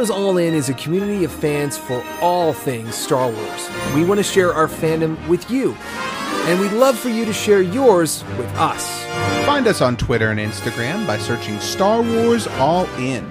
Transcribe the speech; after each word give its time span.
Wars 0.00 0.08
All 0.08 0.38
In 0.38 0.54
is 0.54 0.70
a 0.70 0.74
community 0.74 1.24
of 1.24 1.30
fans 1.30 1.76
for 1.76 2.02
all 2.22 2.54
things 2.54 2.94
Star 2.94 3.30
Wars. 3.30 3.70
We 3.94 4.02
want 4.02 4.16
to 4.16 4.24
share 4.24 4.54
our 4.54 4.66
fandom 4.66 5.28
with 5.28 5.50
you, 5.50 5.76
and 6.46 6.58
we'd 6.58 6.72
love 6.72 6.98
for 6.98 7.10
you 7.10 7.26
to 7.26 7.34
share 7.34 7.60
yours 7.60 8.24
with 8.38 8.46
us. 8.56 9.04
Find 9.44 9.66
us 9.66 9.82
on 9.82 9.98
Twitter 9.98 10.30
and 10.30 10.40
Instagram 10.40 11.06
by 11.06 11.18
searching 11.18 11.60
Star 11.60 12.00
Wars 12.00 12.46
All 12.46 12.86
In. 12.98 13.30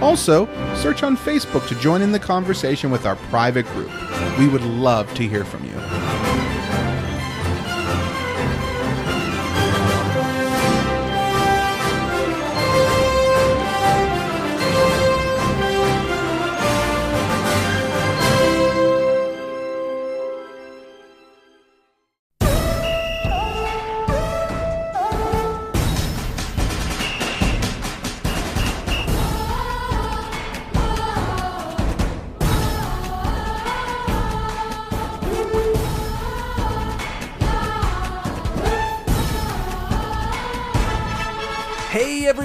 Also, 0.00 0.46
search 0.76 1.02
on 1.02 1.16
Facebook 1.16 1.66
to 1.66 1.74
join 1.80 2.00
in 2.00 2.12
the 2.12 2.20
conversation 2.20 2.92
with 2.92 3.06
our 3.06 3.16
private 3.16 3.66
group. 3.72 3.90
We 4.38 4.46
would 4.46 4.62
love 4.62 5.12
to 5.14 5.26
hear 5.26 5.44
from 5.44 5.64
you. 5.64 6.33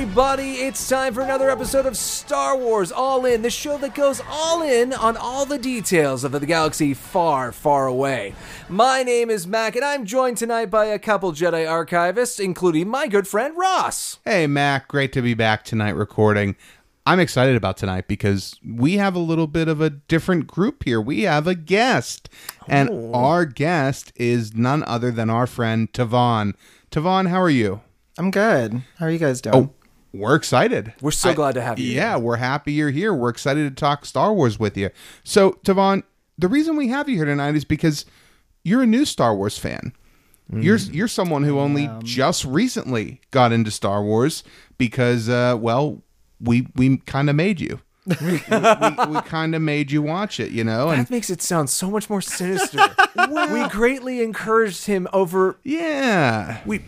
Everybody, 0.10 0.54
it's 0.54 0.90
time 0.90 1.14
for 1.14 1.22
another 1.22 1.52
episode 1.52 1.86
of 1.86 1.96
Star 1.96 2.58
Wars 2.58 2.92
All 2.92 3.28
In, 3.28 3.44
the 3.44 3.52
show 3.52 3.78
that 3.78 3.94
goes 3.94 4.20
all 4.28 4.64
in 4.64 4.92
on 4.92 5.16
all 5.16 5.46
the 5.46 5.60
details 5.60 6.24
of 6.24 6.32
the 6.32 6.48
galaxy 6.48 6.96
far, 6.96 7.52
far 7.52 7.86
away. 7.86 8.34
My 8.68 9.04
name 9.04 9.30
is 9.30 9.46
Mac, 9.46 9.76
and 9.76 9.86
I'm 9.86 10.06
joined 10.06 10.38
tonight 10.38 10.72
by 10.72 10.86
a 10.86 10.98
couple 10.98 11.32
Jedi 11.32 11.64
archivists, 11.64 12.44
including 12.44 12.90
my 12.90 13.08
good 13.08 13.28
friend 13.28 13.56
Ross. 13.56 14.18
Hey, 14.26 14.48
Mac, 14.48 14.88
great 14.88 15.14
to 15.14 15.22
be 15.22 15.36
back 15.36 15.64
tonight 15.64 15.96
recording. 15.96 16.56
I'm 17.06 17.20
excited 17.20 17.56
about 17.56 17.78
tonight 17.78 18.08
because 18.08 18.60
we 18.68 18.98
have 18.98 19.14
a 19.14 19.20
little 19.20 19.46
bit 19.46 19.68
of 19.68 19.80
a 19.80 19.92
different 19.92 20.48
group 20.48 20.86
here. 20.86 21.00
We 21.00 21.22
have 21.22 21.46
a 21.46 21.54
guest, 21.54 22.30
and 22.68 22.90
oh. 22.90 23.14
our 23.14 23.46
guest 23.46 24.12
is 24.16 24.56
none 24.56 24.84
other 24.86 25.12
than 25.12 25.30
our 25.30 25.46
friend 25.46 25.94
Tavon. 25.94 26.56
Tavon, 26.90 27.30
how 27.30 27.40
are 27.40 27.48
you? 27.48 27.82
I'm 28.18 28.32
good. 28.32 28.82
How 28.98 29.06
are 29.06 29.12
you 29.12 29.18
guys 29.18 29.40
doing? 29.40 29.56
Oh, 29.56 29.74
we're 30.14 30.36
excited. 30.36 30.94
We're 31.02 31.12
so 31.12 31.34
glad 31.34 31.54
to 31.54 31.62
have 31.62 31.80
you. 31.80 31.92
Yeah, 31.92 32.18
we're 32.18 32.38
happy 32.38 32.74
you're 32.74 32.90
here. 32.92 33.14
We're 33.14 33.30
excited 33.30 33.70
to 33.70 33.80
talk 33.80 34.06
Star 34.06 34.34
Wars 34.34 34.60
with 34.60 34.76
you. 34.78 34.90
So, 35.24 35.52
Tavon, 35.64 36.04
the 36.38 36.48
reason 36.48 36.76
we 36.78 36.88
have 36.88 37.08
you 37.10 37.16
here 37.16 37.26
tonight 37.26 37.56
is 37.56 37.66
because 37.66 38.06
you're 38.64 38.82
a 38.84 38.88
new 38.88 39.06
Star 39.06 39.36
Wars 39.36 39.58
fan. 39.58 39.94
You're 40.52 40.78
you're 40.78 41.08
someone 41.08 41.44
who 41.44 41.60
only 41.60 41.88
just 42.04 42.44
recently 42.44 43.22
got 43.30 43.52
into 43.52 43.70
Star 43.70 44.02
Wars 44.02 44.44
because, 44.80 45.30
uh, 45.30 45.56
well, 45.60 46.02
we 46.42 46.66
we 46.76 46.98
kind 46.98 47.30
of 47.30 47.36
made 47.36 47.62
you. 47.62 47.82
we 48.20 48.32
we 48.32 49.22
kind 49.28 49.54
of 49.54 49.62
made 49.62 49.92
you 49.92 50.02
watch 50.02 50.40
it, 50.40 50.50
you 50.52 50.64
know, 50.64 50.90
and 50.90 51.02
That 51.06 51.12
makes 51.12 51.30
it 51.30 51.44
sound 51.44 51.70
so 51.70 51.92
much 51.92 52.10
more 52.10 52.22
sinister. 52.22 52.80
we 53.30 53.68
greatly 53.70 54.24
encouraged 54.24 54.88
him 54.88 55.08
over. 55.14 55.58
yeah, 55.64 56.62
We 56.66 56.82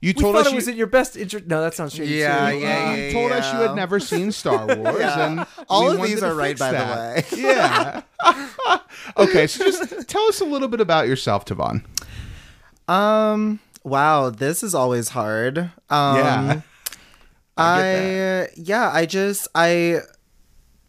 you 0.00 0.08
we 0.08 0.14
told 0.14 0.34
thought 0.34 0.40
us 0.42 0.46
it 0.46 0.50
you, 0.50 0.56
was 0.56 0.68
in 0.68 0.76
your 0.76 0.86
best 0.86 1.16
interest. 1.16 1.46
No, 1.46 1.60
that 1.60 1.74
sounds 1.74 1.94
shady. 1.94 2.14
Yeah, 2.14 2.50
too. 2.50 2.58
yeah, 2.58 2.94
you 2.94 3.02
yeah, 3.04 3.12
told 3.12 3.32
us 3.32 3.52
you 3.52 3.58
had 3.60 3.74
never 3.74 4.00
seen 4.00 4.32
Star 4.32 4.66
Wars, 4.76 5.00
and 5.02 5.46
All 5.68 5.90
of 5.90 6.02
these 6.02 6.22
are 6.22 6.34
right, 6.34 6.58
fix 6.58 6.60
by 6.60 6.72
the 6.72 6.78
way. 6.78 7.24
Yeah. 7.36 8.02
okay, 9.16 9.46
so 9.46 9.64
just 9.64 10.08
tell 10.08 10.22
us 10.24 10.40
a 10.40 10.44
little 10.44 10.68
bit 10.68 10.80
about 10.80 11.06
yourself, 11.06 11.44
Tavon. 11.44 11.84
Um. 12.88 13.60
Wow, 13.82 14.28
this 14.30 14.62
is 14.62 14.74
always 14.74 15.10
hard. 15.10 15.58
Um, 15.88 16.16
Yeah. 16.16 16.60
I, 17.56 18.48
yeah, 18.56 18.90
I 18.92 19.06
just 19.06 19.48
I 19.54 20.00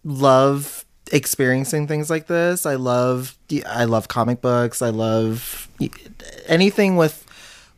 love 0.03 0.85
experiencing 1.11 1.87
things 1.87 2.09
like 2.09 2.27
this. 2.27 2.65
I 2.65 2.75
love 2.75 3.37
I 3.67 3.83
love 3.85 4.07
comic 4.07 4.41
books. 4.41 4.81
I 4.81 4.89
love 4.89 5.69
anything 6.47 6.95
with 6.95 7.20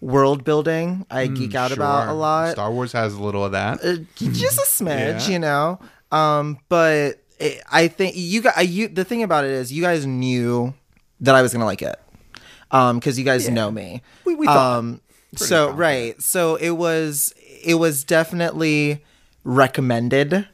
world 0.03 0.43
building. 0.43 1.05
I 1.09 1.27
geek 1.27 1.55
out 1.55 1.71
about 1.71 2.09
a 2.09 2.13
lot. 2.13 2.51
Star 2.51 2.71
Wars 2.71 2.91
has 2.91 3.13
a 3.13 3.21
little 3.21 3.45
of 3.45 3.53
that. 3.53 3.79
Uh, 3.83 3.97
just 4.15 4.57
a 4.57 4.61
smidge, 4.83 5.27
Yeah. 5.27 5.33
you 5.33 5.39
know. 5.39 5.79
Um, 6.11 6.59
but 6.69 7.19
it, 7.39 7.61
I 7.71 7.87
think 7.87 8.15
you 8.15 8.41
got 8.41 8.67
you. 8.67 8.87
The 8.87 9.03
thing 9.05 9.23
about 9.23 9.45
it 9.45 9.51
is, 9.51 9.71
you 9.71 9.81
guys 9.81 10.05
knew 10.05 10.73
that 11.21 11.35
I 11.35 11.41
was 11.41 11.53
gonna 11.53 11.65
like 11.65 11.81
it, 11.81 11.95
um, 12.71 12.99
because 12.99 13.17
you 13.17 13.25
guys 13.25 13.49
know 13.49 13.71
me. 13.71 14.01
We- 14.25 14.35
we 14.35 14.45
thought. 14.45 14.77
Um, 14.79 15.01
so 15.35 15.71
right, 15.71 16.21
so 16.21 16.55
it 16.57 16.71
was 16.71 17.33
it 17.63 17.75
was 17.75 18.03
definitely 18.03 19.03
recommended, 19.43 20.47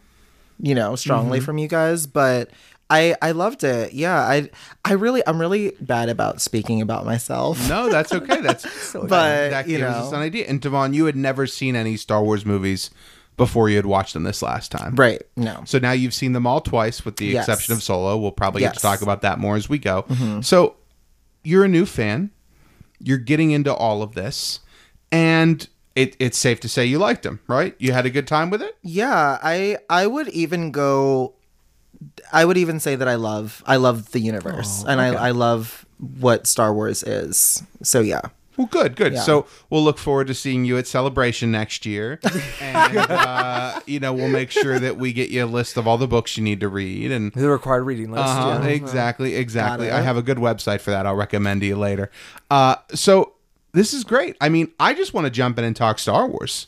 you 0.62 0.76
know, 0.76 0.96
strongly 0.96 1.40
from 1.40 1.58
you 1.58 1.68
guys, 1.68 2.08
but. 2.08 2.50
I, 2.90 3.16
I 3.22 3.32
loved 3.32 3.64
it. 3.64 3.94
Yeah, 3.94 4.18
I 4.20 4.50
I 4.84 4.94
really 4.94 5.22
I'm 5.28 5.40
really 5.40 5.74
bad 5.80 6.10
about 6.10 6.42
speaking 6.42 6.82
about 6.82 7.06
myself. 7.06 7.70
No, 7.70 7.90
that's 7.90 8.12
okay. 8.12 8.42
That's 8.42 8.94
But, 8.94 9.50
that 9.50 9.68
you 9.68 9.78
gives 9.78 9.90
us 9.96 10.12
know. 10.12 10.18
an 10.18 10.24
idea. 10.24 10.46
And 10.48 10.60
Tavon, 10.60 10.94
you 10.94 11.06
had 11.06 11.16
never 11.16 11.46
seen 11.46 11.76
any 11.76 11.98
Star 11.98 12.24
Wars 12.24 12.46
movies 12.46 12.90
before 13.38 13.70
you 13.70 13.76
had 13.76 13.86
watched 13.86 14.14
them 14.14 14.24
this 14.24 14.42
last 14.42 14.72
time. 14.72 14.96
Right. 14.96 15.22
No. 15.38 15.62
So 15.66 15.78
now 15.80 15.92
you've 15.92 16.14
seen 16.16 16.34
them 16.34 16.48
all 16.48 16.62
twice, 16.62 17.06
with 17.06 17.18
the 17.18 17.28
Yes. 17.28 17.48
exception 17.48 17.74
of 17.74 17.84
Solo. 17.84 18.18
We'll 18.18 18.32
probably 18.32 18.62
get 18.62 18.74
to 18.74 18.80
Mm-hmm. 18.80 18.88
talk 18.88 19.02
about 19.02 19.22
that 19.22 19.38
more 19.40 19.56
as 19.56 19.70
we 19.70 19.78
go. 19.78 20.06
So 20.42 20.76
you're 21.44 21.64
a 21.66 21.70
new 21.70 21.86
fan. 21.86 22.32
You're 23.00 23.18
getting 23.20 23.52
into 23.52 23.74
all 23.74 24.02
of 24.02 24.14
this, 24.16 24.60
and 25.12 25.66
it, 25.96 26.18
it's 26.20 26.38
safe 26.38 26.60
to 26.62 26.70
say 26.70 26.86
you 26.86 26.98
liked 27.00 27.24
them, 27.24 27.40
right? 27.48 27.76
You 27.80 27.94
had 27.94 28.06
a 28.06 28.10
good 28.10 28.28
time 28.28 28.50
with 28.50 28.62
it. 28.62 28.76
Yeah, 28.82 29.38
I 29.42 29.78
I 29.90 30.06
would 30.08 30.28
even 30.30 30.72
go 30.72 31.36
I 32.32 32.46
would 32.46 32.58
even 32.58 32.80
say 32.80 32.96
that 32.96 33.08
I 33.08 33.16
love 33.16 33.64
I 33.66 33.78
love 33.78 34.12
the 34.12 34.20
universe 34.20 34.84
and 34.88 35.02
I 35.02 35.08
I 35.14 35.32
love 35.32 35.86
what 36.20 36.48
Star 36.48 36.74
Wars 36.74 37.04
is. 37.04 37.64
So 37.84 38.00
yeah. 38.02 38.22
Well, 38.58 38.68
good, 38.68 38.98
good. 38.98 39.14
Yeah. 39.14 39.22
So 39.22 39.46
we'll 39.70 39.86
look 39.86 39.98
forward 39.98 40.28
to 40.28 40.34
seeing 40.34 40.66
you 40.66 40.78
at 40.78 40.86
Celebration 40.86 41.50
next 41.50 41.86
year, 41.86 42.20
and 42.62 42.98
uh, 42.98 43.80
you 43.86 44.02
know 44.02 44.12
we'll 44.12 44.28
make 44.28 44.52
sure 44.52 44.78
that 44.78 44.98
we 44.98 45.14
get 45.14 45.30
you 45.30 45.46
a 45.46 45.48
list 45.48 45.78
of 45.78 45.88
all 45.88 45.98
the 45.98 46.10
books 46.10 46.36
you 46.36 46.44
need 46.44 46.60
to 46.60 46.68
read 46.68 47.10
and. 47.10 47.32
The 47.32 47.50
required 47.50 47.84
reading 47.84 48.12
list. 48.12 48.26
Uh-huh, 48.26 48.60
yeah. 48.62 48.68
exactly, 48.68 49.36
exactly. 49.36 49.90
I 49.90 50.02
have 50.02 50.18
a 50.18 50.22
good 50.22 50.40
website 50.40 50.82
for 50.82 50.92
that. 50.92 51.06
I'll 51.06 51.16
recommend 51.16 51.62
to 51.62 51.68
you 51.68 51.78
later. 51.78 52.12
Uh, 52.52 52.76
so 52.94 53.36
this 53.72 53.94
is 53.94 54.04
great. 54.04 54.36
I 54.42 54.50
mean, 54.50 54.74
I 54.78 54.94
just 54.94 55.14
want 55.14 55.24
to 55.24 55.32
jump 55.32 55.58
in 55.58 55.64
and 55.64 55.74
talk 55.74 55.98
Star 55.98 56.28
Wars. 56.28 56.68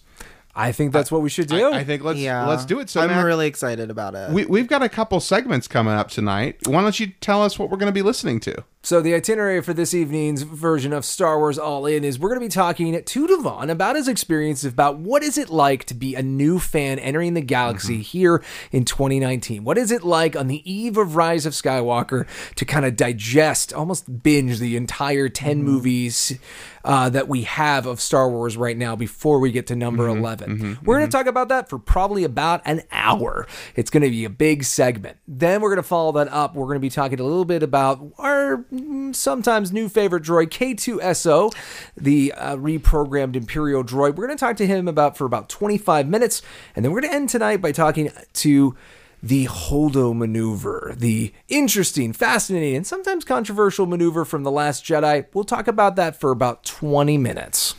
I 0.56 0.72
think 0.72 0.92
that's 0.92 1.12
what 1.12 1.22
we 1.22 1.30
should 1.30 1.48
do. 1.48 1.72
I, 1.72 1.80
I 1.80 1.84
think 1.84 2.04
let's 2.04 2.20
Yeah. 2.20 2.48
let's 2.48 2.66
do 2.66 2.80
it. 2.80 2.90
So 2.90 3.02
I'm 3.02 3.10
Mac, 3.10 3.24
really 3.24 3.48
excited 3.48 3.90
about 3.90 4.16
it. 4.16 4.32
we 4.32 4.46
we've 4.46 4.68
got 4.68 4.84
a 4.84 4.90
couple 4.90 5.20
segments 5.20 5.68
coming 5.68 5.94
up 5.94 6.10
tonight. 6.10 6.58
Why 6.66 6.82
don't 6.82 7.00
you 7.00 7.08
tell 7.22 7.44
us 7.44 7.58
what 7.58 7.70
we're 7.70 7.78
going 7.78 7.92
to 7.92 7.94
be 7.94 8.02
listening 8.02 8.40
to? 8.42 8.64
So 8.84 9.00
the 9.00 9.14
itinerary 9.14 9.62
for 9.62 9.76
this 9.76 9.94
evening's 9.94 10.42
version 10.42 10.92
of 10.92 11.06
Star 11.06 11.38
Wars 11.38 11.60
All 11.60 11.86
In 11.86 12.04
is 12.04 12.18
we're 12.18 12.30
going 12.30 12.42
to 12.42 12.46
be 12.46 12.50
talking 12.50 13.00
to 13.00 13.28
Devon 13.28 13.70
about 13.70 13.96
his 13.96 14.08
experience 14.08 14.64
about 14.64 14.98
what 14.98 15.22
is 15.22 15.38
it 15.38 15.52
like 15.52 15.84
to 15.86 15.94
be 15.94 16.16
a 16.16 16.24
new 16.24 16.58
fan 16.58 16.98
entering 16.98 17.36
the 17.36 17.42
galaxy 17.42 17.96
mm-hmm. 17.96 18.02
here 18.02 18.44
in 18.72 18.84
2019. 18.84 19.64
What 19.64 19.78
is 19.78 19.92
it 19.92 20.04
like 20.04 20.36
on 20.36 20.48
the 20.48 20.72
eve 20.72 20.98
of 20.98 21.16
Rise 21.16 21.46
of 21.46 21.54
Skywalker 21.54 22.26
to 22.56 22.66
kind 22.66 22.84
of 22.84 22.96
digest, 22.96 23.72
almost 23.72 24.24
binge 24.24 24.58
the 24.58 24.76
entire 24.76 25.30
10 25.30 25.58
mm-hmm. 25.58 25.66
movies 25.66 26.40
uh, 26.84 27.08
that 27.10 27.28
we 27.28 27.44
have 27.44 27.86
of 27.86 28.02
Star 28.02 28.28
Wars 28.30 28.58
right 28.58 28.76
now 28.76 28.96
before 28.96 29.40
we 29.40 29.52
get 29.52 29.68
to 29.68 29.76
number 29.76 30.08
mm-hmm. 30.08 30.22
11. 30.22 30.41
We're 30.84 30.98
going 30.98 31.10
to 31.10 31.18
talk 31.18 31.28
about 31.28 31.50
that 31.50 31.70
for 31.70 31.80
probably 31.80 32.24
about 32.24 32.62
an 32.66 32.82
hour. 32.92 33.48
It's 33.76 33.90
going 33.90 34.04
to 34.04 34.10
be 34.10 34.26
a 34.26 34.30
big 34.30 34.64
segment. 34.64 35.18
Then 35.28 35.62
we're 35.62 35.70
going 35.70 35.78
to 35.78 35.88
follow 35.88 36.12
that 36.14 36.28
up. 36.30 36.56
We're 36.56 36.66
going 36.66 36.78
to 36.78 36.82
be 36.82 36.90
talking 36.90 37.20
a 37.20 37.24
little 37.24 37.46
bit 37.46 37.64
about 37.64 38.02
our 38.18 38.66
mm, 38.74 39.16
sometimes 39.16 39.72
new 39.72 39.90
favorite 39.90 40.24
droid, 40.24 40.50
K2SO, 40.50 41.54
the 41.96 42.34
uh, 42.34 42.56
reprogrammed 42.56 43.36
Imperial 43.36 43.84
droid. 43.84 44.16
We're 44.16 44.28
going 44.28 44.38
to 44.38 44.46
talk 44.46 44.58
to 44.58 44.68
him 44.68 44.88
about 44.88 45.18
for 45.18 45.26
about 45.26 45.50
25 45.50 46.08
minutes. 46.08 46.42
And 46.76 46.84
then 46.84 46.92
we're 46.92 47.02
going 47.02 47.12
to 47.12 47.16
end 47.16 47.30
tonight 47.30 47.58
by 47.58 47.72
talking 47.72 48.12
to 48.34 48.76
the 49.24 49.46
Holdo 49.46 50.16
maneuver, 50.16 50.94
the 50.98 51.32
interesting, 51.48 52.12
fascinating, 52.14 52.76
and 52.76 52.88
sometimes 52.88 53.24
controversial 53.24 53.86
maneuver 53.86 54.26
from 54.26 54.44
The 54.44 54.52
Last 54.52 54.84
Jedi. 54.84 55.28
We'll 55.34 55.44
talk 55.44 55.68
about 55.68 55.96
that 55.98 56.20
for 56.20 56.32
about 56.32 56.64
20 56.64 57.18
minutes. 57.18 57.76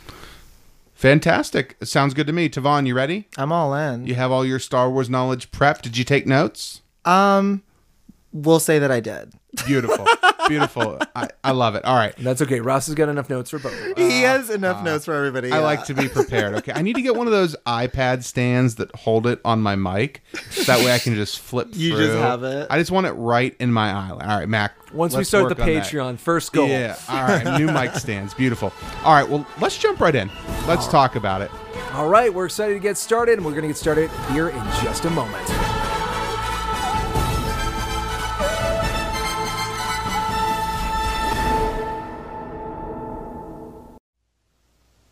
Fantastic. 1.03 1.75
Sounds 1.83 2.13
good 2.13 2.27
to 2.27 2.31
me. 2.31 2.47
Tavon, 2.47 2.87
you 2.87 2.95
ready? 2.95 3.27
I'm 3.37 3.51
all 3.51 3.73
in. 3.73 4.07
You 4.07 4.15
have 4.15 4.31
all 4.31 4.45
your 4.45 4.57
Star 4.57 4.89
Wars 4.89 5.09
knowledge 5.09 5.51
prepped. 5.51 5.81
Did 5.81 5.97
you 5.97 6.05
take 6.05 6.25
notes? 6.25 6.81
Um 7.03 7.61
we'll 8.33 8.59
say 8.59 8.79
that 8.79 8.91
I 8.91 8.99
did. 8.99 9.33
Beautiful, 9.65 10.07
beautiful. 10.47 10.97
I, 11.15 11.29
I 11.43 11.51
love 11.51 11.75
it. 11.75 11.85
All 11.85 11.95
right. 11.95 12.15
That's 12.17 12.41
okay. 12.41 12.59
Ross 12.59 12.87
has 12.87 12.95
got 12.95 13.07
enough 13.07 13.29
notes 13.29 13.51
for 13.51 13.59
both. 13.59 13.73
of 13.73 13.91
us. 13.91 13.93
he 13.97 14.25
uh, 14.25 14.37
has 14.37 14.49
enough 14.49 14.77
uh, 14.77 14.83
notes 14.83 15.05
for 15.05 15.13
everybody. 15.13 15.51
I 15.51 15.57
yeah. 15.57 15.63
like 15.63 15.85
to 15.85 15.93
be 15.93 16.09
prepared. 16.09 16.55
Okay, 16.55 16.73
I 16.73 16.81
need 16.81 16.95
to 16.95 17.01
get 17.01 17.15
one 17.15 17.27
of 17.27 17.33
those 17.33 17.55
iPad 17.67 18.23
stands 18.23 18.75
that 18.75 18.93
hold 18.95 19.27
it 19.27 19.39
on 19.45 19.61
my 19.61 19.75
mic. 19.75 20.23
That 20.65 20.79
way, 20.83 20.91
I 20.91 20.99
can 20.99 21.13
just 21.13 21.39
flip. 21.39 21.69
You 21.73 21.95
through. 21.95 22.07
just 22.07 22.17
have 22.17 22.43
it? 22.43 22.67
I 22.69 22.79
just 22.79 22.91
want 22.91 23.05
it 23.05 23.11
right 23.11 23.55
in 23.59 23.71
my 23.71 23.91
eye. 23.91 24.09
All 24.09 24.17
right, 24.17 24.49
Mac. 24.49 24.73
Once 24.91 25.13
we 25.13 25.17
let's 25.17 25.29
start 25.29 25.43
the 25.43 25.55
work 25.55 25.59
on 25.59 25.73
that. 25.73 25.85
Patreon, 25.85 26.17
first 26.17 26.51
goal. 26.51 26.67
Yeah. 26.67 26.97
All 27.09 27.23
right. 27.23 27.59
New 27.59 27.71
mic 27.71 27.93
stands. 27.95 28.33
Beautiful. 28.33 28.73
All 29.03 29.13
right. 29.13 29.27
Well, 29.27 29.45
let's 29.59 29.77
jump 29.77 29.99
right 29.99 30.15
in. 30.15 30.31
Let's 30.67 30.87
talk 30.87 31.15
about 31.15 31.41
it. 31.41 31.51
All 31.93 32.09
right, 32.09 32.33
we're 32.33 32.45
excited 32.45 32.73
to 32.73 32.79
get 32.79 32.97
started, 32.97 33.33
and 33.33 33.45
we're 33.45 33.51
going 33.51 33.63
to 33.63 33.67
get 33.67 33.77
started 33.77 34.09
here 34.31 34.49
in 34.49 34.63
just 34.81 35.05
a 35.05 35.11
moment. 35.11 35.47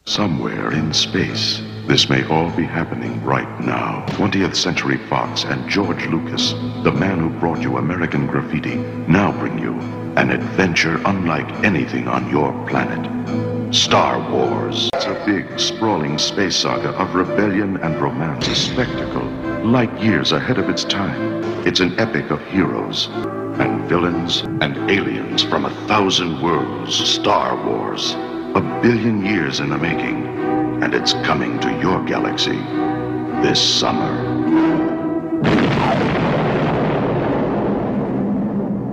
Somewhere 0.06 0.74
in 0.74 0.94
space, 0.94 1.62
this 1.88 2.09
may 2.09 2.25
all 2.25 2.50
be 2.51 2.63
happening 2.63 3.24
right 3.24 3.59
now. 3.62 4.03
20th 4.09 4.56
Century 4.56 4.98
Fox 4.98 5.44
and 5.44 5.69
George 5.69 6.07
Lucas, 6.07 6.53
the 6.83 6.92
man 6.92 7.19
who 7.19 7.30
brought 7.39 7.62
you 7.62 7.77
American 7.77 8.25
Graffiti, 8.25 8.77
now 9.07 9.31
bring 9.31 9.59
you 9.59 9.80
an 10.18 10.31
adventure 10.31 11.00
unlike 11.06 11.48
anything 11.63 12.07
on 12.07 12.27
your 12.31 12.51
planet. 12.68 13.06
Star 13.74 14.19
Wars. 14.31 14.89
It's 14.95 15.06
a 15.06 15.24
big, 15.24 15.59
sprawling 15.59 16.18
space 16.18 16.57
saga 16.57 16.89
of 16.89 17.13
rebellion 17.13 17.77
and 17.77 18.01
romance, 18.01 18.47
a 18.47 18.56
spectacle, 18.56 19.27
light 19.63 19.95
years 20.01 20.31
ahead 20.31 20.57
of 20.57 20.68
its 20.68 20.83
time. 20.83 21.44
It's 21.65 21.80
an 21.80 21.97
epic 22.00 22.31
of 22.31 22.42
heroes 22.47 23.07
and 23.59 23.88
villains 23.88 24.42
and 24.62 24.75
aliens 24.89 25.44
from 25.44 25.65
a 25.65 25.88
thousand 25.88 26.42
worlds. 26.42 26.95
Star 26.95 27.56
Wars. 27.68 28.15
A 28.53 28.81
billion 28.81 29.25
years 29.25 29.62
in 29.62 29.69
the 29.69 29.77
making, 29.77 30.25
and 30.83 30.94
it's 30.94 31.13
coming 31.13 31.57
to 31.62 31.69
your 31.80 32.03
galaxy 32.03 32.57
this 33.42 33.62
summer. 33.62 34.12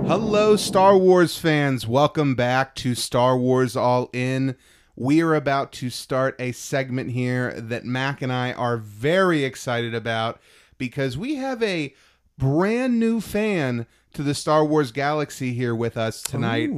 Hello, 0.07 0.55
Star 0.55 0.97
Wars 0.97 1.37
fans. 1.37 1.85
Welcome 1.85 2.35
back 2.35 2.73
to 2.75 2.95
Star 2.95 3.37
Wars 3.37 3.75
All 3.75 4.09
In. 4.13 4.55
We 4.95 5.21
are 5.21 5.35
about 5.35 5.73
to 5.73 5.89
start 5.89 6.39
a 6.39 6.53
segment 6.53 7.11
here 7.11 7.51
that 7.59 7.83
Mac 7.83 8.21
and 8.21 8.31
I 8.31 8.53
are 8.53 8.77
very 8.77 9.43
excited 9.43 9.93
about 9.93 10.39
because 10.77 11.17
we 11.17 11.35
have 11.35 11.61
a 11.61 11.93
brand 12.37 12.97
new 12.97 13.19
fan 13.19 13.87
to 14.13 14.23
the 14.23 14.33
Star 14.33 14.63
Wars 14.63 14.93
galaxy 14.93 15.53
here 15.53 15.75
with 15.75 15.97
us 15.97 16.21
tonight. 16.21 16.71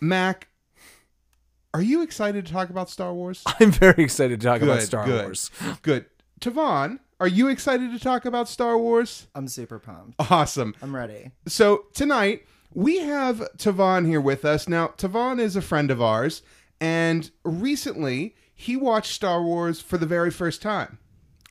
Mac, 0.00 0.48
are 1.72 1.82
you 1.82 2.02
excited 2.02 2.46
to 2.46 2.52
talk 2.52 2.70
about 2.70 2.90
Star 2.90 3.12
Wars? 3.14 3.42
I'm 3.60 3.70
very 3.70 4.02
excited 4.02 4.40
to 4.40 4.46
talk 4.46 4.62
about 4.62 4.80
Good, 4.80 4.86
Star 4.86 5.06
good, 5.06 5.24
Wars. 5.24 5.50
Good. 5.82 6.06
Tavon, 6.40 6.98
are 7.20 7.28
you 7.28 7.48
excited 7.48 7.92
to 7.92 7.98
talk 7.98 8.24
about 8.24 8.48
Star 8.48 8.78
Wars? 8.78 9.26
I'm 9.34 9.46
super 9.46 9.78
pumped. 9.78 10.14
Awesome. 10.30 10.74
I'm 10.82 10.94
ready. 10.96 11.30
So 11.46 11.84
tonight 11.92 12.46
we 12.72 12.98
have 12.98 13.38
Tavon 13.58 14.06
here 14.06 14.20
with 14.20 14.44
us. 14.44 14.68
Now, 14.68 14.88
Tavon 14.96 15.38
is 15.38 15.54
a 15.54 15.62
friend 15.62 15.90
of 15.90 16.00
ours, 16.00 16.42
and 16.80 17.30
recently 17.44 18.34
he 18.54 18.76
watched 18.76 19.12
Star 19.12 19.42
Wars 19.42 19.80
for 19.80 19.98
the 19.98 20.06
very 20.06 20.30
first 20.30 20.62
time. 20.62 20.98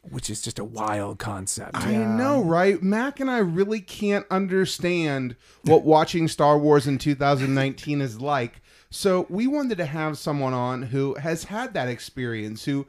Which 0.10 0.30
is 0.30 0.42
just 0.42 0.58
a 0.60 0.64
wild 0.64 1.20
concept. 1.20 1.76
I 1.76 1.92
know, 1.94 2.42
right? 2.42 2.82
Mac 2.82 3.20
and 3.20 3.30
I 3.30 3.40
really 3.40 3.82
can't 3.82 4.26
understand 4.32 5.36
what 5.64 5.84
watching 5.84 6.28
Star 6.30 6.58
Wars 6.58 6.88
in 6.88 6.98
2019 6.98 8.00
is 8.00 8.20
like. 8.22 8.62
So 8.92 9.28
we 9.30 9.46
wanted 9.48 9.78
to 9.78 9.86
have 9.86 10.18
someone 10.18 10.54
on 10.54 10.82
who 10.84 11.14
has 11.16 11.46
had 11.46 11.74
that 11.76 11.88
experience, 11.90 12.66
who 12.66 12.88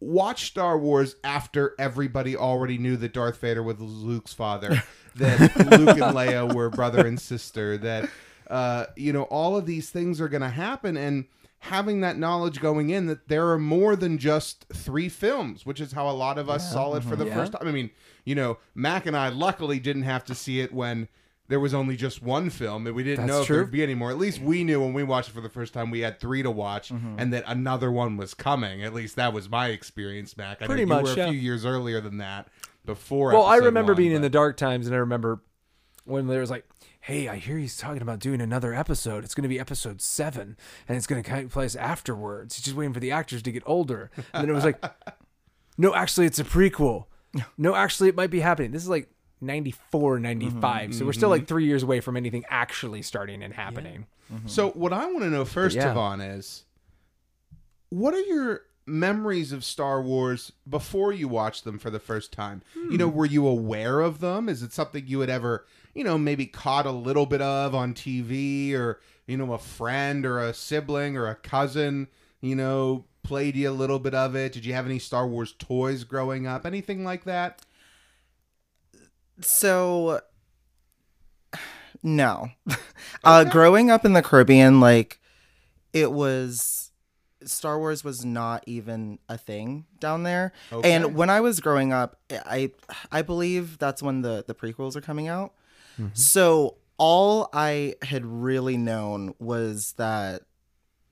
watched 0.00 0.46
Star 0.46 0.78
Wars 0.78 1.16
after 1.24 1.74
everybody 1.78 2.34
already 2.36 2.78
knew 2.78 2.96
that 2.96 3.12
Darth 3.12 3.38
Vader 3.40 3.62
was 3.62 3.78
Luke's 3.78 4.32
father, 4.32 4.82
that 5.16 5.40
Luke 5.56 5.90
and 5.98 6.16
Leia 6.16 6.54
were 6.54 6.70
brother 6.70 7.06
and 7.06 7.20
sister, 7.20 7.76
that 7.78 8.08
uh, 8.48 8.86
you 8.96 9.12
know 9.12 9.24
all 9.24 9.56
of 9.56 9.66
these 9.66 9.90
things 9.90 10.20
are 10.20 10.28
going 10.28 10.42
to 10.42 10.48
happen, 10.48 10.96
and 10.96 11.26
having 11.60 12.00
that 12.00 12.16
knowledge 12.18 12.60
going 12.60 12.90
in 12.90 13.06
that 13.06 13.28
there 13.28 13.50
are 13.50 13.58
more 13.58 13.96
than 13.96 14.16
just 14.18 14.64
three 14.72 15.08
films, 15.08 15.66
which 15.66 15.80
is 15.80 15.92
how 15.92 16.08
a 16.08 16.12
lot 16.12 16.38
of 16.38 16.48
us 16.48 16.70
saw 16.72 16.94
it 16.94 17.02
for 17.02 17.16
the 17.16 17.26
Yeah. 17.26 17.34
first 17.34 17.52
time. 17.52 17.66
I 17.66 17.72
mean, 17.72 17.90
you 18.24 18.34
know, 18.34 18.58
Mac 18.74 19.04
and 19.04 19.16
I 19.16 19.28
luckily 19.30 19.80
didn't 19.80 20.02
have 20.04 20.24
to 20.26 20.34
see 20.34 20.60
it 20.60 20.72
when. 20.72 21.08
There 21.48 21.60
was 21.60 21.74
only 21.74 21.96
just 21.96 22.22
one 22.22 22.50
film, 22.50 22.86
and 22.86 22.96
we 22.96 23.04
didn't 23.04 23.26
That's 23.26 23.36
know 23.36 23.40
if 23.42 23.46
true. 23.46 23.56
there'd 23.56 23.70
be 23.70 23.82
any 23.82 23.94
more. 23.94 24.10
At 24.10 24.18
least 24.18 24.40
we 24.40 24.64
knew 24.64 24.80
when 24.80 24.92
we 24.92 25.04
watched 25.04 25.28
it 25.28 25.32
for 25.32 25.40
the 25.40 25.48
first 25.48 25.72
time, 25.72 25.90
we 25.90 26.00
had 26.00 26.18
three 26.18 26.42
to 26.42 26.50
watch, 26.50 26.88
Mm-hmm. 26.90 27.18
and 27.18 27.32
that 27.32 27.44
another 27.46 27.92
one 27.92 28.16
was 28.16 28.34
coming. 28.34 28.82
At 28.82 28.92
least 28.92 29.14
that 29.16 29.32
was 29.32 29.48
my 29.48 29.68
experience, 29.68 30.36
Mac. 30.36 30.60
I 30.60 30.66
Pretty 30.66 30.84
know 30.84 30.96
you 30.98 31.02
much, 31.04 31.16
were 31.16 31.22
a 31.22 31.24
yeah. 31.26 31.30
few 31.30 31.38
years 31.40 31.64
earlier 31.64 32.00
than 32.00 32.18
that. 32.18 32.48
Before, 32.84 33.32
Well, 33.32 33.44
I 33.44 33.56
remember 33.56 33.92
one, 33.92 33.96
being 34.02 34.12
in 34.12 34.22
the 34.22 34.30
dark 34.30 34.56
times, 34.56 34.86
and 34.86 34.94
I 34.94 34.98
remember 34.98 35.40
when 36.04 36.28
there 36.28 36.40
was 36.40 36.50
like, 36.50 36.64
"Hey, 37.00 37.28
I 37.28 37.34
hear 37.36 37.58
he's 37.58 37.76
talking 37.76 38.00
about 38.02 38.20
doing 38.20 38.40
another 38.40 38.72
episode. 38.74 39.24
It's 39.24 39.34
going 39.34 39.42
to 39.42 39.48
be 39.48 39.58
episode 39.58 40.00
seven, 40.00 40.56
and 40.88 40.96
it's 40.96 41.06
going 41.08 41.20
to 41.22 41.28
take 41.28 41.50
place 41.50 41.74
afterwards. 41.74 42.54
He's 42.56 42.64
just 42.64 42.76
waiting 42.76 42.94
for 42.94 43.00
the 43.00 43.10
actors 43.10 43.42
to 43.42 43.50
get 43.52 43.62
older." 43.66 44.10
And 44.32 44.42
then 44.44 44.50
it 44.50 44.52
was 44.52 44.64
like, 44.64 44.80
"No, 45.78 45.94
actually, 45.94 46.26
it's 46.26 46.38
a 46.38 46.44
prequel. 46.44 47.06
No, 47.58 47.74
actually, 47.74 48.08
it 48.08 48.14
might 48.14 48.30
be 48.30 48.40
happening. 48.40 48.70
This 48.70 48.82
is 48.82 48.88
like 48.88 49.10
94, 49.40 50.18
95, 50.18 50.94
so 50.94 51.04
we're 51.04 51.12
still 51.12 51.28
like 51.28 51.42
mm-hmm. 51.42 51.46
three 51.46 51.66
years 51.66 51.82
away 51.82 52.00
from 52.00 52.16
anything 52.16 52.44
actually 52.48 53.02
starting 53.02 53.42
and 53.42 53.52
happening." 53.54 54.06
Mm-hmm. 54.32 54.48
So 54.48 54.70
what 54.70 54.92
I 54.92 55.06
want 55.06 55.20
to 55.20 55.30
know 55.30 55.44
first, 55.44 55.76
yeah. 55.76 55.94
Tavon, 55.94 56.36
is 56.36 56.64
what 57.90 58.14
are 58.14 58.20
your 58.20 58.62
memories 58.86 59.52
of 59.52 59.64
Star 59.64 60.00
Wars 60.00 60.52
before 60.68 61.12
you 61.12 61.28
watched 61.28 61.64
them 61.64 61.78
for 61.78 61.90
the 61.90 61.98
first 61.98 62.32
time? 62.32 62.62
You 62.74 62.98
know, 62.98 63.08
hmm. 63.08 63.16
were 63.16 63.26
you 63.26 63.46
aware 63.46 64.00
of 64.00 64.20
them? 64.20 64.48
Is 64.48 64.62
it 64.62 64.72
something 64.72 65.04
you 65.06 65.20
had 65.20 65.30
ever, 65.30 65.66
you 65.94 66.04
know, 66.04 66.16
maybe 66.16 66.46
caught 66.46 66.86
a 66.86 66.92
little 66.92 67.26
bit 67.26 67.42
of 67.42 67.74
on 67.74 67.94
TV 67.94 68.74
or, 68.74 69.00
you 69.26 69.36
know, 69.36 69.52
a 69.52 69.58
friend 69.58 70.24
or 70.24 70.38
a 70.38 70.54
sibling 70.54 71.16
or 71.16 71.26
a 71.26 71.34
cousin, 71.34 72.08
you 72.40 72.54
know, 72.54 73.04
played 73.22 73.56
you 73.56 73.68
a 73.68 73.72
little 73.72 73.98
bit 73.98 74.14
of 74.14 74.36
it? 74.36 74.52
Did 74.52 74.64
you 74.64 74.72
have 74.74 74.86
any 74.86 75.00
Star 75.00 75.26
Wars 75.26 75.54
toys 75.58 76.04
growing 76.04 76.46
up? 76.46 76.64
Anything 76.64 77.04
like 77.04 77.24
that? 77.24 77.62
So, 79.40 80.20
no. 82.02 82.50
uh, 83.24 83.44
growing 83.44 83.90
up 83.90 84.04
in 84.04 84.12
the 84.12 84.22
Caribbean, 84.22 84.80
like, 84.80 85.20
it 85.92 86.12
was. 86.12 86.82
Star 87.44 87.78
Wars 87.78 88.02
was 88.02 88.24
not 88.24 88.64
even 88.66 89.20
a 89.28 89.38
thing 89.38 89.84
down 90.00 90.24
there. 90.24 90.52
Okay. 90.72 90.92
And 90.92 91.14
when 91.14 91.30
I 91.30 91.40
was 91.40 91.60
growing 91.60 91.92
up, 91.92 92.18
I 92.30 92.72
I 93.12 93.22
believe 93.22 93.78
that's 93.78 94.02
when 94.02 94.22
the 94.22 94.42
the 94.44 94.54
prequels 94.54 94.96
are 94.96 95.00
coming 95.00 95.28
out. 95.28 95.52
So 96.12 96.76
all 96.98 97.48
I 97.52 97.94
had 98.02 98.24
really 98.24 98.76
known 98.76 99.34
was 99.38 99.94
that 99.96 100.42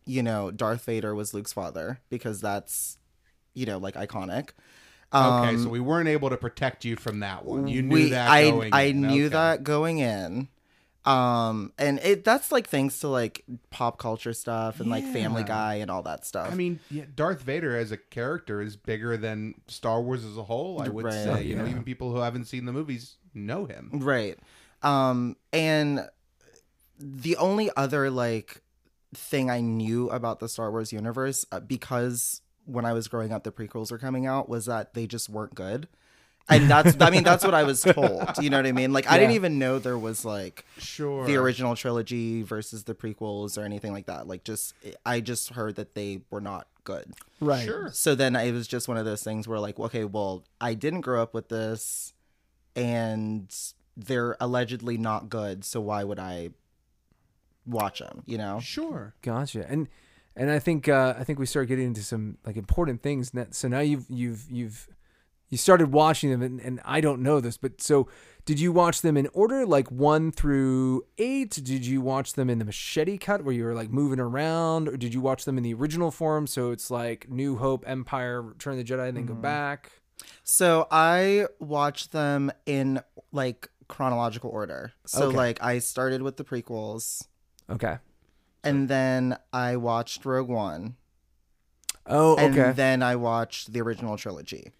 you 0.07 0.23
know 0.23 0.51
Darth 0.51 0.85
Vader 0.85 1.15
was 1.15 1.35
Luke's 1.35 1.53
father 1.53 2.01
because 2.09 2.41
that's 2.41 2.99
you 3.55 3.67
know 3.67 3.79
like 3.79 3.95
iconic. 3.95 4.51
Okay, 5.15 5.51
Um, 5.51 5.63
so 5.63 5.69
we 5.69 5.81
weren't 5.81 6.09
able 6.09 6.31
to 6.31 6.37
protect 6.37 6.85
you 6.85 6.97
from 6.97 7.21
that 7.21 7.45
one. 7.45 7.69
You 7.69 7.83
knew 7.83 7.95
we- 7.95 8.11
that 8.11 8.29
I 8.31 8.49
I 8.73 8.83
in. 8.85 9.03
knew 9.03 9.27
Okay. 9.27 9.33
that 9.35 9.63
going 9.65 9.99
in. 9.99 10.49
Um 11.05 11.73
and 11.79 11.99
it 11.99 12.25
that's 12.25 12.51
like 12.51 12.67
thanks 12.67 13.01
to 13.01 13.09
like 13.09 13.45
pop 13.69 13.99
culture 13.99 14.33
stuff 14.33 14.81
and 14.81 14.89
like 14.89 15.05
Family 15.05 15.45
Guy 15.45 15.75
and 15.75 15.91
all 15.91 16.03
that 16.05 16.25
stuff. 16.25 16.51
I 16.51 16.55
mean, 16.55 16.81
yeah, 16.91 17.05
Darth 17.15 17.43
Vader 17.43 17.77
as 17.77 17.93
a 17.93 17.99
character 17.99 18.63
is 18.63 18.75
bigger 18.77 19.19
than 19.19 19.55
Star 19.69 20.01
Wars 20.01 20.25
as 20.25 20.39
a 20.39 20.43
whole. 20.45 20.81
I 20.81 20.89
would 20.89 21.05
Right. 21.05 21.13
say, 21.13 21.43
you 21.45 21.57
know, 21.57 21.67
even 21.67 21.85
people 21.85 22.11
who 22.11 22.19
haven't 22.21 22.47
seen 22.47 22.65
the 22.65 22.73
movies 22.73 23.17
know 23.35 23.67
him. 23.67 23.91
Right. 23.93 24.39
Um 24.83 25.37
and 25.53 26.09
the 26.99 27.37
only 27.37 27.71
other 27.77 28.09
like 28.11 28.63
thing 29.15 29.51
I 29.51 29.61
knew 29.61 30.09
about 30.09 30.41
the 30.41 30.49
Star 30.49 30.71
Wars 30.71 30.91
universe 30.93 31.45
uh, 31.53 31.61
because 31.61 32.41
when 32.67 32.85
I 32.85 32.93
was 32.93 33.09
growing 33.09 33.33
up 33.33 33.45
the 33.45 33.53
prequels 33.53 33.91
were 33.91 33.99
coming 33.99 34.27
out 34.27 34.49
was 34.49 34.67
that 34.67 34.95
they 34.95 35.07
just 35.07 35.29
weren't 35.29 35.55
good. 35.55 35.89
And 36.49 36.69
that's 36.71 37.01
I 37.01 37.09
mean 37.11 37.25
that's 37.25 37.43
what 37.45 37.55
I 37.55 37.63
was 37.63 37.81
told. 37.83 38.23
You 38.41 38.51
know 38.51 38.59
what 38.59 38.67
I 38.67 38.73
mean? 38.73 38.93
Like 38.93 39.11
I 39.11 39.17
didn't 39.19 39.35
even 39.35 39.59
know 39.59 39.79
there 39.79 39.97
was 39.99 40.25
like 40.27 40.65
Sure. 40.79 41.25
the 41.27 41.37
original 41.37 41.75
trilogy 41.75 42.43
versus 42.43 42.85
the 42.85 42.95
prequels 42.95 43.57
or 43.57 43.63
anything 43.63 43.93
like 43.93 44.07
that. 44.07 44.27
Like 44.27 44.45
just 44.45 44.75
I 45.07 45.21
just 45.21 45.51
heard 45.51 45.77
that 45.77 45.95
they 45.95 46.21
were 46.31 46.43
not 46.43 46.67
good. 46.85 47.15
Right. 47.41 47.65
Sure. 47.65 47.91
So 47.93 48.15
then 48.15 48.37
it 48.37 48.53
was 48.53 48.67
just 48.69 48.89
one 48.89 48.99
of 48.99 49.07
those 49.07 49.23
things 49.23 49.49
where 49.49 49.59
like, 49.59 49.79
okay, 49.79 50.05
well, 50.05 50.45
I 50.61 50.75
didn't 50.75 51.01
grow 51.01 51.23
up 51.23 51.33
with 51.33 51.49
this 51.49 52.13
and 52.77 53.55
they're 53.97 54.37
allegedly 54.41 54.99
not 54.99 55.29
good, 55.31 55.65
so 55.65 55.81
why 55.81 56.05
would 56.05 56.19
I 56.19 56.51
watch 57.67 58.01
them, 58.01 58.23
you 58.27 58.37
know? 58.37 58.61
Sure. 58.61 59.15
Gotcha. 59.23 59.65
And 59.69 59.89
and 60.37 60.51
I 60.51 60.59
think 60.59 60.89
uh, 60.89 61.15
I 61.19 61.25
think 61.25 61.39
we 61.39 61.47
start 61.47 61.69
getting 61.69 61.87
into 61.87 62.03
some 62.03 62.39
like 62.45 62.57
important 62.57 63.03
things. 63.03 63.33
So 63.51 63.69
now 63.69 63.81
you've 63.81 64.07
you've 64.09 64.51
you've 64.51 64.89
you 65.51 65.59
started 65.59 65.93
watching 65.93 66.31
them, 66.31 66.43
and, 66.43 66.61
and 66.61 66.81
I 66.85 67.01
don't 67.01 67.23
know 67.23 67.41
this, 67.41 67.57
but 67.57 67.81
so 67.81 68.09
did 68.45 68.59
you 68.59 68.73
watch 68.73 69.03
them 69.03 69.17
in 69.17 69.29
order, 69.33 69.65
like 69.65 69.91
one 69.91 70.33
through 70.33 71.05
eight? 71.19 71.51
Did 71.63 71.87
you 71.87 72.01
watch 72.01 72.33
them 72.33 72.51
in 72.51 72.59
the 72.59 72.65
machete 72.65 73.19
cut 73.19 73.45
where 73.45 73.55
you 73.55 73.65
were 73.65 73.75
like 73.75 73.91
moving 73.91 74.19
around, 74.19 74.89
or 74.89 74.97
did 74.97 75.15
you 75.15 75.21
watch 75.21 75.45
them 75.45 75.57
in 75.57 75.63
the 75.63 75.75
original 75.75 76.11
form? 76.11 76.47
So 76.47 76.73
it's 76.73 76.91
like 76.91 77.29
New 77.31 77.57
Hope, 77.57 77.85
Empire, 77.87 78.43
Return 78.43 78.79
of 78.79 78.85
the 78.87 78.93
Jedi, 78.93 79.09
and 79.09 79.17
then 79.17 79.27
go 79.27 79.35
back. 79.35 79.93
So 80.43 80.89
I 80.91 81.47
watched 81.61 82.13
them 82.13 82.51
in 82.67 83.01
like 83.31 83.69
chronological 83.89 84.51
order. 84.51 84.93
So 85.07 85.27
Okay. 85.29 85.37
like 85.37 85.63
I 85.63 85.79
started 85.79 86.23
with 86.23 86.37
the 86.37 86.45
prequels 86.45 87.27
Okay. 87.71 87.99
And 88.65 88.89
then 88.89 89.39
I 89.53 89.77
watched 89.77 90.25
Rogue 90.25 90.49
One 90.49 90.97
Oh, 92.07 92.37
and 92.37 92.53
okay. 92.53 92.69
And 92.69 92.77
then 92.77 93.03
I 93.03 93.17
watched 93.17 93.73
the 93.73 93.81
original 93.81 94.17
trilogy. 94.17 94.73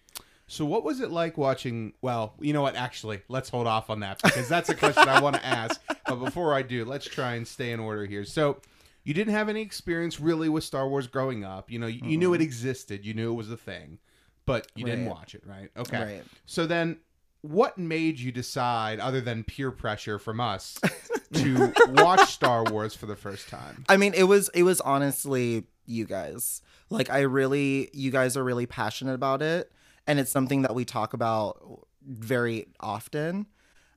So 0.47 0.63
what 0.63 0.83
was 0.83 0.99
it 0.99 1.09
like 1.09 1.37
watching? 1.37 1.93
Well, 2.01 2.35
you 2.39 2.53
know 2.53 2.61
what? 2.61 2.75
Actually, 2.75 3.21
let's 3.29 3.49
hold 3.49 3.65
off 3.65 3.89
on 3.89 4.01
that 4.01 4.21
because 4.21 4.47
that's 4.47 4.69
a 4.69 4.75
question 4.75 5.09
I 5.09 5.19
want 5.21 5.35
to 5.35 5.45
ask. 5.45 5.81
But 6.07 6.17
before 6.17 6.53
I 6.53 6.61
do, 6.61 6.85
let's 6.85 7.05
try 7.05 7.33
and 7.33 7.47
stay 7.47 7.71
in 7.71 7.79
order 7.79 8.05
here. 8.05 8.25
So 8.25 8.61
you 9.03 9.15
didn't 9.15 9.33
have 9.33 9.49
any 9.49 9.61
experience 9.61 10.19
really 10.19 10.49
with 10.49 10.63
Star 10.63 10.87
Wars 10.87 11.07
growing 11.07 11.43
up. 11.43 11.71
You 11.71 11.79
know, 11.79 11.87
you, 11.87 11.99
you 12.03 12.15
knew 12.15 12.35
it 12.35 12.41
existed. 12.41 13.03
You 13.03 13.15
knew 13.15 13.31
it 13.31 13.35
was 13.35 13.49
a 13.49 13.57
thing, 13.57 13.97
but 14.45 14.67
you 14.75 14.85
didn't 14.85 15.07
watch 15.07 15.33
it, 15.33 15.41
right? 15.47 15.71
Okay. 15.75 15.99
Right. 15.99 16.23
So 16.45 16.67
then, 16.67 16.97
what 17.41 17.79
made 17.79 18.19
you 18.19 18.31
decide, 18.31 18.99
other 18.99 19.19
than 19.19 19.43
peer 19.43 19.71
pressure 19.71 20.19
from 20.19 20.39
us, 20.39 20.77
to 21.35 21.73
watch 21.89 22.33
Star 22.33 22.63
Wars 22.63 22.95
for 22.95 23.05
the 23.05 23.15
first 23.15 23.49
time? 23.49 23.85
I 23.89 23.97
mean, 23.97 24.13
it 24.13 24.23
was 24.23 24.49
it 24.49 24.63
was 24.63 24.81
honestly 24.81 25.63
you 25.85 26.05
guys. 26.05 26.61
Like 26.89 27.09
I 27.09 27.21
really 27.21 27.89
you 27.93 28.11
guys 28.11 28.37
are 28.37 28.43
really 28.43 28.65
passionate 28.65 29.13
about 29.13 29.41
it 29.41 29.71
and 30.07 30.19
it's 30.19 30.31
something 30.31 30.63
that 30.63 30.75
we 30.75 30.85
talk 30.85 31.13
about 31.13 31.87
very 32.05 32.67
often. 32.79 33.47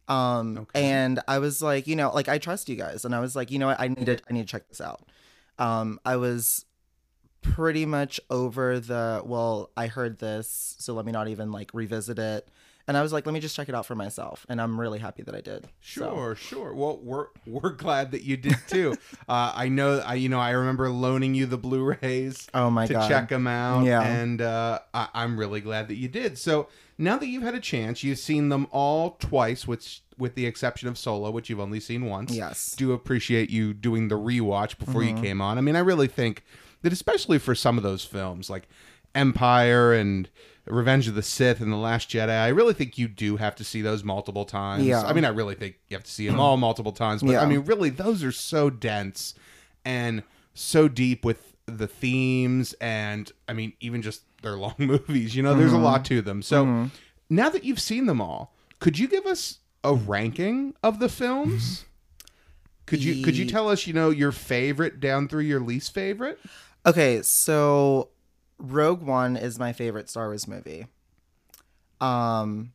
Um 0.09 0.67
and 0.75 1.21
I 1.29 1.39
was 1.39 1.61
like, 1.61 1.87
you 1.87 1.97
know, 1.97 2.11
like 2.11 2.29
I 2.29 2.39
trust 2.39 2.69
you 2.69 2.77
guys 2.77 3.05
and 3.05 3.15
I 3.15 3.21
was 3.21 3.37
like, 3.37 3.51
you 3.51 3.59
know 3.59 3.67
what, 3.67 3.81
I 3.81 3.89
need 3.89 4.07
to 4.07 4.19
I 4.29 4.33
need 4.33 4.47
to 4.47 4.51
check 4.51 4.69
this 4.69 4.81
out. 4.81 5.03
Um 5.59 6.01
I 6.05 6.17
was 6.17 6.65
pretty 7.43 7.87
much 7.87 8.21
over 8.31 8.81
the 8.81 9.23
well, 9.25 9.71
I 9.77 9.87
heard 9.87 10.19
this, 10.19 10.77
so 10.79 10.95
let 10.95 11.05
me 11.05 11.13
not 11.13 11.29
even 11.29 11.53
like 11.53 11.73
revisit 11.75 12.19
it. 12.19 12.49
And 12.89 12.97
I 12.97 13.03
was 13.03 13.13
like, 13.13 13.27
let 13.27 13.33
me 13.35 13.39
just 13.41 13.55
check 13.55 13.69
it 13.69 13.75
out 13.75 13.87
for 13.87 13.95
myself. 13.95 14.45
And 14.49 14.61
I'm 14.61 14.81
really 14.81 14.99
happy 14.99 15.23
that 15.23 15.35
I 15.35 15.41
did. 15.43 15.69
So- 15.81 16.01
Sure, 16.15 16.35
sure. 16.35 16.75
Well, 16.75 16.99
we're 17.03 17.27
we're 17.47 17.71
glad 17.71 18.11
that 18.13 18.23
you 18.25 18.37
did 18.37 18.57
too. 18.67 18.97
uh, 19.29 19.53
I 19.55 19.69
know, 19.69 19.99
I 20.05 20.15
you 20.15 20.29
know, 20.29 20.41
I 20.41 20.51
remember 20.51 20.91
loaning 20.91 21.35
you 21.35 21.47
the 21.47 21.59
Blu-rays. 21.59 22.49
Oh 22.55 22.71
my 22.71 22.87
to 22.87 22.95
God. 22.95 23.09
check 23.09 23.29
them 23.29 23.47
out. 23.47 23.85
Yeah. 23.85 24.03
and 24.03 24.41
uh, 24.43 24.81
I, 24.95 25.09
I'm 25.15 25.39
really 25.39 25.61
glad 25.61 25.89
that 25.89 25.97
you 25.97 26.09
did. 26.09 26.39
So 26.39 26.69
now 26.97 27.17
that 27.19 27.27
you've 27.29 27.43
had 27.45 27.55
a 27.55 27.61
chance, 27.61 28.03
you've 28.03 28.19
seen 28.19 28.49
them 28.49 28.67
all 28.73 29.13
twice, 29.21 29.69
which 29.69 30.01
with 30.17 30.35
the 30.35 30.47
exception 30.47 30.89
of 30.89 30.99
Solo, 30.99 31.31
which 31.31 31.49
you've 31.49 31.61
only 31.61 31.79
seen 31.81 32.07
once. 32.07 32.33
Yes. 32.35 32.75
do 32.75 32.93
appreciate 32.93 33.51
you 33.51 33.73
doing 33.75 34.09
the 34.09 34.17
rewatch 34.19 34.79
before 34.79 35.03
Mm-hmm. 35.03 35.17
you 35.19 35.23
came 35.23 35.41
on. 35.41 35.59
I 35.59 35.61
mean, 35.61 35.77
I 35.77 35.81
really 35.81 36.09
think 36.09 36.43
that 36.83 36.93
especially 36.93 37.39
for 37.39 37.55
some 37.55 37.77
of 37.77 37.85
those 37.85 38.03
films 38.05 38.49
like 38.51 38.67
Empire 39.15 39.93
and 39.93 40.29
Revenge 40.71 41.09
of 41.09 41.15
the 41.15 41.23
Sith 41.23 41.61
and 41.61 41.73
The 41.73 41.77
Last 41.77 42.11
Jedi, 42.11 42.31
I 42.31 42.49
really 42.49 42.75
think 42.75 42.99
you 42.99 43.09
do 43.09 43.37
have 43.37 43.55
to 43.57 43.65
see 43.65 43.83
those 43.83 44.05
multiple 44.05 44.45
times. 44.45 44.85
Yeah. 44.85 45.03
I 45.03 45.13
mean, 45.13 45.25
I 45.25 45.29
really 45.29 45.55
think 45.55 45.77
you 45.89 45.97
have 45.97 46.05
to 46.05 46.11
see 46.11 46.27
them 46.27 46.41
all 46.41 46.57
multiple 46.57 46.93
times, 46.93 47.23
but 47.23 47.33
Yeah. 47.33 47.43
I 47.43 47.47
mean, 47.47 47.61
really, 47.61 47.91
those 47.91 48.23
are 48.23 48.33
so 48.33 48.71
dense 48.71 49.35
and 49.85 50.23
so 50.55 50.89
deep 50.89 51.25
with 51.25 51.55
the 51.67 51.87
themes 51.87 52.75
and 52.81 53.31
I 53.49 53.53
mean, 53.53 53.73
even 53.81 54.03
just 54.03 54.23
their 54.43 54.57
long 54.57 54.75
movies. 54.79 55.37
You 55.37 55.43
know, 55.43 55.55
there's 55.55 55.73
a 55.73 55.77
mm-hmm. 55.77 55.85
lot 55.85 56.05
to 56.07 56.21
them. 56.23 56.43
So 56.43 56.65
mm-hmm. 56.65 56.87
now 57.31 57.49
that 57.51 57.65
you've 57.65 57.81
seen 57.81 58.07
them 58.07 58.21
all, 58.21 58.55
could 58.81 58.99
you 58.99 59.09
give 59.09 59.27
us 59.27 59.59
a 59.85 59.95
ranking 59.95 60.75
of 60.83 60.99
the 60.99 61.09
films? 61.09 61.63
Mm-hmm. 61.63 61.85
Could 62.87 63.05
you 63.05 63.23
could 63.23 63.37
you 63.37 63.45
tell 63.45 63.69
us, 63.69 63.87
you 63.87 63.93
know, 63.93 64.09
your 64.09 64.33
favorite 64.33 64.99
down 64.99 65.29
through 65.29 65.43
your 65.43 65.61
least 65.61 65.93
favorite? 65.93 66.41
Okay, 66.87 67.21
so 67.21 68.09
Rogue 68.59 69.03
One 69.03 69.37
is 69.37 69.59
my 69.59 69.73
favorite 69.73 70.09
Star 70.11 70.27
Wars 70.29 70.47
movie. 70.49 70.87
Um, 72.01 72.73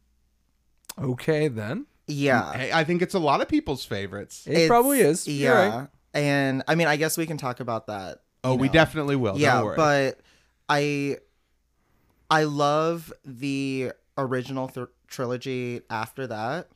okay, 1.00 1.48
then. 1.48 1.86
yeah, 2.08 2.54
Hey, 2.54 2.72
I 2.74 2.84
think 2.84 3.02
it's 3.02 3.14
a 3.14 3.20
lot 3.20 3.42
of 3.42 3.48
people's 3.48 3.86
favorites. 3.86 4.46
It 4.48 4.52
It's- 4.54 4.68
probably 4.68 5.00
is. 5.02 5.28
You're 5.28 5.54
Yeah, 5.54 5.78
right. 5.80 5.88
and 6.14 6.64
I 6.68 6.76
mean, 6.76 6.88
I 6.88 6.96
guess 6.98 7.18
we 7.18 7.26
can 7.26 7.38
talk 7.38 7.60
about 7.60 7.88
that. 7.88 8.20
Oh, 8.44 8.54
you 8.54 8.58
we 8.60 8.68
know. 8.68 8.74
definitely 8.74 9.16
will. 9.16 9.38
yeah, 9.38 9.56
Don't 9.56 9.66
worry. 9.66 9.76
but 9.78 10.20
I, 10.68 11.18
I 12.30 12.44
love 12.44 13.14
the 13.24 13.94
original 14.18 14.70
trilogy. 15.08 15.82
After 15.90 16.28
that, 16.28 16.68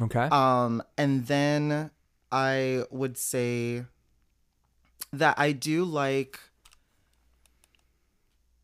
Okay. 0.00 0.28
um, 0.30 0.82
and 0.98 1.26
then 1.26 1.90
I 2.30 2.84
would 2.90 3.16
say 3.16 3.84
that 5.12 5.38
I 5.38 5.52
do 5.52 5.84
like. 5.84 6.38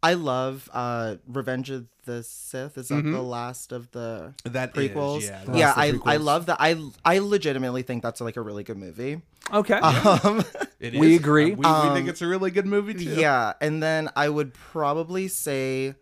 I 0.03 0.15
love 0.15 0.69
uh 0.73 1.17
Revenge 1.27 1.71
of 1.71 1.87
the 2.07 2.23
Sith. 2.23 2.79
Is 2.79 2.89
that 2.89 3.03
the 3.03 3.23
last 3.23 3.73
of 3.73 3.91
the 3.93 4.35
that 4.45 4.77
is, 4.77 4.91
prequels? 4.91 5.23
yeah. 5.23 5.45
The 5.45 5.59
yeah, 5.59 5.67
last 5.69 5.79
I 5.79 5.85
of 5.87 6.03
the 6.05 6.11
I 6.11 6.17
love 6.17 6.47
that. 6.47 6.57
I 6.61 6.91
I 7.05 7.19
legitimately 7.19 7.83
think 7.83 8.03
that's 8.03 8.21
like 8.21 8.37
a 8.37 8.41
really 8.43 8.65
good 8.65 8.79
movie. 8.79 9.21
okay. 9.53 9.75
Um, 9.75 10.45
It 10.81 10.95
We 10.95 11.15
agree. 11.17 11.51
We, 11.51 11.57
we 11.57 11.67
Um, 11.67 11.95
think 11.95 12.09
it's 12.09 12.23
a 12.23 12.27
really 12.27 12.51
good 12.51 12.65
movie 12.65 12.95
too. 12.95 13.11
yeah, 13.11 13.53
and 13.61 13.83
then 13.83 14.09
I 14.17 14.31
would 14.31 14.55
probably 14.55 15.29
say 15.29 15.95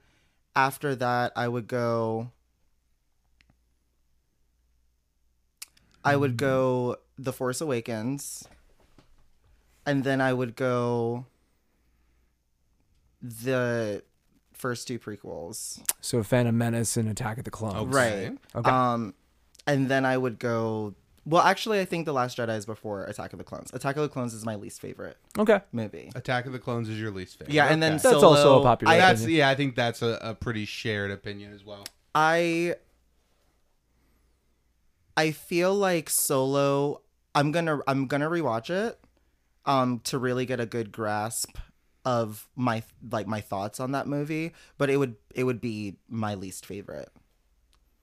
after 0.54 0.94
that 0.94 1.32
I 1.34 1.48
would 1.48 1.66
go. 1.66 2.30
I 6.04 6.16
would 6.16 6.36
go 6.36 6.96
The 7.18 7.32
Force 7.32 7.60
Awakens, 7.60 8.44
and 9.84 10.04
then 10.04 10.20
I 10.20 10.32
would 10.32 10.54
go 10.56 11.26
the 13.22 14.02
first 14.52 14.88
two 14.88 14.98
prequels. 14.98 15.80
so 16.00 16.22
Phantom 16.22 16.56
Menace 16.56 16.96
and 16.96 17.08
Attack 17.08 17.38
of 17.38 17.44
the 17.44 17.50
Clones. 17.50 17.76
Okay. 17.96 18.26
Right. 18.28 18.38
Okay. 18.54 18.70
Um, 18.70 19.14
and 19.66 19.88
then 19.88 20.04
I 20.04 20.16
would 20.16 20.38
go. 20.38 20.94
Well, 21.24 21.42
actually, 21.42 21.78
I 21.78 21.84
think 21.84 22.06
The 22.06 22.12
Last 22.14 22.38
Jedi 22.38 22.56
is 22.56 22.64
before 22.64 23.04
Attack 23.04 23.34
of 23.34 23.38
the 23.38 23.44
Clones. 23.44 23.70
Attack 23.74 23.96
of 23.96 24.02
the 24.02 24.08
Clones 24.08 24.32
is 24.32 24.46
my 24.46 24.54
least 24.54 24.80
favorite 24.80 25.18
Okay. 25.38 25.60
movie. 25.72 26.10
Attack 26.14 26.46
of 26.46 26.52
the 26.52 26.58
Clones 26.58 26.88
is 26.88 26.98
your 26.98 27.10
least 27.10 27.38
favorite. 27.38 27.52
Yeah, 27.52 27.66
and 27.66 27.82
then 27.82 27.94
Okay. 27.96 28.02
That's 28.02 28.20
Solo, 28.20 28.28
also 28.36 28.60
a 28.60 28.62
popular 28.62 28.94
I, 28.94 28.96
that's 28.98 29.26
yeah. 29.26 29.48
I 29.50 29.54
think 29.54 29.74
that's 29.76 30.00
a, 30.00 30.18
a 30.22 30.34
pretty 30.34 30.64
shared 30.64 31.10
opinion 31.10 31.52
as 31.52 31.64
well. 31.64 31.84
I 32.14 32.76
I 35.16 35.32
feel 35.32 35.74
like 35.74 36.08
Solo. 36.10 37.02
I'm 37.34 37.52
gonna 37.52 37.80
I'm 37.86 38.06
gonna 38.06 38.28
rewatch 38.30 38.70
it, 38.70 38.98
um, 39.66 40.00
to 40.04 40.18
really 40.18 40.46
get 40.46 40.60
a 40.60 40.66
good 40.66 40.90
grasp 40.92 41.58
of 42.08 42.48
my 42.56 42.82
like 43.10 43.26
my 43.26 43.42
thoughts 43.42 43.80
on 43.80 43.92
that 43.92 44.06
movie. 44.06 44.54
But 44.78 44.88
it 44.88 44.96
would 44.96 45.16
it 45.34 45.44
would 45.44 45.60
be 45.60 45.96
my 46.08 46.34
least 46.34 46.64
favorite 46.64 47.10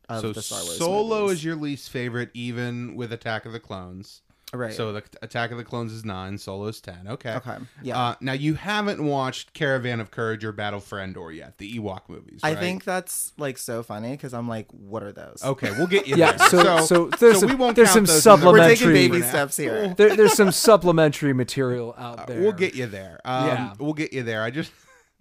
of 0.07 0.21
so 0.21 0.31
the 0.31 0.43
Star 0.43 0.63
Wars. 0.63 0.77
Solo 0.77 1.21
movies. 1.21 1.37
is 1.37 1.43
your 1.43 1.55
least 1.55 1.89
favorite, 1.89 2.29
even 2.35 2.95
with 2.95 3.11
Attack 3.11 3.47
of 3.47 3.51
the 3.51 3.59
Clones. 3.59 4.21
Right. 4.57 4.73
So 4.73 4.93
the 4.93 5.03
Attack 5.21 5.51
of 5.51 5.57
the 5.57 5.63
Clones 5.63 5.91
is 5.93 6.03
nine, 6.05 6.37
Solo 6.37 6.67
is 6.67 6.81
ten. 6.81 7.07
Okay. 7.07 7.33
okay, 7.35 7.57
yeah. 7.81 7.97
Uh, 7.99 8.15
now 8.21 8.33
you 8.33 8.53
haven't 8.55 9.03
watched 9.03 9.53
Caravan 9.53 9.99
of 9.99 10.11
Courage 10.11 10.43
or 10.45 10.51
Battle 10.51 10.79
for 10.79 10.99
Endor 10.99 11.31
yet, 11.31 11.57
the 11.57 11.77
Ewok 11.79 12.01
movies. 12.07 12.39
I 12.43 12.55
think 12.55 12.83
that's 12.83 13.33
like 13.37 13.57
so 13.57 13.83
funny 13.83 14.11
because 14.11 14.33
I'm 14.33 14.47
like, 14.47 14.67
what 14.71 15.03
are 15.03 15.11
those? 15.11 15.41
Okay, 15.43 15.71
we'll 15.77 15.87
get 15.87 16.07
you 16.07 16.15
Yeah, 16.15 16.33
there. 16.33 16.49
so- 16.49 16.85
so 16.85 17.05
there's 17.19 17.41
we 17.43 17.49
some- 17.49 17.57
won't 17.57 17.75
there's 17.75 17.87
count 17.89 17.95
some 17.95 18.05
those 18.05 18.15
We're 18.15 18.21
supplementary- 18.37 18.75
taking 18.75 18.93
baby 19.11 19.21
steps 19.21 19.57
here. 19.57 19.93
There, 19.95 20.15
there's 20.15 20.33
some 20.33 20.51
supplementary 20.51 21.33
material 21.33 21.95
out 21.97 22.27
there. 22.27 22.41
We'll 22.41 22.51
get 22.51 22.75
you 22.75 22.85
there. 22.87 23.19
Um, 23.25 23.47
Yeah. 23.47 23.73
we'll 23.79 23.93
get 23.93 24.13
you 24.13 24.23
there. 24.23 24.43
I 24.43 24.51
just 24.51 24.71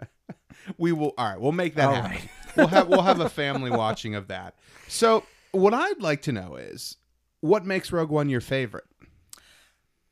we 0.79 0.93
will. 0.93 1.12
All 1.19 1.29
right, 1.31 1.41
we'll 1.41 1.53
make 1.53 1.75
that 1.76 1.88
All 1.88 1.95
happen. 1.95 2.11
right. 2.12 2.29
we'll 2.57 2.67
have 2.69 2.88
we'll 2.88 3.03
have 3.03 3.21
a 3.21 3.29
family 3.43 3.71
watching 3.71 4.14
of 4.14 4.29
that. 4.29 4.55
So 4.88 5.25
what 5.53 5.75
I'd 5.75 6.00
like 6.00 6.23
to 6.23 6.33
know 6.33 6.57
is 6.57 6.97
what 7.41 7.64
makes 7.64 7.93
Rogue 7.93 8.11
One 8.11 8.29
your 8.29 8.41
favorite. 8.41 8.85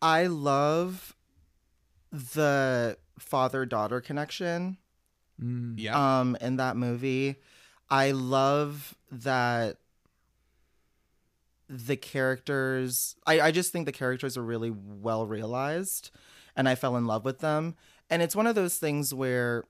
I 0.02 0.26
love 0.26 1.16
the 2.10 2.98
father 3.18 3.64
daughter 3.64 4.00
connection. 4.02 4.76
Mm. 5.40 5.74
Yeah. 5.78 6.20
um 6.20 6.36
in 6.40 6.56
that 6.56 6.76
movie 6.76 7.36
i 7.90 8.10
love 8.12 8.94
that 9.10 9.78
the 11.68 11.96
characters 11.96 13.16
I, 13.26 13.40
I 13.40 13.50
just 13.50 13.72
think 13.72 13.86
the 13.86 13.92
characters 13.92 14.36
are 14.36 14.42
really 14.44 14.70
well 14.70 15.26
realized 15.26 16.10
and 16.54 16.68
i 16.68 16.74
fell 16.74 16.96
in 16.96 17.06
love 17.06 17.24
with 17.24 17.38
them 17.38 17.74
and 18.10 18.20
it's 18.22 18.36
one 18.36 18.46
of 18.46 18.54
those 18.54 18.76
things 18.76 19.14
where 19.14 19.64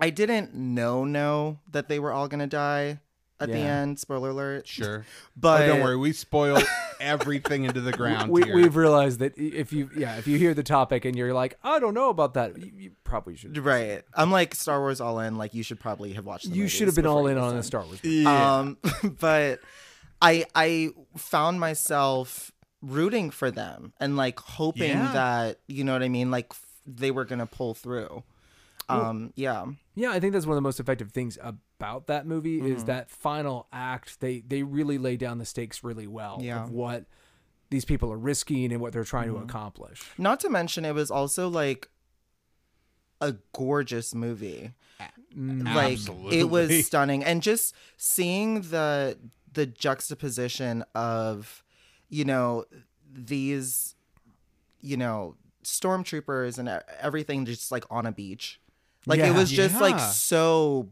i 0.00 0.10
didn't 0.10 0.52
know 0.54 1.04
know 1.04 1.60
that 1.70 1.88
they 1.88 2.00
were 2.00 2.12
all 2.12 2.26
gonna 2.28 2.48
die 2.48 2.98
at 3.40 3.48
the 3.48 3.58
end. 3.58 3.98
Spoiler 3.98 4.30
alert. 4.30 4.66
Sure. 4.74 5.04
But 5.36 5.62
oh, 5.62 5.66
don't 5.66 5.80
worry, 5.82 5.96
we 5.96 6.12
spoil 6.12 6.58
everything 7.00 7.64
into 7.64 7.80
the 7.80 7.92
ground 7.96 8.30
we, 8.30 8.42
here. 8.42 8.54
we've 8.54 8.76
realized 8.76 9.18
that 9.18 9.36
if 9.36 9.72
you 9.72 9.90
yeah 9.96 10.16
if 10.16 10.26
you 10.26 10.38
hear 10.38 10.54
the 10.54 10.62
topic 10.62 11.04
and 11.04 11.16
you're 11.16 11.34
like 11.34 11.58
I 11.62 11.78
don't 11.78 11.94
know 11.94 12.08
about 12.10 12.34
that 12.34 12.56
you, 12.58 12.70
you 12.76 12.90
probably 13.04 13.36
should 13.36 13.56
Right. 13.58 14.02
I'm 14.14 14.30
like 14.30 14.54
Star 14.54 14.80
Wars 14.80 15.00
all 15.00 15.20
in. 15.20 15.36
Like 15.36 15.54
you 15.54 15.62
should 15.62 15.80
probably 15.80 16.12
have 16.14 16.24
watched. 16.26 16.50
The 16.50 16.56
you 16.56 16.68
should 16.68 16.86
have 16.88 16.96
been 16.96 17.06
all 17.06 17.26
in 17.26 17.36
on 17.38 17.56
the 17.56 17.62
Star 17.62 17.82
Wars 17.84 18.02
movie. 18.02 18.26
Um, 18.26 18.78
but 19.20 19.60
I 20.22 20.44
I 20.54 20.90
found 21.16 21.60
myself 21.60 22.50
rooting 22.82 23.30
for 23.30 23.50
them 23.50 23.92
and 23.98 24.16
like 24.16 24.38
hoping 24.40 24.90
Yeah. 24.90 25.12
that 25.12 25.58
you 25.66 25.84
know 25.84 25.92
what 25.92 26.02
I 26.02 26.08
mean. 26.08 26.30
Like 26.30 26.48
f- 26.50 26.60
they 26.86 27.10
were 27.10 27.24
gonna 27.24 27.46
pull 27.46 27.74
through. 27.74 28.22
Um. 28.88 29.32
Yeah. 29.36 29.66
Yeah, 29.94 30.10
I 30.10 30.20
think 30.20 30.32
that's 30.32 30.44
one 30.46 30.52
of 30.54 30.56
the 30.56 30.66
most 30.66 30.80
effective 30.80 31.12
things 31.12 31.38
about 31.42 32.06
that 32.08 32.26
movie 32.26 32.58
Mm-hmm. 32.60 32.74
is 32.76 32.84
that 32.84 33.10
final 33.10 33.66
act. 33.72 34.20
They 34.20 34.40
they 34.40 34.62
really 34.62 34.98
lay 34.98 35.16
down 35.16 35.38
the 35.38 35.44
stakes 35.46 35.82
really 35.84 36.06
well 36.06 36.38
Yeah. 36.40 36.56
Mm-hmm. 36.56 36.64
of 36.64 36.70
what 36.72 37.04
these 37.70 37.84
people 37.84 38.12
are 38.12 38.18
risking 38.18 38.72
and 38.72 38.80
what 38.80 38.92
they're 38.92 39.04
trying 39.04 39.28
to 39.28 39.36
accomplish. 39.38 40.02
Not 40.18 40.38
to 40.40 40.50
mention, 40.50 40.84
it 40.84 40.94
was 40.94 41.10
also 41.10 41.48
like 41.48 41.88
a 43.20 43.36
gorgeous 43.52 44.14
movie. 44.14 44.72
Like 45.36 45.92
Absolutely. 45.94 46.38
it 46.38 46.50
was 46.50 46.86
stunning, 46.86 47.24
and 47.24 47.42
just 47.42 47.74
seeing 47.96 48.60
the 48.62 49.18
the 49.52 49.66
juxtaposition 49.66 50.84
of, 50.94 51.64
you 52.08 52.24
know, 52.24 52.64
these, 53.12 53.94
you 54.80 54.96
know, 54.96 55.36
stormtroopers 55.64 56.58
and 56.58 56.68
everything 57.00 57.44
just 57.46 57.72
like 57.72 57.84
on 57.90 58.06
a 58.06 58.12
beach. 58.12 58.60
Like 59.06 59.18
Yeah. 59.18 59.30
it 59.30 59.34
was 59.34 59.50
just 59.50 59.80
like 59.80 59.98
so. 60.00 60.88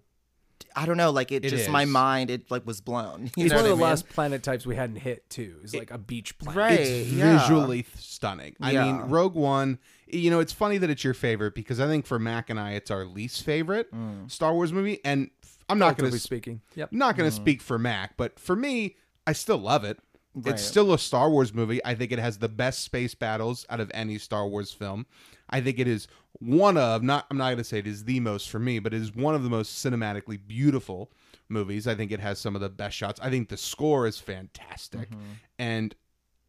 I 0.74 0.86
don't 0.86 0.96
know, 0.96 1.10
like 1.10 1.32
it, 1.32 1.44
It 1.44 1.50
just 1.50 1.68
my 1.68 1.84
mind 1.84 2.30
it 2.30 2.50
like 2.50 2.66
was 2.66 2.80
blown. 2.80 3.30
You 3.36 3.44
It's 3.44 3.52
know 3.52 3.58
one 3.58 3.64
of 3.66 3.70
the 3.70 3.70
I 3.72 3.74
mean? 3.74 3.80
last 3.80 4.08
planet 4.08 4.42
types 4.42 4.64
we 4.64 4.74
hadn't 4.74 4.96
hit 4.96 5.28
too. 5.28 5.56
Is 5.62 5.74
like 5.74 5.90
a 5.90 5.98
beach 5.98 6.38
planet. 6.38 6.56
Right. 6.56 6.80
it's 6.80 7.10
yeah. 7.10 7.38
visually 7.40 7.84
stunning. 7.98 8.56
I 8.60 8.70
Yeah. 8.72 8.84
mean, 8.86 8.96
Rogue 9.10 9.34
One. 9.34 9.78
You 10.06 10.30
know, 10.30 10.40
it's 10.40 10.52
funny 10.52 10.78
that 10.78 10.88
it's 10.88 11.04
your 11.04 11.12
favorite 11.14 11.54
because 11.54 11.78
I 11.78 11.86
think 11.88 12.06
for 12.06 12.18
Mac 12.18 12.48
and 12.48 12.58
I, 12.58 12.72
it's 12.72 12.90
our 12.90 13.04
least 13.04 13.42
favorite 13.44 13.92
Mm. 13.94 14.30
Star 14.30 14.54
Wars 14.54 14.72
movie. 14.72 15.00
And 15.04 15.28
f- 15.42 15.58
I'm 15.68 15.78
not 15.78 15.96
going 15.98 16.06
Relatively 16.10 16.18
to 16.18 16.22
speaking. 16.22 16.60
Yep. 16.74 16.88
I'm 16.92 16.98
not 16.98 17.16
going 17.18 17.28
to 17.28 17.34
speak 17.36 17.60
for 17.60 17.78
Mac, 17.78 18.16
but 18.16 18.38
for 18.38 18.56
me, 18.56 18.96
I 19.26 19.32
still 19.34 19.58
love 19.58 19.84
it. 19.84 19.98
Right. 20.34 20.54
It's 20.54 20.62
still 20.62 20.94
a 20.94 20.98
Star 20.98 21.28
Wars 21.30 21.52
movie. 21.52 21.84
I 21.84 21.94
think 21.94 22.10
it 22.10 22.18
has 22.18 22.38
the 22.38 22.48
best 22.48 22.82
space 22.82 23.14
battles 23.14 23.66
out 23.68 23.80
of 23.80 23.90
any 23.92 24.16
Star 24.16 24.48
Wars 24.48 24.72
film. 24.72 25.06
I 25.50 25.60
think 25.60 25.78
it 25.78 25.86
is 25.86 26.08
one 26.38 26.78
of 26.78 27.02
not 27.02 27.26
I'm 27.30 27.36
not 27.36 27.46
going 27.46 27.58
to 27.58 27.64
say 27.64 27.78
it 27.78 27.86
is 27.86 28.04
the 28.04 28.20
most 28.20 28.48
for 28.48 28.58
me, 28.58 28.78
but 28.78 28.94
it 28.94 29.02
is 29.02 29.14
one 29.14 29.34
of 29.34 29.42
the 29.42 29.50
most 29.50 29.84
cinematically 29.84 30.40
beautiful 30.46 31.10
movies. 31.48 31.86
I 31.86 31.94
think 31.94 32.12
it 32.12 32.20
has 32.20 32.38
some 32.38 32.54
of 32.54 32.62
the 32.62 32.70
best 32.70 32.96
shots. 32.96 33.20
I 33.22 33.28
think 33.28 33.50
the 33.50 33.58
score 33.58 34.06
is 34.06 34.18
fantastic. 34.18 35.10
Mm-hmm. 35.10 35.32
And 35.58 35.94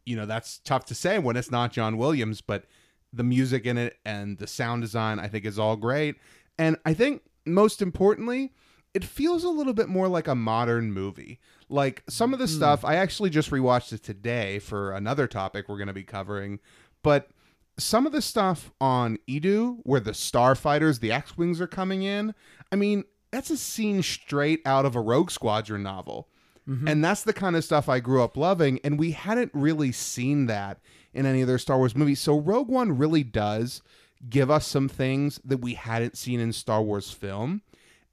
you 0.06 0.16
know, 0.16 0.26
that's 0.26 0.58
tough 0.58 0.86
to 0.86 0.94
say 0.94 1.18
when 1.18 1.36
it's 1.36 1.50
not 1.50 1.72
John 1.72 1.98
Williams, 1.98 2.40
but 2.40 2.64
the 3.12 3.22
music 3.22 3.66
in 3.66 3.78
it 3.78 3.98
and 4.04 4.38
the 4.38 4.46
sound 4.46 4.82
design 4.82 5.18
I 5.18 5.28
think 5.28 5.44
is 5.44 5.58
all 5.58 5.76
great. 5.76 6.16
And 6.58 6.76
I 6.86 6.94
think 6.94 7.22
most 7.44 7.82
importantly, 7.82 8.52
it 8.94 9.04
feels 9.04 9.44
a 9.44 9.50
little 9.50 9.74
bit 9.74 9.88
more 9.88 10.08
like 10.08 10.28
a 10.28 10.34
modern 10.34 10.92
movie. 10.92 11.40
Like 11.68 12.04
some 12.08 12.32
of 12.32 12.38
the 12.38 12.46
hmm. 12.46 12.52
stuff, 12.52 12.84
I 12.84 12.96
actually 12.96 13.30
just 13.30 13.50
rewatched 13.50 13.92
it 13.92 14.02
today 14.02 14.60
for 14.60 14.92
another 14.92 15.26
topic 15.26 15.68
we're 15.68 15.78
going 15.78 15.88
to 15.88 15.92
be 15.92 16.04
covering, 16.04 16.60
but 17.02 17.28
some 17.76 18.06
of 18.06 18.12
the 18.12 18.22
stuff 18.22 18.70
on 18.80 19.18
Eadu 19.28 19.78
where 19.82 20.00
the 20.00 20.12
starfighters, 20.12 21.00
the 21.00 21.10
X-wings 21.10 21.60
are 21.60 21.66
coming 21.66 22.02
in, 22.04 22.32
I 22.70 22.76
mean, 22.76 23.04
that's 23.32 23.50
a 23.50 23.56
scene 23.56 24.02
straight 24.02 24.60
out 24.64 24.86
of 24.86 24.94
a 24.94 25.00
Rogue 25.00 25.30
Squadron 25.30 25.82
novel. 25.82 26.28
Mm-hmm. 26.68 26.88
And 26.88 27.04
that's 27.04 27.24
the 27.24 27.32
kind 27.32 27.56
of 27.56 27.64
stuff 27.64 27.88
I 27.88 28.00
grew 28.00 28.22
up 28.22 28.36
loving 28.36 28.78
and 28.84 28.98
we 28.98 29.10
hadn't 29.10 29.50
really 29.52 29.92
seen 29.92 30.46
that 30.46 30.78
in 31.12 31.26
any 31.26 31.42
other 31.42 31.58
Star 31.58 31.78
Wars 31.78 31.96
movies. 31.96 32.20
So 32.20 32.38
Rogue 32.38 32.68
One 32.68 32.96
really 32.96 33.22
does 33.22 33.82
give 34.30 34.50
us 34.50 34.66
some 34.66 34.88
things 34.88 35.40
that 35.44 35.58
we 35.58 35.74
hadn't 35.74 36.16
seen 36.16 36.40
in 36.40 36.52
Star 36.52 36.80
Wars 36.80 37.10
film. 37.10 37.62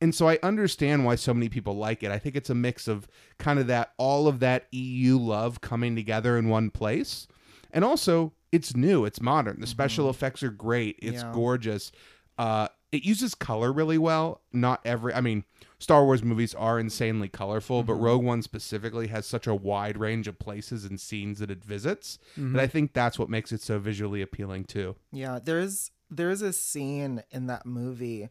And 0.02 0.16
so 0.16 0.28
I 0.28 0.40
understand 0.42 1.06
why 1.06 1.16
so 1.16 1.34
many 1.34 1.48
people 1.48 1.78
like 1.78 2.02
it. 2.02 2.12
I 2.12 2.18
think 2.18 2.36
it's 2.36 2.50
a 2.50 2.56
mix 2.56 2.88
of 2.88 3.08
kind 3.38 3.60
of 3.60 3.68
that 3.68 3.94
all 3.98 4.28
of 4.28 4.40
that 4.40 4.68
EU 4.72 5.18
love 5.18 5.62
coming 5.62 5.96
together 5.96 6.38
in 6.38 6.50
one 6.50 6.72
place. 6.72 7.28
And 7.72 7.86
also, 7.86 8.34
it's 8.52 8.76
new, 8.76 9.06
it's 9.06 9.22
modern. 9.22 9.62
The 9.62 9.68
special 9.68 10.06
mm-hmm. 10.06 10.12
effects 10.12 10.44
are 10.44 10.50
great. 10.50 10.98
It's 11.02 11.22
Yeah. 11.22 11.32
gorgeous. 11.34 11.92
Uh 12.38 12.68
it 12.92 13.06
uses 13.06 13.34
color 13.34 13.72
really 13.72 13.98
well. 13.98 14.42
Not 14.52 14.82
every 14.84 15.14
I 15.14 15.22
mean, 15.22 15.46
Star 15.80 16.04
Wars 16.04 16.24
movies 16.24 16.54
are 16.54 16.80
insanely 16.80 17.30
colorful, 17.30 17.84
but 17.84 17.94
mm-hmm. 17.94 18.04
Rogue 18.04 18.24
One 18.24 18.42
specifically 18.42 19.08
has 19.08 19.26
such 19.26 19.48
a 19.48 19.56
wide 19.56 19.98
range 19.98 20.28
of 20.28 20.40
places 20.40 20.84
and 20.84 21.00
scenes 21.00 21.40
that 21.40 21.50
it 21.50 21.64
visits 21.64 22.18
that 22.36 22.42
I 22.42 22.64
mm-hmm. 22.64 22.72
think 22.72 22.94
that's 22.94 23.18
what 23.18 23.30
makes 23.30 23.52
it 23.52 23.62
so 23.62 23.80
visually 23.80 24.22
appealing 24.22 24.66
too. 24.66 24.96
Yeah, 25.12 25.40
there's 25.42 25.92
there's 26.10 26.42
a 26.42 26.52
scene 26.52 27.24
in 27.32 27.48
that 27.48 27.66
movie 27.66 28.30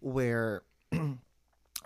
where 0.00 0.62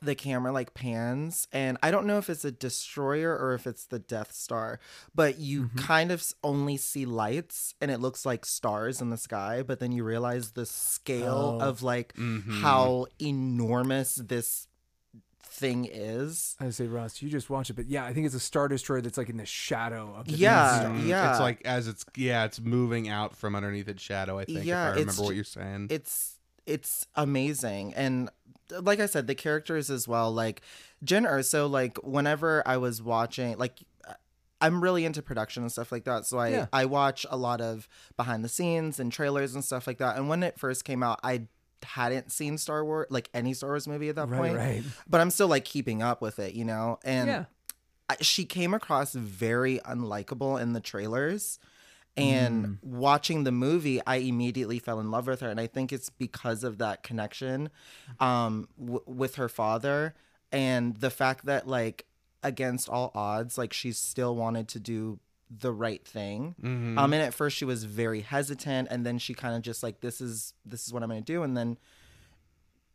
the 0.03 0.15
camera 0.15 0.53
like 0.53 0.75
pans 0.75 1.49
and 1.53 1.79
I 1.83 1.91
don't 1.91 2.07
know 2.07 2.19
if 2.19 2.29
it's 2.29 2.45
a 2.45 2.51
destroyer 2.51 3.37
or 3.37 3.55
if 3.55 3.67
it's 3.67 3.87
the 3.87 3.99
Death 3.99 4.33
Star, 4.33 4.79
but 5.15 5.39
you 5.39 5.65
mm-hmm. 5.65 5.79
kind 5.79 6.11
of 6.11 6.25
only 6.45 6.77
see 6.77 7.07
lights 7.07 7.75
and 7.81 7.91
it 7.91 8.01
looks 8.01 8.27
like 8.27 8.45
stars 8.45 9.01
in 9.01 9.11
the 9.11 9.17
sky, 9.17 9.63
but 9.63 9.81
then 9.81 9.93
you 9.93 10.05
realize 10.05 10.53
the 10.53 10.67
scale 10.67 11.59
oh. 11.61 11.65
of 11.65 11.83
like 11.83 12.15
mm-hmm. 12.15 12.63
how 12.63 13.07
enormous 13.21 14.17
this 14.17 14.69
thing 15.43 15.89
is. 15.91 16.57
I 16.61 16.71
say, 16.71 16.87
Ross, 16.87 17.23
you 17.23 17.31
just 17.31 17.49
watch 17.49 17.71
it, 17.71 17.75
but 17.75 17.87
yeah, 17.87 18.05
I 18.05 18.13
think 18.13 18.27
it's 18.27 18.35
a 18.35 18.41
star 18.41 18.69
destroyer 18.69 19.01
that's 19.01 19.19
like 19.19 19.31
in 19.31 19.39
the 19.39 19.47
shadow 19.47 20.15
of 20.17 20.27
the 20.27 20.33
Yeah, 20.33 20.55
Death 20.55 20.81
Star. 20.81 20.97
yeah. 21.07 21.31
It's 21.31 21.41
like 21.41 21.63
as 21.65 21.89
it's 21.89 22.05
yeah, 22.15 22.45
it's 22.45 22.61
moving 22.61 23.09
out 23.09 23.35
from 23.35 23.55
underneath 23.55 23.89
its 23.89 24.03
shadow. 24.03 24.39
I 24.39 24.45
think 24.45 24.65
Yeah, 24.65 24.91
if 24.91 24.97
I 24.97 25.01
remember 25.01 25.23
what 25.23 25.35
you're 25.35 25.45
saying. 25.45 25.89
it's 25.91 26.35
it's 26.67 27.07
amazing 27.15 27.95
and 27.95 28.29
like 28.83 29.01
i 29.01 29.07
said 29.07 29.27
the 29.27 29.35
characters 29.35 29.91
as 29.91 30.07
well 30.09 30.33
like 30.33 30.61
Jyn 31.05 31.29
Erso 31.31 31.71
like 31.71 31.99
whenever 32.03 32.63
i 32.67 32.77
was 32.77 33.01
watching 33.03 33.57
like 33.59 33.79
i'm 34.61 34.83
really 34.83 35.05
into 35.05 35.23
production 35.23 35.63
and 35.63 35.71
stuff 35.73 35.93
like 35.93 36.05
that 36.05 36.25
so 36.27 36.39
i 36.39 36.49
Yeah. 36.49 36.67
i 36.73 36.85
watch 36.85 37.27
a 37.31 37.37
lot 37.37 37.61
of 37.61 37.89
behind 38.17 38.45
the 38.45 38.49
scenes 38.49 38.99
and 38.99 39.13
trailers 39.13 39.55
and 39.55 39.65
stuff 39.65 39.87
like 39.87 39.99
that 39.99 40.17
and 40.17 40.29
when 40.29 40.43
it 40.43 40.59
first 40.59 40.85
came 40.85 41.03
out 41.03 41.21
i 41.23 41.43
hadn't 41.83 42.33
seen 42.33 42.57
star 42.59 42.85
wars 42.85 43.07
like 43.11 43.29
any 43.35 43.53
star 43.55 43.71
wars 43.71 43.87
movie 43.87 44.09
at 44.09 44.17
that 44.17 44.29
Right, 44.29 44.39
point 44.41 44.57
right. 44.57 44.83
but 45.09 45.21
i'm 45.21 45.31
still 45.31 45.49
like 45.49 45.65
keeping 45.65 46.03
up 46.03 46.21
with 46.23 46.39
it 46.39 46.55
you 46.55 46.65
know 46.65 46.99
and 47.05 47.29
Yeah. 47.29 47.45
I, 48.09 48.17
she 48.21 48.45
came 48.45 48.73
across 48.73 49.13
very 49.15 49.79
unlikable 49.81 50.61
in 50.61 50.73
the 50.73 50.81
trailers 50.81 51.59
and 52.17 52.79
watching 52.83 53.45
the 53.45 53.53
movie 53.53 54.01
i 54.07 54.17
immediately 54.17 54.79
fell 54.79 54.99
in 55.01 55.11
love 55.11 55.27
with 55.27 55.41
her. 55.41 55.51
And 55.51 55.61
i 55.61 55.67
think 55.67 55.93
it's 55.93 56.09
because 56.11 56.65
of 56.65 56.79
that 56.79 57.03
connection 57.03 57.71
um 58.21 58.69
w- 58.79 59.03
with 59.07 59.35
her 59.37 59.49
father 59.49 60.15
and 60.53 60.97
the 60.97 61.11
fact 61.11 61.45
that 61.47 61.67
like 61.69 62.07
against 62.43 62.89
all 62.89 63.11
odds 63.15 63.59
like 63.59 63.73
she 63.73 63.93
still 63.93 64.35
wanted 64.37 64.69
to 64.69 64.79
do 64.81 65.19
the 65.51 65.73
right 65.73 66.05
thing. 66.05 66.55
Um 66.99 67.13
and 67.13 67.23
at 67.23 67.33
first 67.35 67.57
she 67.57 67.65
was 67.65 67.85
very 67.85 68.21
hesitant. 68.23 68.89
And 68.91 69.07
then 69.07 69.19
she 69.19 69.33
kind 69.33 69.55
of 69.55 69.63
just 69.63 69.83
like 69.83 70.01
this 70.01 70.21
is 70.21 70.55
this 70.65 70.87
is 70.87 70.93
what 70.93 71.03
i'm 71.03 71.09
gonna 71.09 71.21
do. 71.21 71.43
And 71.43 71.57
then 71.57 71.77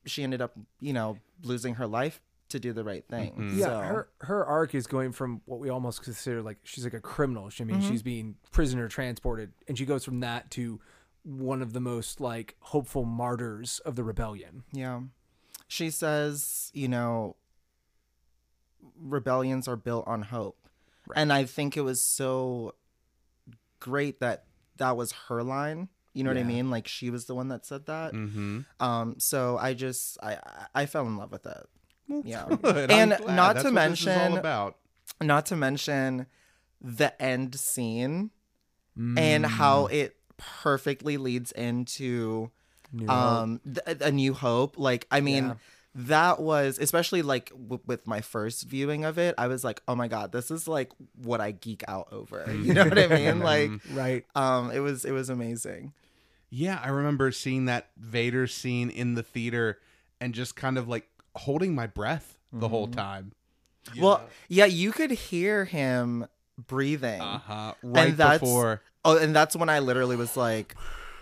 she 0.06 0.24
ended 0.24 0.42
up 0.42 0.54
you 0.80 0.94
know 0.94 1.18
losing 1.44 1.76
her 1.76 1.88
life 1.88 2.20
to 2.52 2.60
do 2.60 2.72
the 2.74 2.84
right 2.84 3.04
thing 3.08 3.52
Yeah, 3.56 3.66
so 3.66 3.80
her 3.82 4.10
her 4.22 4.46
arc 4.46 4.74
is 4.76 4.88
going 4.88 5.12
from 5.12 5.42
what 5.46 5.60
we 5.60 5.70
almost 5.70 6.04
consider 6.04 6.42
like 6.42 6.58
she's 6.64 6.84
like 6.84 6.94
a 6.94 7.00
criminal. 7.02 7.50
She, 7.50 7.64
I 7.64 7.66
mean, 7.66 7.78
Mm-hmm. 7.80 7.90
she's 7.90 8.04
being 8.04 8.36
prisoner 8.52 8.88
transported, 8.88 9.52
and 9.68 9.78
she 9.78 9.86
goes 9.86 10.06
from 10.06 10.20
that 10.22 10.50
to 10.52 10.80
one 11.24 11.62
of 11.62 11.74
the 11.74 11.80
most 11.80 12.20
like 12.22 12.56
hopeful 12.60 13.06
martyrs 13.06 13.80
of 13.86 13.96
the 13.96 14.04
rebellion. 14.04 14.64
Yeah. 14.72 15.02
She 15.68 15.90
says, 15.90 16.72
you 16.74 16.88
know, 16.88 17.36
rebellions 19.00 19.68
are 19.68 19.76
built 19.76 20.08
on 20.08 20.24
hope. 20.24 20.58
And 21.16 21.32
I 21.34 21.46
think 21.46 21.76
it 21.78 21.82
was 21.82 22.02
so 22.02 22.76
great 23.80 24.20
that 24.20 24.46
that 24.78 24.96
was 24.98 25.12
her 25.28 25.44
line. 25.44 25.90
You 26.14 26.24
know 26.24 26.30
what 26.30 26.38
I 26.38 26.44
mean? 26.44 26.70
Like 26.70 26.88
she 26.88 27.10
was 27.10 27.26
the 27.26 27.36
one 27.36 27.48
that 27.50 27.66
said 27.66 27.86
that. 27.86 28.14
Mm-hmm. 28.14 28.62
Um, 28.82 29.16
so 29.18 29.58
I 29.58 29.74
just 29.74 30.18
I 30.22 30.34
I 30.34 30.66
I 30.82 30.86
fell 30.86 31.06
in 31.08 31.18
love 31.18 31.32
with 31.32 31.46
it. 31.46 31.68
Yeah, 32.26 32.46
Good, 32.62 32.92
and 32.92 33.10
not 33.28 33.56
That's 33.56 33.64
to 33.68 33.72
what 33.74 33.90
this 33.90 34.02
is 34.02 34.08
all 34.08 34.14
mention 34.16 34.38
about. 34.38 34.78
not 35.22 35.46
to 35.48 35.56
mention 35.56 36.26
the 36.82 37.20
end 37.22 37.56
scene 37.56 38.32
and 38.96 39.46
how 39.46 39.88
Mm. 39.88 39.94
it 39.94 40.16
perfectly 40.38 41.18
leads 41.18 41.52
into 41.52 42.52
um 43.08 43.62
th- 43.64 43.98
a 44.02 44.12
new 44.12 44.34
hope 44.34 44.78
like 44.78 45.08
i 45.12 45.22
mean 45.22 45.46
Yeah. 45.46 45.54
that 45.96 46.42
was 46.42 46.78
especially 46.78 47.22
like 47.22 47.50
w- 47.52 47.80
with 47.86 48.06
my 48.06 48.20
first 48.20 48.68
viewing 48.68 49.06
of 49.06 49.18
it 49.18 49.34
i 49.38 49.48
was 49.48 49.64
like 49.64 49.82
oh 49.88 49.96
my 49.96 50.10
god 50.10 50.34
this 50.34 50.52
is 50.52 50.68
like 50.68 50.92
what 51.16 51.40
i 51.40 51.52
geek 51.52 51.84
out 51.88 52.10
over 52.12 52.44
you 52.64 52.74
know 52.74 52.84
what 52.84 52.98
i 53.00 53.08
mean 53.08 53.40
like 53.52 53.72
Right. 53.94 54.26
um 54.36 54.72
it 54.72 54.80
was 54.80 55.06
it 55.06 55.12
was 55.12 55.30
amazing 55.30 55.94
Yeah, 56.50 56.82
I 56.84 56.90
remember 56.90 57.32
seeing 57.32 57.64
that 57.66 57.92
Vader 57.96 58.46
scene 58.46 58.90
in 58.90 59.14
the 59.16 59.24
theater 59.24 59.80
and 60.20 60.34
just 60.34 60.58
kind 60.58 60.78
of 60.78 60.90
like 60.90 61.08
holding 61.36 61.74
my 61.76 61.88
breath 61.88 62.38
the 62.54 62.68
whole 62.70 62.88
Mm-hmm. 62.88 63.00
time. 63.00 63.32
Well, 64.00 64.22
yeah, 64.48 64.66
you 64.66 64.92
could 64.92 65.12
hear 65.12 65.66
him 65.66 66.28
breathing. 66.68 67.20
Uh-huh. 67.22 67.74
Right 67.82 68.16
that's, 68.16 68.40
before. 68.40 68.82
Oh, 69.04 69.18
and 69.18 69.36
that's 69.36 69.56
when 69.56 69.70
I 69.70 69.80
literally 69.80 70.16
was 70.16 70.38
like, 70.38 70.76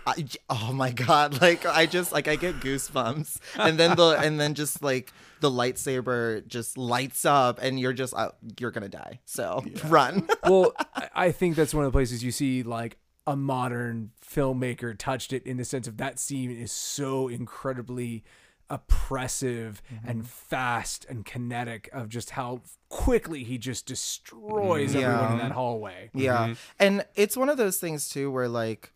I, 0.06 0.26
oh 0.50 0.72
my 0.72 0.90
god! 0.90 1.38
Like 1.40 1.64
I 1.66 1.86
just 1.86 2.12
like 2.12 2.28
I 2.28 2.36
get 2.36 2.56
goosebumps, 2.60 3.38
and 3.56 3.78
then 3.78 3.96
the 3.96 4.10
and 4.20 4.38
then 4.40 4.54
just 4.54 4.82
like 4.82 5.12
the 5.40 5.50
lightsaber 5.50 6.46
just 6.46 6.76
lights 6.76 7.24
up, 7.24 7.58
and 7.62 7.78
you're 7.80 7.92
just 7.94 8.12
uh, 8.14 8.30
you're 8.58 8.70
gonna 8.72 8.88
die. 8.88 9.20
So 9.24 9.64
run. 9.86 10.28
well, 10.44 10.72
I- 10.94 11.08
I 11.14 11.32
think 11.32 11.56
that's 11.56 11.72
one 11.74 11.84
of 11.84 11.92
the 11.92 11.96
places 11.96 12.22
you 12.24 12.30
see 12.32 12.62
like 12.62 12.98
a 13.26 13.36
modern 13.36 14.10
filmmaker 14.26 14.96
touched 14.98 15.32
it 15.32 15.46
in 15.46 15.56
the 15.58 15.64
sense 15.64 15.86
of 15.86 15.96
that 15.98 16.18
scene 16.18 16.50
is 16.50 16.72
so 16.72 17.28
incredibly 17.28 18.24
oppressive 18.70 19.82
and 20.06 20.20
mm-hmm. 20.20 20.26
fast 20.26 21.04
and 21.08 21.24
kinetic 21.24 21.90
of 21.92 22.08
just 22.08 22.30
how 22.30 22.62
quickly 22.88 23.44
he 23.44 23.58
just 23.58 23.84
destroys 23.86 24.94
mm-hmm. 24.94 25.04
everyone 25.04 25.32
in 25.32 25.38
that 25.38 25.52
hallway. 25.52 26.10
Yeah. 26.14 26.38
Mm-hmm. 26.38 26.52
And 26.78 27.04
it's 27.14 27.36
one 27.36 27.48
of 27.48 27.56
those 27.56 27.78
things 27.78 28.08
too 28.08 28.30
where 28.30 28.48
like 28.48 28.92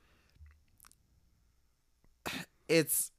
it's 2.69 3.11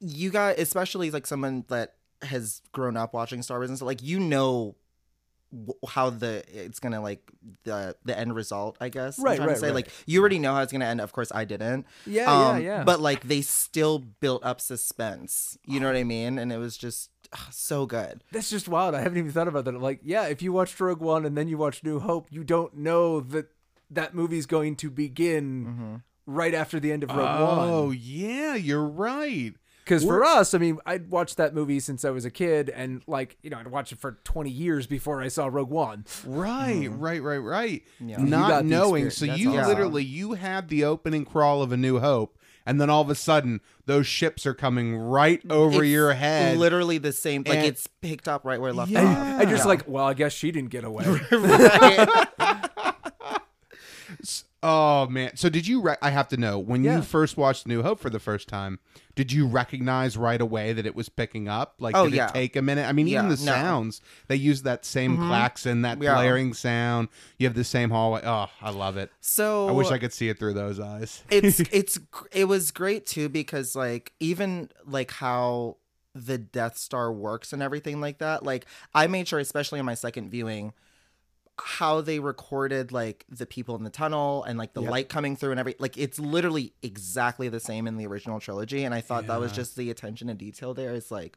you 0.00 0.30
got 0.30 0.58
especially 0.58 1.10
like 1.10 1.26
someone 1.26 1.64
that 1.68 1.94
has 2.22 2.62
grown 2.72 2.96
up 2.96 3.12
watching 3.12 3.42
Star 3.42 3.58
Wars 3.58 3.68
and 3.68 3.78
stuff 3.78 3.86
like 3.86 4.02
you 4.02 4.18
know 4.18 4.76
w- 4.76 4.76
how 5.88 6.10
the 6.10 6.42
it's 6.48 6.78
gonna 6.80 7.00
like 7.00 7.30
the 7.64 7.96
the 8.04 8.18
end 8.18 8.34
result 8.34 8.76
I 8.80 8.88
guess 8.90 9.18
right 9.18 9.24
I'm 9.24 9.24
Right, 9.32 9.36
trying 9.36 9.48
right, 9.48 9.54
to 9.54 9.60
say 9.60 9.66
right. 9.68 9.74
like 9.76 9.88
you 10.06 10.20
already 10.20 10.38
know 10.38 10.54
how 10.54 10.60
it's 10.62 10.72
gonna 10.72 10.84
end 10.84 11.00
of 11.00 11.12
course 11.12 11.32
I 11.34 11.44
didn't 11.44 11.86
Yeah, 12.06 12.30
Um, 12.30 12.56
yeah, 12.62 12.78
yeah. 12.78 12.84
but 12.84 13.00
like 13.00 13.26
they 13.26 13.40
still 13.40 13.98
built 13.98 14.44
up 14.44 14.60
suspense 14.60 15.56
you 15.64 15.80
know 15.80 15.86
what 15.86 15.96
I 15.96 16.04
mean 16.04 16.38
and 16.38 16.52
it 16.52 16.58
was 16.58 16.76
just 16.76 17.10
ah, 17.32 17.48
so 17.50 17.86
good 17.86 18.22
That's 18.32 18.50
just 18.50 18.68
wild. 18.68 18.94
I 18.94 19.00
haven't 19.00 19.18
even 19.18 19.32
thought 19.32 19.48
about 19.48 19.64
that. 19.64 19.80
Like, 19.80 20.00
yeah, 20.02 20.26
if 20.26 20.42
you 20.42 20.52
watched 20.52 20.78
Rogue 20.80 21.00
One 21.00 21.24
and 21.24 21.36
then 21.36 21.48
you 21.48 21.56
watch 21.58 21.82
New 21.84 21.98
Hope, 22.00 22.28
you 22.30 22.44
don't 22.44 22.74
know 22.76 23.20
that 23.20 23.46
that 23.90 24.14
movie's 24.14 24.46
going 24.46 24.76
to 24.76 24.90
begin 24.90 26.02
right 26.26 26.52
after 26.54 26.78
the 26.78 26.92
end 26.92 27.02
of 27.04 27.10
Rogue 27.10 27.20
Oh, 27.40 27.86
One. 27.88 27.96
yeah, 28.00 28.54
you're 28.54 28.86
right. 28.86 29.54
Because 29.88 30.04
for 30.04 30.22
us, 30.22 30.52
I 30.52 30.58
mean, 30.58 30.78
I'd 30.84 31.10
watched 31.10 31.38
that 31.38 31.54
movie 31.54 31.80
since 31.80 32.04
I 32.04 32.10
was 32.10 32.26
a 32.26 32.30
kid, 32.30 32.68
and 32.68 33.02
like, 33.06 33.38
you 33.42 33.48
know, 33.48 33.56
I'd 33.58 33.68
watched 33.68 33.92
it 33.92 33.98
for 33.98 34.18
20 34.24 34.50
years 34.50 34.86
before 34.86 35.22
I 35.22 35.28
saw 35.28 35.46
Rogue 35.46 35.70
One. 35.70 36.04
Right, 36.26 36.82
mm-hmm. 36.82 36.98
right, 37.00 37.22
right, 37.22 37.38
right. 37.38 37.82
You 37.98 38.18
Not 38.18 38.66
knowing. 38.66 39.08
So 39.08 39.24
That's 39.24 39.40
you 39.40 39.56
awesome. 39.56 39.66
literally 39.66 40.04
you 40.04 40.34
had 40.34 40.68
the 40.68 40.84
opening 40.84 41.24
crawl 41.24 41.62
of 41.62 41.72
A 41.72 41.78
New 41.78 42.00
Hope, 42.00 42.36
and 42.66 42.78
then 42.78 42.90
all 42.90 43.00
of 43.00 43.08
a 43.08 43.14
sudden 43.14 43.62
those 43.86 44.06
ships 44.06 44.44
are 44.44 44.52
coming 44.52 44.94
right 44.94 45.42
mm, 45.42 45.52
over 45.52 45.82
It's 45.82 45.90
your 45.90 46.12
head. 46.12 46.58
literally 46.58 46.98
the 46.98 47.12
same 47.12 47.44
like 47.46 47.56
And- 47.56 47.66
it's 47.66 47.86
picked 47.86 48.28
up 48.28 48.44
right 48.44 48.60
where 48.60 48.70
it 48.70 48.74
left 48.74 48.90
Yeah. 48.90 49.08
off 49.08 49.40
I 49.40 49.46
just 49.46 49.64
like, 49.64 49.88
well, 49.88 50.04
I 50.04 50.12
guess 50.12 50.34
she 50.34 50.52
didn't 50.52 50.68
get 50.70 50.84
away. 50.84 51.06
Right. 51.32 52.28
Oh 54.60 55.06
man! 55.06 55.36
So 55.36 55.48
did 55.48 55.68
you? 55.68 55.80
Re- 55.80 55.96
I 56.02 56.10
have 56.10 56.26
to 56.28 56.36
know 56.36 56.58
when 56.58 56.82
Yeah. 56.82 56.96
you 56.96 57.02
first 57.02 57.36
watched 57.36 57.66
New 57.66 57.82
Hope 57.82 58.00
for 58.00 58.10
the 58.10 58.18
first 58.18 58.48
time. 58.48 58.80
Did 59.14 59.30
you 59.30 59.46
recognize 59.46 60.16
right 60.16 60.40
away 60.40 60.72
that 60.72 60.84
it 60.84 60.96
was 60.96 61.08
picking 61.08 61.48
up? 61.48 61.74
Like, 61.78 61.96
Oh, 61.96 62.06
did 62.06 62.14
yeah. 62.14 62.28
it 62.28 62.34
take 62.34 62.56
a 62.56 62.62
minute? 62.62 62.88
I 62.88 62.92
mean, 62.92 63.06
even 63.06 63.28
the 63.28 63.36
no. 63.36 63.52
sounds 63.52 64.00
they 64.26 64.34
use 64.34 64.62
that 64.62 64.84
same 64.84 65.16
mm-hmm. 65.16 65.28
klaxon, 65.28 65.82
that 65.82 66.02
Yeah. 66.02 66.16
blaring 66.16 66.54
sound. 66.54 67.08
You 67.38 67.46
have 67.46 67.54
the 67.54 67.62
same 67.64 67.90
hallway. 67.90 68.22
Oh, 68.24 68.48
I 68.60 68.70
love 68.70 68.96
it. 68.96 69.12
so 69.20 69.68
I 69.68 69.72
wish 69.72 69.90
I 69.92 69.98
could 69.98 70.12
see 70.12 70.28
it 70.28 70.38
through 70.40 70.54
those 70.54 70.80
eyes. 70.80 71.22
it's 71.30 71.60
it's 71.72 72.00
it 72.32 72.46
was 72.46 72.72
great 72.72 73.06
too 73.06 73.28
because 73.28 73.76
like 73.76 74.12
even 74.18 74.70
like 74.84 75.12
how 75.12 75.76
the 76.14 76.36
Death 76.38 76.76
Star 76.78 77.12
works 77.12 77.52
and 77.52 77.62
everything 77.62 78.00
like 78.00 78.18
that. 78.18 78.42
Like 78.42 78.66
I 78.92 79.06
made 79.06 79.28
sure, 79.28 79.38
especially 79.38 79.78
in 79.78 79.86
my 79.86 79.94
second 79.94 80.30
viewing, 80.30 80.72
how 81.64 82.00
they 82.00 82.18
recorded 82.20 82.92
like 82.92 83.24
the 83.28 83.46
people 83.46 83.74
in 83.76 83.84
the 83.84 83.90
tunnel 83.90 84.44
and 84.44 84.58
like 84.58 84.74
the 84.74 84.80
light 84.90 85.08
coming 85.08 85.36
through 85.36 85.50
and 85.50 85.60
every 85.60 85.74
like 85.78 85.96
it's 85.98 86.18
literally 86.18 86.72
exactly 86.82 87.48
the 87.48 87.60
same 87.60 87.86
in 87.86 87.96
the 87.96 88.06
original 88.06 88.40
trilogy. 88.40 88.84
And 88.84 88.94
I 88.94 89.00
thought 89.00 89.26
that 89.26 89.40
was 89.40 89.52
just 89.52 89.76
the 89.76 89.90
attention 89.90 90.28
to 90.28 90.34
detail 90.34 90.74
there 90.74 90.92
is 90.94 91.10
like 91.10 91.36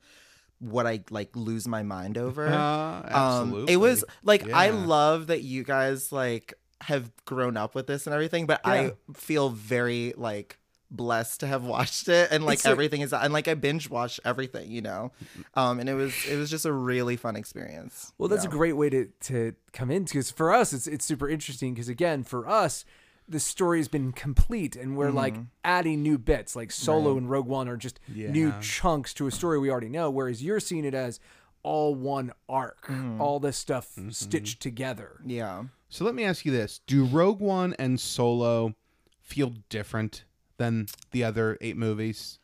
what 0.59 0.85
I 0.85 1.03
like 1.09 1.35
lose 1.35 1.67
my 1.67 1.81
mind 1.83 2.17
over. 2.17 2.47
Uh, 2.47 3.17
Um, 3.17 3.65
it 3.67 3.77
was 3.77 4.05
like 4.23 4.49
I 4.51 4.69
love 4.69 5.27
that 5.27 5.41
you 5.41 5.63
guys 5.63 6.11
like 6.11 6.53
have 6.81 7.11
grown 7.25 7.57
up 7.57 7.75
with 7.75 7.87
this 7.87 8.05
and 8.07 8.13
everything, 8.13 8.45
but 8.45 8.61
Yeah. 8.65 8.71
I 8.71 8.93
feel 9.13 9.49
very 9.49 10.13
like 10.17 10.57
blessed 10.91 11.39
to 11.39 11.47
have 11.47 11.63
watched 11.63 12.07
it 12.09 12.29
and 12.31 12.45
like 12.45 12.55
It's 12.55 12.65
like- 12.65 12.71
everything 12.73 13.01
is 13.01 13.13
and 13.13 13.31
like 13.33 13.47
I 13.47 13.53
binge 13.53 13.89
watched 13.89 14.19
everything, 14.25 14.69
you 14.71 14.81
know. 14.81 15.11
Um 15.55 15.79
and 15.79 15.89
it 15.89 15.93
was 15.95 16.13
it 16.29 16.35
was 16.37 16.49
just 16.49 16.65
a 16.65 16.73
really 16.73 17.15
fun 17.17 17.35
experience. 17.35 18.13
Well, 18.17 18.27
that's 18.29 18.43
Yeah. 18.43 18.49
a 18.49 18.53
great 18.53 18.73
way 18.77 18.89
to 18.89 19.07
to 19.21 19.55
come 19.73 19.89
in 19.89 20.03
because 20.03 20.29
for 20.31 20.53
us, 20.53 20.73
it's 20.73 20.87
it's 20.87 21.05
super 21.05 21.27
interesting 21.29 21.73
because 21.73 21.89
again, 21.89 22.23
for 22.23 22.47
us, 22.47 22.85
the 23.29 23.39
story's 23.39 23.87
been 23.87 24.11
complete 24.11 24.75
and 24.75 24.97
we're 24.97 25.11
like 25.11 25.33
Mm-hmm. 25.35 25.43
adding 25.63 26.03
new 26.03 26.17
bits. 26.17 26.55
Like 26.55 26.71
Solo 26.71 27.17
and 27.17 27.29
Rogue 27.29 27.47
One 27.47 27.69
are 27.69 27.77
just 27.77 27.99
new 28.09 28.53
chunks 28.61 29.13
to 29.15 29.27
a 29.27 29.31
story 29.31 29.57
we 29.59 29.71
already 29.71 29.89
know, 29.89 30.09
whereas 30.09 30.43
you're 30.43 30.59
seeing 30.59 30.83
it 30.85 30.93
as 30.93 31.19
all 31.63 31.93
one 31.95 32.33
arc, 32.49 32.91
all 33.19 33.39
this 33.39 33.55
stuff 33.55 33.91
stitched 34.09 34.59
together. 34.61 35.21
Yeah. 35.25 35.65
So 35.89 36.03
let 36.03 36.15
me 36.15 36.23
ask 36.25 36.43
you 36.45 36.51
this: 36.51 36.81
Do 36.87 37.05
Rogue 37.05 37.39
One 37.39 37.73
and 37.79 37.99
Solo 37.99 38.73
feel 39.21 39.53
different 39.69 40.23
than 40.61 40.85
the 41.09 41.23
other 41.23 41.57
eight 41.59 41.75
movies? 41.75 42.37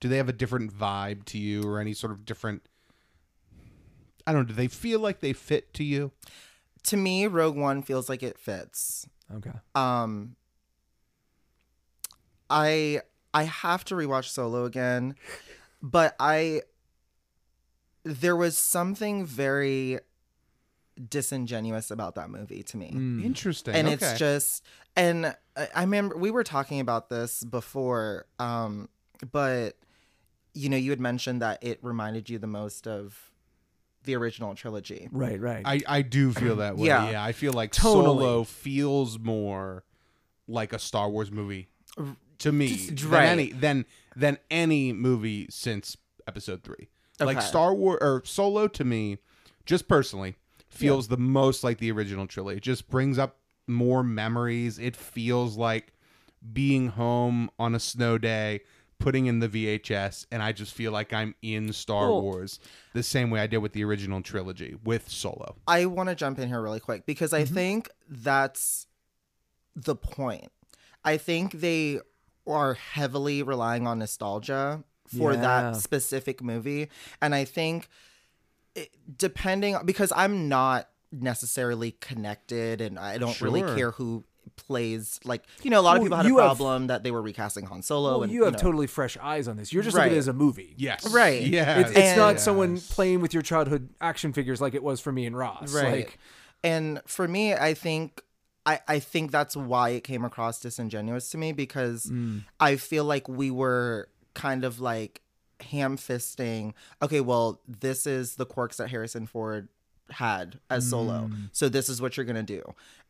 Do 0.00 0.08
they 0.08 0.16
have 0.16 0.28
a 0.28 0.32
different 0.32 0.72
vibe 0.72 1.24
to 1.26 1.38
you, 1.38 1.62
or 1.62 1.78
any 1.78 1.92
sort 1.92 2.12
of 2.12 2.24
different? 2.24 2.62
I 4.26 4.32
don't 4.32 4.42
know. 4.42 4.48
Do 4.48 4.54
they 4.54 4.68
feel 4.68 5.00
like 5.00 5.20
they 5.20 5.32
fit 5.34 5.74
to 5.74 5.84
you? 5.84 6.12
To 6.84 6.96
me, 6.96 7.26
Rogue 7.26 7.56
One 7.56 7.82
feels 7.82 8.08
like 8.08 8.22
it 8.22 8.38
fits. 8.38 9.06
Okay. 9.34 9.52
Um 9.74 10.36
I 12.48 13.00
I 13.34 13.42
have 13.42 13.84
to 13.86 13.94
rewatch 13.94 14.30
Solo 14.30 14.64
again, 14.64 15.14
but 15.82 16.16
I 16.18 16.62
there 18.04 18.36
was 18.36 18.56
something 18.56 19.26
very 19.26 19.98
disingenuous 21.08 21.90
about 21.90 22.14
that 22.14 22.30
movie 22.30 22.62
to 22.62 22.76
me. 22.76 22.88
Interesting. 22.88 23.74
And 23.74 23.86
okay. 23.88 23.94
it's 23.94 24.18
just 24.18 24.64
and 24.96 25.26
I, 25.56 25.68
I 25.74 25.80
remember 25.82 26.16
we 26.16 26.30
were 26.30 26.44
talking 26.44 26.80
about 26.80 27.10
this 27.10 27.44
before 27.44 28.26
um 28.38 28.88
but 29.30 29.76
you 30.54 30.68
know 30.68 30.76
you 30.76 30.90
had 30.90 31.00
mentioned 31.00 31.42
that 31.42 31.62
it 31.62 31.78
reminded 31.82 32.30
you 32.30 32.38
the 32.38 32.46
most 32.46 32.86
of 32.86 33.30
the 34.04 34.16
original 34.16 34.54
trilogy. 34.54 35.08
Right, 35.12 35.40
right. 35.40 35.62
I 35.66 35.80
I 35.86 36.02
do 36.02 36.32
feel 36.32 36.56
that 36.56 36.76
way. 36.76 36.86
Yeah. 36.86 37.10
Yeah, 37.10 37.24
I 37.24 37.32
feel 37.32 37.52
like 37.52 37.72
Tonally. 37.72 38.04
Solo 38.04 38.44
feels 38.44 39.18
more 39.18 39.84
like 40.48 40.72
a 40.72 40.78
Star 40.78 41.10
Wars 41.10 41.30
movie 41.30 41.68
to 42.38 42.52
me 42.52 42.68
Just- 42.68 43.02
than 43.02 43.10
right. 43.10 43.26
any 43.26 43.52
than 43.52 43.84
than 44.14 44.38
any 44.50 44.92
movie 44.92 45.46
since 45.50 45.96
Episode 46.26 46.62
Three. 46.62 46.88
Like 47.18 47.40
Star 47.40 47.74
Wars 47.74 47.98
or 48.02 48.22
Solo 48.24 48.68
to 48.68 48.84
me, 48.84 49.18
just 49.64 49.88
personally, 49.88 50.36
feels 50.76 51.08
the 51.08 51.16
most 51.16 51.64
like 51.64 51.78
the 51.78 51.90
original 51.90 52.26
trilogy. 52.26 52.58
It 52.58 52.62
just 52.62 52.88
brings 52.88 53.18
up 53.18 53.38
more 53.66 54.02
memories. 54.02 54.78
It 54.78 54.96
feels 54.96 55.56
like 55.56 55.92
being 56.52 56.88
home 56.88 57.50
on 57.58 57.74
a 57.74 57.80
snow 57.80 58.18
day, 58.18 58.60
putting 58.98 59.26
in 59.26 59.40
the 59.40 59.48
VHS, 59.48 60.26
and 60.30 60.42
I 60.42 60.52
just 60.52 60.72
feel 60.72 60.92
like 60.92 61.12
I'm 61.12 61.34
in 61.42 61.72
Star 61.72 62.10
Well- 62.10 62.22
Wars 62.22 62.60
the 62.94 63.02
same 63.02 63.30
way 63.30 63.40
I 63.40 63.46
did 63.46 63.58
with 63.58 63.72
the 63.72 63.84
original 63.84 64.22
trilogy 64.22 64.76
with 64.84 65.08
Solo. 65.08 65.56
I 65.66 65.86
want 65.86 66.08
to 66.08 66.14
jump 66.14 66.38
in 66.38 66.48
here 66.48 66.62
really 66.62 66.80
quick 66.80 67.06
because 67.06 67.32
I 67.32 67.42
mm-hmm. 67.42 67.54
think 67.54 67.90
that's 68.08 68.86
the 69.74 69.96
point. 69.96 70.50
I 71.04 71.18
think 71.18 71.52
they 71.52 72.00
are 72.46 72.74
heavily 72.74 73.42
relying 73.42 73.86
on 73.86 73.98
nostalgia 73.98 74.84
for 75.06 75.32
Yeah. 75.32 75.40
that 75.40 75.76
specific 75.76 76.42
movie. 76.42 76.88
And 77.20 77.34
I 77.34 77.44
think 77.44 77.88
depending 79.16 79.76
because 79.84 80.12
I'm 80.14 80.48
not 80.48 80.88
necessarily 81.12 81.92
connected 81.92 82.80
and 82.80 82.98
I 82.98 83.18
don't 83.18 83.40
really 83.40 83.62
care 83.62 83.92
who 83.92 84.24
plays 84.56 85.18
like 85.24 85.44
you 85.62 85.70
know 85.70 85.80
a 85.80 85.82
lot 85.82 85.96
of 85.96 86.02
people 86.02 86.16
had 86.16 86.26
a 86.26 86.28
you 86.28 86.38
have- 86.38 86.46
problem 86.46 86.86
that 86.86 87.02
they 87.02 87.10
were 87.10 87.20
recasting 87.22 87.66
Han 87.66 87.82
Solo 87.82 88.10
well, 88.12 88.22
and 88.22 88.32
you 88.32 88.44
have 88.44 88.54
know. 88.54 88.58
totally 88.58 88.86
fresh 88.86 89.16
eyes 89.20 89.48
on 89.48 89.56
this. 89.56 89.72
You're 89.72 89.82
just 89.82 89.96
looking 89.96 90.12
at 90.12 90.16
it 90.16 90.18
as 90.18 90.28
a 90.28 90.32
movie. 90.32 90.74
Yes. 90.78 91.08
Right. 91.12 91.42
Yeah. 91.42 91.80
It's, 91.80 91.90
it's 91.90 92.16
not 92.16 92.30
And- 92.30 92.40
someone 92.40 92.80
playing 92.80 93.20
with 93.20 93.34
your 93.34 93.42
childhood 93.42 93.88
action 94.00 94.32
figures 94.32 94.60
like 94.60 94.74
it 94.74 94.82
was 94.82 95.00
for 95.00 95.12
me 95.12 95.26
and 95.26 95.36
Ross. 95.36 95.74
right 95.74 95.92
Like, 95.92 96.18
and 96.64 97.00
for 97.06 97.28
me 97.28 97.52
i 97.54 97.74
think 97.74 98.22
I, 98.64 98.80
I 98.88 98.98
think 98.98 99.30
that's 99.30 99.56
why 99.56 99.90
it 99.90 100.02
came 100.04 100.24
across 100.24 100.58
disingenuous 100.60 101.30
to 101.30 101.38
me 101.38 101.52
because 101.52 102.06
Mm. 102.06 102.44
I 102.58 102.76
feel 102.76 103.04
like 103.04 103.28
we 103.28 103.50
were 103.50 104.08
kind 104.34 104.64
of 104.64 104.80
like 104.80 105.22
ham 105.60 105.96
fisting. 105.96 106.74
Okay, 107.02 107.20
well, 107.20 107.60
this 107.66 108.06
is 108.06 108.36
the 108.36 108.46
quirks 108.46 108.76
that 108.76 108.90
Harrison 108.90 109.26
Ford 109.26 109.68
had 110.10 110.60
as 110.70 110.88
solo. 110.88 111.28
Mm. 111.28 111.48
So 111.52 111.68
this 111.68 111.88
is 111.88 112.00
what 112.00 112.16
you're 112.16 112.26
gonna 112.26 112.42
do. 112.42 112.62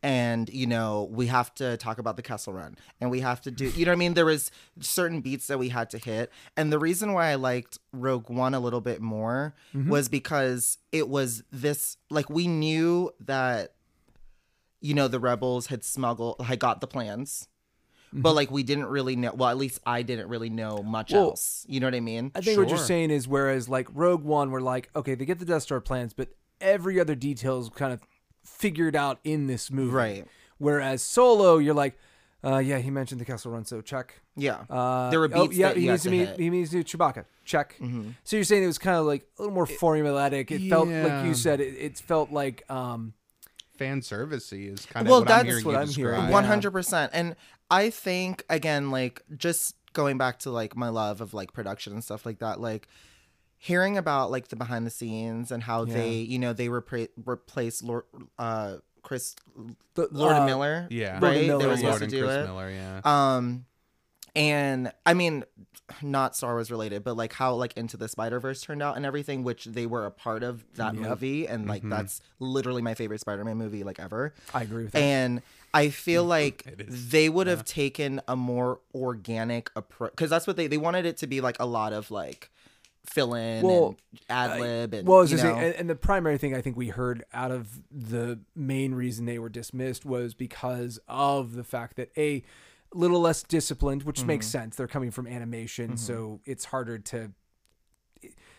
And 0.03 0.49
you 0.49 0.67
know, 0.67 1.07
we 1.11 1.27
have 1.27 1.53
to 1.55 1.77
talk 1.77 1.97
about 1.99 2.15
the 2.15 2.21
Kessel 2.21 2.53
Run, 2.53 2.77
and 2.99 3.11
we 3.11 3.19
have 3.21 3.41
to 3.41 3.51
do. 3.51 3.69
You 3.69 3.85
know 3.85 3.91
what 3.91 3.97
I 3.97 3.99
mean? 3.99 4.13
There 4.13 4.25
was 4.25 4.51
certain 4.79 5.21
beats 5.21 5.47
that 5.47 5.59
we 5.59 5.69
had 5.69 5.89
to 5.91 5.97
hit, 5.97 6.31
and 6.55 6.71
the 6.71 6.79
reason 6.79 7.13
why 7.13 7.27
I 7.27 7.35
liked 7.35 7.77
Rogue 7.91 8.29
One 8.29 8.53
a 8.53 8.59
little 8.59 8.81
bit 8.81 9.01
more 9.01 9.53
mm-hmm. 9.75 9.89
was 9.89 10.09
because 10.09 10.77
it 10.91 11.09
was 11.09 11.43
this 11.51 11.97
like 12.09 12.29
we 12.29 12.47
knew 12.47 13.11
that 13.19 13.73
you 14.81 14.93
know 14.93 15.07
the 15.07 15.19
rebels 15.19 15.67
had 15.67 15.83
smuggled 15.83 16.41
had 16.41 16.59
got 16.59 16.81
the 16.81 16.87
plans 16.87 17.47
but 18.13 18.33
like 18.33 18.49
we 18.51 18.63
didn't 18.63 18.85
really 18.87 19.15
know 19.15 19.33
well 19.33 19.49
at 19.49 19.57
least 19.57 19.79
i 19.85 20.01
didn't 20.01 20.27
really 20.29 20.49
know 20.49 20.81
much 20.83 21.11
Well, 21.11 21.29
else 21.31 21.65
you 21.67 21.79
know 21.79 21.87
what 21.87 21.95
i 21.95 21.99
mean 21.99 22.31
I 22.35 22.41
think 22.41 22.57
what 22.57 22.69
you're 22.69 22.77
saying 22.77 23.11
is 23.11 23.27
whereas 23.27 23.67
like 23.67 23.87
Rogue 23.93 24.23
One, 24.23 24.51
we're 24.51 24.61
like, 24.61 24.89
okay, 24.95 25.15
they 25.15 25.25
get 25.25 25.39
the 25.39 25.45
Death 25.45 25.63
Star 25.63 25.81
plans, 25.81 26.13
but 26.13 26.29
every 26.61 26.99
other 26.99 27.15
detail 27.15 27.59
is 27.59 27.69
kind 27.69 27.91
of 27.93 28.01
figured 28.43 28.95
out 28.95 29.19
in 29.23 29.47
this 29.47 29.69
movie. 29.71 29.91
Right. 29.93 30.25
Whereas 30.57 31.01
Solo, 31.03 31.57
you're 31.57 31.73
like, 31.75 31.97
uh, 32.43 32.57
yeah, 32.59 32.77
he 32.79 32.89
mentioned 32.89 33.19
the 33.21 33.25
Kessel 33.25 33.51
Run, 33.51 33.65
so 33.65 33.81
check. 33.81 34.21
yeah 34.35 34.63
Uh, 34.69 35.09
there 35.09 35.19
were 35.19 35.29
oh, 35.33 35.47
beats 35.47 35.57
yeah, 35.57 35.67
that 35.69 35.77
he 35.77 35.85
you 35.85 35.91
needs 35.91 36.03
to, 36.03 36.09
to 36.09 36.11
meet, 36.11 36.19
hit. 36.19 36.29
Mm-hmm. 36.33 36.41
he 36.41 36.49
needs 36.49 36.69
to 36.71 36.83
do 36.83 36.97
Chewbacca. 36.97 37.25
Check. 37.45 37.75
So 38.23 38.35
you're 38.37 38.43
saying 38.45 38.63
it 38.63 38.67
was 38.67 38.77
kind 38.77 38.97
of 38.97 39.05
like 39.05 39.25
a 39.37 39.41
little 39.41 39.53
more 39.55 39.65
formulatic. 39.67 40.49
It 40.51 40.69
felt 40.69 40.87
like 40.87 41.25
you 41.25 41.33
said 41.33 41.59
it, 41.61 41.75
it 41.77 41.97
felt 41.97 42.31
like 42.31 42.63
um, 42.71 43.13
Fan 43.77 44.01
servicey 44.01 44.73
is 44.73 44.85
kind 44.85 45.05
of 45.07 45.11
Well, 45.11 45.19
what 45.21 45.31
I'm 45.31 45.45
that's 45.47 45.63
what 45.65 45.71
you 45.73 45.77
I'm 45.77 45.87
hearing. 45.87 46.11
describe. 46.15 46.29
Yeah. 46.29 46.33
One 46.33 46.43
hundred 46.45 46.71
percent. 46.71 47.11
And 47.13 47.35
I 47.69 47.89
think 47.89 48.43
again, 48.49 48.91
like 48.91 49.23
just 49.35 49.75
going 49.93 50.17
back 50.17 50.39
to 50.39 50.51
like 50.51 50.75
my 50.75 50.89
love 50.89 51.21
of 51.21 51.33
like 51.33 51.53
production 51.53 51.93
and 51.93 52.03
stuff 52.03 52.25
like 52.25 52.39
that, 52.39 52.59
like 52.59 52.87
hearing 53.57 53.97
about 53.97 54.29
like 54.31 54.47
the 54.49 54.55
behind 54.55 54.85
the 54.85 54.91
scenes 54.91 55.51
and 55.51 55.63
how 55.63 55.83
they, 55.85 56.13
you 56.15 56.37
know, 56.39 56.53
they 56.53 56.67
repra- 56.67 57.09
replaced 57.25 57.83
Lord, 57.83 58.03
uh, 58.37 58.77
Chris 59.01 59.35
the, 59.95 60.07
Lord 60.11 60.35
uh, 60.35 60.45
Miller, 60.45 60.87
Yeah. 60.91 61.13
right? 61.13 61.21
Lord 61.21 61.33
and 61.35 61.43
they 61.43 61.47
Miller, 61.47 61.65
were 61.67 61.71
yeah. 61.71 61.75
supposed 61.77 61.99
Lord 62.01 62.09
to 62.11 62.15
do 62.15 62.23
Chris 62.23 62.35
it. 62.35 62.43
Miller, 62.45 62.69
yeah. 62.69 63.01
Um, 63.03 63.65
and 64.35 64.91
I 65.05 65.13
mean, 65.15 65.43
not 66.01 66.35
Star 66.35 66.53
Wars 66.53 66.69
related, 66.69 67.03
but 67.03 67.17
like 67.17 67.33
how 67.33 67.55
like 67.55 67.75
Into 67.75 67.97
the 67.97 68.07
Spider 68.07 68.39
Verse 68.39 68.61
turned 68.61 68.83
out 68.83 68.97
and 68.97 69.05
everything, 69.05 69.43
which 69.43 69.65
they 69.65 69.85
were 69.87 70.05
a 70.05 70.11
part 70.11 70.43
of 70.43 70.63
that 70.75 70.93
movie, 70.93 71.47
and 71.47 71.67
like 71.67 71.81
that's 71.83 72.21
literally 72.39 72.81
my 72.83 72.93
favorite 72.93 73.21
Spider 73.21 73.43
Man 73.43 73.57
movie 73.57 73.83
like 73.83 73.99
ever. 73.99 74.33
I 74.53 74.61
agree 74.63 74.83
with 74.83 74.93
that. 74.93 74.99
And 75.01 75.41
I 75.73 75.89
feel 75.89 76.23
like 76.23 76.65
they 76.87 77.29
would 77.29 77.47
have 77.47 77.63
taken 77.65 78.21
a 78.27 78.35
more 78.35 78.79
organic 78.95 79.69
approach 79.75 80.11
because 80.11 80.29
that's 80.29 80.47
what 80.47 80.55
they 80.57 80.67
they 80.67 80.77
wanted 80.77 81.05
it 81.05 81.17
to 81.17 81.27
be 81.27 81.41
like 81.41 81.57
a 81.59 81.65
lot 81.65 81.93
of 81.93 82.09
like 82.09 82.49
fill 83.05 83.35
in 83.35 83.65
Well, 83.65 83.95
and 84.29 84.51
ad 84.51 84.59
lib 84.59 84.93
and 84.93 85.07
Well, 85.07 85.19
I 85.19 85.21
was 85.21 85.31
you 85.31 85.37
know, 85.37 85.43
saying, 85.43 85.57
and, 85.59 85.75
and 85.75 85.89
the 85.89 85.95
primary 85.95 86.37
thing 86.37 86.53
I 86.55 86.61
think 86.61 86.75
we 86.77 86.89
heard 86.89 87.23
out 87.33 87.51
of 87.51 87.69
the 87.91 88.39
main 88.55 88.93
reason 88.95 89.25
they 89.25 89.39
were 89.39 89.49
dismissed 89.49 90.05
was 90.05 90.33
because 90.33 90.99
of 91.07 91.53
the 91.53 91.63
fact 91.63 91.95
that 91.97 92.09
a 92.17 92.43
little 92.93 93.19
less 93.21 93.43
disciplined, 93.43 94.03
which 94.03 94.19
Mm-hmm. 94.19 94.27
makes 94.27 94.47
sense. 94.47 94.75
They're 94.75 94.87
coming 94.87 95.11
from 95.11 95.27
animation, 95.27 95.95
so 95.97 96.41
it's 96.45 96.65
harder 96.65 96.97
to. 96.99 97.31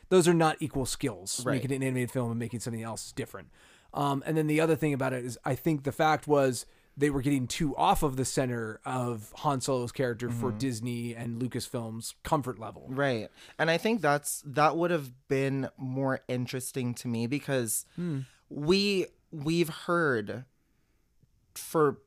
Those 0.08 0.26
are 0.28 0.34
not 0.34 0.56
equal 0.60 0.86
skills. 0.86 1.44
Right. 1.44 1.54
Making 1.54 1.72
an 1.72 1.82
animated 1.82 2.10
film 2.10 2.30
and 2.30 2.38
making 2.38 2.60
something 2.60 2.82
else 2.82 3.12
different. 3.12 3.48
Um, 3.92 4.22
and 4.26 4.36
then 4.36 4.46
the 4.46 4.60
other 4.60 4.76
thing 4.76 4.94
about 4.94 5.12
it 5.12 5.24
is, 5.24 5.38
I 5.44 5.54
think 5.54 5.84
the 5.84 5.92
fact 5.92 6.26
was 6.26 6.64
they 6.98 7.10
were 7.10 7.22
getting 7.22 7.46
too 7.46 7.76
off 7.76 8.02
of 8.02 8.16
the 8.16 8.24
center 8.24 8.80
of 8.84 9.32
Han 9.36 9.60
Solo's 9.60 9.92
character 9.92 10.28
for 10.30 10.48
Mm-hmm. 10.48 10.58
Disney 10.58 11.14
and 11.14 11.40
Lucasfilm's 11.40 12.14
comfort 12.24 12.58
level. 12.58 12.86
Right. 12.88 13.28
And 13.58 13.70
I 13.70 13.78
think 13.78 14.00
that's 14.00 14.42
that 14.44 14.76
would 14.76 14.90
have 14.90 15.12
been 15.28 15.68
more 15.78 16.20
interesting 16.26 16.94
to 16.94 17.08
me 17.08 17.26
because 17.28 17.86
we 18.50 19.06
we've 19.30 19.68
heard 19.68 20.44
for 21.54 21.98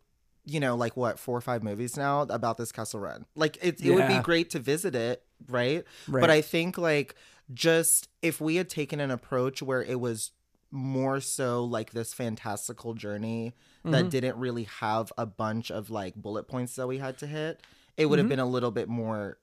you 0.45 0.59
know 0.59 0.75
like 0.75 0.97
what 0.97 1.19
four 1.19 1.37
or 1.37 1.41
five 1.41 1.63
movies 1.63 1.95
now 1.97 2.21
about 2.23 2.57
this 2.57 2.71
Kessel 2.71 2.99
Run. 2.99 3.25
Like 3.35 3.57
it 3.61 3.79
it 3.83 3.91
would 3.93 4.07
be 4.07 4.19
great 4.19 4.49
to 4.51 4.59
visit 4.59 4.95
it, 4.95 5.23
right? 5.47 5.83
Right. 6.07 6.21
But 6.21 6.29
I 6.29 6.41
think 6.41 6.77
like 6.77 7.15
just 7.53 8.09
if 8.21 8.41
we 8.41 8.55
had 8.57 8.69
taken 8.69 8.99
an 8.99 9.11
approach 9.11 9.61
where 9.61 9.83
it 9.83 9.99
was 9.99 10.31
more 10.71 11.19
so 11.19 11.63
like 11.65 11.91
this 11.91 12.13
fantastical 12.13 12.93
journey 12.93 13.53
that 13.83 14.09
didn't 14.09 14.37
really 14.37 14.63
have 14.63 15.11
a 15.17 15.25
bunch 15.25 15.69
of 15.71 15.89
like 15.89 16.15
bullet 16.15 16.47
points 16.47 16.75
that 16.75 16.87
we 16.87 16.97
had 16.97 17.17
to 17.17 17.27
hit, 17.27 17.61
it 17.97 18.05
would 18.05 18.19
have 18.19 18.29
been 18.29 18.39
a 18.39 18.45
little 18.45 18.71
bit 18.71 18.87
more 18.87 19.37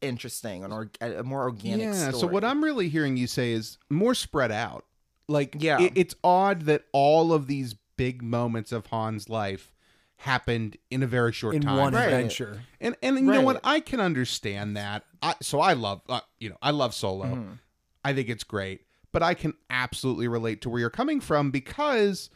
interesting 0.00 0.64
and 0.64 0.72
or, 0.72 0.90
a 1.00 1.22
more 1.22 1.42
organic 1.42 1.86
yeah. 1.86 1.92
story. 2.08 2.20
So 2.20 2.26
what 2.26 2.44
I'm 2.44 2.62
really 2.64 2.88
hearing 2.88 3.16
you 3.16 3.26
say 3.26 3.52
is 3.52 3.78
more 3.90 4.14
spread 4.14 4.50
out. 4.52 4.84
Like, 5.28 5.56
Yeah. 5.58 5.80
it- 5.80 5.92
it's 5.94 6.14
odd 6.24 6.62
that 6.62 6.84
all 6.92 7.32
of 7.32 7.46
these 7.46 7.74
big 7.96 8.22
moments 8.22 8.72
of 8.72 8.86
Han's 8.86 9.28
life 9.28 9.72
happened 10.16 10.76
in 10.90 11.02
a 11.02 11.06
very 11.06 11.32
short 11.32 11.54
In 11.54 11.62
time. 11.62 11.76
one 11.78 11.94
Right. 11.94 12.04
adventure. 12.04 12.62
And 12.80 12.96
and 13.02 13.16
you 13.16 13.22
know 13.22 13.40
what? 13.42 13.60
I 13.64 13.80
can 13.80 14.00
understand 14.00 14.76
that. 14.76 15.04
I, 15.22 15.34
so 15.40 15.60
I 15.60 15.72
love 15.74 16.02
uh, 16.08 16.20
you 16.38 16.50
know 16.50 16.56
I 16.62 16.70
love 16.70 16.94
Solo. 16.94 17.26
Mm-hmm. 17.26 17.52
I 18.04 18.12
think 18.14 18.28
it's 18.28 18.44
great, 18.44 18.82
but 19.12 19.22
I 19.22 19.34
can 19.34 19.54
absolutely 19.68 20.28
relate 20.28 20.60
to 20.62 20.70
where 20.70 20.80
you're 20.80 20.90
coming 20.90 21.20
from 21.20 21.50
because 21.50 22.30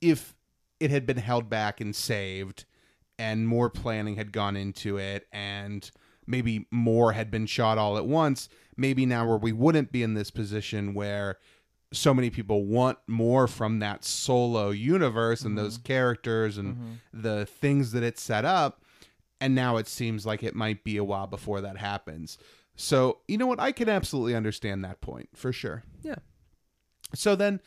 if 0.00 0.34
it 0.78 0.90
had 0.90 1.06
been 1.06 1.18
held 1.18 1.48
back 1.48 1.80
and 1.80 1.94
saved, 1.94 2.64
and 3.18 3.46
more 3.46 3.68
planning 3.68 4.16
had 4.16 4.32
gone 4.32 4.56
into 4.56 4.96
it, 4.96 5.26
and 5.30 5.90
maybe 6.26 6.66
more 6.70 7.12
had 7.12 7.30
been 7.30 7.44
shot 7.44 7.76
all 7.76 7.98
at 7.98 8.06
once, 8.06 8.48
maybe 8.76 9.04
now 9.04 9.26
where 9.26 9.36
we 9.36 9.52
wouldn't 9.52 9.92
be 9.92 10.02
in 10.02 10.14
this 10.14 10.30
position 10.30 10.94
where 10.94 11.36
so 11.92 12.14
many 12.14 12.30
people 12.30 12.64
want 12.64 12.98
more 13.06 13.46
from 13.46 13.80
that 13.80 14.04
solo 14.04 14.70
universe 14.70 15.42
and 15.42 15.56
mm-hmm. 15.56 15.64
those 15.64 15.78
characters 15.78 16.56
and 16.56 16.76
mm-hmm. 16.76 16.92
the 17.12 17.44
things 17.46 17.92
that 17.92 18.02
it 18.02 18.18
set 18.18 18.44
up 18.44 18.82
and 19.40 19.54
now 19.54 19.76
it 19.76 19.88
seems 19.88 20.24
like 20.24 20.42
it 20.42 20.54
might 20.54 20.84
be 20.84 20.96
a 20.96 21.04
while 21.04 21.26
before 21.26 21.60
that 21.60 21.76
happens 21.78 22.38
so 22.80 23.18
you 23.28 23.36
know 23.36 23.46
what 23.46 23.60
i 23.60 23.72
can 23.72 23.88
absolutely 23.88 24.34
understand 24.34 24.84
that 24.84 25.00
point 25.00 25.28
for 25.34 25.52
sure 25.52 25.82
Yeah. 26.02 26.16
so 27.14 27.36
then 27.36 27.60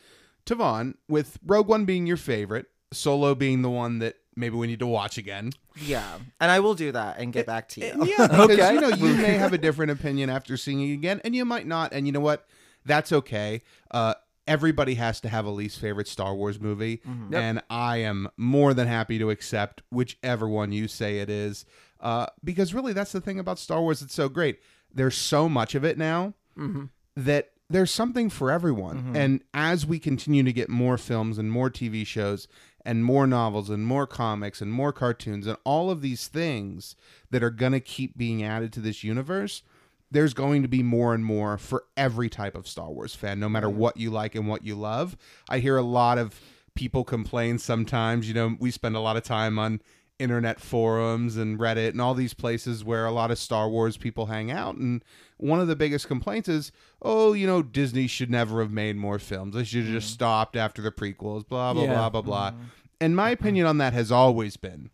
tavon 0.46 0.94
with 1.08 1.38
rogue 1.44 1.68
one 1.68 1.84
being 1.84 2.06
your 2.06 2.16
favorite 2.16 2.66
solo 2.92 3.34
being 3.34 3.62
the 3.62 3.70
one 3.70 3.98
that 4.00 4.16
maybe 4.36 4.56
we 4.56 4.66
need 4.66 4.80
to 4.80 4.86
watch 4.86 5.16
again 5.18 5.52
Yeah, 5.76 6.18
and 6.40 6.50
I 6.50 6.60
will 6.60 6.74
do 6.74 6.92
that 6.92 7.18
and 7.18 7.32
get 7.32 7.46
back 7.46 7.68
to 7.70 7.80
you. 7.80 8.04
yeah, 8.06 8.26
because 8.28 8.50
Okay. 8.50 8.74
you 8.74 8.80
know 8.80 8.88
you 8.88 9.14
may 9.16 9.34
have 9.34 9.52
a 9.52 9.58
different 9.58 9.90
opinion 9.92 10.30
after 10.30 10.56
seeing 10.56 10.80
it 10.88 10.92
again, 10.94 11.20
and 11.24 11.34
you 11.34 11.44
might 11.44 11.66
not. 11.66 11.92
And 11.92 12.06
you 12.06 12.12
know 12.12 12.20
what? 12.20 12.46
That's 12.84 13.10
okay. 13.12 13.62
Uh, 13.90 14.14
everybody 14.46 14.94
has 14.94 15.20
to 15.22 15.28
have 15.28 15.46
a 15.46 15.50
least 15.50 15.80
favorite 15.80 16.06
Star 16.06 16.32
Wars 16.34 16.60
movie, 16.60 17.00
and 17.32 17.60
I 17.70 17.96
am 17.98 18.28
more 18.36 18.72
than 18.74 18.86
happy 18.86 19.18
to 19.18 19.30
accept 19.30 19.82
whichever 19.90 20.48
one 20.48 20.70
you 20.70 20.86
say 20.86 21.18
it 21.18 21.28
is, 21.30 21.64
uh, 22.00 22.26
because 22.44 22.72
really 22.74 22.92
that's 22.92 23.10
the 23.12 23.20
thing 23.20 23.40
about 23.40 23.58
Star 23.58 23.80
Wars. 23.80 24.00
It's 24.02 24.14
so 24.14 24.28
great. 24.28 24.60
There's 24.94 25.16
so 25.16 25.48
much 25.48 25.74
of 25.74 25.84
it 25.84 25.98
now 25.98 26.34
mm-hmm. 26.56 26.84
that 27.16 27.50
there's 27.68 27.90
something 27.90 28.30
for 28.30 28.50
everyone. 28.50 28.98
Mm-hmm. 28.98 29.16
And 29.16 29.44
as 29.52 29.86
we 29.86 29.98
continue 29.98 30.42
to 30.42 30.52
get 30.52 30.68
more 30.68 30.98
films 30.98 31.38
and 31.38 31.50
more 31.50 31.70
TV 31.70 32.06
shows 32.06 32.46
and 32.84 33.04
more 33.04 33.26
novels 33.26 33.70
and 33.70 33.86
more 33.86 34.06
comics 34.06 34.60
and 34.60 34.72
more 34.72 34.92
cartoons 34.92 35.46
and 35.46 35.56
all 35.64 35.90
of 35.90 36.02
these 36.02 36.28
things 36.28 36.94
that 37.30 37.42
are 37.42 37.50
going 37.50 37.72
to 37.72 37.80
keep 37.80 38.16
being 38.16 38.42
added 38.42 38.72
to 38.74 38.80
this 38.80 39.02
universe, 39.02 39.62
there's 40.10 40.34
going 40.34 40.62
to 40.62 40.68
be 40.68 40.82
more 40.82 41.14
and 41.14 41.24
more 41.24 41.58
for 41.58 41.84
every 41.96 42.28
type 42.28 42.54
of 42.54 42.68
Star 42.68 42.90
Wars 42.90 43.14
fan, 43.14 43.40
no 43.40 43.48
matter 43.48 43.68
mm-hmm. 43.68 43.78
what 43.78 43.96
you 43.96 44.10
like 44.10 44.34
and 44.34 44.46
what 44.46 44.64
you 44.64 44.74
love. 44.74 45.16
I 45.48 45.58
hear 45.58 45.76
a 45.76 45.82
lot 45.82 46.18
of 46.18 46.40
people 46.74 47.04
complain 47.04 47.58
sometimes, 47.58 48.28
you 48.28 48.34
know, 48.34 48.56
we 48.60 48.70
spend 48.70 48.96
a 48.96 49.00
lot 49.00 49.16
of 49.16 49.22
time 49.22 49.58
on 49.58 49.80
internet 50.18 50.60
forums 50.60 51.36
and 51.36 51.58
Reddit 51.58 51.90
and 51.90 52.00
all 52.00 52.14
these 52.14 52.34
places 52.34 52.84
where 52.84 53.04
a 53.04 53.10
lot 53.12 53.30
of 53.30 53.38
Star 53.38 53.68
Wars 53.68 53.96
people 53.96 54.26
hang 54.26 54.50
out. 54.50 54.76
And 54.76 55.04
one 55.38 55.60
of 55.60 55.68
the 55.68 55.76
biggest 55.76 56.06
complaints 56.06 56.48
is, 56.48 56.72
oh, 57.02 57.32
you 57.32 57.46
know, 57.46 57.62
Disney 57.62 58.06
should 58.06 58.30
never 58.30 58.60
have 58.60 58.70
made 58.70 58.96
more 58.96 59.18
films. 59.18 59.54
They 59.54 59.64
should 59.64 59.84
have 59.84 59.92
just 59.92 60.10
mm. 60.10 60.14
stopped 60.14 60.56
after 60.56 60.80
the 60.82 60.92
prequels, 60.92 61.46
blah, 61.46 61.72
blah, 61.74 61.84
Yeah. 61.84 61.94
blah, 61.94 62.10
blah, 62.10 62.22
blah. 62.22 62.50
Mm. 62.50 62.56
And 63.00 63.16
my 63.16 63.34
mm-hmm. 63.34 63.42
opinion 63.42 63.66
on 63.66 63.78
that 63.78 63.92
has 63.92 64.12
always 64.12 64.56
been 64.56 64.90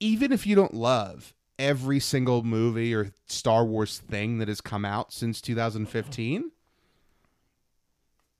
even 0.00 0.32
if 0.32 0.46
you 0.46 0.56
don't 0.56 0.74
love 0.74 1.34
every 1.58 2.00
single 2.00 2.42
movie 2.42 2.94
or 2.94 3.12
Star 3.26 3.64
Wars 3.64 3.98
thing 3.98 4.38
that 4.38 4.48
has 4.48 4.62
come 4.62 4.84
out 4.84 5.12
since 5.12 5.40
2015, 5.42 6.50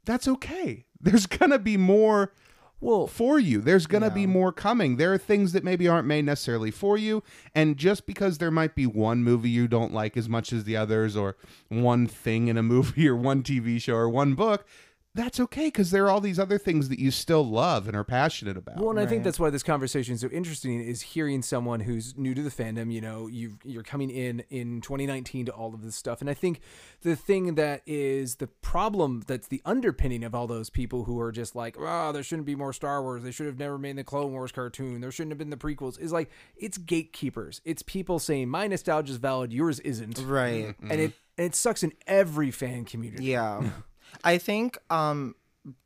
that's 0.07 0.27
okay. 0.27 0.87
There's 1.01 1.27
going 1.27 1.51
to 1.51 1.59
be 1.59 1.77
more 1.77 2.33
Well, 2.81 3.07
for 3.07 3.39
you. 3.39 3.61
There's 3.61 3.87
going 3.87 4.03
to 4.03 4.11
be 4.11 4.27
more 4.27 4.53
coming. 4.53 4.97
There 4.97 5.13
are 5.13 5.19
things 5.19 5.53
that 5.53 5.65
maybe 5.65 5.87
aren't 5.87 6.07
made 6.07 6.25
necessarily 6.25 6.71
for 6.71 6.97
you. 6.97 7.23
And 7.55 7.77
just 7.77 8.07
because 8.07 8.39
there 8.39 8.51
might 8.51 8.75
be 8.75 8.87
one 8.87 9.23
movie 9.23 9.51
you 9.51 9.69
don't 9.69 9.93
like 9.93 10.17
as 10.17 10.29
much 10.29 10.53
as 10.53 10.65
the 10.65 10.77
others, 10.77 11.15
or 11.15 11.37
one 11.69 12.07
thing 12.07 12.49
in 12.49 12.57
a 12.57 12.63
movie, 12.75 13.07
or 13.07 13.17
one 13.17 13.43
TV 13.43 13.81
show, 13.81 13.95
or 13.95 14.09
one 14.09 14.35
book, 14.35 14.67
that's 15.15 15.41
okay 15.41 15.67
because 15.67 15.91
there 15.91 16.05
are 16.07 16.11
all 16.11 16.21
these 16.21 16.39
other 16.39 16.57
things 16.57 16.89
that 16.89 17.01
you 17.01 17.11
still 17.11 17.43
love 17.45 17.89
and 17.89 17.97
are 17.97 18.05
passionate 18.05 18.57
about. 18.57 18.77
Well, 18.77 18.91
and 18.91 19.01
I 19.01 19.07
think 19.07 19.25
that's 19.25 19.41
why 19.41 19.51
this 19.51 19.65
conversation 19.65 20.15
is 20.15 20.21
so 20.21 20.29
interesting 20.29 20.81
is 20.81 21.01
hearing 21.03 21.43
someone 21.43 21.81
who's 21.81 22.17
new 22.17 22.33
to 22.33 22.43
the 22.43 22.51
fandom. 22.51 22.93
You 22.93 23.01
know, 23.01 23.27
you 23.27 23.59
you're 23.65 23.83
coming 23.83 24.11
in 24.11 24.45
in 24.51 24.81
2019 24.83 25.47
to 25.47 25.53
all 25.53 25.75
of 25.75 25.83
this 25.83 25.97
stuff, 25.97 26.21
and 26.21 26.31
I 26.31 26.35
think 26.35 26.61
the 27.03 27.17
thing 27.17 27.57
that 27.57 27.83
is 27.87 28.37
the 28.37 28.47
problem 28.47 29.25
that's 29.27 29.49
the 29.49 29.61
underpinning 29.65 30.23
of 30.23 30.33
all 30.35 30.47
those 30.47 30.71
people 30.71 31.05
who 31.05 31.19
are 31.19 31.33
just 31.33 31.57
like, 31.57 31.77
oh, 31.79 32.13
there 32.13 32.23
shouldn't 32.23 32.47
be 32.47 32.55
more 32.55 32.73
Star 32.73 33.03
Wars. 33.03 33.25
They 33.25 33.33
should 33.33 33.47
have 33.47 33.59
never 33.59 33.79
made 33.79 33.97
the 33.97 34.05
Clone 34.05 34.31
Wars 34.31 34.53
cartoon. 34.53 35.01
There 35.01 35.11
shouldn't 35.11 35.33
have 35.33 35.39
been 35.39 35.51
the 35.51 35.57
prequels. 35.57 35.99
Is 35.99 36.13
like 36.13 36.31
it's 36.57 36.79
gatekeepers. 36.79 37.61
It's 37.65 37.83
people 37.83 38.21
saying 38.21 38.49
my 38.49 38.69
nostalgia 38.69 39.11
is 39.13 39.19
valid, 39.19 39.53
yours 39.53 39.81
isn't, 39.81 40.19
Right. 40.25 40.77
and 40.81 41.01
it 41.01 41.13
and 41.37 41.47
it 41.47 41.55
sucks 41.57 41.83
in 41.83 41.93
every 42.07 42.51
fan 42.53 42.85
community. 42.85 43.25
Yeah. 43.25 43.71
I 44.25 44.39
think 44.39 44.79
um 44.91 45.35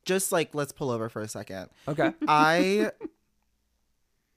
just 0.05 0.33
like 0.33 0.55
let's 0.55 0.73
pull 0.73 0.91
over 0.91 1.09
for 1.09 1.23
a 1.23 1.29
second. 1.29 1.69
Okay. 1.89 2.13
I 2.27 2.91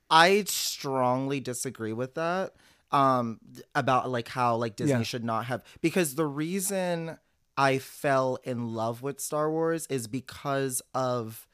I 0.09 0.43
strongly 0.47 1.39
disagree 1.39 1.93
with 1.93 2.15
that 2.15 2.53
um 2.91 3.39
about 3.75 4.09
like 4.09 4.29
how 4.29 4.55
like 4.55 4.75
Disney 4.77 4.97
Yeah. 4.99 5.03
should 5.03 5.23
not 5.25 5.45
have 5.45 5.61
because 5.81 6.15
the 6.15 6.25
reason 6.25 7.17
I 7.57 7.79
fell 7.79 8.37
in 8.43 8.73
love 8.73 9.01
with 9.01 9.19
Star 9.19 9.51
Wars 9.51 9.87
is 9.87 10.07
because 10.07 10.81
of 10.93 11.47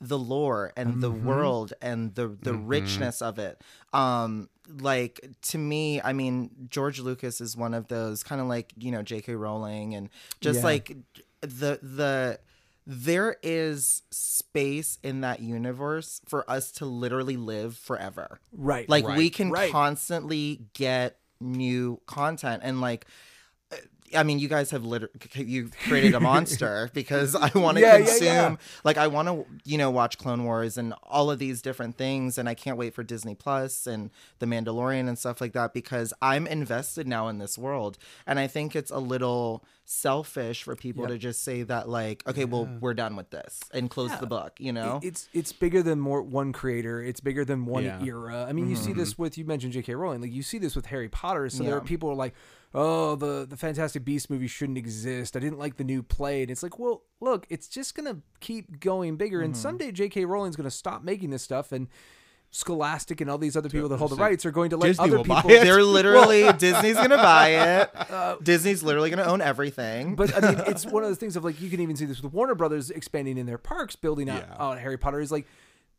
the 0.00 0.18
lore 0.18 0.72
and 0.76 1.00
the 1.00 1.10
world 1.10 1.72
and 1.82 2.14
the 2.14 2.28
the 2.28 2.54
richness 2.54 3.20
of 3.20 3.40
it. 3.40 3.60
Um 3.92 4.48
like 4.80 5.28
to 5.42 5.58
me, 5.58 6.00
I 6.00 6.12
mean 6.12 6.50
George 6.70 7.00
Lucas 7.00 7.40
is 7.40 7.56
one 7.56 7.74
of 7.74 7.88
those 7.88 8.22
kind 8.22 8.40
of 8.40 8.46
like, 8.46 8.72
you 8.78 8.92
know, 8.92 9.02
JK 9.02 9.36
Rowling 9.36 9.96
and 9.96 10.08
just 10.40 10.58
Yeah. 10.58 10.66
like 10.66 10.96
the 11.40 11.78
the 11.82 12.38
there 12.86 13.36
is 13.42 14.02
space 14.10 14.98
in 15.02 15.20
that 15.20 15.40
universe 15.40 16.22
for 16.26 16.50
us 16.50 16.72
to 16.72 16.86
literally 16.86 17.36
live 17.36 17.76
forever. 17.76 18.40
Right. 18.52 18.88
Like 18.88 19.06
we 19.06 19.28
can 19.28 19.50
Right. 19.50 19.70
constantly 19.70 20.62
get 20.72 21.18
new 21.40 22.00
content 22.06 22.62
and 22.64 22.80
like 22.80 23.06
I 24.14 24.22
mean, 24.22 24.38
you 24.38 24.48
guys 24.48 24.70
have 24.70 24.84
literally 24.84 25.12
you 25.36 25.70
created 25.86 26.14
a 26.14 26.20
monster 26.20 26.90
because 26.94 27.34
I 27.34 27.50
want 27.54 27.76
to 27.76 27.82
Yeah, 27.82 27.96
yeah, 27.98 28.04
consume 28.06 28.26
yeah. 28.26 28.56
like 28.84 28.96
I 28.96 29.06
want 29.06 29.28
to 29.28 29.46
you 29.64 29.78
know 29.78 29.90
watch 29.90 30.18
Clone 30.18 30.44
Wars 30.44 30.76
and 30.78 30.94
all 31.02 31.30
of 31.30 31.38
these 31.38 31.62
different 31.62 31.96
things 31.96 32.38
and 32.38 32.48
I 32.48 32.54
can't 32.54 32.76
wait 32.76 32.94
for 32.94 33.02
Disney 33.02 33.34
Plus 33.34 33.86
and 33.86 34.10
The 34.38 34.46
Mandalorian 34.46 35.08
and 35.08 35.18
stuff 35.18 35.40
like 35.40 35.52
that 35.52 35.72
because 35.74 36.12
I'm 36.22 36.46
invested 36.46 37.06
now 37.06 37.28
in 37.28 37.38
this 37.38 37.58
world 37.58 37.98
and 38.26 38.38
I 38.38 38.46
think 38.46 38.74
it's 38.76 38.90
a 38.90 38.98
little 38.98 39.64
selfish 39.90 40.62
for 40.64 40.76
people 40.76 41.06
to 41.06 41.16
just 41.16 41.42
say 41.42 41.62
that 41.62 41.88
like 41.88 42.22
okay 42.28 42.44
well 42.44 42.68
we're 42.78 42.92
done 42.92 43.16
with 43.16 43.30
this 43.30 43.60
and 43.72 43.88
close 43.88 44.14
the 44.20 44.26
book 44.26 44.52
you 44.58 44.70
know 44.70 45.00
It- 45.02 45.06
it's 45.08 45.28
it's 45.32 45.52
bigger 45.52 45.82
than 45.82 45.98
more 45.98 46.20
one 46.22 46.52
creator. 46.52 47.02
It's 47.02 47.20
bigger 47.20 47.44
than 47.44 47.64
one 47.64 47.84
Yeah. 47.84 48.02
era. 48.04 48.44
I 48.48 48.52
mean, 48.52 48.68
you 48.68 48.76
see 48.76 48.90
mm-hmm. 48.90 48.98
this 48.98 49.16
with 49.18 49.38
you 49.38 49.44
mentioned 49.44 49.72
J.K. 49.72 49.94
Rowling. 49.94 50.20
Like 50.20 50.32
you 50.32 50.42
see 50.42 50.58
this 50.58 50.76
with 50.76 50.86
Harry 50.86 51.08
Potter. 51.08 51.48
So 51.48 51.62
there 51.62 51.76
are 51.76 51.80
people 51.80 52.08
who 52.08 52.12
are 52.12 52.16
like, 52.16 52.34
"Oh, 52.74 53.14
the 53.16 53.46
the 53.48 53.56
Fantastic 53.56 54.04
Beast 54.04 54.30
movie 54.30 54.46
shouldn't 54.46 54.78
exist. 54.78 55.36
I 55.36 55.40
didn't 55.40 55.58
like 55.58 55.76
the 55.76 55.84
new 55.84 56.02
play." 56.02 56.42
And 56.42 56.50
it's 56.50 56.62
like, 56.62 56.78
well, 56.78 57.02
look, 57.20 57.46
it's 57.48 57.68
just 57.68 57.94
gonna 57.94 58.18
keep 58.40 58.80
going 58.80 59.16
bigger, 59.16 59.40
and 59.40 59.54
mm-hmm. 59.54 59.62
someday 59.62 59.92
J.K. 59.92 60.24
Rowling's 60.24 60.56
gonna 60.56 60.70
stop 60.70 61.02
making 61.02 61.30
this 61.30 61.42
stuff, 61.42 61.72
and 61.72 61.88
Scholastic 62.50 63.20
and 63.20 63.30
all 63.30 63.36
these 63.36 63.58
other 63.58 63.68
people 63.68 63.90
that 63.90 63.98
hold 63.98 64.10
the 64.10 64.16
rights 64.16 64.46
are 64.46 64.50
going 64.50 64.70
to 64.70 64.78
let 64.78 64.86
Disney 64.86 65.04
other 65.04 65.18
will 65.18 65.24
buy 65.24 65.42
people. 65.42 65.50
it. 65.50 65.64
they're 65.64 65.82
literally 65.82 66.50
Disney's 66.58 66.96
gonna 66.96 67.18
buy 67.18 67.48
it 67.48 67.90
uh, 68.10 68.36
Disney's 68.42 68.82
literally 68.82 69.10
gonna 69.10 69.24
own 69.24 69.42
everything 69.42 70.12
Uh, 70.12 70.14
But 70.16 70.34
I 70.34 70.52
mean, 70.52 70.62
it's 70.66 70.86
one 70.86 71.02
of 71.02 71.10
those 71.10 71.18
things 71.18 71.36
of 71.36 71.44
like 71.44 71.60
you 71.60 71.68
can 71.68 71.80
even 71.80 71.94
see 71.94 72.06
this 72.06 72.22
with 72.22 72.32
Warner 72.32 72.54
Brothers 72.54 72.90
expanding 72.90 73.36
in 73.36 73.44
their 73.44 73.58
parks, 73.58 73.96
building 73.96 74.30
out, 74.30 74.46
Yeah. 74.48 74.56
out 74.58 74.78
Harry 74.78 74.96
Potter. 74.96 75.20
Is 75.20 75.30
like 75.30 75.46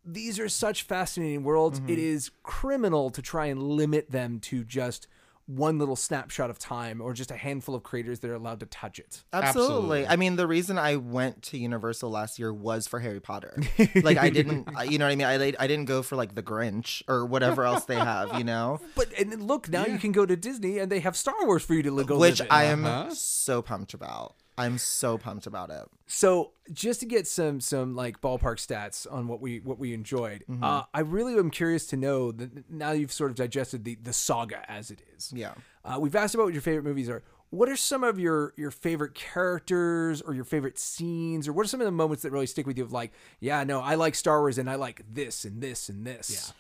these 0.03 0.39
are 0.39 0.49
such 0.49 0.84
fascinating 0.84 1.43
worlds. 1.43 1.79
It 1.79 1.84
mm-hmm. 1.84 1.99
is 1.99 2.32
criminal 2.41 3.12
to 3.12 3.21
try 3.21 3.45
and 3.45 3.62
limit 3.62 4.10
them 4.10 4.39
to 4.41 4.63
just 4.63 5.08
one 5.49 5.79
little 5.79 5.95
snapshot 5.95 6.51
of 6.51 6.59
time 6.59 7.01
or 7.01 7.12
just 7.12 7.31
a 7.31 7.35
handful 7.35 7.73
of 7.73 7.81
creators 7.81 8.19
that 8.19 8.29
are 8.29 8.35
allowed 8.35 8.59
to 8.59 8.67
touch 8.67 8.99
it. 8.99 9.23
Absolutely. 9.33 9.65
Absolutely. 10.03 10.07
I 10.07 10.15
mean, 10.15 10.35
the 10.35 10.45
reason 10.45 10.77
I 10.77 10.97
went 10.97 11.41
to 11.43 11.57
Universal 11.57 12.12
last 12.12 12.38
year 12.38 12.53
was 12.53 12.85
for 12.85 12.99
Harry 12.99 13.19
Potter. 13.19 13.57
like, 14.03 14.17
I 14.17 14.29
didn't, 14.29 14.67
you 14.88 14.99
know 14.99 15.05
what 15.05 15.12
I 15.12 15.15
mean? 15.15 15.25
I, 15.27 15.33
I 15.59 15.65
didn't 15.67 15.85
go 15.85 16.03
for 16.03 16.15
like 16.15 16.35
the 16.35 16.43
Grinch 16.43 17.01
or 17.07 17.25
whatever 17.25 17.63
else 17.65 17.85
they 17.85 17.95
have, 17.95 18.38
you 18.38 18.43
know? 18.43 18.79
But 18.95 19.12
and 19.17 19.41
look, 19.47 19.69
now 19.69 19.85
you 19.88 19.97
can 19.97 20.12
go 20.12 20.25
to 20.25 20.35
Disney 20.35 20.77
and 20.77 20.91
they 20.91 20.99
have 20.99 21.17
Star 21.17 21.33
Wars 21.45 21.63
for 21.63 21.73
you 21.73 21.81
to 21.83 22.03
go 22.03 22.17
Which 22.19 22.39
live 22.41 22.47
in. 22.47 22.51
I 22.51 22.63
am 22.65 22.85
Uh-huh. 22.85 23.09
so 23.15 23.62
pumped 23.63 23.93
about. 23.95 24.35
I'm 24.60 24.78
so 24.78 25.17
pumped 25.17 25.48
about 25.48 25.69
it. 25.69 25.86
So 26.06 26.52
just 26.72 27.00
to 27.00 27.06
get 27.06 27.26
some 27.28 27.62
some 27.62 27.95
like 27.95 28.22
ballpark 28.22 28.58
stats 28.58 29.08
on 29.12 29.28
what 29.28 29.39
we 29.41 29.60
what 29.60 29.80
we 29.80 29.93
enjoyed, 29.93 30.43
Mm-hmm. 30.50 30.63
uh, 30.63 30.84
I 30.93 31.00
really 31.02 31.34
am 31.38 31.50
curious 31.50 31.86
to 31.88 31.98
know 31.98 32.32
that 32.32 32.69
now 32.69 32.91
you've 32.91 33.12
sort 33.13 33.32
of 33.32 33.38
digested 33.38 33.84
the 33.86 33.95
the 33.95 34.13
saga 34.13 34.69
as 34.69 34.91
it 34.91 35.02
is. 35.15 35.32
Yeah. 35.34 35.54
Uh, 35.86 35.98
we've 36.00 36.15
asked 36.15 36.36
about 36.36 36.43
what 36.45 36.54
your 36.54 36.62
favorite 36.62 36.84
movies 36.84 37.10
are. 37.10 37.24
What 37.52 37.67
are 37.69 37.76
some 37.76 38.04
of 38.04 38.19
your 38.19 38.54
your 38.58 38.69
favorite 38.69 39.15
characters 39.15 40.22
or 40.22 40.34
your 40.36 40.43
favorite 40.43 40.78
scenes, 40.78 41.48
or 41.48 41.54
what 41.54 41.65
are 41.65 41.69
some 41.69 41.82
of 41.82 41.86
the 41.86 41.91
moments 41.91 42.22
that 42.24 42.32
really 42.32 42.45
stick 42.45 42.67
with 42.67 42.78
you? 42.78 42.84
Of 42.84 42.91
like, 42.91 43.12
yeah, 43.39 43.63
no, 43.63 43.80
I 43.82 43.95
like 43.95 44.13
Star 44.13 44.39
Wars 44.41 44.58
and 44.60 44.69
I 44.69 44.76
like 44.76 45.04
this 45.12 45.45
and 45.45 45.62
this 45.62 45.89
and 45.89 46.06
this. 46.06 46.54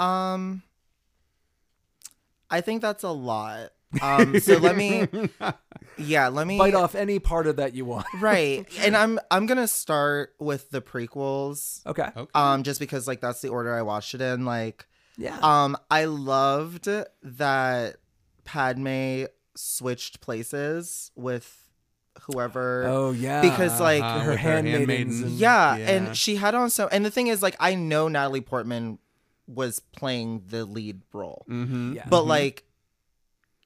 Yeah. 0.00 0.32
Um, 0.32 0.62
I 2.50 2.60
think 2.60 2.82
that's 2.82 3.02
a 3.04 3.10
lot. 3.10 3.70
Um, 4.00 4.38
so 4.40 4.56
let 4.58 4.76
me, 4.76 5.06
yeah, 5.98 6.28
let 6.28 6.46
me 6.46 6.58
Bite 6.58 6.74
off 6.74 6.94
any 6.94 7.18
part 7.18 7.46
of 7.48 7.56
that 7.56 7.74
you 7.74 7.84
want. 7.84 8.06
Right, 8.20 8.64
and 8.80 8.96
I'm 8.96 9.18
I'm 9.30 9.46
gonna 9.46 9.66
start 9.68 10.34
with 10.38 10.70
the 10.70 10.80
prequels. 10.80 11.84
Okay. 11.86 12.08
Okay. 12.16 12.30
Um, 12.34 12.62
just 12.62 12.78
because 12.80 13.08
like 13.08 13.20
that's 13.20 13.40
the 13.40 13.48
order 13.48 13.74
I 13.74 13.82
watched 13.82 14.14
it 14.14 14.20
in. 14.20 14.44
Like, 14.44 14.86
Yeah. 15.16 15.36
Um, 15.42 15.76
I 15.90 16.04
loved 16.04 16.86
that 17.22 17.96
Padme 18.44 19.24
switched 19.56 20.20
places 20.20 21.10
with 21.16 21.68
whoever. 22.22 22.84
oh 22.86 23.10
yeah. 23.12 23.40
because, 23.40 23.80
like, 23.80 24.02
Uh-huh, 24.02 24.20
her 24.20 24.36
handmaidens 24.36 24.78
handmaidens. 24.78 25.20
and- 25.22 25.30
yeah, 25.32 25.76
Yeah. 25.76 25.90
and 25.90 26.16
she 26.16 26.36
had 26.36 26.54
on 26.54 26.70
so. 26.70 26.88
And 26.88 27.04
the 27.04 27.10
thing 27.10 27.26
is, 27.28 27.42
like, 27.42 27.56
I 27.60 27.74
know 27.74 28.08
Natalie 28.08 28.40
Portman 28.40 28.98
was 29.54 29.80
playing 29.80 30.44
the 30.48 30.64
lead 30.64 31.02
role, 31.12 31.44
Mm-hmm. 31.48 31.94
yeah. 31.94 32.06
but 32.08 32.26
like. 32.26 32.64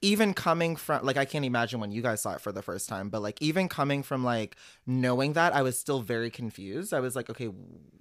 Even 0.01 0.35
coming 0.35 0.75
from 0.75 1.03
like 1.03 1.17
I 1.17 1.25
can't 1.25 1.45
imagine 1.45 1.79
when 1.79 1.91
you 1.91 2.03
guys 2.03 2.21
saw 2.21 2.33
it 2.33 2.41
for 2.41 2.51
the 2.51 2.61
first 2.61 2.87
time, 2.87 3.09
but 3.09 3.23
like 3.23 3.41
even 3.41 3.67
coming 3.67 4.03
from 4.03 4.23
like 4.23 4.55
knowing 4.85 5.33
that 5.33 5.55
I 5.55 5.63
was 5.63 5.79
still 5.79 5.99
very 6.01 6.29
confused. 6.29 6.93
I 6.93 6.99
was 6.99 7.15
like, 7.15 7.27
okay, 7.31 7.49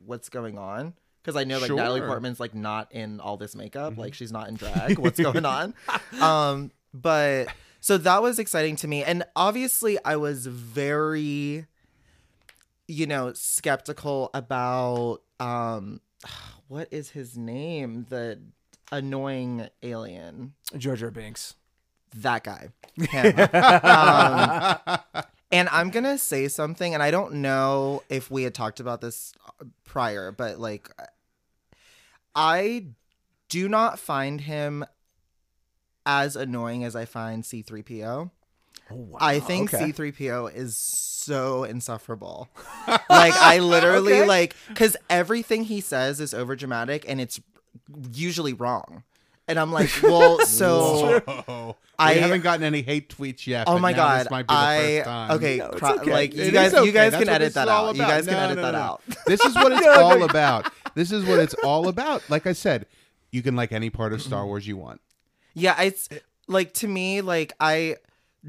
what's 0.05 0.29
going 0.29 0.59
on? 0.59 0.92
Because 1.23 1.35
I 1.35 1.44
know 1.44 1.59
like 1.61 1.70
Natalie 1.70 2.03
Portman's 2.03 2.40
like 2.40 2.55
not 2.55 2.92
in 2.92 3.20
all 3.20 3.38
this 3.38 3.55
makeup, 3.57 3.97
like 3.97 4.12
she's 4.12 4.33
not 4.33 4.49
in 4.49 4.57
drag. 4.57 4.99
What's 4.99 5.18
going 5.18 5.47
on? 5.47 5.73
Um, 6.20 6.73
but 6.92 7.47
so 7.81 7.97
that 7.97 8.20
was 8.20 8.38
exciting 8.38 8.77
to 8.77 8.88
me, 8.88 9.03
and 9.03 9.25
obviously 9.35 9.97
I 10.05 10.16
was 10.16 10.47
very, 10.47 11.64
you 12.87 13.07
know, 13.07 13.33
skeptical 13.33 14.29
about 14.35 15.20
um, 15.40 16.03
what 16.68 16.88
is 16.90 17.11
his 17.11 17.37
name? 17.37 18.07
The 18.09 18.38
annoying 18.92 19.68
alien 19.83 20.55
George 20.77 21.00
Jar 21.00 21.11
Binks. 21.11 21.55
that 22.16 22.44
guy. 22.44 22.68
Um, 23.83 24.98
and 25.50 25.68
I'm 25.70 25.90
gonna 25.90 26.18
say 26.18 26.48
something, 26.48 26.94
and 26.94 27.03
I 27.03 27.11
don't 27.11 27.35
know 27.35 28.03
if 28.09 28.31
we 28.31 28.42
had 28.44 28.55
talked 28.55 28.81
about 28.81 29.00
this 29.00 29.33
prior, 29.85 30.31
but 30.33 30.59
like, 30.59 30.90
I 32.35 32.87
do 33.48 33.68
not 33.68 33.98
find 33.98 34.40
him 34.42 34.85
as 36.07 36.37
annoying 36.37 36.85
as 36.85 36.94
I 36.94 37.05
find 37.05 37.42
C3PO. 37.42 38.31
Oh 38.94 38.98
wow. 38.98 39.18
I 39.20 39.40
think 39.40 39.72
okay. 39.74 39.92
C3PO 39.92 40.54
is 40.54 40.76
so 40.76 41.64
insufferable. 41.64 42.48
like 42.87 43.35
I 43.35 43.59
literally 43.59 44.12
Okay. 44.14 44.26
like 44.26 44.57
cuz 44.74 44.96
everything 45.11 45.64
he 45.64 45.80
says 45.80 46.20
is 46.20 46.33
over 46.35 46.54
dramatic 46.54 47.04
and 47.09 47.20
it's 47.20 47.40
usually 48.12 48.52
wrong. 48.52 49.02
And 49.48 49.59
I'm 49.59 49.72
like, 49.72 49.90
well, 50.02 50.38
so 50.46 51.20
Whoa. 51.26 51.76
I- 51.98 52.14
we 52.14 52.20
haven't 52.20 52.42
gotten 52.42 52.64
any 52.64 52.83
hate 52.83 53.14
tweets 53.14 53.46
yet. 53.46 53.64
Oh 53.68 53.78
my 53.78 53.90
now 53.92 53.96
god! 53.96 54.20
This 54.20 54.30
might 54.30 54.42
be 54.46 54.54
the 54.54 54.59
I 54.61 54.78
first 54.78 55.04
time. 55.04 55.30
okay, 55.33 55.57
No, 55.59 55.66
it's 55.66 55.78
cro- 55.78 55.94
okay. 55.96 56.12
like 56.12 56.35
you 56.35 56.42
It 56.44 56.52
guys, 56.52 56.74
okay. 56.74 56.85
you 56.87 56.92
guys 56.92 57.12
That's 57.12 57.24
can 57.24 57.35
edit 57.35 57.54
that 57.54 57.64
that 57.66 57.68
is 57.68 57.70
all 57.72 57.88
out. 57.88 57.96
You 57.96 58.02
about. 58.02 58.11
guys 58.11 58.24
can 58.26 58.35
No, 58.35 58.40
edit 58.40 58.57
no, 58.57 58.62
that 58.62 58.72
no. 58.72 58.78
out. 58.78 59.02
This 59.26 59.44
is 59.44 59.54
what 59.54 59.72
it's 59.72 59.87
all 59.87 60.22
about. 60.22 60.72
This 60.94 61.11
is 61.12 61.24
what 61.24 61.40
it's 61.40 61.54
all 61.64 61.88
about. 61.88 62.22
Like 62.30 62.46
I 62.46 62.52
said, 62.52 62.87
you 63.33 63.42
can 63.42 63.57
like 63.57 63.72
any 63.72 63.90
part 63.90 64.12
of 64.12 64.22
Star 64.22 64.40
mm-hmm. 64.40 64.46
Wars 64.48 64.66
you 64.66 64.76
want. 64.76 65.00
Yeah, 65.54 65.80
it's 65.83 66.09
like 66.48 66.72
to 66.74 66.88
me, 66.88 67.20
like 67.20 67.52
I 67.61 67.96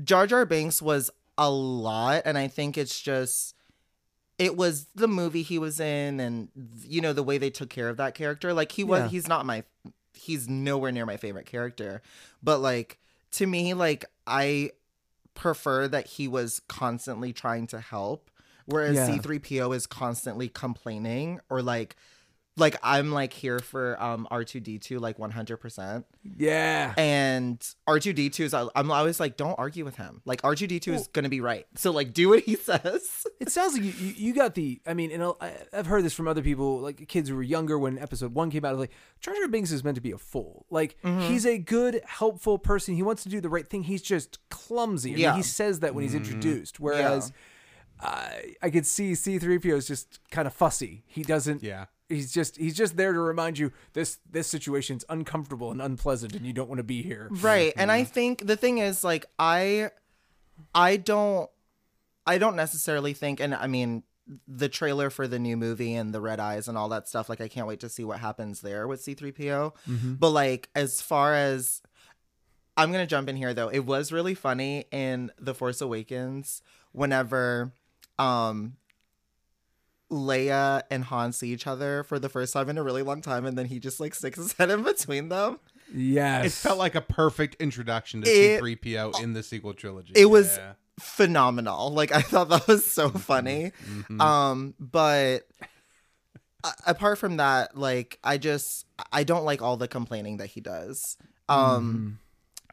Jar 0.03 0.27
Jar 0.27 0.45
Binks 0.45 0.81
was 0.81 1.09
a 1.37 1.49
lot, 1.49 2.23
and 2.25 2.37
I 2.37 2.47
think 2.47 2.77
it's 2.77 2.99
just 3.01 3.55
it 4.37 4.57
was 4.57 4.87
the 4.95 5.07
movie 5.07 5.43
he 5.43 5.57
was 5.57 5.79
in, 5.79 6.19
and 6.19 6.49
you 6.83 7.01
know 7.01 7.13
the 7.13 7.23
way 7.23 7.37
they 7.37 7.49
took 7.49 7.69
care 7.69 7.89
of 7.89 7.97
that 7.97 8.15
character. 8.15 8.53
Like 8.53 8.71
he 8.73 8.83
was, 8.83 9.03
Yeah. 9.03 9.07
he's 9.09 9.27
not 9.27 9.45
my, 9.45 9.63
he's 10.13 10.49
nowhere 10.49 10.91
near 10.91 11.05
my 11.05 11.17
favorite 11.17 11.45
character, 11.45 12.01
but 12.43 12.59
like 12.59 12.99
to 13.31 13.47
me, 13.47 13.73
like 13.73 14.05
I 14.27 14.71
prefer 15.33 15.87
that 15.89 16.07
he 16.07 16.27
was 16.27 16.61
constantly 16.67 17.33
trying 17.33 17.67
to 17.67 17.79
help 17.79 18.29
whereas 18.67 18.95
Yeah. 18.95 19.17
C3PO 19.17 19.75
is 19.75 19.85
constantly 19.85 20.47
complaining 20.49 21.39
or 21.49 21.61
like 21.61 21.95
like 22.57 22.77
I'm 22.81 23.11
like 23.11 23.33
here 23.33 23.59
for 23.59 24.01
um 24.01 24.27
R2D2 24.31 24.99
like 24.99 25.17
100%. 25.17 26.05
Yeah. 26.37 26.93
And 26.97 27.59
R2D2 27.87 28.39
is 28.39 28.53
I'm 28.53 28.91
always 28.91 29.19
like 29.19 29.35
don't 29.35 29.57
argue 29.59 29.83
with 29.83 29.97
him. 29.97 30.21
Like 30.25 30.41
R2D2 30.41 30.87
is 30.93 31.07
going 31.07 31.23
to 31.23 31.29
be 31.29 31.41
right. 31.41 31.65
So 31.75 31.91
like 31.91 32.13
do 32.13 32.29
what 32.29 32.43
he 32.43 32.55
says. 32.69 33.27
It 33.41 33.49
sounds 33.49 33.73
like 33.73 33.83
you, 33.83 33.91
you, 33.91 34.13
you 34.15 34.33
got 34.33 34.55
the. 34.55 34.79
I 34.87 34.93
mean, 34.93 35.11
and 35.11 35.21
I- 35.41 35.57
I've 35.73 35.87
heard 35.87 36.05
this 36.05 36.13
from 36.13 36.27
other 36.29 36.41
people, 36.41 36.79
like 36.79 37.07
kids 37.09 37.27
who 37.29 37.35
were 37.35 37.43
younger 37.43 37.77
when 37.77 37.99
episode 37.99 38.33
one 38.33 38.49
came 38.49 38.63
out. 38.63 38.71
Was 38.71 38.79
like, 38.79 38.91
Jar 39.19 39.33
Jar 39.35 39.47
Binks 39.49 39.71
is 39.71 39.83
meant 39.83 39.95
to 39.95 40.01
be 40.01 40.11
a 40.11 40.17
fool. 40.17 40.65
Like, 40.69 40.95
Mm-hmm. 41.03 41.27
he's 41.27 41.45
a 41.45 41.57
good, 41.57 42.01
helpful 42.07 42.57
person. 42.57 42.95
He 42.95 43.03
wants 43.03 43.23
to 43.23 43.29
do 43.29 43.41
the 43.41 43.49
right 43.49 43.67
thing. 43.67 43.83
He's 43.83 44.01
just 44.01 44.39
clumsy. 44.49 45.09
I 45.11 45.13
mean, 45.13 45.21
Yeah. 45.23 45.35
he 45.35 45.41
says 45.43 45.81
that 45.81 45.93
when 45.93 46.03
he's 46.03 46.15
introduced. 46.15 46.79
Whereas 46.79 47.33
I 47.99 48.55
I 48.61 48.69
could 48.69 48.85
see 48.85 49.11
C3PO 49.11 49.73
is 49.75 49.87
just 49.87 50.19
kind 50.31 50.47
of 50.47 50.53
fussy. 50.53 51.03
He 51.07 51.23
doesn't. 51.23 51.61
Yeah. 51.63 51.85
He's 52.07 52.31
just 52.31 52.57
he's 52.57 52.75
just 52.75 52.97
there 52.97 53.13
to 53.13 53.19
remind 53.19 53.57
you 53.57 53.71
this 53.93 54.19
this 54.29 54.47
situation's 54.47 55.03
uncomfortable 55.09 55.71
and 55.71 55.81
unpleasant 55.81 56.33
and 56.33 56.45
you 56.45 56.53
don't 56.53 56.69
want 56.69 56.77
to 56.77 56.83
be 56.83 57.01
here. 57.01 57.27
Right. 57.31 57.73
And 57.75 57.91
I 57.91 58.03
think 58.03 58.45
the 58.45 58.55
thing 58.55 58.77
is 58.77 59.03
like 59.03 59.25
I 59.39 59.89
I 60.73 60.97
don't 60.97 61.49
I 62.27 62.37
don't 62.37 62.55
necessarily 62.55 63.13
think 63.13 63.39
and 63.39 63.55
I 63.55 63.67
mean 63.67 64.03
the 64.47 64.69
trailer 64.69 65.09
for 65.09 65.27
the 65.27 65.39
new 65.39 65.55
movie 65.57 65.93
and 65.93 66.13
the 66.13 66.21
red 66.21 66.39
eyes 66.39 66.67
and 66.67 66.77
all 66.77 66.89
that 66.89 67.07
stuff 67.07 67.29
like 67.29 67.41
I 67.41 67.47
can't 67.47 67.67
wait 67.67 67.79
to 67.81 67.89
see 67.89 68.03
what 68.03 68.19
happens 68.19 68.61
there 68.61 68.87
with 68.87 69.03
C3PO. 69.03 69.73
But 70.19 70.29
like 70.29 70.69
as 70.75 71.01
far 71.01 71.33
as 71.33 71.81
I'm 72.77 72.91
going 72.91 73.03
to 73.03 73.09
jump 73.09 73.29
in 73.29 73.35
here 73.35 73.53
though. 73.53 73.69
It 73.69 73.79
was 73.85 74.11
really 74.11 74.35
funny 74.35 74.85
in 74.91 75.31
The 75.39 75.53
Force 75.53 75.81
Awakens 75.81 76.61
whenever 76.91 77.71
um 78.19 78.75
Leia 80.11 80.83
and 80.91 81.03
Han 81.05 81.31
see 81.33 81.49
each 81.51 81.65
other 81.67 82.03
for 82.03 82.19
the 82.19 82.29
first 82.29 82.53
time 82.53 82.69
in 82.69 82.77
a 82.77 82.83
really 82.83 83.01
long 83.01 83.21
time 83.21 83.45
and 83.45 83.57
then 83.57 83.65
he 83.65 83.79
just 83.79 83.99
like 83.99 84.13
sticks 84.15 84.37
his 84.37 84.53
head 84.57 84.69
in 84.69 84.83
between 84.83 85.29
them. 85.29 85.59
Yes. 85.93 86.45
It 86.45 86.51
felt 86.51 86.77
like 86.77 86.95
a 86.95 87.01
perfect 87.01 87.61
introduction 87.61 88.21
to 88.23 88.29
It- 88.29 88.61
C3PO 88.61 89.21
in 89.21 89.33
the 89.33 89.43
sequel 89.43 89.73
trilogy. 89.73 90.13
it 90.15 90.25
was 90.25 90.57
Yeah. 90.57 90.73
phenomenal 90.99 91.91
like 91.91 92.13
i 92.13 92.21
thought 92.21 92.47
that 92.49 92.65
was 92.69 92.89
so 92.89 93.09
funny 93.09 93.73
um 94.19 94.73
but 94.79 95.39
a- 96.63 96.73
apart 96.87 97.17
from 97.17 97.35
that 97.37 97.75
like 97.77 98.17
i 98.23 98.37
just 98.37 98.85
i 99.11 99.25
don't 99.25 99.43
like 99.43 99.61
all 99.61 99.75
the 99.75 99.89
complaining 99.89 100.37
that 100.37 100.47
he 100.47 100.61
does 100.61 101.17
um 101.49 102.17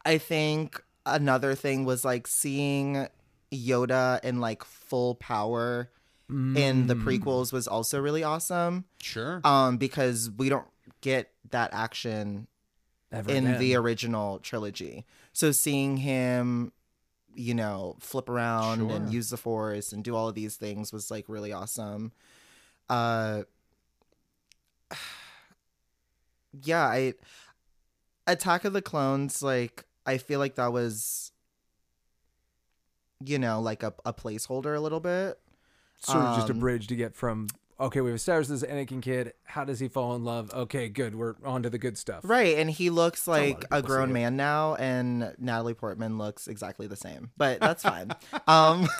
i 0.05 0.17
think 0.17 0.81
another 1.05 1.53
thing 1.53 1.83
was 1.83 2.05
like 2.05 2.25
seeing 2.25 3.07
yoda 3.53 4.23
in 4.23 4.39
like 4.39 4.63
full 4.63 5.15
power 5.15 5.89
in 6.29 6.87
the 6.87 6.95
prequels 6.95 7.51
was 7.53 7.67
also 7.67 7.99
really 8.01 8.23
awesome 8.23 8.85
Sure. 9.01 9.39
um 9.43 9.77
because 9.77 10.31
we 10.31 10.49
don't 10.49 10.65
get 11.01 11.31
that 11.51 11.69
action 11.73 12.47
Ever 13.11 13.29
in 13.31 13.45
again. 13.45 13.59
the 13.59 13.75
original 13.75 14.39
trilogy. 14.39 15.05
So 15.33 15.51
seeing 15.51 15.97
him, 15.97 16.71
you 17.35 17.53
know, 17.53 17.97
flip 17.99 18.29
around 18.29 18.89
and 18.89 19.11
use 19.13 19.29
the 19.29 19.37
force 19.37 19.91
and 19.93 20.03
do 20.03 20.15
all 20.15 20.27
of 20.29 20.33
these 20.35 20.55
things 20.55 20.91
was 20.91 21.11
like 21.11 21.25
really 21.27 21.51
awesome. 21.51 22.11
Uh 22.89 23.43
yeah, 26.63 26.85
I 26.85 27.13
Attack 28.25 28.63
of 28.65 28.73
the 28.73 28.81
Clones 28.81 29.43
like 29.43 29.83
I 30.05 30.17
feel 30.17 30.39
like 30.39 30.55
that 30.55 30.71
was 30.73 31.31
you 33.25 33.39
know, 33.39 33.61
like 33.61 33.83
a, 33.83 33.93
a 34.05 34.13
placeholder 34.13 34.75
a 34.75 34.79
little 34.81 34.99
bit. 34.99 35.39
Sort 36.05 36.23
of 36.23 36.35
just 36.37 36.49
a 36.49 36.53
Um, 36.53 36.59
bridge 36.59 36.87
to 36.87 36.95
get 36.95 37.15
from 37.15 37.47
okay, 37.79 37.99
we've 37.99 38.13
established 38.13 38.49
this 38.49 38.63
Anakin 38.63 39.01
kid. 39.01 39.33
How 39.43 39.65
does 39.65 39.79
he 39.79 39.87
fall 39.89 40.15
in 40.15 40.23
love? 40.23 40.53
Okay, 40.53 40.87
good. 40.87 41.15
We're 41.15 41.33
on 41.43 41.63
to 41.63 41.69
the 41.69 41.77
good 41.79 41.97
stuff. 41.97 42.21
Right, 42.23 42.57
and 42.57 42.69
he 42.69 42.89
looks 42.89 43.27
like 43.27 43.65
of 43.71 43.79
a 43.79 43.81
grown 43.81 44.07
say 44.07 44.11
it. 44.11 44.13
man 44.13 44.37
now, 44.37 44.75
and 44.75 45.33
Natalie 45.37 45.73
Portman 45.73 46.17
looks 46.17 46.47
exactly 46.47 46.87
the 46.87 46.95
same, 46.95 47.31
but 47.35 47.59
that's 47.59 47.83
fine. 47.83 48.11
um, 48.47 48.87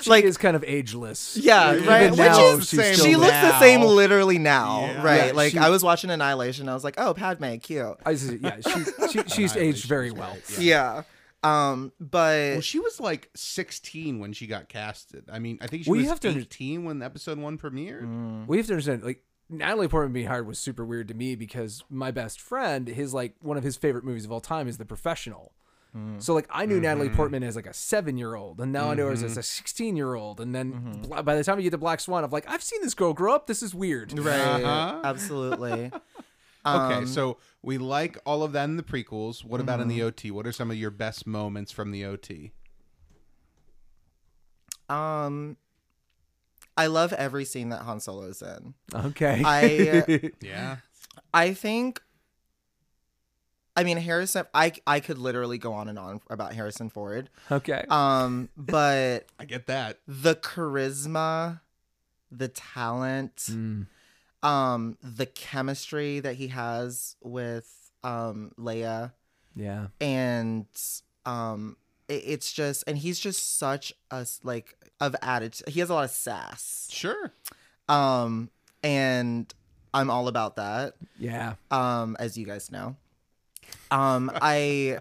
She 0.00 0.10
like 0.10 0.24
is 0.24 0.36
kind 0.38 0.54
of 0.54 0.62
ageless. 0.64 1.36
Yeah, 1.36 1.74
Even 1.74 1.88
right. 1.88 2.10
Which 2.10 2.18
now, 2.18 2.46
is 2.54 2.68
she's 2.68 2.78
same 2.80 2.94
still 2.94 3.04
she 3.04 3.16
looks 3.16 3.32
the 3.32 3.58
same 3.58 3.80
literally 3.80 4.38
now, 4.38 4.82
Yeah. 4.82 5.02
right? 5.02 5.26
Yeah, 5.26 5.32
like 5.32 5.52
she- 5.52 5.58
I 5.58 5.70
was 5.70 5.82
watching 5.82 6.08
Annihilation, 6.10 6.68
I 6.68 6.74
was 6.74 6.84
like, 6.84 6.94
oh, 6.98 7.14
Padme, 7.14 7.56
cute. 7.56 7.96
I 8.06 8.14
see- 8.14 8.38
yeah, 8.40 8.58
she, 8.60 8.84
she 9.10 9.22
she's 9.28 9.56
aged 9.66 9.86
very 9.86 10.12
well. 10.12 10.36
Yeah. 10.56 11.02
Um, 11.42 11.92
but 11.98 12.52
well, 12.52 12.60
she 12.60 12.78
was 12.78 13.00
like 13.00 13.30
16 13.34 14.18
when 14.20 14.32
she 14.32 14.46
got 14.46 14.68
casted. 14.68 15.24
I 15.30 15.38
mean, 15.38 15.58
I 15.60 15.66
think 15.66 15.84
she 15.84 15.90
Well, 15.90 15.98
was 15.98 16.08
have 16.08 16.20
to 16.20 16.28
under- 16.28 16.40
18 16.40 16.84
when 16.84 17.02
episode 17.02 17.38
one 17.38 17.58
premiered. 17.58 18.04
Mm. 18.04 18.46
We 18.46 18.58
have 18.58 18.66
to 18.66 18.72
understand, 18.74 19.02
like 19.02 19.22
Natalie 19.50 19.88
Portman 19.88 20.12
being 20.12 20.28
hired 20.28 20.46
was 20.46 20.58
super 20.58 20.84
weird 20.84 21.08
to 21.08 21.14
me 21.14 21.34
because 21.34 21.82
my 21.90 22.10
best 22.10 22.40
friend, 22.40 22.86
his 22.88 23.12
like 23.12 23.34
one 23.40 23.56
of 23.56 23.64
his 23.64 23.76
favorite 23.76 24.04
movies 24.04 24.24
of 24.24 24.32
all 24.32 24.40
time 24.40 24.68
is 24.68 24.78
The 24.78 24.84
Professional. 24.84 25.52
Mm. 25.96 26.22
So 26.22 26.32
like 26.32 26.46
I 26.48 26.64
knew 26.64 26.80
Natalie 26.80 27.08
mm-hmm. 27.08 27.16
Portman 27.16 27.42
as 27.42 27.54
like 27.54 27.66
a 27.66 27.74
seven 27.74 28.16
year 28.16 28.34
old, 28.34 28.60
and 28.60 28.72
now 28.72 28.90
I 28.90 28.94
know 28.94 29.06
her 29.06 29.12
as 29.12 29.22
mm-hmm. 29.22 29.38
a 29.38 29.42
sixteen 29.42 29.94
year 29.94 30.14
old, 30.14 30.40
and 30.40 30.54
then 30.54 30.72
mm-hmm. 30.72 31.02
bla- 31.02 31.22
by 31.22 31.34
the 31.36 31.44
time 31.44 31.58
you 31.58 31.64
get 31.64 31.70
to 31.72 31.78
Black 31.78 32.00
Swan, 32.00 32.24
I'm 32.24 32.30
like, 32.30 32.48
I've 32.48 32.62
seen 32.62 32.80
this 32.80 32.94
girl 32.94 33.12
grow 33.12 33.34
up. 33.34 33.46
This 33.46 33.62
is 33.62 33.74
weird. 33.74 34.18
right, 34.18 34.40
Uh-huh. 34.40 35.00
absolutely. 35.04 35.90
Okay, 36.64 36.94
Um, 36.98 37.06
so 37.06 37.38
we 37.62 37.76
like 37.78 38.18
all 38.24 38.42
of 38.44 38.52
that 38.52 38.64
in 38.64 38.76
the 38.76 38.82
prequels. 38.82 39.44
What 39.44 39.60
about 39.60 39.80
in 39.80 39.88
Mm-hmm. 39.88 39.96
the 39.98 40.02
OT? 40.04 40.30
What 40.30 40.46
are 40.46 40.52
some 40.52 40.70
of 40.70 40.76
your 40.76 40.90
best 40.90 41.26
moments 41.26 41.72
from 41.72 41.90
the 41.90 42.04
OT? 42.04 42.52
Um, 44.88 45.56
I 46.76 46.86
love 46.86 47.12
every 47.12 47.44
scene 47.44 47.70
that 47.70 47.82
Han 47.82 48.00
Solo's 48.00 48.42
in. 48.42 48.74
Okay. 48.94 49.42
I 49.44 50.30
Yeah. 50.40 50.76
I 51.32 51.54
think. 51.54 52.00
I 53.74 53.84
mean, 53.84 53.96
Harrison. 53.96 54.44
I 54.52 54.72
I 54.86 55.00
could 55.00 55.18
literally 55.18 55.56
go 55.58 55.72
on 55.72 55.88
and 55.88 55.98
on 55.98 56.20
about 56.28 56.52
Harrison 56.52 56.90
Ford. 56.90 57.30
okay. 57.50 57.84
Um, 57.88 58.50
but 58.56 59.26
I 59.38 59.46
get 59.46 59.66
that. 59.66 59.98
the 60.06 60.34
charisma, 60.34 61.60
the 62.30 62.48
talent, 62.48 63.36
Mm. 63.36 63.86
Um, 64.42 64.96
the 65.02 65.26
chemistry 65.26 66.20
that 66.20 66.34
he 66.36 66.48
has 66.48 67.16
with 67.22 67.90
um 68.04 68.52
Leia, 68.58 69.12
yeah. 69.54 69.88
and 70.00 70.66
um, 71.24 71.76
it, 72.08 72.22
it's 72.26 72.52
just, 72.52 72.84
and 72.86 72.98
he's 72.98 73.18
just 73.18 73.58
such 73.58 73.92
a 74.10 74.26
like 74.42 74.76
of 75.00 75.16
attitude. 75.22 75.68
He 75.68 75.80
has 75.80 75.90
a 75.90 75.94
lot 75.94 76.04
of 76.04 76.10
sass. 76.10 76.88
Sure. 76.90 77.32
Um, 77.88 78.50
and 78.82 79.52
I'm 79.94 80.10
all 80.10 80.28
about 80.28 80.56
that. 80.56 80.94
Yeah. 81.18 81.54
Um, 81.70 82.16
as 82.18 82.36
you 82.36 82.46
guys 82.46 82.70
know. 82.70 82.96
Um, 83.90 84.30
I 84.34 84.98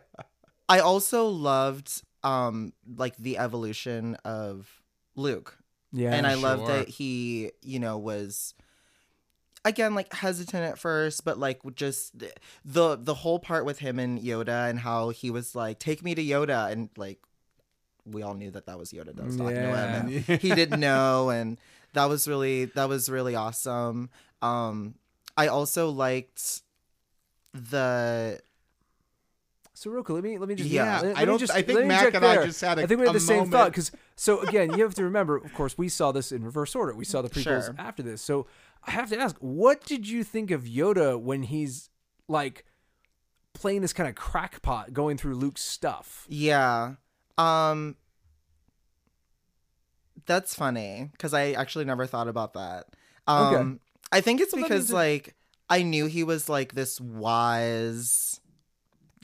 I 0.69 0.79
also 0.79 1.27
loved 1.27 2.03
um 2.23 2.73
like 2.95 3.17
the 3.17 3.37
evolution 3.37 4.15
of 4.23 4.81
Luke. 5.15 5.57
Yeah. 5.93 6.13
and 6.13 6.25
I 6.25 6.35
love 6.35 6.67
that 6.67 6.87
he, 6.87 7.51
you 7.61 7.77
know, 7.79 7.97
was 7.97 8.53
again 9.65 9.93
like 9.95 10.11
hesitant 10.13 10.63
at 10.63 10.77
first, 10.79 11.23
but 11.25 11.37
like 11.37 11.59
just 11.75 12.17
the 12.65 12.97
the 12.97 13.13
whole 13.13 13.39
part 13.39 13.65
with 13.65 13.79
him 13.79 13.99
and 13.99 14.19
Yoda 14.19 14.69
and 14.69 14.79
how 14.79 15.09
he 15.09 15.29
was 15.31 15.55
like, 15.55 15.79
"Take 15.79 16.03
me 16.03 16.15
to 16.15 16.23
Yoda," 16.23 16.71
and 16.71 16.89
like 16.97 17.19
we 18.05 18.23
all 18.23 18.33
knew 18.33 18.49
that 18.51 18.65
that 18.65 18.77
was 18.79 18.91
Yoda 18.91 19.15
that 19.15 19.23
was 19.25 19.37
talking 19.37 19.55
to 19.55 19.61
him, 19.61 19.75
and 20.27 20.39
he 20.41 20.49
didn't 20.55 20.79
know, 20.89 21.29
and 21.29 21.59
that 21.93 22.05
was 22.05 22.27
really 22.27 22.65
that 22.65 22.89
was 22.89 23.09
really 23.09 23.35
awesome. 23.35 24.09
Um, 24.41 24.95
I 25.37 25.47
also 25.47 25.89
liked 25.89 26.61
the 27.53 28.39
So 29.73 29.89
real 29.89 30.03
quick, 30.03 30.15
let 30.15 30.23
me 30.23 30.37
let 30.37 30.47
me 30.49 30.55
just 30.55 30.69
Yeah, 30.69 30.95
let- 31.01 31.03
let 31.05 31.17
I 31.17 31.25
don't- 31.25 31.39
just- 31.39 31.51
I 31.53 31.61
think 31.63 31.85
Mac 31.85 32.13
and 32.13 32.23
I 32.25 32.35
there. 32.35 32.45
just 32.45 32.61
had 32.61 32.77
a- 32.79 32.83
I 32.83 32.85
think 32.85 32.99
we 32.99 33.05
had 33.07 33.15
the 33.15 33.19
same 33.19 33.37
moment. 33.37 33.51
thought 33.53 33.71
because 33.71 33.91
so 34.15 34.41
again, 34.41 34.71
you 34.77 34.83
have 34.83 34.93
to 34.95 35.03
remember, 35.03 35.37
of 35.37 35.53
course, 35.53 35.77
we 35.77 35.89
saw 35.89 36.11
this 36.11 36.31
in 36.31 36.43
reverse 36.43 36.75
order. 36.75 36.93
We 36.93 37.05
saw 37.05 37.21
the 37.21 37.29
prequels 37.35 37.43
Sure. 37.65 37.75
after 37.79 38.03
this. 38.03 38.21
So 38.21 38.45
I 38.83 38.91
have 38.91 39.09
to 39.09 39.17
ask, 39.19 39.35
what 39.39 39.85
did 39.85 40.07
you 40.07 40.23
think 40.23 40.49
of 40.51 40.63
Yoda 40.63 41.19
when 41.19 41.43
he's 41.43 41.89
like 42.27 42.65
playing 43.53 43.81
this 43.81 43.93
kind 43.93 44.09
of 44.09 44.15
crackpot, 44.15 44.93
going 44.93 45.17
through 45.17 45.35
Luke's 45.35 45.61
stuff? 45.61 46.25
Yeah. 46.29 46.95
Um 47.37 47.95
That's 50.25 50.53
funny 50.55 51.09
cuz 51.19 51.33
I 51.33 51.51
actually 51.51 51.85
never 51.85 52.05
thought 52.05 52.27
about 52.27 52.53
that. 52.53 52.87
Um 53.27 53.55
Okay. 53.55 53.79
I 54.13 54.21
think 54.21 54.41
it's 54.41 54.53
Well, 54.53 54.63
because 54.63 54.89
it- 54.91 54.93
like 54.93 55.35
I 55.69 55.83
knew 55.83 56.05
he 56.07 56.23
was 56.23 56.49
like 56.49 56.73
this 56.73 56.99
wise 56.99 58.39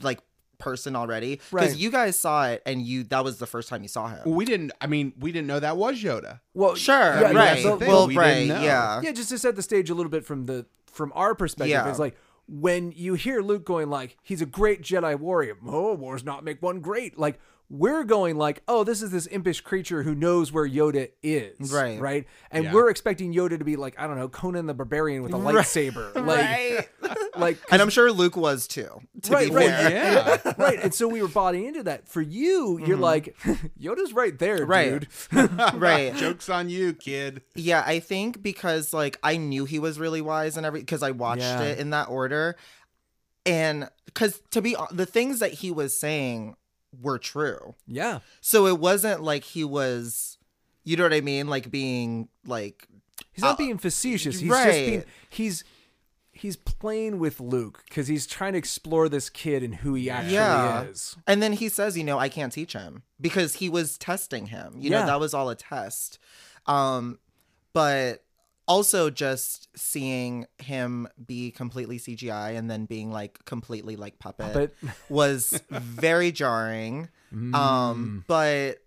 like 0.02 0.20
person 0.60 0.96
already 0.96 1.38
cuz 1.38 1.52
Right. 1.54 1.76
you 1.78 1.90
guys 1.92 2.18
saw 2.18 2.48
it 2.48 2.62
and 2.66 2.82
you 2.82 3.04
that 3.06 3.24
was 3.24 3.38
the 3.38 3.46
first 3.48 3.70
time 3.70 3.82
you 3.84 3.88
saw 3.90 4.08
him. 4.08 4.20
Well, 4.26 4.36
we 4.36 4.46
didn't. 4.46 4.72
I 4.82 4.88
mean, 4.88 5.14
we 5.20 5.32
didn't 5.32 5.48
know 5.48 5.60
that 5.60 5.78
was 5.78 6.02
Yoda. 6.02 6.40
Well, 6.54 6.76
Sure, 6.76 6.96
yeah, 6.96 7.32
yeah, 7.32 7.38
right. 7.38 7.62
so- 7.64 7.78
thing. 7.78 7.88
well, 7.88 8.08
we 8.08 8.14
didn't 8.16 8.24
right, 8.28 8.48
know. 8.48 8.62
yeah. 8.62 9.02
yeah, 9.02 9.12
just 9.12 9.30
to 9.30 9.38
set 9.38 9.56
the 9.56 9.62
stage 9.62 9.90
a 9.90 9.94
little 9.96 10.10
bit 10.12 10.26
from 10.26 10.46
the 10.46 10.66
from 10.92 11.12
our 11.16 11.36
perspective, 11.36 11.70
Yeah. 11.72 11.88
it's 11.90 12.00
like 12.00 12.16
when 12.50 12.92
you 12.96 13.14
hear 13.14 13.42
Luke 13.42 13.66
going 13.66 13.90
like 13.90 14.18
he's 14.24 14.42
a 14.42 14.46
great 14.46 14.82
Jedi 14.82 15.20
warrior. 15.20 15.58
Oh, 15.68 15.94
wars 15.94 16.24
not 16.24 16.44
make 16.44 16.62
one 16.62 16.80
great. 16.80 17.20
Like 17.20 17.40
we're 17.70 18.06
going 18.06 18.38
like, 18.38 18.62
oh, 18.70 18.86
this 18.86 19.02
is 19.02 19.12
this 19.12 19.26
impish 19.26 19.60
creature 19.60 20.02
who 20.04 20.16
knows 20.16 20.54
where 20.54 20.68
Yoda 20.68 21.10
is, 21.22 21.72
Right. 21.74 22.00
Right, 22.00 22.28
and 22.50 22.64
Yeah. 22.66 22.74
we're 22.74 22.90
expecting 22.90 23.34
Yoda 23.34 23.60
to 23.60 23.66
be 23.66 23.76
like, 23.76 24.00
I 24.00 24.08
don't 24.08 24.16
know, 24.18 24.30
Conan 24.30 24.68
the 24.68 24.74
Barbarian 24.74 25.22
with 25.22 25.34
a 25.34 25.38
lightsaber, 25.38 26.16
like, 26.26 26.90
like, 27.36 27.58
and 27.70 27.82
I'm 27.82 27.90
sure 27.90 28.10
Luke 28.12 28.38
was 28.38 28.68
too. 28.68 28.88
To 29.24 29.32
right, 29.34 29.50
be 29.50 29.56
right, 29.56 29.68
fair. 29.70 29.92
Yeah. 30.46 30.54
right. 30.58 30.80
And 30.82 30.94
so 30.94 31.08
we 31.10 31.22
were 31.22 31.28
bought 31.28 31.56
into 31.56 31.84
that. 31.84 32.08
For 32.08 32.22
you, 32.22 32.80
you're 32.86 32.96
like, 32.98 33.38
Yoda's 33.80 34.14
right 34.14 34.38
there, 34.40 34.66
Mm-hmm. 34.66 34.72
Right. 34.72 35.08
dude. 35.72 35.74
right. 35.82 36.16
Joke's 36.16 36.48
on 36.50 36.70
you, 36.70 36.94
kid. 36.94 37.42
Yeah, 37.54 37.84
I 37.86 38.00
think 38.00 38.42
because 38.42 38.94
like 38.94 39.20
I 39.24 39.36
knew 39.38 39.66
he 39.66 39.80
was 39.80 40.00
really 40.00 40.22
wise 40.22 40.56
and 40.56 40.66
every 40.66 40.80
because 40.80 41.04
I 41.04 41.12
watched 41.12 41.42
Yeah. 41.42 41.62
it 41.64 41.80
in 41.80 41.90
that 41.90 42.08
order, 42.08 42.56
and 43.46 43.90
because 44.06 44.42
to 44.52 44.62
be 44.62 44.76
the 44.92 45.06
things 45.06 45.40
that 45.40 45.52
he 45.54 45.70
was 45.72 45.98
saying 45.98 46.56
were 47.02 47.20
true, 47.20 47.76
Yeah, 47.88 48.20
so 48.42 48.66
it 48.68 48.80
wasn't 48.80 49.22
like 49.24 49.44
he 49.44 49.64
was, 49.64 50.38
you 50.84 50.98
know 50.98 51.04
what 51.04 51.14
I 51.14 51.22
mean, 51.22 51.48
like 51.48 51.70
being 51.72 52.30
like 52.46 52.88
he's 53.34 53.44
not 53.44 53.58
being 53.58 53.78
facetious. 53.78 54.40
He's 54.40 54.50
just 54.50 54.70
being 54.70 55.04
he's 55.30 55.64
he's 56.32 56.56
playing 56.56 57.20
with 57.20 57.40
Luke 57.40 57.84
because 57.88 58.08
he's 58.08 58.28
trying 58.28 58.54
to 58.54 58.60
explore 58.60 59.10
this 59.10 59.30
kid 59.30 59.64
and 59.64 59.76
who 59.76 59.96
he 59.96 60.10
actually 60.10 60.34
yeah. 60.36 60.84
is. 60.84 61.16
And 61.26 61.42
then 61.42 61.54
he 61.54 61.68
says, 61.68 61.98
you 61.98 62.04
know, 62.04 62.20
I 62.20 62.30
can't 62.30 62.54
teach 62.54 62.74
him 62.74 63.04
because 63.20 63.56
he 63.56 63.70
was 63.70 63.98
testing 63.98 64.48
him. 64.48 64.76
You 64.78 64.92
Yeah. 64.92 65.00
know, 65.02 65.06
that 65.08 65.20
was 65.20 65.34
all 65.34 65.50
a 65.50 65.56
test. 65.56 66.20
Um, 66.68 67.18
but 67.74 68.24
also 68.68 69.10
just 69.10 69.70
seeing 69.76 70.46
him 70.60 71.08
be 71.26 71.52
completely 71.52 72.00
CGI 72.00 72.58
and 72.58 72.70
then 72.70 72.86
being 72.86 73.12
like 73.12 73.44
completely 73.46 73.96
like 73.96 74.20
puppet, 74.20 74.54
Puppet. 74.54 74.76
was 75.10 75.62
very 75.70 76.32
jarring. 76.32 77.10
Mm. 77.34 77.54
Um, 77.54 78.24
but 78.26 78.78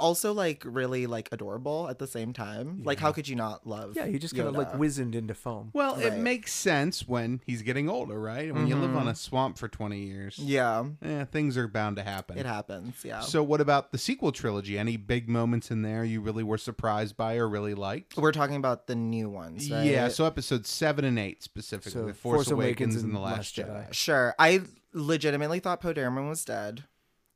also 0.00 0.32
like 0.32 0.62
really 0.64 1.06
like 1.06 1.28
adorable 1.32 1.88
at 1.88 1.98
the 1.98 2.06
same 2.06 2.32
time. 2.32 2.82
Like 2.84 2.98
how 2.98 3.12
could 3.12 3.28
you 3.28 3.36
not 3.36 3.66
love 3.66 3.94
Yeah, 3.96 4.06
he 4.06 4.18
just 4.18 4.34
kind 4.36 4.48
of 4.48 4.54
like 4.54 4.76
wizened 4.78 5.14
into 5.14 5.34
foam. 5.34 5.70
Well, 5.72 5.96
it 5.98 6.16
makes 6.18 6.52
sense 6.52 7.06
when 7.06 7.40
he's 7.46 7.62
getting 7.62 7.88
older, 7.88 8.20
right? 8.20 8.52
When 8.52 8.66
you 8.66 8.76
live 8.76 8.96
on 8.96 9.08
a 9.08 9.14
swamp 9.14 9.58
for 9.58 9.68
20 9.68 9.98
years, 10.00 10.38
Yeah. 10.38 10.84
eh, 11.02 11.24
things 11.26 11.56
are 11.56 11.68
bound 11.68 11.96
to 11.96 12.02
happen. 12.02 12.38
It 12.38 12.46
happens, 12.46 13.04
yeah. 13.04 13.20
So, 13.20 13.42
what 13.42 13.60
about 13.60 13.92
the 13.92 13.98
sequel 13.98 14.32
trilogy? 14.32 14.78
Any 14.78 14.96
big 14.96 15.28
moments 15.28 15.70
in 15.70 15.82
there 15.82 16.04
you 16.04 16.20
really 16.20 16.42
were 16.42 16.58
surprised 16.58 17.16
by 17.16 17.36
or 17.36 17.48
really 17.48 17.74
liked? 17.74 18.16
We're 18.16 18.32
talking 18.32 18.56
about 18.56 18.86
the 18.86 18.94
new 18.94 19.28
ones, 19.28 19.70
right? 19.70 19.84
Yeah, 19.84 20.08
so 20.08 20.24
episodes 20.24 20.68
seven 20.68 21.04
and 21.04 21.18
eight 21.18 21.42
specifically, 21.42 21.92
So, 21.92 22.12
Force, 22.12 22.50
Awakens, 22.50 22.96
and 22.96 23.14
The 23.14 23.18
Last 23.20 23.56
Jedi. 23.56 23.92
Sure. 23.92 24.34
I 24.38 24.62
legitimately 24.92 25.60
thought 25.60 25.80
Poe 25.80 25.94
Dameron 25.94 26.28
was 26.28 26.44
dead. 26.44 26.84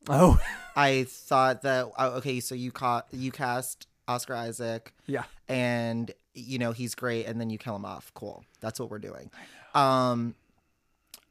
Oh, 0.09 0.41
I 0.77 1.05
thought 1.09 1.63
that 1.63 1.87
oh, 1.99 2.09
okay, 2.17 2.41
so 2.41 2.55
you 2.55 2.73
caught 2.73 3.07
you 3.13 3.31
cast 3.31 3.87
Oscar 4.09 4.35
Isaac, 4.35 4.95
yeah. 5.07 5.25
and 5.49 6.11
you 6.35 6.59
know 6.59 6.73
he's 6.73 6.95
great, 6.95 7.27
and 7.27 7.41
then 7.41 7.51
you 7.51 7.59
kill 7.59 7.77
him 7.77 7.85
off. 7.85 8.13
Cool, 8.15 8.45
that's 8.61 8.81
what 8.81 8.91
we're 8.91 8.99
doing. 8.99 9.31
Um, 9.75 10.35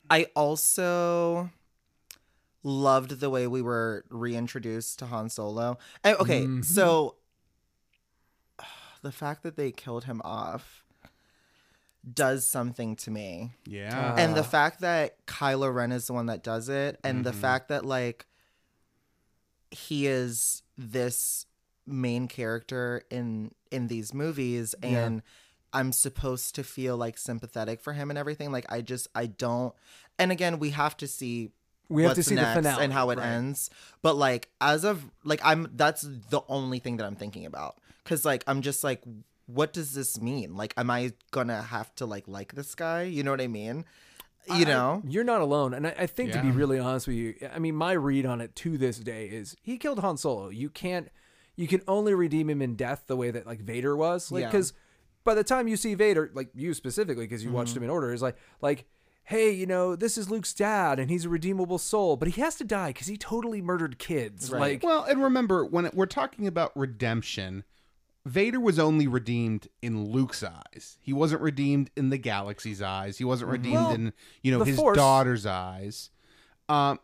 I 0.09 0.27
also 0.35 1.49
loved 2.63 3.19
the 3.19 3.29
way 3.29 3.47
we 3.47 3.61
were 3.61 4.05
reintroduced 4.09 4.99
to 4.99 5.05
Han 5.07 5.29
Solo. 5.29 5.77
And, 6.03 6.17
okay, 6.17 6.41
mm-hmm. 6.41 6.61
so 6.61 7.15
the 9.01 9.11
fact 9.11 9.43
that 9.43 9.55
they 9.55 9.71
killed 9.71 10.05
him 10.05 10.21
off 10.23 10.83
does 12.13 12.47
something 12.47 12.95
to 12.95 13.11
me 13.11 13.51
Yeah. 13.65 14.13
Uh. 14.13 14.15
and 14.17 14.35
the 14.35 14.43
fact 14.43 14.81
that 14.81 15.23
Kylo 15.27 15.73
Ren 15.73 15.91
is 15.91 16.07
the 16.07 16.13
one 16.13 16.27
that 16.27 16.43
does 16.43 16.67
it, 16.67 16.99
and 17.03 17.23
the 17.23 17.31
mm-hmm. 17.31 17.39
fact 17.39 17.69
that 17.69 17.85
like 17.85 18.25
he 19.71 20.07
is 20.07 20.63
this 20.77 21.45
main 21.87 22.27
character 22.27 23.03
in 23.09 23.51
in 23.71 23.87
these 23.87 24.13
movies, 24.13 24.75
and 24.83 25.21
I'm 25.73 25.91
supposed 25.91 26.55
to 26.55 26.63
feel 26.63 26.97
like 26.97 27.17
sympathetic 27.17 27.81
for 27.81 27.93
him 27.93 28.09
and 28.09 28.19
everything. 28.19 28.51
Like 28.51 28.65
I 28.69 28.81
just 28.81 29.07
I 29.15 29.27
don't. 29.27 29.73
And 30.19 30.31
again, 30.31 30.59
we 30.59 30.71
have 30.71 30.95
to 30.97 31.07
see. 31.07 31.51
We 31.89 32.03
have 32.03 32.15
to 32.15 32.23
see 32.23 32.35
the 32.35 32.45
finale, 32.45 32.85
and 32.85 32.93
how 32.93 33.09
it 33.09 33.17
right. 33.17 33.27
ends. 33.27 33.69
But 34.01 34.15
like 34.15 34.49
as 34.61 34.85
of 34.85 35.09
like 35.23 35.41
I'm 35.43 35.69
that's 35.75 36.01
the 36.01 36.41
only 36.47 36.79
thing 36.79 36.97
that 36.97 37.05
I'm 37.05 37.15
thinking 37.15 37.45
about 37.45 37.77
because 38.03 38.23
like 38.23 38.43
I'm 38.47 38.61
just 38.61 38.83
like 38.83 39.01
what 39.47 39.73
does 39.73 39.93
this 39.93 40.21
mean? 40.21 40.55
Like 40.55 40.73
am 40.77 40.89
I 40.89 41.11
gonna 41.31 41.61
have 41.61 41.93
to 41.95 42.05
like 42.05 42.27
like 42.27 42.53
this 42.53 42.75
guy? 42.75 43.03
You 43.03 43.23
know 43.23 43.31
what 43.31 43.41
I 43.41 43.47
mean? 43.47 43.85
You 44.57 44.65
know? 44.65 45.01
You're 45.07 45.23
not 45.23 45.41
alone. 45.41 45.73
And 45.73 45.87
I, 45.87 45.95
I 45.99 46.05
think 46.07 46.31
to 46.33 46.41
be 46.41 46.51
really 46.51 46.79
honest 46.79 47.07
with 47.07 47.15
you, 47.15 47.35
I 47.53 47.59
mean, 47.59 47.75
my 47.75 47.91
read 47.93 48.25
on 48.25 48.41
it 48.41 48.55
to 48.57 48.77
this 48.77 48.97
day 48.97 49.27
is 49.27 49.55
he 49.61 49.77
killed 49.77 49.99
Han 49.99 50.17
Solo. 50.17 50.49
You 50.49 50.69
can't, 50.69 51.09
you 51.55 51.67
can 51.67 51.81
only 51.87 52.13
redeem 52.13 52.49
him 52.49 52.61
in 52.61 52.75
death 52.75 53.03
the 53.07 53.15
way 53.15 53.31
that 53.31 53.45
like 53.45 53.59
Vader 53.61 53.95
was. 53.95 54.31
Like, 54.31 54.41
Yeah. 54.41 54.47
because 54.47 54.73
by 55.23 55.35
the 55.35 55.43
time 55.43 55.67
you 55.67 55.77
see 55.77 55.93
Vader, 55.93 56.31
like 56.33 56.49
you 56.55 56.73
specifically, 56.73 57.25
because 57.25 57.43
you 57.43 57.49
Mm-hmm. 57.49 57.57
watched 57.57 57.77
him 57.77 57.83
in 57.83 57.89
order, 57.89 58.11
is 58.11 58.21
like, 58.21 58.35
like, 58.61 58.85
hey, 59.23 59.51
you 59.51 59.67
know, 59.67 59.95
this 59.95 60.17
is 60.17 60.31
Luke's 60.31 60.53
dad 60.53 60.99
and 60.99 61.09
he's 61.11 61.25
a 61.25 61.29
redeemable 61.29 61.77
soul, 61.77 62.17
but 62.17 62.27
he 62.29 62.41
has 62.41 62.55
to 62.55 62.63
die 62.63 62.87
because 62.89 63.07
he 63.07 63.17
totally 63.17 63.61
murdered 63.61 63.99
kids. 63.99 64.51
Right. 64.51 64.59
Like, 64.59 64.83
Well, 64.83 65.03
and 65.03 65.21
remember 65.23 65.63
when 65.63 65.85
it, 65.85 65.93
we're 65.93 66.07
talking 66.07 66.47
about 66.47 66.71
redemption, 66.75 67.63
Vader 68.25 68.59
was 68.59 68.77
only 68.77 69.07
redeemed 69.07 69.67
in 69.81 70.11
Luke's 70.11 70.43
eyes. 70.43 70.97
He 71.01 71.11
wasn't 71.11 71.41
redeemed 71.41 71.89
in 71.97 72.09
the 72.09 72.17
galaxy's 72.19 72.81
eyes. 72.81 73.17
He 73.17 73.23
wasn't 73.23 73.49
redeemed 73.51 73.75
Well, 73.75 73.91
in 73.91 74.13
you 74.43 74.51
know 74.51 74.63
his 74.63 74.75
Force- 74.77 74.95
daughter's 74.97 75.45
eyes. 75.45 76.11
Um, 76.69 76.99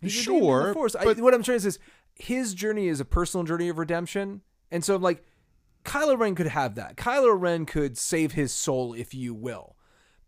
redeemed 0.00 0.02
the 0.02 0.08
sure, 0.22 0.74
Force. 0.74 0.94
I- 0.94 1.04
but 1.04 1.18
what 1.18 1.34
I'm 1.34 1.42
trying 1.42 1.56
to 1.58 1.62
say 1.62 1.68
is 1.68 1.78
his 2.14 2.54
journey 2.54 2.86
is 2.86 3.00
a 3.00 3.04
personal 3.04 3.44
journey 3.44 3.68
of 3.68 3.78
redemption, 3.78 4.42
and 4.70 4.84
so 4.84 4.94
I'm 4.94 5.02
like 5.02 5.24
Kylo 5.84 6.16
Ren 6.18 6.34
could 6.36 6.46
have 6.46 6.76
that. 6.76 6.96
Kylo 6.96 7.38
Ren 7.38 7.66
could 7.66 7.98
save 7.98 8.32
his 8.32 8.52
soul, 8.52 8.94
if 8.94 9.12
you 9.12 9.34
will, 9.34 9.74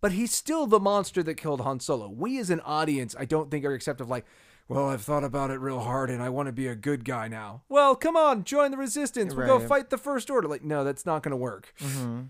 but 0.00 0.12
he's 0.12 0.32
still 0.32 0.66
the 0.66 0.80
monster 0.80 1.22
that 1.22 1.36
killed 1.36 1.60
Han 1.60 1.78
Solo. 1.80 2.08
We 2.08 2.38
as 2.38 2.50
an 2.50 2.60
audience, 2.60 3.14
I 3.18 3.26
don't 3.26 3.50
think 3.50 3.64
are 3.64 3.72
acceptive. 3.72 4.08
Like, 4.08 4.26
well, 4.68 4.88
I've 4.88 5.02
thought 5.02 5.24
about 5.24 5.50
it 5.50 5.60
real 5.60 5.80
hard, 5.80 6.10
and 6.10 6.22
I 6.22 6.28
want 6.28 6.46
to 6.46 6.52
be 6.52 6.66
a 6.66 6.74
good 6.74 7.04
guy 7.04 7.28
now. 7.28 7.62
Well, 7.68 7.94
come 7.94 8.16
on, 8.16 8.44
join 8.44 8.70
the 8.70 8.76
Resistance. 8.76 9.34
We'll 9.34 9.46
go 9.46 9.58
Right. 9.58 9.68
fight 9.68 9.90
the 9.90 9.98
First 9.98 10.30
Order. 10.30 10.48
Like, 10.48 10.64
no, 10.64 10.82
that's 10.84 11.06
not 11.06 11.22
going 11.22 11.30
to 11.30 11.36
work. 11.36 11.72
hmm 11.80 12.22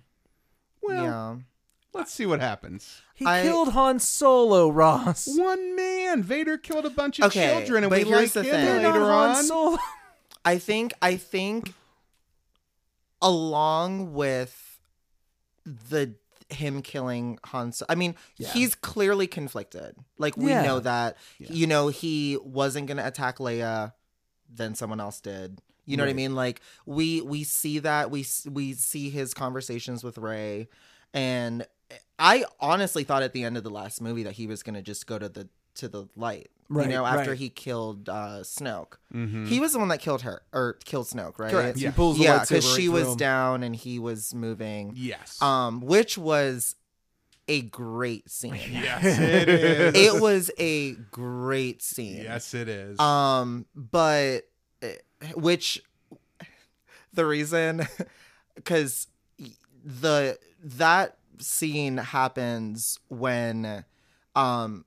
well, 0.82 1.04
yeah. 1.04 1.36
let's 1.94 2.12
see 2.12 2.26
what 2.26 2.40
happens. 2.40 3.02
He 3.14 3.26
I- 3.26 3.42
killed 3.42 3.70
Han 3.70 3.98
Solo, 3.98 4.68
Ross. 4.70 5.26
One 5.26 5.74
man, 5.74 6.22
Vader 6.22 6.58
killed 6.58 6.86
a 6.86 6.90
bunch 6.90 7.18
of 7.18 7.24
Okay, 7.26 7.48
children, 7.58 7.82
and 7.84 7.90
but 7.90 7.98
we 8.00 8.04
here's 8.04 8.36
like 8.36 8.44
the 8.44 8.50
him 8.50 8.66
thing. 8.66 8.76
Later 8.84 9.00
Han 9.00 9.30
on. 9.36 9.44
Solo. 9.44 9.78
I 10.44 10.58
think 10.58 10.92
I 11.02 11.16
think 11.16 11.72
along 13.20 14.12
with 14.14 14.78
the 15.64 16.14
him 16.48 16.80
killing 16.82 17.38
Han 17.46 17.72
Solo. 17.72 17.86
I 17.88 17.94
mean, 17.96 18.14
he's 18.52 18.74
clearly 18.74 19.26
conflicted. 19.26 19.96
Like 20.18 20.36
we 20.36 20.50
Yeah. 20.50 20.62
know 20.62 20.80
that. 20.80 21.16
You 21.54 21.66
know, 21.66 21.88
he 21.88 22.38
wasn't 22.42 22.86
going 22.86 22.98
to 22.98 23.06
attack 23.06 23.38
Leia, 23.38 23.92
then 24.48 24.74
someone 24.74 25.00
else 25.00 25.20
did. 25.20 25.60
You 25.84 25.96
know 25.96 26.02
what 26.04 26.10
I 26.10 26.14
mean? 26.14 26.34
Like 26.34 26.60
we 26.84 27.20
we 27.20 27.44
see 27.44 27.78
that 27.80 28.10
we 28.10 28.26
we 28.50 28.72
see 28.74 29.08
his 29.10 29.34
conversations 29.34 30.02
with 30.02 30.18
Rey 30.18 30.68
and 31.14 31.64
I 32.18 32.44
honestly 32.58 33.04
thought 33.04 33.22
at 33.22 33.32
the 33.32 33.44
end 33.44 33.56
of 33.56 33.62
the 33.62 33.70
last 33.70 34.00
movie 34.00 34.24
that 34.24 34.32
he 34.32 34.48
was 34.48 34.64
going 34.64 34.74
to 34.74 34.82
just 34.82 35.06
go 35.06 35.16
to 35.18 35.28
the 35.28 35.48
to 35.76 35.88
the 35.88 36.08
light. 36.16 36.50
Right, 36.68 36.86
you 36.86 36.92
know, 36.92 37.06
after 37.06 37.30
right. 37.30 37.38
he 37.38 37.48
killed 37.48 38.08
uh 38.08 38.40
Snoke. 38.42 38.94
He 39.48 39.60
was 39.60 39.72
the 39.72 39.78
one 39.78 39.88
that 39.88 40.00
killed 40.00 40.22
her 40.22 40.42
or 40.52 40.78
killed 40.84 41.06
Snoke, 41.06 41.38
right? 41.38 41.50
Correct. 41.50 41.78
Yeah. 41.78 41.92
pulls 41.92 42.18
the 42.18 42.24
yeah, 42.24 42.40
lightsaber 42.40 42.48
because 42.48 42.66
right 42.66 42.76
she 42.80 42.88
was 42.88 43.08
him. 43.08 43.16
down 43.16 43.62
and 43.62 43.76
he 43.76 43.98
was 44.00 44.34
moving. 44.34 44.92
Yes. 44.96 45.40
Um, 45.40 45.80
which 45.80 46.18
was 46.18 46.74
a 47.48 47.62
great 47.62 48.28
scene. 48.30 48.58
yes, 48.72 49.04
it 49.18 49.48
is. 49.48 49.94
It 49.94 50.20
was 50.20 50.50
a 50.58 50.94
great 50.94 51.82
scene. 51.82 52.22
yes, 52.22 52.54
it 52.54 52.68
is. 52.68 52.98
Um, 52.98 53.66
but 53.74 54.48
uh, 54.82 54.88
which 55.34 55.82
the 57.12 57.26
reason 57.26 57.86
because 58.54 59.08
the 59.84 60.38
that 60.62 61.16
scene 61.38 61.98
happens 61.98 62.98
when 63.08 63.84
um 64.34 64.84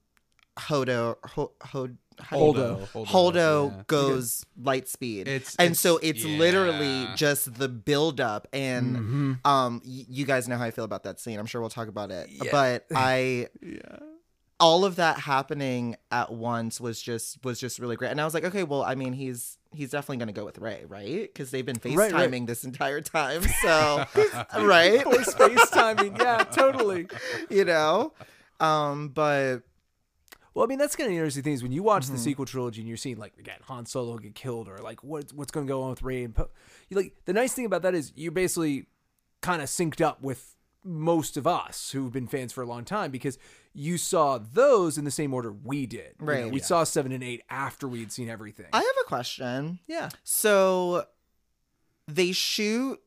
Hodo 0.59 1.17
Ho, 1.23 1.51
Ho, 1.61 1.89
Holdo. 2.21 2.85
Holdo, 2.91 3.05
Holdo 3.07 3.71
yeah. 3.77 3.83
goes 3.87 4.45
light 4.61 4.89
speed. 4.89 5.27
It's- 5.27 5.55
and 5.57 5.67
it's- 5.67 5.79
so 5.79 5.97
it's 5.99 6.25
yeah. 6.25 6.37
literally 6.37 7.07
just 7.15 7.53
the 7.55 7.69
build 7.69 8.19
up 8.19 8.45
and 8.51 8.95
Mm-hmm. 8.97 9.33
um 9.47 9.81
y- 9.85 10.05
you 10.09 10.25
guys 10.25 10.47
know 10.49 10.57
how 10.57 10.65
I 10.65 10.71
feel 10.71 10.83
about 10.83 11.03
that 11.03 11.19
scene. 11.19 11.39
I'm 11.39 11.45
sure 11.45 11.61
we'll 11.61 11.69
talk 11.69 11.87
about 11.87 12.11
it. 12.11 12.29
But 12.51 12.85
I 12.95 13.47
yeah. 13.61 13.99
all 14.59 14.83
of 14.83 14.97
that 14.97 15.19
happening 15.19 15.95
at 16.11 16.29
once 16.33 16.81
was 16.81 17.01
just 17.01 17.43
was 17.45 17.57
just 17.57 17.79
really 17.79 17.95
great. 17.95 18.11
And 18.11 18.19
I 18.19 18.25
was 18.25 18.33
like, 18.33 18.43
okay, 18.43 18.63
well, 18.63 18.83
I 18.83 18.95
mean, 18.95 19.13
he's 19.13 19.57
he's 19.73 19.91
definitely 19.91 20.17
going 20.17 20.27
to 20.27 20.33
go 20.33 20.43
with 20.43 20.57
Rey, 20.57 20.83
right? 20.89 21.33
Cuz 21.33 21.51
they've 21.51 21.65
been 21.65 21.77
FaceTiming 21.77 21.95
Right, 21.95 22.31
right. 22.31 22.45
this 22.47 22.65
entire 22.65 22.99
time. 22.99 23.43
So, 23.61 24.05
right? 24.59 25.05
Or 25.05 25.23
space 25.23 25.69
timing. 25.69 26.17
Yeah, 26.17 26.43
totally. 26.43 27.07
you 27.49 27.63
know. 27.63 28.11
Um 28.59 29.07
but 29.09 29.59
Well, 30.59 30.67
I 30.67 30.67
mean, 30.67 30.77
that's 30.77 30.97
kind 30.97 31.07
of 31.07 31.13
interesting 31.13 31.43
things 31.43 31.63
when 31.63 31.71
you 31.71 31.83
watch 31.83 32.03
Mm-hmm. 32.03 32.13
the 32.15 32.19
sequel 32.19 32.45
trilogy 32.45 32.81
and 32.81 32.87
you're 32.89 32.97
seeing 32.97 33.15
like 33.17 33.31
again 33.39 33.59
Han 33.63 33.85
Solo 33.85 34.17
get 34.17 34.35
killed 34.35 34.67
or 34.67 34.79
like 34.79 35.01
what 35.05 35.31
what's 35.31 35.51
going 35.51 35.65
to 35.65 35.71
go 35.71 35.83
on 35.83 35.91
with 35.91 36.01
Rey 36.01 36.21
and 36.25 36.35
Poe. 36.35 36.49
You 36.89 36.97
like 36.97 37.13
the 37.23 37.31
nice 37.31 37.53
thing 37.53 37.63
about 37.63 37.81
that 37.83 37.95
is 37.95 38.11
you're 38.17 38.33
basically 38.33 38.87
kind 39.41 39.61
of 39.61 39.69
synced 39.69 40.01
up 40.01 40.21
with 40.21 40.57
most 40.83 41.37
of 41.37 41.47
us 41.47 41.91
who've 41.91 42.11
been 42.11 42.27
fans 42.27 42.51
for 42.51 42.61
a 42.61 42.65
long 42.65 42.83
time 42.83 43.09
because 43.09 43.37
you 43.73 43.97
saw 43.97 44.37
those 44.37 44.97
in 44.97 45.05
the 45.05 45.11
same 45.11 45.33
order 45.33 45.49
we 45.51 45.85
did. 45.85 46.15
You 46.19 46.25
know, 46.25 46.31
Right. 46.33 46.51
we 46.51 46.59
Yeah. 46.59 46.65
saw 46.65 46.83
seven 46.83 47.13
and 47.13 47.23
eight 47.23 47.41
after 47.49 47.87
we'd 47.87 48.11
seen 48.11 48.27
everything. 48.29 48.65
I 48.73 48.79
have 48.79 48.95
a 49.01 49.07
question. 49.07 49.79
yeah. 49.87 50.09
So 50.25 51.05
they 52.05 52.33
shoot 52.33 52.99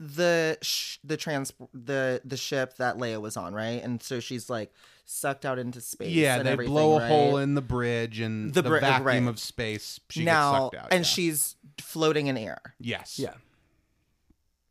the 0.00 0.58
sh- 0.62 0.98
the 1.04 1.16
trans 1.16 1.52
the 1.72 2.20
the 2.24 2.36
ship 2.36 2.76
that 2.78 2.96
Leia 2.96 3.20
was 3.20 3.36
on, 3.36 3.54
right? 3.54 3.82
And 3.82 4.02
so 4.02 4.20
she's 4.20 4.48
like 4.50 4.72
sucked 5.04 5.44
out 5.44 5.58
into 5.58 5.80
space. 5.80 6.12
Yeah, 6.12 6.36
and 6.38 6.46
they 6.46 6.54
blow 6.56 6.96
a 6.96 7.00
right? 7.00 7.08
hole 7.08 7.36
in 7.38 7.54
the 7.54 7.60
bridge 7.62 8.20
and 8.20 8.52
The 8.54 8.62
the, 8.62 8.68
bri- 8.70 8.80
vacuum 8.80 9.04
right. 9.06 9.28
of 9.28 9.38
space. 9.38 10.00
She 10.10 10.24
now, 10.24 10.52
gets 10.52 10.62
sucked 10.62 10.74
out. 10.76 10.92
and 10.92 11.00
yeah. 11.04 11.08
she's 11.08 11.56
floating 11.80 12.26
in 12.28 12.36
air. 12.36 12.58
yes, 12.78 13.18
Yeah. 13.18 13.34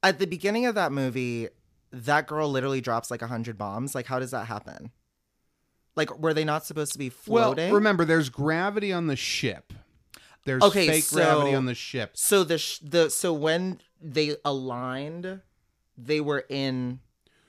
At 0.02 0.20
the 0.20 0.28
beginning 0.28 0.66
of 0.66 0.76
that 0.76 0.92
movie, 0.92 1.48
that 1.92 2.28
girl 2.28 2.50
literally 2.50 2.82
drops 2.82 3.10
like 3.10 3.22
a 3.22 3.28
hundred 3.28 3.58
bombs. 3.58 3.96
Like, 3.96 4.06
how 4.06 4.20
does 4.20 4.32
that 4.32 4.48
happen? 4.48 4.92
Like, 5.96 6.18
were 6.20 6.34
they 6.34 6.44
not 6.44 6.66
supposed 6.66 6.92
to 6.94 6.98
be 7.00 7.10
floating? 7.10 7.68
Well, 7.68 7.76
remember, 7.76 8.04
there's 8.04 8.30
gravity 8.30 8.92
on 8.92 9.08
the 9.08 9.16
ship. 9.16 9.72
There's 10.46 10.62
Okay, 10.64 10.88
fake 10.88 11.04
so- 11.06 11.16
gravity 11.18 11.56
on 11.56 11.66
the 11.68 11.76
ship. 11.76 12.12
So 12.16 12.44
the 12.44 12.58
sh- 12.58 12.80
the 12.80 13.10
so 13.10 13.32
when 13.32 13.80
they 14.02 14.36
aligned, 14.44 15.40
they 15.98 16.20
were 16.20 16.44
in 16.50 17.00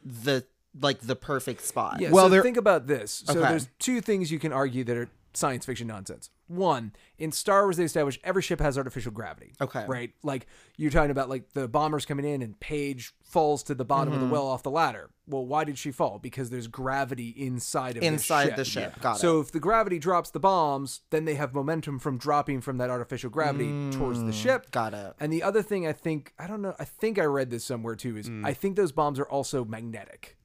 the 0.04 0.44
like 0.80 1.00
the 1.00 1.16
perfect 1.16 1.62
spot. 1.62 2.00
Yeah, 2.00 2.10
Well, 2.10 2.28
so 2.30 2.42
think 2.42 2.56
about 2.56 2.86
this. 2.86 3.22
So 3.26 3.38
Okay. 3.38 3.48
there's 3.48 3.68
two 3.78 4.00
things 4.00 4.30
you 4.32 4.38
can 4.38 4.52
argue 4.52 4.84
that 4.84 4.96
are 4.96 5.08
science 5.36 5.66
fiction 5.66 5.88
nonsense. 5.88 6.30
One, 6.46 6.92
in 7.18 7.32
Star 7.32 7.62
Wars, 7.64 7.76
they 7.76 7.82
established 7.84 8.20
every 8.22 8.42
ship 8.42 8.60
has 8.60 8.78
artificial 8.78 9.10
gravity. 9.10 9.54
Okay. 9.60 9.84
Right? 9.88 10.12
Like 10.22 10.46
you're 10.76 10.90
talking 10.92 11.10
about 11.10 11.28
like 11.28 11.52
the 11.54 11.66
bombers 11.66 12.06
coming 12.06 12.24
in 12.24 12.40
and 12.42 12.58
Paige 12.60 13.12
falls 13.24 13.62
to 13.64 13.74
the 13.74 13.84
bottom 13.84 14.12
Mm-hmm. 14.14 14.22
of 14.22 14.28
the 14.28 14.32
well 14.32 14.46
off 14.46 14.62
the 14.62 14.70
ladder. 14.70 15.10
Well, 15.26 15.44
why 15.44 15.64
did 15.64 15.76
she 15.78 15.90
fall? 15.90 16.18
Because 16.20 16.50
there's 16.50 16.66
gravity 16.68 17.30
inside 17.30 17.96
of 17.96 18.02
Inside 18.04 18.50
the 18.52 18.56
the 18.56 18.64
ship. 18.64 18.92
ship. 18.94 19.02
Got 19.02 19.18
so 19.18 19.38
it. 19.38 19.42
if 19.42 19.52
the 19.52 19.58
gravity 19.60 19.98
drops 19.98 20.30
the 20.30 20.38
bombs, 20.38 21.00
then 21.10 21.24
they 21.24 21.34
have 21.34 21.52
momentum 21.54 21.98
from 21.98 22.16
dropping 22.18 22.60
from 22.60 22.76
that 22.78 22.90
artificial 22.90 23.30
gravity 23.30 23.90
towards 23.90 24.22
the 24.22 24.32
ship. 24.32 24.66
Mm, 24.66 24.70
Got 24.70 24.94
it. 24.94 25.14
And 25.18 25.32
the 25.32 25.42
other 25.42 25.62
thing 25.62 25.86
I 25.86 25.92
think 25.92 26.32
I 26.38 26.46
don't 26.46 26.62
know, 26.62 26.76
I 26.78 26.84
think 26.84 27.18
I 27.18 27.24
read 27.24 27.50
this 27.50 27.64
somewhere 27.64 27.96
too 27.96 28.16
is 28.16 28.30
I 28.44 28.52
think 28.52 28.76
those 28.76 28.92
bombs 28.92 29.18
are 29.18 29.26
also 29.28 29.64
magnetic. 29.64 30.36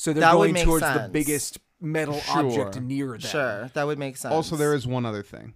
So 0.00 0.14
they're 0.14 0.22
That 0.22 0.32
would 0.38 0.44
going 0.44 0.52
make 0.54 0.64
towards 0.64 0.80
the 0.80 0.94
sense. 0.94 1.12
biggest 1.12 1.58
metal 1.78 2.18
Sure. 2.20 2.46
object 2.46 2.80
near 2.80 3.08
them. 3.08 3.20
Sure, 3.20 3.70
that 3.74 3.86
would 3.86 3.98
make 3.98 4.16
sense. 4.16 4.32
Also, 4.32 4.56
there 4.56 4.72
is 4.72 4.86
one 4.86 5.04
other 5.04 5.22
thing. 5.22 5.52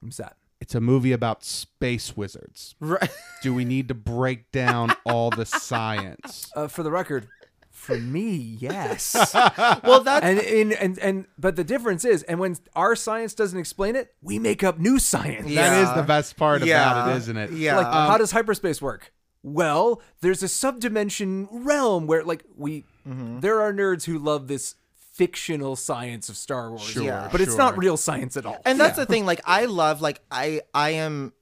What's 0.00 0.18
that? 0.18 0.36
It's 0.60 0.74
a 0.74 0.80
movie 0.82 1.12
about 1.12 1.42
space 1.42 2.14
wizards. 2.14 2.74
right. 2.80 3.08
Do 3.42 3.54
we 3.54 3.64
need 3.64 3.88
to 3.88 3.94
break 3.94 4.52
down 4.52 4.92
all 5.06 5.30
the 5.30 5.46
science? 5.46 6.52
Uh, 6.54 6.68
for 6.68 6.82
the 6.82 6.90
record, 6.90 7.28
for 7.70 7.96
me, 7.96 8.58
yes. 8.60 9.14
well, 9.82 10.02
that's 10.02 10.26
and, 10.26 10.38
and 10.38 10.72
and 10.74 10.98
and 10.98 11.26
but 11.38 11.56
the 11.56 11.64
difference 11.64 12.04
is, 12.04 12.22
and 12.24 12.38
when 12.38 12.56
our 12.76 12.94
science 12.94 13.32
doesn't 13.32 13.58
explain 13.58 13.96
it, 13.96 14.12
we 14.20 14.38
make 14.38 14.62
up 14.62 14.78
new 14.78 14.98
science. 14.98 15.48
Yeah. 15.48 15.70
That 15.70 15.82
is 15.88 15.94
the 15.96 16.02
best 16.06 16.36
part 16.36 16.62
Yeah. 16.62 16.92
about 16.92 17.14
it, 17.14 17.16
isn't 17.20 17.36
it? 17.38 17.52
Yeah. 17.52 17.78
Like, 17.78 17.86
how 17.86 18.18
does 18.18 18.32
hyperspace 18.32 18.82
work? 18.82 19.14
Well, 19.42 20.00
there's 20.20 20.42
a 20.42 20.46
subdimension 20.46 21.48
realm 21.50 22.06
where, 22.06 22.22
like, 22.24 22.44
we 22.56 22.84
Mm-hmm. 23.08 23.40
there 23.40 23.60
are 23.60 23.72
nerds 23.72 24.04
who 24.04 24.16
love 24.16 24.46
this 24.46 24.76
fictional 25.12 25.74
science 25.74 26.28
of 26.28 26.36
Star 26.36 26.70
Wars, 26.70 26.82
Sure, 26.82 27.02
Yeah. 27.02 27.28
but 27.32 27.40
it's 27.40 27.56
not 27.56 27.76
real 27.76 27.96
science 27.96 28.36
at 28.36 28.46
all. 28.46 28.62
and 28.64 28.78
that's 28.78 28.96
the 28.96 29.06
thing. 29.06 29.26
Like, 29.26 29.40
I 29.44 29.64
love. 29.64 30.00
Like, 30.00 30.20
I 30.30 30.60
I 30.72 30.90
am. 30.90 31.32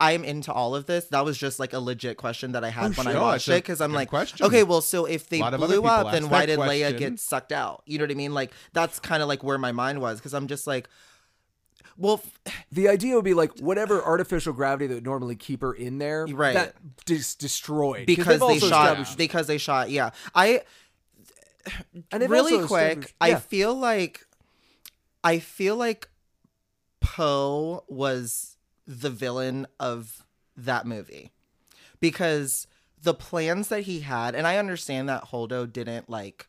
I 0.00 0.12
am 0.12 0.24
into 0.24 0.50
all 0.50 0.74
of 0.74 0.86
this. 0.86 1.04
That 1.08 1.26
was 1.26 1.36
just 1.36 1.60
like 1.60 1.74
a 1.74 1.78
legit 1.78 2.16
question 2.16 2.52
that 2.52 2.64
I 2.64 2.70
had 2.70 2.96
when 2.96 3.06
I 3.06 3.20
watched 3.20 3.46
it 3.50 3.62
because 3.62 3.82
I'm 3.82 3.92
like, 3.92 4.08
question. 4.08 4.46
okay, 4.46 4.62
well, 4.62 4.80
so 4.80 5.04
if 5.04 5.28
they 5.28 5.38
A 5.38 5.42
lot 5.42 5.52
of 5.52 5.62
other 5.62 5.78
blew 5.78 5.86
up, 5.86 6.12
then 6.12 6.30
why 6.30 6.40
that 6.40 6.46
did 6.46 6.58
Leia 6.58 6.96
get 6.96 7.20
sucked 7.20 7.52
out? 7.52 7.82
You 7.84 7.98
know 7.98 8.04
what 8.04 8.10
I 8.10 8.14
mean? 8.14 8.32
Like, 8.32 8.52
that's 8.72 8.98
kind 8.98 9.22
of 9.22 9.28
like 9.28 9.44
where 9.44 9.58
my 9.58 9.72
mind 9.72 10.00
was 10.00 10.18
because 10.18 10.32
I'm 10.32 10.46
just 10.46 10.66
like, 10.66 10.88
well, 11.98 12.22
f- 12.46 12.54
the 12.72 12.88
idea 12.88 13.14
would 13.14 13.24
be 13.24 13.34
like 13.34 13.58
whatever 13.58 14.02
artificial 14.02 14.52
gravity 14.52 14.86
that 14.88 14.94
would 14.94 15.04
normally 15.04 15.36
keep 15.36 15.60
her 15.62 15.72
in 15.72 15.98
there, 15.98 16.26
Right. 16.26 16.54
That 16.54 16.74
just 17.06 17.38
destroyed 17.38 18.06
because 18.06 18.40
they 18.40 18.58
shot 18.58 19.16
because 19.16 19.46
they 19.46 19.58
shot. 19.58 19.90
Yeah, 19.90 20.10
I 20.34 20.62
and 22.12 22.28
really 22.30 22.64
quick. 22.66 22.98
established- 22.98 23.14
I 23.20 23.34
feel 23.36 23.74
like 23.74 24.26
I 25.24 25.38
feel 25.38 25.76
like 25.76 26.08
Poe 27.00 27.84
was 27.88 28.56
the 28.86 29.10
villain 29.10 29.66
of 29.80 30.24
that 30.56 30.86
movie 30.86 31.32
because 32.00 32.66
the 33.02 33.14
plans 33.14 33.68
that 33.68 33.82
he 33.82 34.00
had, 34.00 34.34
and 34.34 34.46
I 34.46 34.56
understand 34.58 35.08
that 35.08 35.24
Holdo 35.24 35.70
didn't 35.72 36.08
like. 36.08 36.46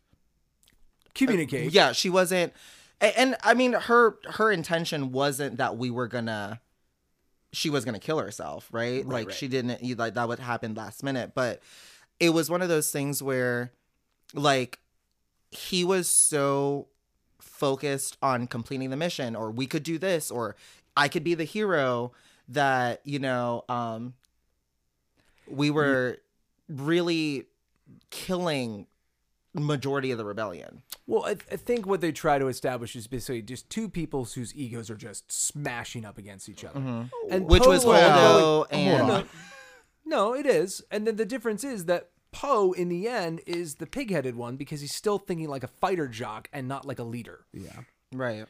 communicate. 1.13 1.71
Yeah, 1.73 1.91
she 1.91 2.09
wasn't, 2.09 2.53
a- 3.01 3.19
and, 3.19 3.35
I 3.43 3.53
mean 3.53 3.73
her 3.73 4.17
her 4.29 4.51
intention 4.51 5.11
wasn't 5.11 5.57
that 5.57 5.77
we 5.77 5.89
were 5.89 6.07
gonna. 6.07 6.61
She 7.53 7.69
was 7.69 7.85
gonna 7.85 7.99
kill 7.99 8.19
herself, 8.19 8.67
right? 8.71 9.05
like 9.05 9.27
right. 9.27 9.35
she 9.35 9.47
didn't. 9.47 9.83
you- 9.83 9.95
Like 9.95 10.15
that 10.15 10.27
would 10.27 10.39
happen 10.39 10.73
last 10.75 11.03
minute, 11.03 11.31
but 11.35 11.61
it 12.19 12.29
was 12.31 12.49
one 12.49 12.61
of 12.61 12.69
those 12.69 12.91
things 12.91 13.21
where, 13.21 13.71
like, 14.33 14.79
he 15.51 15.83
was 15.83 16.09
so 16.09 16.87
focused 17.39 18.17
on 18.21 18.47
completing 18.47 18.89
the 18.89 18.97
mission 18.97 19.35
or 19.35 19.49
we 19.51 19.65
could 19.65 19.83
do 19.83 19.97
this 19.97 20.29
or 20.29 20.55
I 20.95 21.07
could 21.07 21.23
be 21.23 21.33
the 21.35 21.43
hero 21.43 22.11
that 22.49 23.01
you 23.03 23.19
know 23.19 23.63
um 23.69 24.13
we 25.47 25.69
were 25.71 26.17
really 26.69 27.45
killing 28.09 28.85
majority 29.53 30.11
of 30.11 30.17
the 30.17 30.25
rebellion. 30.25 30.83
Well, 31.07 31.25
I, 31.25 31.31
I 31.51 31.55
think 31.55 31.85
what 31.87 32.01
they 32.01 32.11
try 32.11 32.37
to 32.39 32.47
establish 32.47 32.95
is 32.95 33.07
basically 33.07 33.41
just 33.41 33.69
two 33.69 33.89
people 33.89 34.25
whose 34.25 34.53
egos 34.55 34.89
are 34.89 34.95
just 34.95 35.31
smashing 35.31 36.05
up 36.05 36.17
against 36.17 36.47
each 36.49 36.63
other, 36.65 36.79
and 36.79 37.09
Mm-hmm. 37.31 37.45
Which 37.45 37.63
Poe 37.63 37.69
was 37.69 37.85
will- 37.85 37.93
Holdo 37.93 38.65
and 38.71 39.11
on. 39.11 39.29
No, 40.05 40.33
it 40.33 40.45
is. 40.45 40.81
And 40.91 41.05
then 41.07 41.15
the 41.17 41.25
difference 41.25 41.63
is 41.63 41.85
that 41.85 42.09
Poe, 42.31 42.71
in 42.71 42.87
the 42.89 43.07
end, 43.07 43.41
is 43.47 43.75
the 43.75 43.87
pig-headed 43.87 44.35
one 44.35 44.55
because 44.57 44.79
he's 44.81 44.93
still 44.93 45.17
thinking 45.17 45.47
like 45.49 45.63
a 45.63 45.67
fighter 45.67 46.07
jock 46.07 46.49
and 46.53 46.67
not 46.67 46.85
like 46.85 46.99
a 46.99 47.03
leader. 47.03 47.45
Yeah. 47.53 47.81
right. 48.13 48.45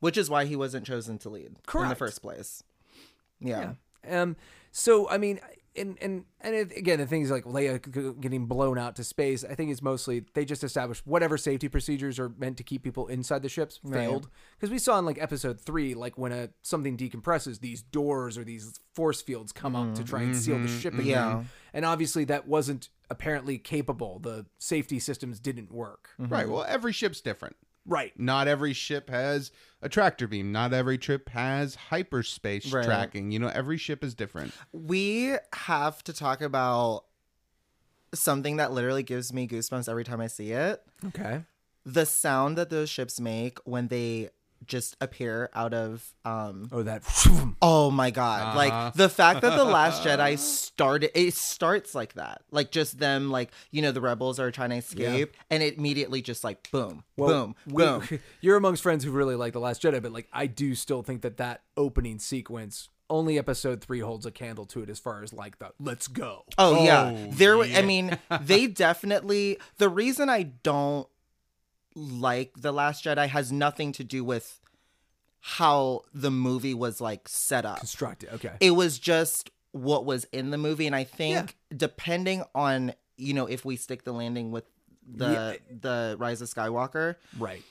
Which 0.00 0.16
is 0.16 0.28
why 0.30 0.44
he 0.46 0.56
wasn't 0.56 0.86
chosen 0.86 1.18
to 1.18 1.28
lead 1.30 1.46
in 1.74 1.88
the 1.88 1.94
first 1.94 2.22
place. 2.22 2.62
Yeah. 3.40 3.72
Um. 4.08 4.36
So 4.72 5.08
I 5.08 5.16
mean, 5.18 5.40
and 5.76 5.98
and 6.00 6.24
and 6.40 6.54
it, 6.54 6.76
again, 6.76 6.98
the 6.98 7.06
things 7.06 7.30
like 7.30 7.44
Leia 7.44 8.20
getting 8.20 8.46
blown 8.46 8.78
out 8.78 8.96
to 8.96 9.04
space, 9.04 9.44
I 9.44 9.54
think 9.54 9.70
it's 9.70 9.82
mostly 9.82 10.24
they 10.34 10.44
just 10.44 10.64
established 10.64 11.06
whatever 11.06 11.36
safety 11.36 11.68
procedures 11.68 12.18
are 12.18 12.30
meant 12.30 12.56
to 12.58 12.62
keep 12.62 12.82
people 12.82 13.06
inside 13.08 13.42
the 13.42 13.48
ships 13.48 13.80
failed. 13.90 14.28
Because 14.58 14.70
we 14.70 14.78
saw 14.78 14.98
in 14.98 15.04
like 15.04 15.20
episode 15.20 15.60
three, 15.60 15.94
like 15.94 16.18
when 16.18 16.32
a 16.32 16.50
something 16.62 16.96
decompresses, 16.96 17.60
these 17.60 17.82
doors 17.82 18.36
or 18.38 18.44
these 18.44 18.80
force 18.94 19.22
fields 19.22 19.52
come 19.52 19.76
up 19.76 19.94
to 19.94 20.04
try 20.04 20.22
and 20.22 20.32
mm-hmm. 20.32 20.40
seal 20.40 20.58
the 20.58 20.66
mm-hmm. 20.66 20.78
ship 20.78 20.94
again. 20.94 21.06
Yeah. 21.06 21.44
And 21.72 21.84
obviously, 21.84 22.24
that 22.24 22.48
wasn't 22.48 22.88
apparently 23.10 23.58
capable. 23.58 24.18
The 24.18 24.46
safety 24.58 24.98
systems 24.98 25.38
didn't 25.38 25.70
work. 25.70 26.10
Mm-hmm. 26.20 26.32
Right. 26.32 26.48
Well, 26.48 26.64
every 26.66 26.92
ship's 26.92 27.20
different. 27.20 27.56
Right. 27.86 28.12
Not 28.18 28.48
every 28.48 28.72
ship 28.72 29.08
has 29.10 29.52
a 29.80 29.88
tractor 29.88 30.26
beam. 30.26 30.50
Not 30.52 30.72
every 30.72 30.98
trip 30.98 31.28
has 31.30 31.74
hyperspace 31.76 32.72
Right. 32.72 32.84
tracking. 32.84 33.30
You 33.30 33.38
know, 33.38 33.48
every 33.48 33.78
ship 33.78 34.02
is 34.02 34.14
different. 34.14 34.52
We 34.72 35.36
have 35.52 36.02
to 36.04 36.12
talk 36.12 36.40
about 36.40 37.04
something 38.14 38.56
that 38.56 38.72
literally 38.72 39.02
gives 39.02 39.32
me 39.32 39.46
goosebumps 39.46 39.88
every 39.88 40.04
time 40.04 40.20
I 40.20 40.26
see 40.28 40.52
it. 40.52 40.82
Okay. 41.06 41.44
the 41.88 42.04
sound 42.04 42.58
that 42.58 42.68
those 42.68 42.90
ships 42.90 43.20
make 43.20 43.58
when 43.64 43.86
they 43.86 44.28
just 44.64 44.96
appear 45.00 45.50
out 45.54 45.74
of 45.74 46.12
um 46.24 46.68
Oh, 46.72 46.82
that. 46.82 47.02
oh 47.62 47.90
my 47.90 48.10
god 48.10 48.56
like 48.56 48.94
the 48.94 49.08
fact 49.08 49.42
that 49.42 49.56
the 49.56 49.64
last 49.64 50.02
jedi 50.04 50.38
started 50.38 51.10
it 51.14 51.34
starts 51.34 51.94
like 51.94 52.14
that 52.14 52.42
like 52.50 52.70
just 52.70 52.98
them 52.98 53.30
like 53.30 53.50
you 53.70 53.82
know 53.82 53.92
the 53.92 54.00
rebels 54.00 54.40
are 54.40 54.50
trying 54.50 54.70
to 54.70 54.76
escape 54.76 55.36
and 55.50 55.62
it 55.62 55.76
immediately 55.78 56.22
just 56.22 56.42
like 56.44 56.70
boom 56.70 57.04
boom 57.16 57.54
we- 57.66 57.82
boom 57.84 58.02
You're 58.40 58.56
amongst 58.56 58.82
friends 58.82 59.04
who 59.04 59.10
really 59.10 59.34
like 59.34 59.52
The 59.52 59.60
Last 59.60 59.82
Jedi, 59.82 60.00
but 60.02 60.12
like 60.12 60.28
I 60.32 60.46
do 60.46 60.74
still 60.74 61.02
think 61.02 61.22
that 61.22 61.36
that 61.38 61.62
opening 61.76 62.18
sequence, 62.18 62.88
only 63.10 63.38
episode 63.38 63.80
three 63.80 64.00
holds 64.00 64.24
a 64.26 64.30
candle 64.30 64.64
to 64.66 64.82
it 64.82 64.88
as 64.90 64.98
far 64.98 65.22
as 65.22 65.32
like 65.32 65.58
the 65.58 65.70
let's 65.80 66.06
go. 66.08 66.44
Oh, 66.58 66.84
yeah. 66.84 67.12
Oh, 67.14 67.30
There 67.32 67.62
yeah. 67.64 67.78
I 67.78 67.82
mean, 67.82 68.18
they 68.42 68.66
definitely 68.66 69.58
the 69.78 69.88
reason 69.88 70.28
I 70.28 70.42
don't 70.44 71.08
like 71.96 72.52
The 72.56 72.72
Last 72.72 73.04
Jedi 73.04 73.26
has 73.26 73.50
nothing 73.50 73.90
to 73.92 74.04
do 74.04 74.22
with 74.22 74.60
how 75.40 76.02
the 76.12 76.30
movie 76.30 76.74
was 76.74 77.00
like 77.00 77.28
set 77.28 77.64
up. 77.64 77.78
Constructed. 77.78 78.28
Okay. 78.34 78.52
It 78.60 78.72
was 78.72 78.98
just 78.98 79.50
what 79.72 80.04
was 80.04 80.24
in 80.32 80.50
the 80.50 80.58
movie 80.58 80.86
and 80.86 80.94
I 80.94 81.04
think 81.04 81.56
depending 81.74 82.44
on, 82.54 82.92
you 83.16 83.32
know, 83.34 83.46
if 83.46 83.64
we 83.64 83.76
stick 83.76 84.04
the 84.04 84.12
landing 84.12 84.50
with 84.50 84.64
the 85.08 85.58
the 85.70 86.16
Rise 86.18 86.42
of 86.42 86.48
Skywalker, 86.48 87.16
right. 87.38 87.62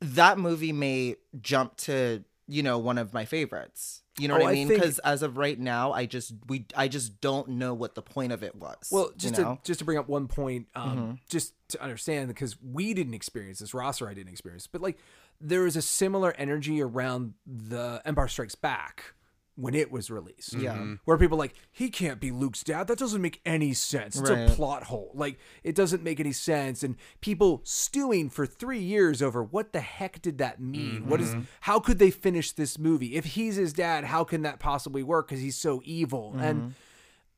that 0.00 0.38
movie 0.38 0.72
may 0.72 1.16
jump 1.40 1.76
to 1.78 2.24
you 2.48 2.62
know 2.62 2.78
one 2.78 2.98
of 2.98 3.12
my 3.12 3.24
favorites. 3.24 4.02
You 4.18 4.28
know 4.28 4.36
Oh, 4.36 4.38
what 4.38 4.46
I 4.46 4.50
I 4.50 4.54
mean? 4.54 4.68
think- 4.68 4.80
Because 4.80 4.98
as 5.00 5.22
of 5.22 5.36
right 5.36 5.58
now, 5.58 5.92
I 5.92 6.06
just 6.06 6.32
we 6.48 6.66
I 6.74 6.88
just 6.88 7.20
don't 7.20 7.48
know 7.50 7.74
what 7.74 7.94
the 7.94 8.02
point 8.02 8.32
of 8.32 8.42
it 8.42 8.54
was. 8.54 8.88
Well, 8.90 9.10
just 9.16 9.36
you 9.36 9.44
know? 9.44 9.56
to 9.56 9.60
just 9.62 9.78
to 9.80 9.84
bring 9.84 9.98
up 9.98 10.08
one 10.08 10.26
point, 10.28 10.68
um, 10.74 10.90
Mm-hmm. 10.98 11.12
just 11.28 11.52
to 11.70 11.82
understand, 11.82 12.28
because 12.28 12.56
we 12.62 12.94
didn't 12.94 13.14
experience 13.14 13.58
this, 13.58 13.74
Ross 13.74 14.00
or 14.00 14.08
I 14.08 14.14
didn't 14.14 14.32
experience, 14.32 14.66
but 14.66 14.80
like 14.80 14.98
there 15.40 15.66
is 15.66 15.76
a 15.76 15.82
similar 15.82 16.32
energy 16.38 16.80
around 16.80 17.34
the 17.46 18.00
Empire 18.06 18.28
Strikes 18.28 18.54
Back 18.54 19.12
when 19.56 19.74
it 19.74 19.90
was 19.90 20.10
released. 20.10 20.52
Yeah. 20.52 20.74
Mm-hmm. 20.74 20.94
where 21.06 21.16
people 21.16 21.36
are 21.36 21.38
like 21.38 21.54
he 21.72 21.88
can't 21.88 22.20
be 22.20 22.30
Luke's 22.30 22.62
dad. 22.62 22.86
That 22.86 22.98
doesn't 22.98 23.22
make 23.22 23.40
any 23.44 23.72
sense. 23.72 24.18
It's 24.20 24.30
Right. 24.30 24.50
a 24.50 24.52
plot 24.52 24.84
hole. 24.84 25.10
Like 25.14 25.38
it 25.64 25.74
doesn't 25.74 26.02
make 26.02 26.20
any 26.20 26.32
sense. 26.32 26.82
And 26.82 26.96
people 27.20 27.62
stewing 27.64 28.28
for 28.30 28.46
three 28.46 28.78
years 28.78 29.22
over 29.22 29.42
what 29.42 29.72
the 29.72 29.80
heck 29.80 30.20
did 30.22 30.38
that 30.38 30.60
mean? 30.60 31.08
What 31.08 31.20
is? 31.20 31.30
Mm-hmm. 31.30 31.40
How 31.62 31.80
could 31.80 31.98
they 31.98 32.10
finish 32.10 32.52
this 32.52 32.78
movie 32.78 33.16
if 33.16 33.24
he's 33.24 33.56
his 33.56 33.72
dad? 33.72 34.04
How 34.04 34.24
can 34.24 34.42
that 34.42 34.60
possibly 34.60 35.02
work? 35.02 35.28
Because 35.28 35.42
he's 35.42 35.56
so 35.56 35.80
evil 35.84 36.34
and 36.38 36.60
mm-hmm. 36.60 36.70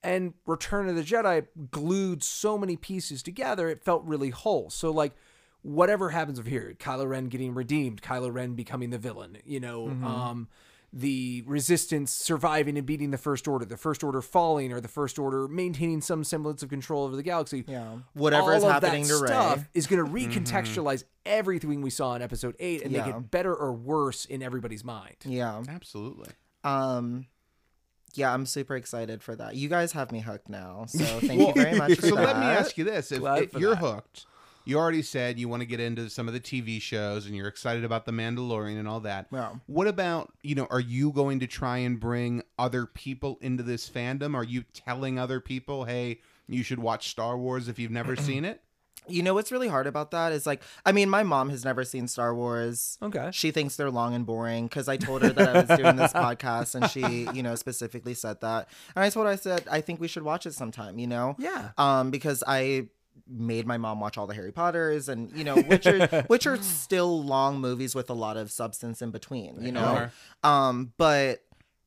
and 0.03 0.35
Return 0.45 0.89
of 0.89 0.97
the 0.97 1.03
Jedi 1.05 1.47
glued 1.71 2.23
so 2.25 2.59
many 2.59 2.77
pieces 2.77 3.23
together, 3.23 3.69
it 3.69 3.85
felt 3.85 4.03
really 4.05 4.31
whole. 4.31 4.71
So 4.71 4.91
like 4.91 5.13
whatever 5.63 6.11
happens 6.11 6.39
over 6.41 6.49
here, 6.51 6.75
Kylo 6.79 7.09
Ren 7.09 7.29
getting 7.29 7.55
redeemed, 7.55 8.03
Kylo 8.03 8.33
Ren 8.33 8.55
becoming 8.55 8.91
the 8.91 8.99
villain, 8.99 9.39
you 9.45 9.61
know, 9.61 9.89
um 9.89 10.49
the 10.93 11.43
resistance 11.47 12.11
surviving 12.13 12.79
and 12.79 12.87
beating 12.87 13.11
the 13.11 13.19
first 13.19 13.47
order, 13.47 13.65
the 13.65 13.77
first 13.77 14.03
order 14.03 14.23
falling, 14.23 14.73
or 14.73 14.81
the 14.81 14.89
first 14.89 15.19
order 15.19 15.47
maintaining 15.47 16.01
some 16.01 16.25
semblance 16.25 16.63
of 16.63 16.71
control 16.71 17.05
over 17.05 17.15
the 17.15 17.23
galaxy. 17.23 17.65
Yeah. 17.69 17.99
Whatever 18.15 18.55
is 18.55 18.63
All 18.65 18.71
of 18.71 18.83
happening 18.83 19.03
that 19.03 19.09
to 19.09 19.21
Rey. 19.23 19.29
stuff 19.29 19.69
is 19.75 19.87
going 19.87 20.05
to 20.05 20.11
recontextualize 20.11 21.05
everything 21.27 21.83
we 21.83 21.91
saw 21.91 22.15
in 22.15 22.23
episode 22.23 22.57
eight 22.59 22.83
and 22.83 22.93
make 22.93 23.07
it 23.07 23.31
better 23.31 23.55
or 23.55 23.73
worse 23.75 24.25
in 24.25 24.43
everybody's 24.43 24.83
mind. 24.85 25.17
yeah. 25.25 25.63
Absolutely. 25.69 26.31
Um. 26.65 27.27
Yeah, 28.15 28.33
I'm 28.33 28.47
super 28.47 28.75
excited 28.75 29.23
for 29.23 29.37
that. 29.37 29.55
You 29.55 29.69
guys 29.69 29.93
have 29.93 30.11
me 30.11 30.21
hooked 30.21 30.49
now, 30.49 30.87
so 30.89 31.05
thank 31.21 31.41
you 31.41 31.53
very 31.53 31.77
much. 31.79 31.97
For 31.97 32.07
so 32.09 32.15
that. 32.15 32.25
let 32.25 32.39
me 32.39 32.47
ask 32.47 32.79
you 32.79 32.85
this: 32.85 33.13
If, 33.13 33.23
if 33.23 33.53
you're 33.53 33.75
that. 33.75 33.81
hooked, 33.81 34.25
you 34.69 34.79
already 34.79 35.01
said 35.01 35.39
you 35.39 35.49
want 35.49 35.63
to 35.63 35.67
get 35.67 35.81
into 35.81 36.11
some 36.11 36.29
of 36.29 36.35
the 36.35 36.41
TV 36.41 36.81
shows, 36.81 37.25
and 37.25 37.35
you're 37.35 37.49
excited 37.49 37.85
about 37.85 38.05
the 38.05 38.13
Mandalorian 38.13 38.79
and 38.79 38.87
all 38.87 39.01
that. 39.01 39.27
Yeah. 39.33 39.53
What 39.67 39.89
about 39.89 40.31
you 40.43 40.55
know? 40.55 40.67
Are 40.71 40.79
you 40.79 41.11
going 41.11 41.41
to 41.41 41.47
try 41.47 41.79
and 41.79 41.99
bring 41.99 42.43
other 42.59 42.85
people 42.85 43.39
into 43.41 43.63
this 43.63 43.89
fandom? 43.89 44.35
Are 44.35 44.45
you 44.45 44.65
telling 44.75 45.19
other 45.19 45.41
people, 45.41 45.85
"Hey, 45.85 46.21
you 46.49 46.63
should 46.63 46.81
watch 46.81 47.09
Star 47.09 47.39
Wars 47.39 47.69
if 47.69 47.79
you've 47.79 47.91
never 47.91 48.15
seen 48.15 48.45
it"? 48.45 48.61
You 49.11 49.23
know 49.23 49.33
what's 49.33 49.51
really 49.51 49.69
hard 49.69 49.87
about 49.87 50.11
that 50.11 50.33
is 50.33 50.45
like, 50.47 50.63
I 50.85 50.93
mean, 50.93 51.09
my 51.09 51.23
mom 51.23 51.49
has 51.49 51.65
never 51.65 51.83
seen 51.83 52.09
Star 52.09 52.35
Wars. 52.35 52.99
Okay. 53.03 53.31
She 53.33 53.51
thinks 53.53 53.77
they're 53.77 53.91
long 53.91 54.15
and 54.15 54.27
boring 54.27 54.67
because 54.67 54.87
I 54.87 54.99
told 54.99 55.23
her 55.23 55.31
that 55.31 55.57
I 55.57 55.61
was 55.65 55.79
doing 55.79 55.97
this 55.97 56.13
podcast 56.13 56.75
and 56.75 56.91
she, 56.91 57.27
you 57.35 57.43
know, 57.43 57.55
specifically 57.55 58.13
said 58.13 58.43
that. 58.43 58.69
And 58.95 59.03
I 59.03 59.09
told 59.09 59.25
her, 59.25 59.33
I 59.33 59.37
said, 59.37 59.65
I 59.71 59.81
think 59.81 59.99
we 59.99 60.09
should 60.09 60.25
watch 60.25 60.45
it 60.45 60.53
sometime, 60.53 60.99
you 60.99 61.07
know? 61.07 61.37
Yeah. 61.39 61.71
Um, 61.79 62.11
because 62.11 62.45
I 62.47 62.89
made 63.27 63.67
my 63.67 63.77
mom 63.79 64.01
watch 64.01 64.17
all 64.19 64.27
the 64.27 64.35
Harry 64.35 64.53
Potters 64.53 65.09
and, 65.09 65.33
you 65.33 65.45
know, 65.45 65.57
which 65.57 65.87
are, 65.87 66.07
which 66.29 66.47
are 66.47 66.57
still 66.59 67.23
long 67.23 67.61
movies 67.61 67.95
with 67.95 68.11
a 68.11 68.15
lot 68.15 68.37
of 68.37 68.51
substance 68.51 69.03
in 69.03 69.11
between, 69.11 69.61
you 69.63 69.73
know? 69.73 70.09
Um, 70.43 70.93
but 70.97 71.41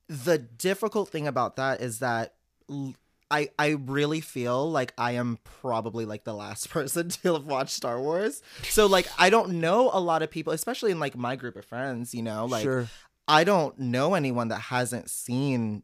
the 0.08 0.38
difficult 0.38 1.08
thing 1.08 1.26
about 1.26 1.56
that 1.56 1.80
is 1.80 2.00
that 2.00 2.34
l- 2.68 2.94
I, 3.30 3.48
I 3.58 3.68
really 3.70 4.20
feel 4.20 4.70
like 4.70 4.92
I 4.98 5.12
am 5.12 5.38
probably 5.42 6.04
like 6.04 6.24
the 6.24 6.34
last 6.34 6.68
person 6.76 7.08
to 7.08 7.32
have 7.32 7.46
watched 7.46 7.70
Star 7.74 7.98
Wars. 7.98 8.42
So 8.64 8.84
like 8.86 9.06
I 9.18 9.30
don't 9.30 9.60
know 9.60 9.90
a 9.92 10.00
lot 10.00 10.22
of 10.22 10.30
people, 10.30 10.52
especially 10.52 10.90
in 10.90 11.00
like 11.00 11.16
my 11.16 11.36
group 11.36 11.56
of 11.56 11.64
friends, 11.64 12.14
you 12.14 12.22
know, 12.22 12.44
like 12.44 12.62
Sure. 12.62 12.88
I 13.26 13.44
don't 13.44 13.78
know 13.78 14.12
anyone 14.14 14.48
that 14.48 14.60
hasn't 14.60 15.08
seen 15.08 15.82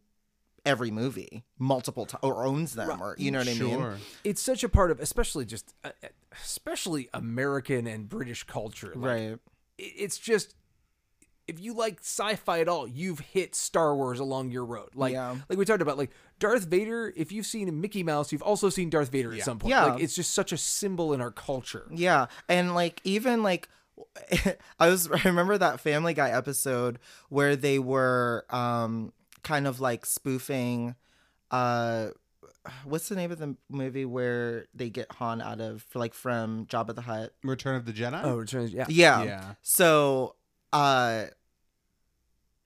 every 0.66 0.90
movie 0.90 1.44
multiple 1.58 2.06
times 2.06 2.20
or 2.22 2.44
owns 2.44 2.74
them 2.74 3.00
or 3.02 3.14
you 3.18 3.30
know 3.30 3.38
what 3.38 3.48
I 3.48 3.54
mean? 3.54 3.92
It's 4.24 4.42
such 4.42 4.62
a 4.64 4.68
part 4.68 4.90
of 4.90 5.00
especially 5.00 5.44
just 5.44 5.74
uh, 5.84 5.90
especially 6.42 7.08
american 7.14 7.86
and 7.86 8.08
british 8.08 8.44
culture 8.44 8.92
like, 8.94 9.04
Right. 9.10 9.38
it's 9.78 10.18
just 10.18 10.54
if 11.46 11.58
you 11.58 11.72
like 11.72 12.00
sci-fi 12.00 12.60
at 12.60 12.68
all 12.68 12.86
you've 12.86 13.20
hit 13.20 13.54
star 13.54 13.94
wars 13.96 14.20
along 14.20 14.50
your 14.50 14.64
road 14.64 14.90
like 14.94 15.12
Yeah. 15.14 15.36
like 15.48 15.58
we 15.58 15.64
talked 15.64 15.80
about 15.82 15.96
like 15.96 16.10
darth 16.38 16.64
vader 16.64 17.12
if 17.16 17.32
you've 17.32 17.46
seen 17.46 17.80
mickey 17.80 18.02
mouse 18.02 18.30
you've 18.32 18.42
also 18.42 18.68
seen 18.68 18.90
darth 18.90 19.10
vader 19.10 19.32
at 19.32 19.40
some 19.42 19.58
point 19.58 19.70
Yeah. 19.70 19.84
like 19.86 20.02
it's 20.02 20.14
just 20.14 20.34
such 20.34 20.52
a 20.52 20.58
symbol 20.58 21.12
in 21.14 21.20
our 21.20 21.30
culture 21.30 21.86
Yeah, 21.90 22.26
and 22.48 22.74
like 22.74 23.00
even 23.04 23.42
like 23.42 23.68
I 24.78 24.88
was 24.88 25.10
I 25.12 25.22
remember 25.24 25.58
that 25.58 25.80
Family 25.80 26.14
Guy 26.14 26.30
episode 26.30 26.98
where 27.30 27.56
they 27.56 27.78
were 27.80 28.44
um 28.50 29.12
kind 29.42 29.66
of 29.66 29.80
like 29.80 30.04
spoofing 30.06 30.94
uh 31.50 32.08
what's 32.84 33.08
the 33.08 33.14
name 33.16 33.30
of 33.30 33.38
the 33.38 33.56
movie 33.70 34.04
where 34.04 34.66
they 34.74 34.90
get 34.90 35.10
Han 35.12 35.40
out 35.40 35.60
of 35.60 35.84
like 35.94 36.12
from 36.14 36.66
Jabba 36.66 36.94
the 36.94 37.00
Hutt? 37.02 37.32
Return 37.42 37.76
of 37.76 37.84
the 37.86 37.92
Jedi. 37.92 38.20
oh 38.24 38.36
return 38.36 38.68
yeah 38.68 38.86
Yeah. 38.88 39.22
Yeah. 39.22 39.54
So 39.62 40.34
uh 40.72 41.24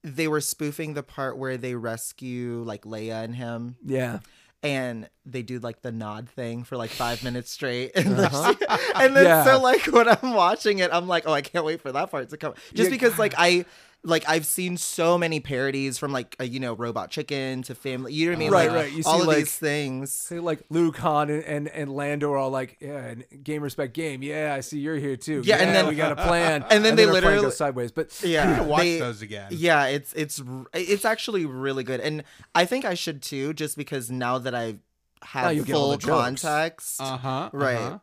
they 0.02 0.26
were 0.26 0.40
spoofing 0.40 0.94
the 0.94 1.02
part 1.02 1.38
where 1.38 1.56
they 1.56 1.74
rescue 1.74 2.62
like 2.66 2.82
Leia 2.82 3.22
and 3.24 3.34
him 3.36 3.76
yeah 3.84 4.18
and 4.64 5.08
they 5.26 5.42
do 5.42 5.58
like 5.58 5.82
the 5.82 5.90
nod 5.92 6.28
thing 6.28 6.62
for 6.64 6.76
like 6.76 6.90
five 6.90 7.22
minutes 7.24 7.50
straight 7.50 7.92
and, 7.96 8.16
then- 8.16 8.56
and 8.96 9.16
then 9.16 9.24
Yeah. 9.24 9.44
so 9.44 9.60
like 9.60 9.86
when 9.86 10.08
i'm 10.08 10.34
watching 10.34 10.78
it 10.80 10.90
i'm 10.92 11.06
like 11.08 11.24
oh 11.26 11.32
i 11.32 11.40
can't 11.42 11.64
wait 11.64 11.80
for 11.80 11.92
that 11.92 12.10
part 12.10 12.28
to 12.30 12.36
come 12.36 12.54
just 12.74 12.90
Yeah. 12.90 12.94
because 12.96 13.18
like 13.18 13.34
i 13.38 13.64
like 14.04 14.24
i've 14.28 14.44
seen 14.46 14.76
so 14.76 15.16
many 15.16 15.38
parodies 15.38 15.96
from 15.96 16.12
like 16.12 16.34
a, 16.40 16.44
you 16.44 16.58
know 16.58 16.72
robot 16.74 17.08
chicken 17.10 17.62
to 17.62 17.72
family 17.74 18.12
you 18.12 18.26
know 18.26 18.32
what 18.32 18.36
i 18.36 18.38
mean 18.40 18.50
Right, 18.50 18.68
like 18.68 18.76
right. 18.76 18.92
You 18.92 19.02
all 19.06 19.16
see, 19.18 19.20
of 19.22 19.26
like- 19.28 19.36
these 19.38 19.56
things 19.56 20.12
Say 20.12 20.40
like 20.40 20.60
Luke, 20.70 20.96
Han, 20.98 21.30
and, 21.30 21.44
and, 21.44 21.68
and 21.68 21.94
Lando 21.94 22.32
are 22.32 22.36
all 22.36 22.50
like, 22.50 22.78
yeah, 22.80 22.96
and 22.98 23.24
game 23.44 23.62
respect 23.62 23.94
game. 23.94 24.22
Yeah, 24.22 24.54
I 24.56 24.60
see 24.60 24.78
you're 24.80 24.96
here 24.96 25.16
too. 25.16 25.42
Yeah, 25.44 25.56
and 25.56 25.74
then- 25.74 25.86
we 25.86 25.94
got 25.94 26.12
a 26.12 26.16
plan. 26.26 26.64
and 26.70 26.84
then 26.84 26.96
they 26.96 27.04
our 27.04 27.10
plan 27.10 27.22
literally- 27.22 27.42
goes 27.42 27.56
sideways. 27.56 27.92
But 27.92 28.20
yeah 28.24 28.56
to 28.58 28.64
watch 28.64 28.82
they- 28.82 28.98
those 28.98 29.22
again. 29.22 29.48
yeah 29.52 29.86
it's 29.86 30.12
it's 30.14 30.42
it's 30.74 31.04
actually 31.04 31.46
really 31.46 31.84
good 31.84 32.00
and 32.00 32.24
i 32.54 32.64
think 32.64 32.84
i 32.84 32.94
should 32.94 33.22
too 33.22 33.52
just 33.54 33.76
because 33.76 34.10
now 34.10 34.38
that 34.38 34.54
i 34.54 34.76
have 35.22 35.54
you 35.54 35.62
get 35.64 35.76
all 35.76 35.90
full 35.96 35.98
context 35.98 37.00
Uh 37.00 37.16
huh. 37.16 37.50
right 37.52 38.00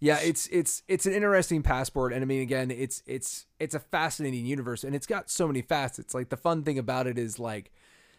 Yeah, 0.00 0.18
it's 0.18 0.46
it's 0.48 0.82
it's 0.88 1.06
an 1.06 1.12
interesting 1.12 1.62
passport, 1.62 2.12
and 2.12 2.22
I 2.22 2.26
mean, 2.26 2.42
again, 2.42 2.70
it's 2.70 3.02
it's 3.06 3.46
it's 3.58 3.74
a 3.74 3.80
fascinating 3.80 4.44
universe, 4.44 4.84
and 4.84 4.94
it's 4.94 5.06
got 5.06 5.30
so 5.30 5.46
many 5.46 5.62
facets. 5.62 6.14
Like 6.14 6.28
the 6.28 6.36
fun 6.36 6.62
thing 6.62 6.78
about 6.78 7.06
it 7.06 7.18
is 7.18 7.38
like 7.38 7.72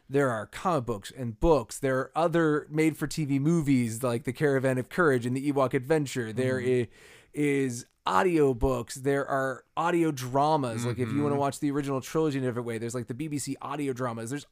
there 0.09 0.29
are 0.29 0.45
comic 0.45 0.85
books 0.85 1.11
and 1.15 1.39
books. 1.39 1.79
There 1.79 1.97
are 1.97 2.11
other 2.15 2.67
made-for-TV 2.69 3.39
movies 3.39 4.03
like 4.03 4.23
The 4.23 4.33
Caravan 4.33 4.77
of 4.77 4.89
Courage 4.89 5.25
and 5.25 5.35
The 5.35 5.51
Ewok 5.51 5.73
Adventure. 5.73 6.31
There 6.31 6.59
mm-hmm. 6.59 6.83
i- 6.83 6.87
is 7.33 7.85
audio 8.05 8.53
books. 8.53 8.95
There 8.95 9.27
are 9.27 9.63
audio 9.75 10.11
dramas. 10.11 10.85
Like 10.85 10.99
if 10.99 11.11
you 11.11 11.21
want 11.21 11.31
to 11.31 11.31
mm-hmm. 11.31 11.39
watch 11.39 11.59
the 11.59 11.71
original 11.71 12.01
trilogy 12.01 12.37
in 12.37 12.43
a 12.43 12.47
different 12.47 12.67
way, 12.67 12.77
there's 12.77 12.95
like 12.95 13.07
the 13.07 13.13
BBC 13.13 13.55
audio 13.61 13.93
dramas. 13.93 14.29
There's 14.29 14.45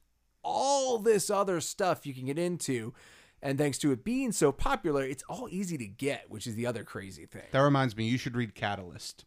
all 0.44 0.98
this 0.98 1.30
other 1.30 1.62
stuff 1.62 2.06
you 2.06 2.14
can 2.14 2.26
get 2.26 2.40
into. 2.40 2.94
And 3.44 3.58
thanks 3.58 3.78
to 3.80 3.91
it 3.91 4.04
being 4.04 4.32
so 4.32 4.52
popular, 4.52 5.04
it's 5.04 5.24
all 5.30 5.48
easy 5.52 5.78
to 5.78 5.86
get, 5.86 6.30
which 6.32 6.48
is 6.48 6.56
the 6.56 6.66
other 6.66 6.84
crazy 6.84 7.26
thing. 7.26 7.44
That 7.52 7.60
reminds 7.60 7.96
me, 7.96 8.06
you 8.06 8.18
should 8.18 8.36
read 8.38 8.56
Catalyst, 8.56 9.26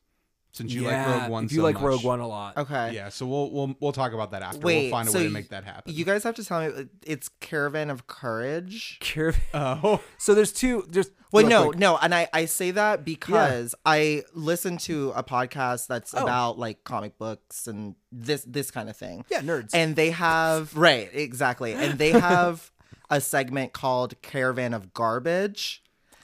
since 0.52 0.72
you 0.72 0.82
like 0.84 1.06
Rogue 1.06 1.30
One. 1.30 1.44
If 1.44 1.52
you 1.52 1.58
so 1.58 1.64
like 1.64 1.74
much. 1.74 1.82
Rogue 1.84 2.02
One 2.04 2.20
a 2.20 2.26
lot, 2.26 2.56
okay 2.56 2.94
Yeah, 2.94 3.10
so 3.10 3.26
we'll 3.26 3.50
we'll 3.50 3.76
we'll 3.78 3.92
talk 3.92 4.14
about 4.14 4.30
that 4.30 4.40
after. 4.40 4.60
wait 4.60 4.84
we'll 4.84 4.90
find 4.90 5.06
a 5.06 5.10
so 5.10 5.18
way 5.18 5.24
to 5.24 5.30
make 5.30 5.50
that 5.50 5.64
happen. 5.64 5.92
you 5.94 6.04
guys 6.06 6.24
have 6.24 6.34
to 6.36 6.44
tell 6.44 6.60
me 6.62 6.66
uh, 6.68 6.84
it's 7.06 7.28
caravan 7.40 7.90
of 7.90 8.06
courage 8.06 8.98
Care- 9.00 9.34
oh, 9.54 10.00
so 10.18 10.34
there's 10.34 10.52
two. 10.52 10.86
There's 10.88 11.10
Wait, 11.32 11.46
no, 11.48 11.66
quick. 11.66 11.78
no, 11.78 11.98
and 11.98 12.14
I 12.14 12.28
I 12.32 12.46
say 12.46 12.70
that 12.70 13.04
because 13.04 13.74
I 13.84 14.22
listened 14.32 14.80
to 14.80 15.12
a 15.14 15.22
podcast 15.22 15.88
that's 15.88 16.14
Oh. 16.14 16.22
about 16.22 16.58
like 16.58 16.84
comic 16.84 17.18
books 17.18 17.66
and 17.66 17.94
this 18.10 18.42
this 18.44 18.70
kind 18.70 18.88
of 18.88 18.96
thing. 18.96 19.26
Yeah, 19.30 19.40
nerds. 19.42 19.70
And 19.74 19.94
they 19.94 20.12
have 20.12 20.74
right, 20.74 21.10
exactly. 21.12 21.74
And 21.74 21.98
they 21.98 22.10
have 22.18 22.70
a 23.10 23.20
segment 23.20 23.72
called 23.72 24.20
Caravan 24.22 24.74
of 24.74 24.92
Garbage. 24.92 25.82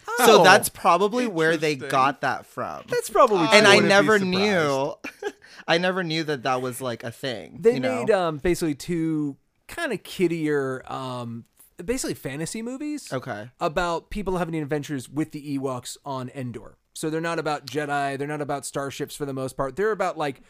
Oh. 0.08 0.26
So 0.26 0.42
that's 0.42 0.68
probably 0.68 1.26
where 1.26 1.56
they 1.56 1.76
got 1.76 2.20
that 2.22 2.44
from. 2.46 2.84
that's 2.88 3.08
probably 3.08 3.46
and. 3.52 3.66
I 3.66 3.78
never 3.78 4.18
knew 4.18 4.94
I 5.68 5.78
never 5.78 6.02
knew 6.02 6.24
that 6.24 6.42
that 6.42 6.60
was 6.60 6.80
like 6.80 7.04
a 7.04 7.10
thing. 7.10 7.58
they 7.60 7.74
you 7.74 7.80
know? 7.80 8.00
made 8.00 8.10
um 8.10 8.38
basically 8.38 8.74
two 8.74 9.36
kind 9.68 9.92
of 9.92 10.02
kiddier 10.02 10.82
um 10.90 11.44
basically 11.84 12.14
fantasy 12.14 12.62
movies. 12.62 13.12
Okay. 13.12 13.50
About 13.60 14.10
people 14.10 14.38
having 14.38 14.54
adventures 14.56 15.08
with 15.08 15.32
the 15.32 15.58
Ewoks 15.58 15.96
on 16.04 16.30
Endor. 16.34 16.76
So 16.94 17.10
they're 17.10 17.20
not 17.20 17.38
about 17.38 17.66
Jedi. 17.66 18.18
They're 18.18 18.28
not 18.28 18.42
about 18.42 18.66
starships 18.66 19.16
for 19.16 19.24
the 19.24 19.32
most 19.32 19.56
part. 19.56 19.76
They're 19.76 19.92
about 19.92 20.18
like 20.18 20.42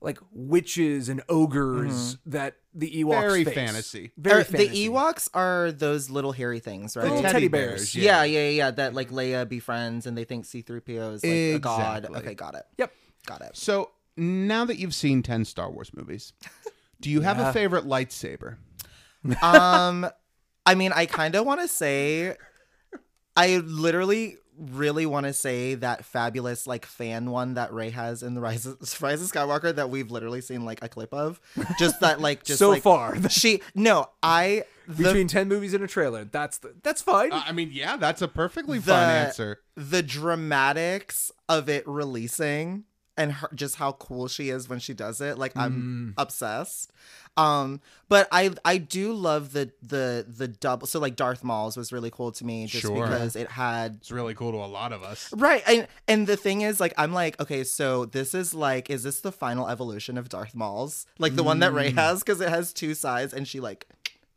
like 0.00 0.18
witches 0.32 1.08
and 1.08 1.22
ogres 1.28 2.18
that 2.26 2.56
the 2.74 3.02
Ewoks 3.02 3.20
Very 3.20 3.44
face. 3.44 3.54
fantasy. 3.54 4.12
Very 4.16 4.42
Are- 4.42 4.44
fantasy. 4.44 4.68
The 4.68 4.88
Ewoks 4.90 5.28
are 5.34 5.72
those 5.72 6.08
little 6.10 6.32
hairy 6.32 6.60
things, 6.60 6.96
right? 6.96 7.04
Little 7.04 7.20
Teddy 7.22 7.32
teddy 7.32 7.48
bears, 7.48 7.70
bears. 7.80 7.94
Yeah, 7.96 8.22
yeah, 8.24 8.40
yeah, 8.44 8.48
yeah. 8.50 8.70
That 8.70 8.94
like 8.94 9.10
Leia 9.10 9.48
befriends 9.48 10.06
and 10.06 10.16
they 10.16 10.24
think 10.24 10.44
C3PO 10.44 11.14
is 11.14 11.24
like 11.24 11.32
a 11.32 11.58
god. 11.58 12.06
Okay, 12.16 12.34
got 12.34 12.54
it. 12.54 12.64
Yep. 12.78 12.92
Got 13.26 13.40
it. 13.42 13.56
so 13.56 13.90
now 14.16 14.64
that 14.64 14.78
you've 14.78 14.94
seen 14.94 15.22
10 15.22 15.44
Star 15.44 15.70
Wars 15.70 15.90
movies, 15.94 16.32
do 17.00 17.10
you 17.10 17.20
have 17.22 17.38
Yeah. 17.38 17.50
a 17.50 17.52
favorite 17.52 17.84
lightsaber? 17.84 18.56
um 19.42 20.08
i 20.64 20.74
mean 20.76 20.92
i 20.94 21.04
kind 21.04 21.34
of 21.34 21.44
want 21.44 21.60
to 21.60 21.66
say 21.66 22.36
i 23.36 23.56
literally 23.58 24.36
really 24.58 25.06
want 25.06 25.26
to 25.26 25.32
say 25.32 25.74
that 25.76 26.04
fabulous 26.04 26.66
like 26.66 26.84
fan 26.84 27.30
one 27.30 27.54
that 27.54 27.72
rey 27.72 27.90
has 27.90 28.22
in 28.22 28.34
the 28.34 28.40
rise 28.40 28.66
of, 28.66 28.76
rise 29.02 29.22
of 29.22 29.30
skywalker 29.30 29.74
that 29.74 29.90
we've 29.90 30.10
literally 30.10 30.40
seen 30.40 30.64
like 30.64 30.82
a 30.82 30.88
clip 30.88 31.14
of 31.14 31.40
just 31.78 32.00
that 32.00 32.20
like 32.20 32.44
just 32.44 32.58
So 32.58 32.70
like, 32.70 32.82
far. 32.82 33.16
she 33.30 33.62
no 33.74 34.10
i 34.22 34.64
the, 34.86 35.04
Between 35.04 35.28
ten 35.28 35.48
movies 35.48 35.74
and 35.74 35.84
a 35.84 35.86
trailer, 35.86 36.24
that's 36.24 36.58
the, 36.58 36.74
that's 36.82 37.02
fine. 37.02 37.30
Uh, 37.30 37.42
I 37.46 37.52
mean, 37.52 37.68
yeah, 37.72 37.98
that's 37.98 38.22
a 38.22 38.28
perfectly 38.28 38.78
the, 38.78 38.92
fine 38.92 39.10
answer. 39.10 39.60
the 39.76 40.02
dramatics 40.02 41.30
of 41.46 41.68
it 41.68 41.86
releasing 41.86 42.84
and 43.18 43.32
her, 43.32 43.50
just 43.54 43.76
how 43.76 43.92
cool 43.92 44.28
she 44.28 44.48
is 44.48 44.68
when 44.68 44.78
she 44.78 44.94
does 44.94 45.20
it 45.20 45.36
like 45.36 45.54
i'm 45.56 46.14
obsessed 46.16 46.92
um 47.38 47.80
but 48.08 48.26
i 48.32 48.50
i 48.64 48.76
do 48.78 49.12
love 49.12 49.52
the 49.52 49.70
the 49.82 50.26
the 50.28 50.48
double 50.48 50.86
so 50.86 50.98
like 50.98 51.14
darth 51.16 51.42
maul's 51.44 51.76
was 51.76 51.92
really 51.92 52.10
cool 52.10 52.32
to 52.32 52.44
me 52.44 52.66
just 52.66 52.82
Sure. 52.82 53.06
because 53.06 53.36
it 53.36 53.48
had 53.50 53.96
It's 54.00 54.10
really 54.10 54.34
cool 54.34 54.52
to 54.52 54.58
a 54.58 54.66
lot 54.66 54.92
of 54.92 55.02
us. 55.02 55.32
Right. 55.32 55.62
And 55.66 55.86
and 56.06 56.26
the 56.26 56.36
thing 56.36 56.62
is 56.62 56.80
like 56.80 56.92
I'm 56.98 57.12
like, 57.12 57.40
okay, 57.40 57.64
so 57.64 58.04
this 58.06 58.34
is 58.34 58.52
like 58.54 58.90
is 58.90 59.02
this 59.04 59.20
the 59.20 59.32
final 59.32 59.68
evolution 59.68 60.18
of 60.18 60.28
Darth 60.28 60.54
Maul's? 60.54 61.06
Like 61.18 61.36
the 61.36 61.42
one 61.42 61.60
that 61.60 61.72
Rey 61.72 61.90
has 61.92 62.22
cuz 62.22 62.40
it 62.40 62.48
has 62.48 62.72
two 62.72 62.94
sides 62.94 63.32
and 63.32 63.46
she 63.46 63.60
like 63.60 63.86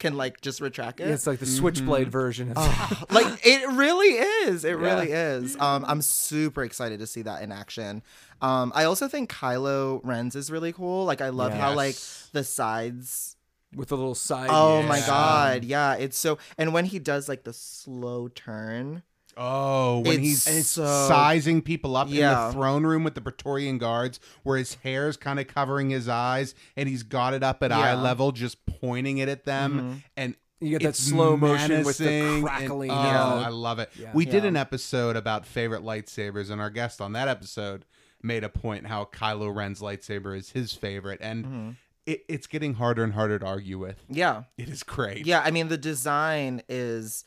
can 0.02 0.18
like 0.18 0.42
just 0.42 0.60
retract 0.60 1.00
it. 1.00 1.08
it's 1.08 1.28
like 1.28 1.40
the 1.40 1.46
Switchblade 1.46 2.10
version. 2.10 2.52
Of 2.52 3.06
like 3.12 3.46
it 3.46 3.70
really 3.70 4.08
is. 4.50 4.66
It 4.66 4.78
really 4.78 5.12
is. 5.12 5.56
Um 5.58 5.86
I'm 5.88 6.02
super 6.02 6.64
excited 6.64 7.00
to 7.00 7.08
see 7.08 7.22
that 7.22 7.44
in 7.44 7.52
action. 7.52 8.02
Um 8.42 8.74
I 8.76 8.84
also 8.84 9.08
think 9.08 9.32
Kylo 9.32 10.02
Ren's 10.04 10.36
is 10.36 10.52
really 10.52 10.74
cool. 10.74 11.06
Like 11.06 11.22
I 11.22 11.30
love 11.30 11.54
how 11.54 11.74
like 11.76 11.96
the 12.34 12.44
sides 12.44 13.38
with 13.76 13.92
a 13.92 13.96
little 13.96 14.16
side. 14.16 14.50
Oh 14.52 14.82
my 14.84 15.00
god. 15.00 15.64
Yeah, 15.64 15.94
it's 15.94 16.18
so 16.18 16.40
and 16.58 16.74
when 16.74 16.86
he 16.86 17.00
does 17.00 17.30
like 17.30 17.44
the 17.44 17.54
slow 17.54 18.28
turn 18.28 19.04
Oh, 19.44 20.00
when 20.06 20.20
It's 20.24 20.46
he's 20.48 20.70
so- 20.70 20.86
sizing 21.08 21.62
people 21.62 21.98
up 21.98 22.08
in 22.08 22.14
Yeah. 22.14 22.48
the 22.48 22.54
throne 22.54 22.86
room 22.86 23.04
with 23.04 23.16
the 23.16 23.22
Praetorian 23.22 23.78
guards, 23.80 24.20
where 24.44 24.58
his 24.58 24.76
hair's 24.76 25.18
kind 25.18 25.40
of 25.40 25.48
covering 25.48 25.90
his 25.90 26.08
eyes, 26.08 26.54
and 26.78 26.88
he's 26.88 27.04
got 27.04 27.34
it 27.34 27.42
up 27.44 27.64
at 27.64 27.72
eye 27.72 27.80
Yeah. 27.80 27.94
Mm-hmm. 27.96 28.04
level, 28.04 28.32
just 28.32 28.66
pointing 28.66 29.18
it 29.18 29.28
at 29.30 29.46
them, 29.46 30.04
and 30.16 30.36
You 30.60 30.78
get 30.78 30.84
that 30.84 30.90
it's 30.90 31.00
slow 31.00 31.36
motion 31.38 31.84
with 31.84 31.98
the 31.98 32.04
menacing 32.06 32.34
and- 32.36 32.44
crackling, 32.46 32.92
oh, 32.92 32.94
yeah. 32.94 33.34
I 33.34 33.50
love 33.50 33.80
it. 33.80 33.90
Yeah. 34.00 34.12
We 34.14 34.26
did 34.26 34.44
Yeah. 34.44 34.50
an 34.50 34.58
episode 34.58 35.16
about 35.16 35.46
favorite 35.48 35.82
lightsabers, 35.82 36.52
and 36.52 36.62
our 36.62 36.70
guest 36.70 37.02
on 37.02 37.14
that 37.14 37.28
episode 37.28 37.86
made 38.22 38.44
a 38.44 38.50
point 38.50 38.86
how 38.86 39.06
Kylo 39.06 39.54
Ren's 39.54 39.80
lightsaber 39.82 40.38
is 40.38 40.52
his 40.52 40.74
favorite, 40.74 41.18
and 41.24 41.46
Mm-hmm. 41.46 41.70
it, 42.06 42.26
it's 42.30 42.46
getting 42.46 42.76
harder 42.76 43.04
and 43.04 43.14
harder 43.14 43.40
to 43.40 43.46
argue 43.46 43.80
with. 43.80 44.04
Yeah. 44.08 44.44
It 44.58 44.70
is 44.70 44.84
great. 44.84 45.26
Yeah, 45.26 45.42
I 45.44 45.50
mean 45.50 45.68
the 45.70 45.78
design 45.78 46.62
is 46.70 47.26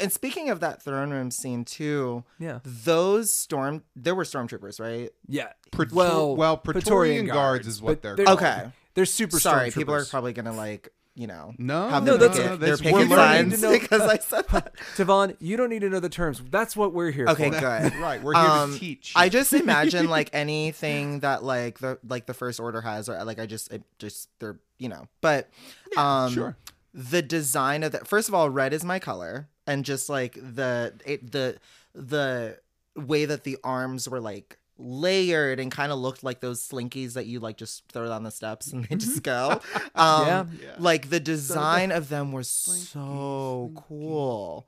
and 0.00 0.12
speaking 0.12 0.50
of 0.50 0.60
that 0.60 0.82
throne 0.82 1.10
room 1.10 1.30
scene 1.30 1.64
too, 1.64 2.24
Yeah. 2.38 2.60
those 2.64 3.32
storm 3.32 3.82
there 3.96 4.14
were 4.14 4.24
stormtroopers, 4.24 4.80
right? 4.80 5.10
Yeah. 5.28 5.48
Praetor- 5.70 5.94
well, 5.94 6.36
well, 6.36 6.56
Praetorian 6.56 7.26
guards 7.26 7.66
is 7.66 7.82
what 7.82 8.00
but 8.02 8.16
they're 8.16 8.26
Okay. 8.34 8.70
They're 8.94 9.06
super 9.06 9.40
Sorry, 9.40 9.70
people 9.70 9.92
are 9.94 10.04
probably 10.04 10.32
gonna 10.32 10.52
like, 10.52 10.88
you 11.16 11.26
know, 11.26 11.52
No, 11.58 11.88
have 11.88 12.04
no, 12.04 12.16
that's- 12.16 12.36
picket, 12.36 12.50
no, 12.52 12.56
their 12.56 12.76
that's- 12.76 12.80
picket 12.80 13.08
we're 13.10 13.16
learning 13.16 13.50
signs 13.50 13.60
to 13.60 13.66
know- 13.72 13.78
because 13.78 14.00
I 14.02 14.18
said 14.18 14.44
that. 14.52 14.74
Tavon, 14.96 15.36
you 15.40 15.56
don't 15.56 15.68
need 15.70 15.80
to 15.80 15.88
know 15.90 16.00
the 16.00 16.08
terms. 16.08 16.40
That's 16.50 16.76
what 16.76 16.92
we're 16.92 17.10
here 17.10 17.26
Okay, 17.28 17.50
for. 17.50 17.56
Okay, 17.56 17.88
good. 17.90 17.96
right. 18.00 18.22
We're 18.22 18.34
here 18.34 18.42
Um, 18.50 18.72
to 18.72 18.78
teach. 18.78 19.12
I 19.16 19.28
just 19.28 19.52
imagine 19.52 20.08
like 20.08 20.30
anything 20.32 21.20
that 21.20 21.42
like 21.44 21.78
the 21.80 21.98
like 22.08 22.26
the 22.26 22.34
first 22.34 22.58
order 22.60 22.80
has, 22.80 23.08
or 23.08 23.22
like 23.24 23.38
I 23.38 23.46
just 23.46 23.72
it 23.72 23.82
just 23.98 24.28
they're 24.38 24.58
you 24.78 24.88
know, 24.88 25.06
but 25.20 25.48
um, 25.96 26.32
sure. 26.32 26.56
The 26.94 27.20
design 27.22 27.82
of 27.82 27.92
that. 27.92 28.06
First 28.06 28.28
of 28.28 28.34
all, 28.34 28.48
red 28.48 28.72
is 28.72 28.84
my 28.84 28.98
color, 29.00 29.48
and 29.66 29.84
just 29.84 30.08
like 30.08 30.34
the 30.34 30.94
it, 31.04 31.30
the 31.32 31.58
the 31.94 32.58
way 32.96 33.24
that 33.24 33.42
the 33.44 33.58
arms 33.64 34.08
were 34.08 34.20
like 34.20 34.58
layered 34.78 35.60
and 35.60 35.70
kind 35.70 35.90
of 35.92 35.98
looked 35.98 36.22
like 36.24 36.40
those 36.40 36.60
slinkies 36.66 37.12
that 37.14 37.26
you 37.26 37.38
like 37.40 37.56
just 37.56 37.84
throw 37.92 38.08
down 38.08 38.22
the 38.24 38.30
steps 38.30 38.72
and 38.72 38.84
they 38.86 38.96
just 38.96 39.22
go. 39.22 39.60
Um, 39.94 40.26
Yeah. 40.26 40.74
like 40.78 41.10
the 41.10 41.20
design 41.20 41.90
of 41.98 42.08
them 42.08 42.32
was 42.32 42.48
so 42.48 43.72
cool. 43.88 44.66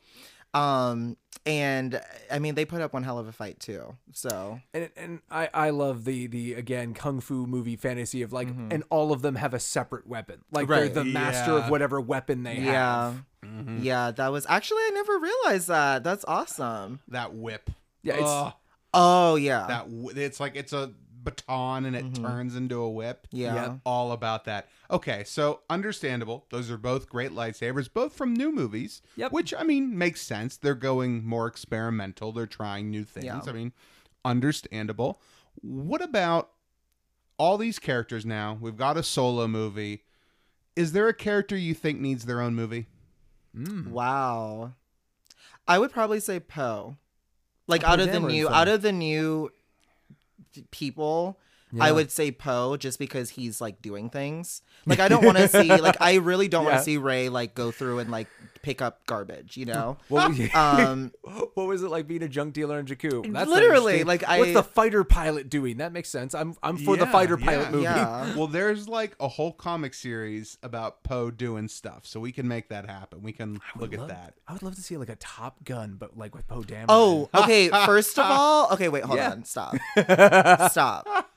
Um, 0.56 1.16
and 1.44 2.00
I 2.30 2.38
mean, 2.40 2.54
they 2.56 2.64
put 2.64 2.80
up 2.80 2.92
one 2.92 3.02
hell 3.04 3.18
of 3.18 3.28
a 3.28 3.32
fight 3.32 3.60
too. 3.60 3.96
So 4.12 4.60
And 4.74 4.90
and 4.96 5.20
I 5.30 5.48
I 5.54 5.70
love 5.70 6.04
the 6.04 6.26
the 6.26 6.54
again 6.54 6.92
kung 6.94 7.20
fu 7.20 7.46
movie 7.46 7.76
fantasy 7.76 8.22
of 8.22 8.32
like 8.32 8.48
Mm-hmm. 8.48 8.68
and 8.72 8.84
all 8.90 9.12
of 9.12 9.22
them 9.22 9.36
have 9.36 9.54
a 9.54 9.60
separate 9.60 10.06
weapon. 10.06 10.40
Like 10.50 10.68
Right. 10.68 10.92
they're 10.92 11.04
the 11.04 11.10
master 11.10 11.52
Yeah. 11.52 11.64
of 11.64 11.70
whatever 11.70 12.00
weapon 12.00 12.42
they 12.42 12.56
yeah, 12.58 12.72
have. 13.12 13.24
yeah, 13.44 13.78
Yeah, 13.80 14.10
that 14.12 14.32
was 14.32 14.44
actually 14.48 14.78
I 14.82 14.90
never 14.94 15.18
realized 15.18 15.68
that. 15.68 16.02
That's 16.02 16.24
awesome. 16.26 17.00
that 17.08 17.34
whip. 17.34 17.70
Yeah, 18.02 18.14
it's- 18.14 18.28
Ugh, 18.28 18.52
Oh 18.98 19.36
yeah, 19.36 19.66
that 19.66 20.16
it's 20.16 20.40
like 20.40 20.56
it's 20.56 20.72
a 20.72 20.90
baton 21.26 21.84
and 21.84 21.94
it 21.94 22.14
turns 22.14 22.56
into 22.56 22.80
a 22.80 22.88
whip. 22.90 23.26
Mm-hmm. 23.26 23.36
Yeah. 23.36 23.54
Yep. 23.54 23.78
all 23.84 24.12
about 24.12 24.46
that. 24.46 24.68
Okay, 24.90 25.24
so 25.24 25.60
understandable. 25.68 26.46
Those 26.48 26.70
are 26.70 26.78
both 26.78 27.08
great 27.10 27.32
lightsabers, 27.32 27.92
both 27.92 28.14
from 28.14 28.32
new 28.32 28.50
movies. 28.50 29.02
Yep. 29.16 29.32
Which 29.32 29.52
I 29.52 29.62
mean 29.64 29.98
makes 29.98 30.22
sense. 30.22 30.56
They're 30.56 30.74
going 30.74 31.26
more 31.26 31.46
experimental. 31.46 32.32
They're 32.32 32.46
trying 32.46 32.90
new 32.90 33.04
things. 33.04 33.26
Yeah. 33.26 33.40
I 33.46 33.52
mean, 33.52 33.72
understandable. 34.24 35.20
What 35.60 36.00
about 36.00 36.50
all 37.38 37.58
these 37.58 37.78
characters 37.78 38.24
now? 38.24 38.56
We've 38.60 38.76
got 38.76 38.96
a 38.96 39.02
solo 39.02 39.46
movie. 39.46 40.04
Is 40.74 40.92
there 40.92 41.08
a 41.08 41.14
character 41.14 41.56
you 41.56 41.74
think 41.74 42.00
needs 42.00 42.24
their 42.24 42.40
own 42.40 42.54
movie? 42.54 42.86
Wow. 43.90 44.72
I 45.66 45.78
would 45.78 45.90
probably 45.92 46.20
say 46.20 46.40
Poe. 46.40 46.96
Like 47.66 47.82
Poe 47.82 47.92
out 47.92 48.00
of 48.00 48.12
the 48.12 48.20
new 48.20 48.44
son. 48.44 48.54
out 48.54 48.68
of 48.68 48.82
the 48.82 48.92
new 48.92 49.50
people, 50.70 51.38
I 51.80 51.92
would 51.92 52.10
say 52.10 52.30
Poe 52.30 52.76
just 52.76 52.98
because 52.98 53.30
he's 53.30 53.60
like 53.60 53.82
doing 53.82 54.08
things. 54.08 54.62
Like 54.86 55.00
I 55.00 55.08
don't 55.08 55.24
want 55.24 55.36
to 55.36 55.48
see 55.48 55.68
like 55.76 56.00
I 56.00 56.14
really 56.14 56.48
don't 56.48 56.64
want 56.64 56.76
to 56.76 56.82
see 56.82 56.96
Rey 56.96 57.28
like 57.28 57.54
go 57.54 57.70
through 57.70 57.98
and 57.98 58.10
like 58.10 58.28
pick 58.66 58.82
up 58.82 59.06
garbage, 59.06 59.56
you 59.56 59.64
know? 59.64 59.96
What, 60.08 60.32
um 60.56 61.12
what 61.54 61.66
was 61.68 61.84
it 61.84 61.88
like 61.90 62.08
being 62.08 62.24
a 62.24 62.28
junk 62.28 62.52
dealer 62.52 62.80
in 62.80 62.86
Jakku? 62.86 63.32
That's 63.32 63.48
Literally, 63.48 64.02
like, 64.02 64.24
I- 64.24 64.38
what's 64.40 64.52
the 64.54 64.62
fighter 64.64 65.04
pilot 65.04 65.48
doing? 65.48 65.76
That 65.76 65.92
makes 65.92 66.08
sense. 66.08 66.34
I'm 66.34 66.56
I'm 66.64 66.76
for 66.76 66.96
the 66.96 67.04
Yeah, 67.04 67.12
fighter 67.12 67.36
yeah, 67.38 67.46
pilot 67.46 67.70
movie. 67.70 67.84
yeah. 67.84 68.34
Well, 68.34 68.48
there's 68.48 68.88
like 68.88 69.14
a 69.20 69.28
whole 69.28 69.52
comic 69.52 69.94
series 69.94 70.58
about 70.64 71.04
Poe 71.04 71.30
doing 71.30 71.68
stuff, 71.68 72.06
so 72.06 72.18
we 72.18 72.32
can 72.32 72.48
make 72.48 72.68
that 72.70 72.90
happen. 72.90 73.22
We 73.22 73.32
can 73.32 73.60
look 73.76 73.94
at 73.94 74.08
that. 74.08 74.34
I 74.48 74.52
would 74.54 74.62
love 74.64 74.74
to 74.74 74.82
see 74.82 74.96
like 74.96 75.08
a 75.10 75.16
Top 75.16 75.62
Gun, 75.64 75.94
but 75.96 76.18
like 76.18 76.34
with 76.34 76.48
Poe 76.48 76.62
Dameron. 76.62 76.86
Oh, 76.88 77.28
okay. 77.34 77.68
First 77.68 78.18
of 78.18 78.24
all, 78.28 78.72
okay, 78.72 78.88
wait, 78.88 79.04
hold 79.04 79.18
Yeah. 79.18 79.30
on. 79.30 79.44
Stop. 79.44 79.76
Stop. 80.70 81.30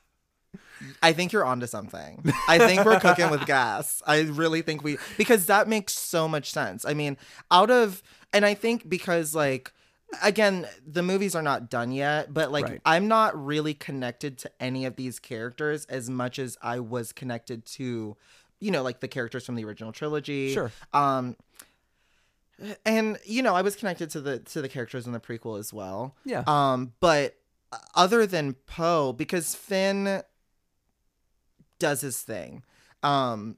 I 1.02 1.14
think 1.14 1.32
you're 1.32 1.46
onto 1.46 1.68
something. 1.68 2.24
I 2.48 2.58
think 2.58 2.86
we're 2.86 3.00
cooking 3.00 3.30
with 3.30 3.46
gas. 3.46 4.02
I 4.06 4.22
really 4.22 4.62
think 4.62 4.84
we 4.84 4.98
because 5.18 5.46
that 5.48 5.68
makes 5.68 5.94
so 5.94 6.28
much 6.28 6.52
sense. 6.52 6.86
I 6.86 6.94
mean, 6.94 7.18
out 7.52 7.72
of 7.72 8.04
and 8.34 8.46
I 8.46 8.54
think 8.54 8.88
because 8.90 9.34
like 9.36 9.74
again, 10.24 10.68
the 10.86 11.04
movies 11.04 11.36
are 11.36 11.42
not 11.42 11.70
done 11.70 11.92
yet, 11.92 12.34
but 12.34 12.52
like 12.52 12.66
Right. 12.66 12.82
I'm 12.86 13.08
not 13.08 13.38
really 13.44 13.74
connected 13.74 14.38
to 14.40 14.52
any 14.60 14.86
of 14.86 14.96
these 14.96 15.20
characters 15.20 15.86
as 15.86 16.10
much 16.10 16.40
as 16.40 16.58
I 16.62 16.80
was 16.80 17.12
connected 17.12 17.66
to 17.78 18.18
you 18.62 18.72
know, 18.72 18.84
like 18.84 19.00
the 19.00 19.08
characters 19.08 19.46
from 19.46 19.56
the 19.56 19.64
original 19.66 19.92
trilogy. 19.92 20.54
Sure. 20.54 20.72
Um 20.94 21.36
and 22.86 23.18
you 23.26 23.42
know, 23.42 23.56
I 23.56 23.62
was 23.62 23.76
connected 23.76 24.10
to 24.12 24.22
the 24.22 24.40
to 24.40 24.62
the 24.62 24.70
characters 24.70 25.06
in 25.06 25.14
the 25.14 25.20
prequel 25.20 25.60
as 25.60 25.72
well. 25.72 26.16
Yeah. 26.26 26.44
Um, 26.46 26.94
but 27.00 27.36
other 27.96 28.26
than 28.26 28.54
Poe, 28.66 29.14
because 29.14 29.56
Finn 29.56 30.24
does 31.80 32.02
his 32.02 32.22
thing, 32.22 32.64
um, 33.04 33.58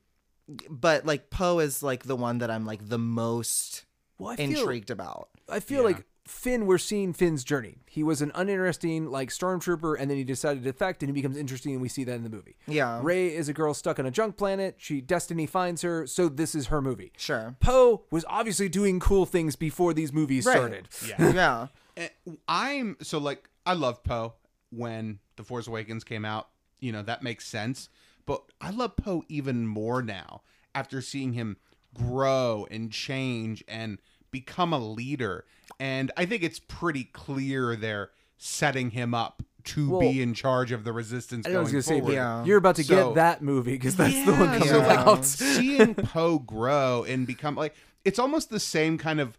but 0.69 1.05
like 1.05 1.29
Poe 1.29 1.59
is 1.59 1.81
like 1.83 2.03
the 2.03 2.15
one 2.15 2.39
that 2.39 2.51
I'm 2.51 2.65
like 2.65 2.87
the 2.89 2.97
most 2.97 3.85
well, 4.17 4.31
I 4.31 4.35
feel, 4.35 4.59
intrigued 4.59 4.91
about. 4.91 5.29
I 5.49 5.59
feel 5.59 5.79
Yeah. 5.81 5.87
like 5.87 6.05
Finn, 6.27 6.65
we're 6.65 6.77
seeing 6.77 7.13
Finn's 7.13 7.43
journey. 7.43 7.79
He 7.89 8.03
was 8.03 8.21
an 8.21 8.31
uninteresting 8.35 9.07
like 9.09 9.29
stormtrooper, 9.29 9.95
and 9.99 10.09
then 10.09 10.17
he 10.17 10.23
decided 10.23 10.63
to 10.63 10.71
defect, 10.71 11.01
and 11.03 11.09
he 11.09 11.13
becomes 11.13 11.35
interesting, 11.35 11.73
and 11.73 11.81
we 11.81 11.89
see 11.89 12.03
that 12.05 12.13
in 12.13 12.23
the 12.23 12.29
movie. 12.29 12.55
Yeah. 12.67 12.99
Rey 13.03 13.33
is 13.35 13.49
a 13.49 13.53
girl 13.53 13.73
stuck 13.73 13.97
on 13.99 14.05
a 14.05 14.11
junk 14.11 14.37
planet. 14.37 14.75
She 14.77 15.01
destiny 15.01 15.45
finds 15.45 15.81
her, 15.81 16.05
so 16.07 16.29
this 16.29 16.53
is 16.55 16.67
her 16.67 16.81
movie. 16.81 17.11
Sure. 17.17 17.55
Poe 17.59 18.03
was 18.11 18.23
obviously 18.29 18.69
doing 18.69 18.99
cool 18.99 19.25
things 19.25 19.55
before 19.55 19.93
these 19.93 20.13
movies 20.13 20.45
Right. 20.45 20.55
started. 20.55 20.87
Yeah. 21.07 21.31
Yeah. 21.33 21.67
Eh, 21.97 22.07
I'm 22.47 22.95
so 23.01 23.17
like 23.17 23.49
I 23.65 23.73
love 23.73 24.01
Poe 24.03 24.35
when 24.69 25.19
The 25.35 25.43
Force 25.43 25.67
Awakens 25.67 26.03
came 26.05 26.23
out. 26.23 26.47
You 26.79 26.91
know 26.93 27.01
that 27.03 27.21
makes 27.23 27.45
sense, 27.47 27.89
but 28.25 28.43
I 28.59 28.71
love 28.71 28.95
Poe 28.95 29.23
even 29.29 29.67
more 29.67 30.01
now 30.01 30.41
after 30.73 31.01
seeing 31.01 31.33
him 31.33 31.57
grow 31.93 32.67
and 32.71 32.91
change 32.91 33.63
and 33.67 33.99
become 34.31 34.73
a 34.73 34.79
leader. 34.79 35.45
And 35.79 36.11
I 36.15 36.25
think 36.25 36.43
it's 36.43 36.59
pretty 36.59 37.05
clear 37.05 37.75
they're 37.75 38.11
setting 38.37 38.91
him 38.91 39.13
up 39.13 39.43
to 39.63 39.91
Well, 39.91 39.99
be 39.99 40.21
in 40.21 40.33
charge 40.33 40.71
of 40.71 40.83
the 40.83 40.91
resistance 40.91 41.45
I 41.45 41.51
going 41.51 41.63
was 41.63 41.71
going 41.71 41.81
to 41.83 41.87
say, 41.87 41.99
forward. 41.99 42.13
Yeah. 42.13 42.43
you're 42.45 42.57
about 42.57 42.77
to 42.77 42.83
So- 42.83 43.09
get 43.09 43.15
that 43.15 43.41
movie 43.41 43.73
because 43.73 43.95
that's 43.95 44.25
the 44.25 44.31
one 44.31 44.41
Yeah, 44.53 44.57
coming 44.59 44.67
so, 44.69 44.79
like, 44.79 44.99
out. 44.99 45.25
seeing 45.25 45.95
Poe 45.95 46.39
grow 46.39 47.03
and 47.03 47.27
become 47.27 47.55
like 47.55 47.75
it's 48.03 48.17
almost 48.17 48.49
the 48.49 48.59
same 48.59 48.97
kind 48.97 49.19
of 49.19 49.37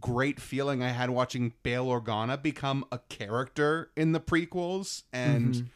great 0.00 0.40
feeling 0.40 0.82
I 0.82 0.88
had 0.90 1.08
watching 1.10 1.54
Bail 1.62 1.86
Organa 1.86 2.40
become 2.42 2.84
a 2.92 2.98
character 3.08 3.90
in 3.96 4.12
the 4.12 4.20
prequels 4.20 5.04
and 5.12 5.54
mm-hmm. 5.54 5.66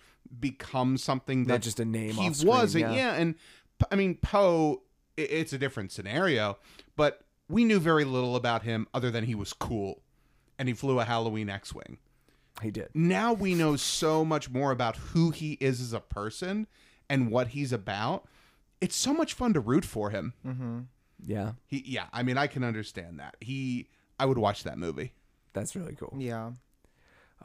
Become 0.41 0.97
something 0.99 1.45
that 1.45 1.55
Mm-hmm. 1.55 1.63
just 1.63 1.81
a 1.81 1.85
name 1.85 2.15
he 2.15 2.29
off 2.29 2.37
screen, 2.37 2.49
was. 2.49 2.75
yeah. 2.75 2.93
yeah, 2.93 3.15
and 3.15 3.35
I 3.91 3.97
mean 3.97 4.17
Poe. 4.17 4.83
It's 5.17 5.53
a 5.53 5.59
different 5.59 5.91
scenario, 5.91 6.59
but 6.97 7.23
we 7.49 7.65
knew 7.65 7.81
very 7.81 8.05
little 8.05 8.37
about 8.37 8.63
him 8.63 8.87
other 8.95 9.11
than 9.11 9.25
he 9.25 9.35
was 9.35 9.53
cool 9.53 10.03
and 10.59 10.69
he 10.69 10.75
flew 10.75 11.01
a 11.01 11.05
Halloween 11.05 11.49
X-wing 11.49 11.99
He 12.63 12.71
did. 12.71 12.89
now 12.95 13.33
we 13.33 13.55
know 13.55 13.75
so 13.77 14.25
much 14.25 14.49
more 14.51 14.71
about 14.71 14.97
who 14.97 15.31
he 15.31 15.55
is 15.55 15.81
as 15.81 15.93
a 15.93 15.99
person 16.01 16.67
and 17.09 17.31
what 17.33 17.49
he's 17.49 17.73
about. 17.73 18.27
It's 18.81 18.95
so 18.95 19.13
much 19.13 19.35
fun 19.35 19.55
to 19.55 19.61
root 19.61 19.85
for 19.85 20.11
him. 20.11 20.35
Yeah, 21.25 21.53
He, 21.67 21.83
yeah, 21.85 22.07
I 22.13 22.23
mean, 22.23 22.39
I 22.39 22.47
can 22.47 22.63
understand 22.63 23.19
that. 23.19 23.35
He, 23.41 23.89
I 24.21 24.25
would 24.27 24.39
watch 24.39 24.63
that 24.65 24.79
movie. 24.79 25.15
that's 25.53 25.75
really 25.75 25.97
cool. 25.97 26.15
Yeah. 26.17 26.53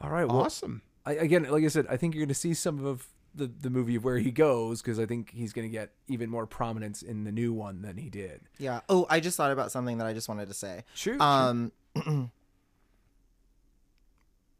All 0.00 0.10
right, 0.10 0.26
well, 0.28 0.42
Awesome. 0.42 0.82
I, 1.06 1.12
again, 1.14 1.44
like 1.50 1.64
I 1.64 1.68
said, 1.68 1.86
I 1.90 1.96
think 1.96 2.14
you're 2.14 2.22
going 2.22 2.28
to 2.28 2.34
see 2.34 2.54
some 2.54 2.84
of 2.84 3.06
the 3.34 3.46
the 3.60 3.68
movie 3.68 3.96
of 3.96 4.04
where 4.04 4.18
he 4.18 4.30
goes 4.30 4.80
because 4.80 4.98
I 5.00 5.06
think 5.06 5.30
he's 5.32 5.52
going 5.52 5.66
to 5.66 5.72
get 5.72 5.90
even 6.08 6.30
more 6.30 6.46
prominence 6.46 7.02
in 7.02 7.24
the 7.24 7.32
new 7.32 7.52
one 7.52 7.82
than 7.82 7.96
he 7.96 8.08
did. 8.08 8.42
Yeah. 8.58 8.80
Oh, 8.88 9.06
I 9.10 9.20
just 9.20 9.36
thought 9.36 9.50
about 9.50 9.72
something 9.72 9.98
that 9.98 10.06
I 10.06 10.12
just 10.12 10.28
wanted 10.28 10.48
to 10.48 10.54
say. 10.54 10.84
Sure. 10.94 11.16
Um, 11.20 11.72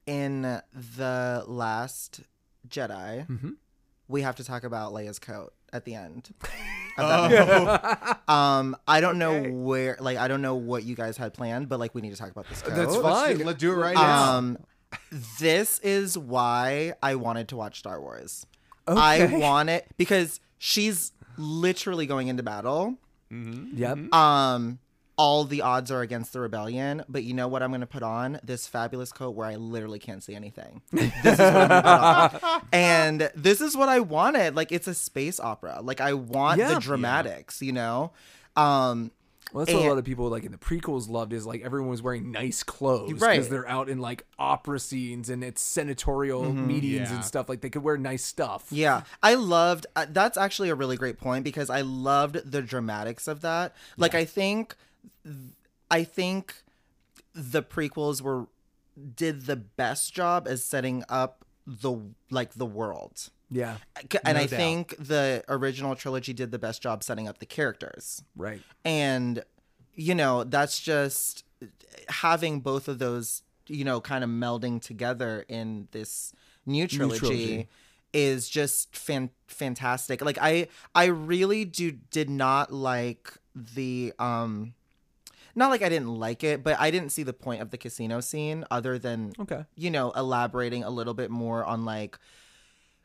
in 0.06 0.42
the 0.96 1.44
last 1.46 2.20
Jedi, 2.68 3.26
Mm-hmm. 3.26 3.50
we 4.08 4.22
have 4.22 4.36
to 4.36 4.44
talk 4.44 4.64
about 4.64 4.92
Leia's 4.92 5.18
coat 5.18 5.52
at 5.72 5.84
the 5.84 5.94
end. 5.94 6.30
of 6.98 7.08
that 7.08 7.30
movie. 8.04 8.20
um, 8.28 8.76
I 8.86 9.00
don't 9.00 9.18
know 9.18 9.42
where, 9.42 9.96
like, 10.00 10.18
I 10.18 10.28
don't 10.28 10.42
know 10.42 10.56
what 10.56 10.84
you 10.84 10.94
guys 10.94 11.16
had 11.16 11.32
planned, 11.32 11.68
but 11.68 11.78
like, 11.80 11.94
we 11.94 12.00
need 12.02 12.10
to 12.10 12.16
talk 12.18 12.30
about 12.30 12.48
this 12.48 12.60
coat. 12.62 12.74
That's 12.74 12.92
Let's 12.96 13.02
fine. 13.02 13.38
do, 13.38 13.44
let's 13.44 13.58
do 13.58 13.72
it 13.72 13.76
right 13.76 13.94
now. 13.94 14.56
This 15.38 15.78
is 15.80 16.16
why 16.18 16.94
I 17.02 17.14
wanted 17.16 17.48
to 17.48 17.56
watch 17.56 17.78
Star 17.78 18.00
Wars. 18.00 18.46
I 18.86 19.22
Okay. 19.22 19.38
want 19.40 19.70
it 19.70 19.86
because 19.96 20.40
she's 20.58 21.12
literally 21.36 22.06
going 22.06 22.28
into 22.28 22.42
battle. 22.42 22.96
Yep. 23.30 24.12
Um, 24.14 24.78
all 25.16 25.44
the 25.44 25.62
odds 25.62 25.90
are 25.90 26.02
against 26.02 26.32
the 26.32 26.40
rebellion, 26.40 27.02
but 27.08 27.22
you 27.24 27.34
know 27.34 27.48
what 27.48 27.62
I'm 27.62 27.70
going 27.70 27.80
to 27.80 27.86
put 27.86 28.02
on? 28.02 28.38
This 28.44 28.66
fabulous 28.66 29.10
coat 29.12 29.30
where 29.30 29.46
I 29.46 29.56
literally 29.56 29.98
can't 29.98 30.22
see 30.22 30.34
anything. 30.34 30.82
This 30.92 31.12
is 31.24 31.38
what 31.38 31.70
I'm 31.72 32.30
put 32.30 32.42
on. 32.44 32.62
And 32.72 33.30
this 33.34 33.60
is 33.60 33.76
what 33.76 33.88
I 33.88 34.00
wanted. 34.00 34.54
Like 34.56 34.70
it's 34.72 34.86
a 34.88 34.94
space 34.94 35.38
opera. 35.40 35.80
Like 35.82 36.00
I 36.00 36.14
want 36.14 36.58
Yeah. 36.58 36.74
the 36.74 36.80
dramatics, 36.80 37.62
you 37.62 37.72
know? 37.72 38.12
Um 38.56 39.10
Well, 39.52 39.64
that's 39.64 39.74
what 39.76 39.84
a 39.84 39.88
lot 39.88 39.98
of 39.98 40.04
people 40.04 40.28
like 40.28 40.44
in 40.44 40.50
the 40.52 40.58
prequels 40.58 41.08
loved 41.08 41.32
is 41.32 41.46
like 41.46 41.62
everyone 41.62 41.88
was 41.90 42.02
wearing 42.02 42.32
nice 42.32 42.62
clothes 42.64 43.08
because 43.12 43.22
Right. 43.22 43.48
they're 43.50 43.68
out 43.68 43.88
in 43.88 43.98
like 44.00 44.26
opera 44.38 44.80
scenes 44.80 45.28
and 45.30 45.44
it's 45.44 45.62
senatorial 45.62 46.52
meetings 46.52 47.10
Yeah. 47.10 47.14
and 47.16 47.24
stuff. 47.24 47.48
Like 47.48 47.60
they 47.60 47.70
could 47.70 47.82
wear 47.84 47.96
nice 47.96 48.24
stuff. 48.24 48.66
Yeah, 48.70 49.02
I 49.22 49.34
loved. 49.34 49.86
Uh, 49.94 50.06
that's 50.08 50.36
actually 50.36 50.70
a 50.70 50.74
really 50.74 50.96
great 50.96 51.18
point 51.18 51.44
because 51.44 51.70
I 51.70 51.82
loved 51.82 52.50
the 52.50 52.62
dramatics 52.62 53.28
of 53.28 53.42
that. 53.42 53.74
Like, 53.96 54.14
I 54.16 54.24
think, 54.24 54.74
I 55.90 56.02
think 56.04 56.62
the 57.34 57.62
prequels 57.62 58.20
were 58.20 58.46
did 59.16 59.46
the 59.46 59.56
best 59.56 60.12
job 60.14 60.46
as 60.48 60.62
setting 60.64 61.04
up 61.08 61.44
the 61.66 61.92
like 62.30 62.54
the 62.54 62.66
world. 62.66 63.30
Yeah. 63.54 63.76
And 64.24 64.36
No 64.36 64.42
I 64.42 64.46
doubt. 64.46 64.50
think 64.50 64.94
the 64.98 65.44
original 65.48 65.94
trilogy 65.94 66.32
did 66.32 66.50
the 66.50 66.58
best 66.58 66.82
job 66.82 67.02
setting 67.04 67.28
up 67.28 67.38
the 67.38 67.46
characters. 67.46 68.22
Right. 68.36 68.60
And, 68.84 69.44
you 69.94 70.14
know, 70.14 70.42
that's 70.44 70.80
just 70.80 71.44
having 72.08 72.60
both 72.60 72.88
of 72.88 72.98
those, 72.98 73.42
you 73.68 73.84
know, 73.84 74.00
kind 74.00 74.24
of 74.24 74.30
melding 74.30 74.82
together 74.82 75.44
in 75.48 75.88
this 75.92 76.32
new 76.66 76.86
trilogy, 76.88 77.18
trilogy. 77.20 77.68
is 78.12 78.48
just 78.48 78.96
fan- 78.96 79.30
fantastic. 79.46 80.20
Like 80.24 80.38
I 80.40 80.66
I 80.94 81.06
really 81.06 81.64
do 81.64 81.92
did 81.92 82.28
not 82.28 82.72
like 82.72 83.32
the 83.54 84.12
um 84.18 84.74
not 85.54 85.70
like 85.70 85.82
I 85.82 85.88
didn't 85.88 86.08
like 86.12 86.42
it, 86.42 86.64
but 86.64 86.76
I 86.80 86.90
didn't 86.90 87.10
see 87.10 87.22
the 87.22 87.32
point 87.32 87.62
of 87.62 87.70
the 87.70 87.78
casino 87.78 88.18
scene 88.20 88.64
other 88.72 88.98
than 88.98 89.32
Okay. 89.38 89.64
you 89.76 89.90
know, 89.90 90.10
elaborating 90.12 90.82
a 90.82 90.90
little 90.90 91.14
bit 91.14 91.30
more 91.30 91.64
on 91.64 91.84
like 91.84 92.18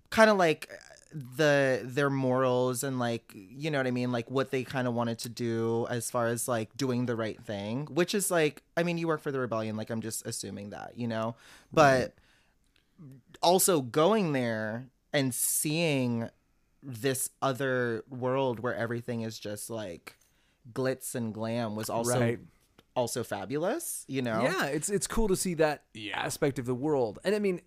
kind 0.10 0.30
of 0.30 0.38
like 0.38 0.70
the 1.12 1.82
their 1.84 2.10
morals 2.10 2.84
and 2.84 2.99
like 2.99 3.32
you 3.34 3.72
know 3.72 3.80
what 3.80 3.88
I 3.88 3.91
mean, 3.91 4.12
like 4.12 4.30
what 4.30 4.51
they 4.51 4.64
kind 4.64 4.88
of 4.88 4.93
wanted 4.93 5.18
to 5.20 5.30
do 5.30 5.88
as 5.89 6.12
far 6.12 6.28
as 6.28 6.47
like 6.47 6.76
doing 6.78 7.05
the 7.07 7.16
right 7.16 7.41
thing, 7.41 7.88
which 7.89 8.14
is 8.14 8.30
like 8.30 8.62
I 8.78 8.84
mean, 8.84 8.97
you 8.97 9.07
work 9.07 9.22
for 9.22 9.32
the 9.32 9.39
rebellion, 9.39 9.76
like 9.76 9.89
I'm 9.89 10.01
just 10.01 10.26
assuming 10.26 10.70
that, 10.70 10.93
you 10.97 11.07
know. 11.07 11.36
But 11.74 12.14
also 13.41 13.82
going 13.82 14.34
there 14.34 14.89
and 15.14 15.34
seeing 15.34 16.30
this 16.84 17.30
other 17.41 18.03
world 18.10 18.60
where 18.60 18.76
everything 18.76 19.22
is 19.22 19.39
just 19.39 19.70
like 19.70 20.16
glitz 20.74 21.16
and 21.16 21.34
glam 21.34 21.76
was 21.76 21.89
also 21.89 22.20
Right. 22.20 22.39
also 22.95 23.24
fabulous, 23.24 24.05
you 24.07 24.22
know. 24.22 24.43
Yeah, 24.43 24.66
it's 24.66 24.89
it's 24.89 25.07
cool 25.07 25.28
to 25.30 25.36
see 25.36 25.55
that 25.55 25.84
aspect 26.14 26.60
of 26.60 26.66
the 26.66 26.76
world. 26.76 27.20
And 27.24 27.34
I 27.36 27.39
mean, 27.39 27.62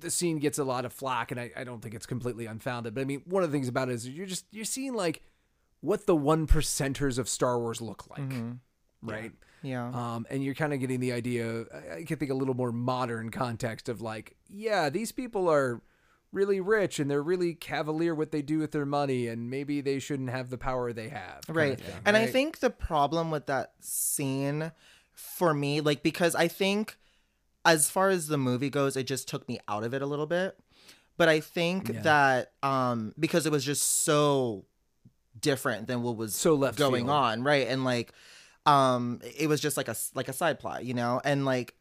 the, 0.00 0.10
scene 0.10 0.38
gets 0.38 0.58
a 0.58 0.64
lot 0.64 0.84
of 0.84 0.92
flack, 0.92 1.30
and 1.30 1.40
I, 1.40 1.50
I 1.56 1.64
don't 1.64 1.80
think 1.82 1.94
it's 1.94 2.06
completely 2.06 2.46
unfounded. 2.46 2.94
But 2.94 3.02
I 3.02 3.04
mean, 3.04 3.22
one 3.24 3.42
of 3.42 3.50
the 3.50 3.56
things 3.56 3.68
about 3.68 3.88
it 3.88 3.94
is 3.94 4.08
you're 4.08 4.26
just 4.26 4.44
you're 4.50 4.64
seeing 4.64 4.94
like 4.94 5.22
what 5.80 6.06
the 6.06 6.16
one 6.16 6.46
percenters 6.46 7.18
of 7.18 7.28
Star 7.28 7.58
Wars 7.58 7.80
look 7.80 8.08
like, 8.10 8.20
right? 9.02 9.32
Yeah. 9.62 9.88
Um, 9.88 10.26
and 10.30 10.44
you're 10.44 10.54
kind 10.54 10.72
of 10.72 10.80
getting 10.80 11.00
the 11.00 11.12
idea. 11.12 11.64
I 11.72 11.96
I 11.98 12.04
can 12.04 12.18
think 12.18 12.30
a 12.30 12.34
little 12.34 12.54
more 12.54 12.72
modern 12.72 13.30
context 13.30 13.88
of 13.88 14.00
like, 14.00 14.36
yeah, 14.48 14.90
these 14.90 15.12
people 15.12 15.48
are 15.48 15.80
really 16.32 16.60
rich 16.60 16.98
and 16.98 17.10
they're 17.10 17.22
really 17.22 17.54
cavalier 17.54 18.14
what 18.14 18.30
they 18.30 18.42
do 18.42 18.58
with 18.58 18.72
their 18.72 18.86
money, 18.86 19.26
and 19.26 19.48
maybe 19.48 19.80
they 19.80 19.98
shouldn't 19.98 20.30
have 20.30 20.50
the 20.50 20.58
power 20.58 20.92
they 20.92 21.08
have. 21.08 21.40
right 21.48 21.80
thing, 21.80 21.94
and 22.04 22.16
i 22.16 22.26
think 22.26 22.58
the 22.58 22.70
problem 22.70 23.30
with 23.30 23.46
that 23.46 23.72
scene 23.80 24.72
for 25.14 25.54
me 25.54 25.80
like 25.80 26.02
because 26.02 26.34
i 26.34 26.46
think 26.46 26.98
as 27.66 27.90
far 27.90 28.08
as 28.08 28.28
the 28.28 28.38
movie 28.38 28.70
goes 28.70 28.96
it 28.96 29.06
just 29.06 29.28
took 29.28 29.46
me 29.48 29.58
out 29.68 29.84
of 29.84 29.92
it 29.92 30.00
a 30.00 30.06
little 30.06 30.26
bit. 30.26 30.56
But 31.18 31.28
i 31.28 31.40
think 31.40 31.88
that 32.04 32.52
um 32.62 33.12
because 33.18 33.44
it 33.46 33.52
was 33.52 33.64
just 33.64 34.04
so 34.04 34.64
different 35.40 35.86
than 35.86 36.02
what 36.02 36.16
was 36.16 36.34
So 36.34 36.54
left 36.54 36.78
going 36.78 37.04
field. 37.06 37.10
on 37.10 37.42
right? 37.42 37.66
And 37.68 37.84
like 37.84 38.12
um 38.64 39.20
it 39.38 39.48
was 39.48 39.60
just 39.60 39.76
like 39.76 39.88
a 39.88 39.96
like 40.14 40.28
a 40.28 40.32
side 40.32 40.58
plot 40.58 40.84
you 40.84 40.94
know? 40.94 41.20
And 41.24 41.44
like 41.44 41.74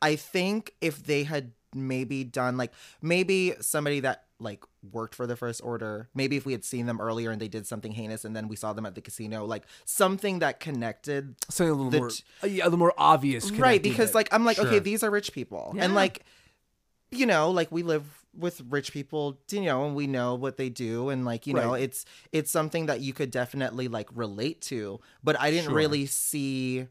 i 0.00 0.16
think 0.16 0.74
if 0.80 1.04
they 1.04 1.24
had 1.24 1.52
maybe 1.74 2.24
done 2.24 2.56
like 2.56 2.72
maybe 3.00 3.54
somebody 3.60 4.00
that 4.00 4.24
like 4.42 4.64
worked 4.90 5.14
for 5.14 5.26
the 5.26 5.36
first 5.36 5.60
order 5.64 6.08
maybe 6.14 6.36
if 6.36 6.44
we 6.44 6.52
had 6.52 6.64
seen 6.64 6.86
them 6.86 7.00
earlier 7.00 7.30
and 7.30 7.40
they 7.40 7.48
did 7.48 7.66
something 7.66 7.92
heinous 7.92 8.24
and 8.24 8.34
then 8.36 8.48
we 8.48 8.56
saw 8.56 8.72
them 8.72 8.84
at 8.84 8.94
the 8.94 9.00
casino 9.00 9.44
like 9.44 9.64
something 9.84 10.40
that 10.40 10.60
connected 10.60 11.34
something 11.48 11.70
a 11.70 11.74
little 11.74 11.90
the 11.90 11.98
more, 11.98 12.10
t- 12.10 12.24
yeah, 12.48 12.64
a 12.64 12.66
little 12.66 12.78
more 12.78 12.94
obvious, 12.98 13.50
right 13.52 13.82
because 13.82 14.10
it. 14.10 14.14
like 14.14 14.28
i'm 14.32 14.44
like 14.44 14.56
Sure. 14.56 14.66
okay 14.66 14.78
these 14.80 15.02
are 15.02 15.10
rich 15.10 15.32
people 15.32 15.72
Yeah. 15.76 15.84
and 15.84 15.94
like 15.94 16.24
you 17.10 17.26
know 17.26 17.50
like 17.50 17.70
we 17.70 17.82
live 17.82 18.04
with 18.34 18.62
rich 18.70 18.92
people 18.92 19.38
you 19.50 19.60
know 19.62 19.84
and 19.84 19.94
we 19.94 20.06
know 20.06 20.34
what 20.34 20.56
they 20.56 20.70
do 20.70 21.10
and 21.10 21.24
like 21.24 21.46
you 21.46 21.52
know 21.54 21.74
it's 21.74 22.06
it's 22.32 22.50
something 22.50 22.86
that 22.86 23.00
you 23.00 23.12
could 23.12 23.30
definitely 23.30 23.88
like 23.88 24.08
relate 24.14 24.60
to 24.62 24.98
but 25.22 25.38
i 25.38 25.50
didn't 25.50 25.66
Sure. 25.66 25.74
really 25.74 26.06
see 26.06 26.86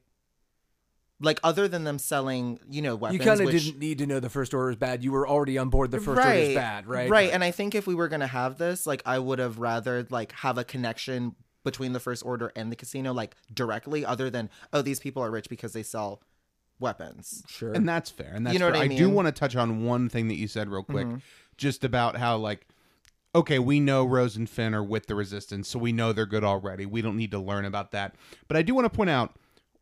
like 1.22 1.40
other 1.44 1.68
than 1.68 1.84
them 1.84 2.00
selling 2.00 2.60
you 2.70 2.82
know 2.82 2.96
weapons 2.96 3.20
you 3.20 3.26
kind 3.26 3.40
of 3.40 3.46
which- 3.46 3.66
didn't 3.66 3.80
need 3.80 4.00
to 4.00 4.06
know 4.08 4.20
the 4.20 4.30
first 4.30 4.54
order 4.54 4.72
is 4.72 4.76
bad. 4.76 5.04
You 5.04 5.12
were 5.12 5.28
already 5.28 5.58
on 5.58 5.70
board. 5.70 5.92
The 5.92 6.00
first 6.00 6.20
order 6.26 6.32
is 6.34 6.56
bad, 6.56 6.88
right? 6.88 7.10
Right. 7.10 7.32
And 7.32 7.44
I 7.44 7.52
think 7.52 7.76
if 7.76 7.86
we 7.88 7.96
were 7.96 8.08
gonna 8.10 8.28
have 8.28 8.58
this, 8.58 8.86
like 8.88 9.02
I 9.06 9.20
would 9.20 9.40
have 9.40 9.60
rather 9.60 10.06
like 10.10 10.32
have 10.34 10.58
a 10.58 10.64
connection 10.64 11.36
between 11.64 11.94
the 11.94 12.00
first 12.00 12.26
order 12.26 12.52
and 12.56 12.72
the 12.72 12.76
casino, 12.76 13.14
like 13.14 13.36
directly, 13.54 14.04
other 14.04 14.32
than, 14.32 14.50
oh, 14.74 14.82
these 14.82 15.00
people 15.00 15.22
are 15.24 15.30
rich 15.30 15.48
because 15.48 15.74
they 15.74 15.84
sell 15.84 16.22
weapons. 16.80 17.44
Sure. 17.48 17.72
and 17.74 17.88
that's 17.88 18.10
fair 18.10 18.32
and 18.34 18.46
that's 18.48 18.54
You 18.54 18.60
know 18.60 18.66
fair. 18.72 18.74
what 18.74 18.82
I 18.82 18.88
do 18.88 18.90
mean? 18.96 19.04
Mm-hmm. 19.04 19.14
want 19.14 19.28
to 19.28 19.32
touch 19.32 19.56
on 19.56 19.84
one 19.86 20.10
thing 20.10 20.28
that 20.30 20.36
you 20.36 20.48
said 20.48 20.70
real 20.70 20.84
quick 20.84 21.08
just 21.58 21.84
about 21.84 22.18
how 22.18 22.38
like 22.38 22.66
okay 23.36 23.60
we 23.60 23.80
know 23.80 24.04
rose 24.04 24.36
and 24.36 24.50
finn 24.50 24.74
are 24.74 24.84
with 24.84 25.06
the 25.06 25.14
resistance 25.14 25.68
so 25.68 25.78
we 25.78 25.92
know 25.92 26.12
they're 26.12 26.26
good 26.26 26.44
already 26.44 26.88
we 26.88 27.04
don't 27.04 27.16
need 27.16 27.30
to 27.32 27.38
learn 27.40 27.66
about 27.66 27.92
that 27.92 28.16
but 28.48 28.58
i 28.58 28.64
do 28.64 28.74
want 28.74 28.86
to 28.86 28.90
point 28.90 29.12
out 29.12 29.36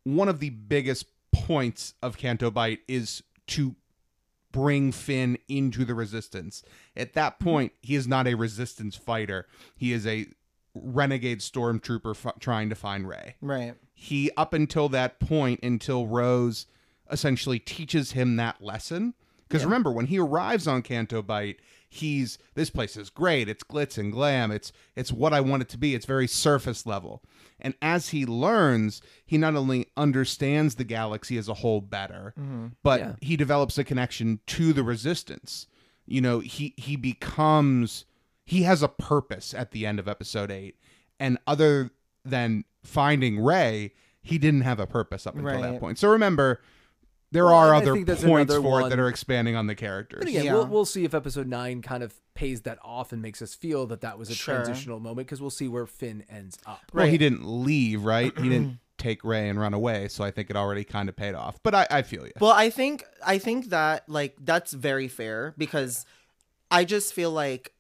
one 0.04 0.28
of 0.28 0.40
the 0.42 0.50
biggest 0.50 1.06
points 1.32 1.94
of 2.02 2.18
Canto 2.18 2.52
Bight 2.52 2.80
is 2.88 3.24
to 3.48 3.76
bring 4.52 4.92
Finn 4.92 5.38
into 5.48 5.86
the 5.86 5.94
resistance. 5.94 6.64
At 6.96 7.14
that 7.14 7.40
point, 7.40 7.72
he 7.82 7.96
is 7.96 8.08
not 8.08 8.28
a 8.28 8.34
resistance 8.36 8.96
fighter. 8.96 9.48
He 9.76 9.94
is 9.94 10.08
a 10.08 10.28
renegade 10.74 11.40
stormtrooper 11.40 12.16
f- 12.26 12.40
trying 12.40 12.70
to 12.70 12.76
find 12.76 13.08
Rey 13.08 13.36
Right. 13.42 13.74
he 13.94 14.30
up 14.38 14.54
until 14.54 14.88
that 14.90 15.20
point 15.20 15.60
until 15.64 16.06
rose 16.08 16.68
essentially 17.12 17.58
teaches 17.60 18.12
him 18.12 18.36
that 18.38 18.62
lesson 18.62 19.16
Because 19.48 19.66
remember, 19.66 19.92
when 19.92 20.06
he 20.06 20.20
arrives 20.20 20.68
on 20.68 20.84
Canto 20.84 21.24
Bight, 21.24 21.60
he's 21.90 22.38
this 22.56 22.70
place 22.70 22.96
is 22.96 23.10
great. 23.10 23.50
It's 23.50 23.64
glitz 23.64 23.98
and 23.98 24.12
glam. 24.12 24.52
It's 24.52 24.72
it's 24.96 25.12
what 25.12 25.34
I 25.34 25.42
want 25.42 25.64
it 25.64 25.70
to 25.70 25.78
be. 25.78 25.96
It's 25.96 26.06
very 26.06 26.28
surface 26.28 26.86
level. 26.86 27.24
And 27.60 27.74
as 27.82 28.10
he 28.10 28.26
learns, 28.26 29.02
he 29.26 29.38
not 29.38 29.56
only 29.56 29.88
understands 29.98 30.76
the 30.76 30.84
galaxy 30.86 31.38
as 31.38 31.50
a 31.50 31.56
whole 31.56 31.82
better, 31.82 32.34
mm-hmm. 32.40 32.68
but 32.84 33.00
Yeah. 33.00 33.14
he 33.22 33.36
develops 33.36 33.78
a 33.78 33.84
connection 33.84 34.40
to 34.48 34.72
the 34.72 34.84
resistance. 34.84 35.68
You 36.06 36.22
know, 36.22 36.40
he 36.40 36.74
he 36.78 36.96
becomes 36.96 38.06
he 38.46 38.64
has 38.64 38.82
a 38.82 38.88
purpose 38.88 39.54
at 39.54 39.72
the 39.72 39.86
end 39.86 40.00
of 40.00 40.08
episode 40.08 40.50
8. 40.52 40.76
And 41.20 41.38
other 41.46 41.92
than 42.26 42.64
finding 42.84 43.44
Rey, 43.44 43.94
he 44.22 44.38
didn't 44.38 44.62
have 44.62 44.80
a 44.80 44.88
purpose 44.88 45.28
up 45.28 45.36
until 45.36 45.62
that 45.62 45.80
point. 45.80 45.98
So 46.00 46.10
remember, 46.10 46.62
there 47.32 47.46
Well, 47.46 47.54
are 47.54 47.76
other 47.76 47.94
points 47.96 48.24
another 48.24 48.62
for 48.62 48.82
it 48.82 48.90
that 48.90 49.00
are 49.00 49.08
expanding 49.08 49.56
on 49.56 49.68
the 49.68 49.76
characters. 49.76 50.20
But 50.22 50.30
again, 50.30 50.46
Yeah. 50.46 50.54
we'll, 50.54 50.66
we'll 50.68 50.86
see 50.86 51.06
if 51.06 51.14
episode 51.14 51.48
nine 51.48 51.82
kind 51.82 52.02
of 52.04 52.14
pays 52.34 52.62
that 52.62 52.80
off 52.84 53.12
and 53.12 53.22
makes 53.22 53.42
us 53.42 53.54
feel 53.54 53.86
that 53.88 54.02
that 54.02 54.18
was 54.18 54.30
a 54.30 54.36
Sure. 54.36 54.56
transitional 54.56 55.00
moment 55.00 55.28
because 55.28 55.40
we'll 55.42 55.50
see 55.50 55.68
where 55.68 55.86
Finn 55.86 56.24
ends 56.30 56.58
up. 56.66 56.82
Well, 56.94 57.06
he 57.08 57.18
didn't 57.18 57.46
leave, 57.46 58.04
right? 58.04 58.36
he 58.38 58.50
didn't 58.50 58.80
take 58.98 59.24
Rey 59.24 59.48
and 59.48 59.60
run 59.60 59.74
away, 59.74 60.08
so 60.08 60.24
I 60.24 60.32
think 60.32 60.50
it 60.50 60.56
already 60.56 60.84
kind 60.84 61.08
of 61.08 61.16
paid 61.16 61.36
off. 61.36 61.58
But 61.64 61.76
I, 61.76 61.88
I 61.90 62.02
feel 62.02 62.26
you. 62.26 62.34
Well, 62.40 62.52
I 62.52 62.70
think 62.70 63.04
I 63.26 63.38
think 63.38 63.70
that 63.70 64.10
like 64.10 64.36
that's 64.42 64.74
very 64.74 65.08
fair 65.08 65.54
because 65.58 66.06
I 66.72 66.84
just 66.84 67.14
feel 67.14 67.32
like 67.32 67.74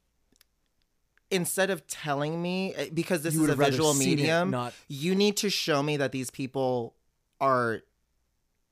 instead 1.31 1.69
of 1.69 1.85
telling 1.87 2.41
me 2.41 2.73
eh, 2.75 2.89
because 2.93 3.21
this 3.21 3.33
You 3.35 3.43
is 3.43 3.49
a 3.49 3.55
visual 3.55 3.93
seen 3.93 4.13
it, 4.13 4.15
medium, 4.21 4.51
not- 4.51 4.73
you 4.87 5.13
need 5.15 5.37
to 5.37 5.49
show 5.49 5.83
me 5.83 5.97
that 5.97 6.11
these 6.11 6.29
people 6.31 6.95
are 7.41 7.81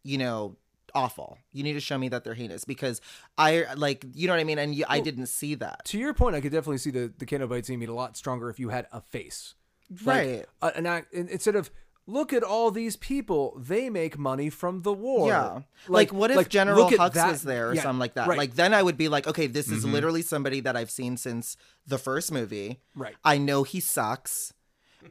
you 0.03 0.17
know 0.17 0.55
awful. 0.97 1.37
You 1.53 1.63
need 1.63 1.73
to 1.73 1.79
show 1.79 1.97
me 1.97 2.09
that 2.09 2.23
they're 2.23 2.33
heinous 2.33 2.65
because 2.65 2.99
I 3.37 3.65
like 3.75 4.05
you 4.13 4.27
know 4.27 4.33
what 4.33 4.39
I 4.39 4.43
mean 4.43 4.59
and 4.59 4.73
you, 4.75 4.85
I 4.87 4.99
didn't 4.99 5.27
see 5.27 5.55
that. 5.55 5.85
To 5.85 5.97
your 5.97 6.13
point, 6.13 6.35
I 6.35 6.41
could 6.41 6.51
definitely 6.51 6.79
see 6.79 6.91
the 6.91 7.13
the 7.17 7.25
Canto 7.25 7.47
Bight 7.47 7.65
scene 7.65 7.79
being 7.79 7.89
a 7.91 7.95
lot 7.95 8.17
stronger 8.17 8.49
if 8.49 8.59
you 8.59 8.69
had 8.69 8.87
a 8.91 9.01
face, 9.01 9.55
Right. 10.03 10.45
a- 10.61 10.73
an 10.77 10.85
act 10.85 11.13
in- 11.13 11.29
instead 11.29 11.55
of 11.55 11.69
look 12.09 12.31
at 12.31 12.41
all 12.41 12.71
these 12.71 12.95
people, 12.95 13.43
they 13.59 13.89
make 13.89 14.17
money 14.17 14.49
from 14.49 14.81
the 14.83 14.93
war. 14.93 15.27
Yeah. 15.27 15.59
Like, 15.89 16.13
what 16.13 16.31
if 16.31 16.37
like, 16.37 16.47
General 16.49 16.89
Hux 16.89 17.13
that- 17.13 17.31
was 17.31 17.41
there 17.43 17.69
or 17.69 17.73
yeah, 17.75 17.81
something 17.83 17.99
like 17.99 18.13
that? 18.13 18.27
right. 18.29 18.37
Like 18.37 18.55
then 18.55 18.73
I 18.73 18.81
would 18.81 18.97
be 18.97 19.09
like, 19.09 19.27
okay, 19.27 19.47
this 19.47 19.67
Mm-hmm. 19.67 19.75
is 19.77 19.85
literally 19.85 20.21
somebody 20.21 20.59
that 20.61 20.75
I've 20.77 20.89
seen 20.91 21.17
since 21.17 21.57
the 21.85 21.97
first 21.97 22.31
movie. 22.31 22.79
Right. 22.95 23.15
I 23.25 23.37
know 23.37 23.63
he 23.63 23.79
sucks. 23.81 24.53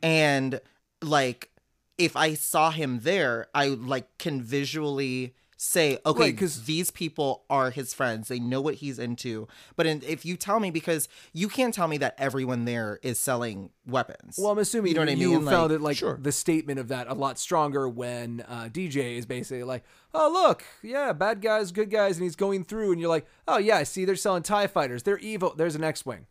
And 0.03 0.61
like 1.03 1.51
if 1.99 2.17
I 2.17 2.33
saw 2.35 2.71
him 2.71 3.01
there, 3.01 3.47
I 3.55 3.69
like 3.69 4.07
can 4.19 4.43
visually 4.43 5.35
say, 5.59 5.99
okay, 6.05 6.21
Right, 6.21 6.27
'cause- 6.33 6.57
because 6.59 6.63
these 6.65 6.91
people 6.91 7.45
are 7.49 7.71
his 7.71 7.95
friends. 7.95 8.29
They 8.29 8.39
know 8.39 8.61
what 8.61 8.75
he's 8.77 8.99
into. 8.99 9.49
But 9.75 9.87
in, 9.87 10.03
if 10.07 10.25
you 10.27 10.37
tell 10.37 10.61
me, 10.61 10.71
because 10.71 11.09
you 11.33 11.49
can't 11.49 11.73
tell 11.73 11.89
me 11.89 11.97
that 11.99 12.15
everyone 12.19 12.67
there 12.67 12.99
is 13.03 13.19
selling 13.19 13.71
weapons. 13.87 14.37
Well, 14.39 14.51
I'm 14.53 14.59
assuming 14.59 14.91
you 14.91 14.95
know 14.97 15.01
what 15.03 15.09
I 15.09 15.13
you 15.13 15.31
mean. 15.39 15.47
found 15.47 15.71
Like- 15.71 15.81
it 15.81 15.83
like 15.83 15.97
Sure. 15.97 16.19
the 16.21 16.33
statement 16.33 16.79
of 16.79 16.89
that 16.89 17.09
a 17.09 17.15
lot 17.15 17.39
stronger 17.39 17.89
when 17.89 18.45
uh, 18.49 18.69
DJ 18.71 19.17
is 19.17 19.25
basically 19.25 19.63
like, 19.65 19.83
"Oh, 20.13 20.31
look, 20.31 20.65
yeah, 20.83 21.13
bad 21.13 21.41
guys, 21.41 21.73
good 21.73 21.91
guys," 21.91 22.17
and 22.17 22.25
he's 22.25 22.37
going 22.37 22.65
through, 22.65 22.93
and 22.93 23.01
you're 23.01 23.09
like, 23.09 23.27
"Oh 23.49 23.59
yeah, 23.59 23.79
I 23.79 23.83
see, 23.85 24.05
they're 24.05 24.17
selling 24.17 24.43
Tie 24.43 24.67
fighters. 24.67 25.05
They're 25.05 25.19
evil. 25.19 25.55
There's 25.57 25.75
an 25.75 25.85
X-wing." 25.85 26.27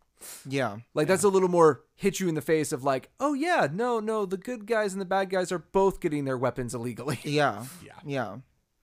Yeah. 0.48 0.78
Like 0.94 1.08
that's 1.08 1.24
a 1.24 1.28
little 1.28 1.48
more 1.48 1.82
hit 1.94 2.20
you 2.20 2.28
in 2.28 2.34
the 2.36 2.40
face 2.42 2.72
of 2.72 2.84
like, 2.84 3.10
"Oh 3.20 3.34
yeah, 3.34 3.68
no, 3.72 3.98
no, 4.00 4.24
the 4.24 4.36
good 4.38 4.66
guys 4.66 4.92
and 4.92 5.00
the 5.00 5.04
bad 5.06 5.30
guys 5.30 5.50
are 5.52 5.58
both 5.58 6.00
getting 6.00 6.24
their 6.24 6.38
weapons 6.38 6.74
illegally." 6.74 7.18
Yeah. 7.24 7.64
Yeah. 7.84 7.92
Yeah. 8.04 8.36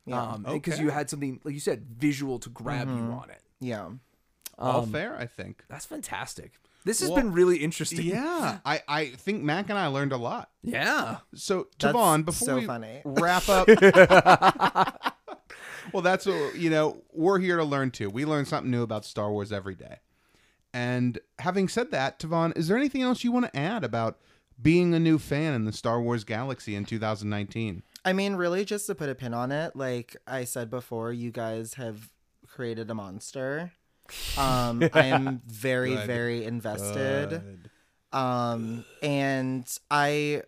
Yeah. 0.05 0.21
Um, 0.21 0.43
because 0.43 0.75
Okay. 0.75 0.83
you 0.83 0.89
had 0.89 1.09
something 1.09 1.39
like 1.43 1.53
you 1.53 1.59
said, 1.59 1.85
visual 1.97 2.39
to 2.39 2.49
grab 2.49 2.87
Mm-hmm. 2.87 3.07
you 3.07 3.11
on 3.13 3.29
it. 3.29 3.41
yeah. 3.59 3.89
All 4.59 4.85
fair, 4.85 5.17
I 5.17 5.25
think. 5.25 5.63
That's 5.67 5.85
fantastic. 5.85 6.53
This 6.85 6.99
has 6.99 7.09
Well, 7.09 7.17
been 7.17 7.31
really 7.31 7.57
interesting. 7.57 8.05
Yeah, 8.05 8.59
I, 8.65 8.81
I 8.87 9.05
think 9.07 9.41
Mac 9.41 9.69
and 9.69 9.79
I 9.79 9.87
learned 9.87 10.11
a 10.11 10.17
lot. 10.17 10.51
Yeah. 10.61 11.17
So, 11.33 11.67
That's 11.79 11.95
Tavon, 11.95 12.23
before 12.25 12.45
so 12.45 12.55
we 12.59 12.65
funny. 12.65 13.01
wrap 13.05 13.47
up, 13.49 13.67
well, 15.93 16.01
that's 16.03 16.25
what 16.25 16.55
you 16.55 16.69
know. 16.69 17.01
We're 17.13 17.39
here 17.39 17.57
to 17.57 17.63
learn 17.63 17.91
too. 17.91 18.09
We 18.09 18.25
learn 18.25 18.45
something 18.45 18.71
new 18.71 18.83
about 18.83 19.05
Star 19.05 19.31
Wars 19.31 19.51
every 19.51 19.75
day. 19.75 19.97
And 20.73 21.19
having 21.39 21.67
said 21.67 21.91
that, 21.91 22.19
Tavon, 22.19 22.57
is 22.57 22.67
there 22.67 22.77
anything 22.77 23.01
else 23.01 23.23
you 23.23 23.31
want 23.31 23.45
to 23.45 23.55
add 23.57 23.83
about 23.83 24.19
being 24.61 24.93
a 24.93 24.99
new 24.99 25.19
fan 25.19 25.53
in 25.53 25.65
the 25.65 25.73
Star 25.73 26.01
Wars 26.01 26.23
galaxy 26.23 26.75
in 26.75 26.85
2019? 26.85 27.83
I 28.05 28.13
mean, 28.13 28.35
really, 28.35 28.65
just 28.65 28.87
to 28.87 28.95
put 28.95 29.09
a 29.09 29.15
pin 29.15 29.33
on 29.33 29.51
it, 29.51 29.75
like 29.75 30.17
I 30.27 30.43
said 30.43 30.69
before, 30.69 31.13
you 31.13 31.31
guys 31.31 31.75
have 31.75 32.09
created 32.47 32.89
a 32.89 32.93
monster. 32.93 33.71
Um, 34.37 34.83
I 34.93 35.05
am 35.05 35.41
very, 35.47 35.95
Good. 35.95 36.07
very 36.07 36.43
invested. 36.43 37.69
Um, 38.11 38.85
and 39.01 39.65
I, 39.89 40.43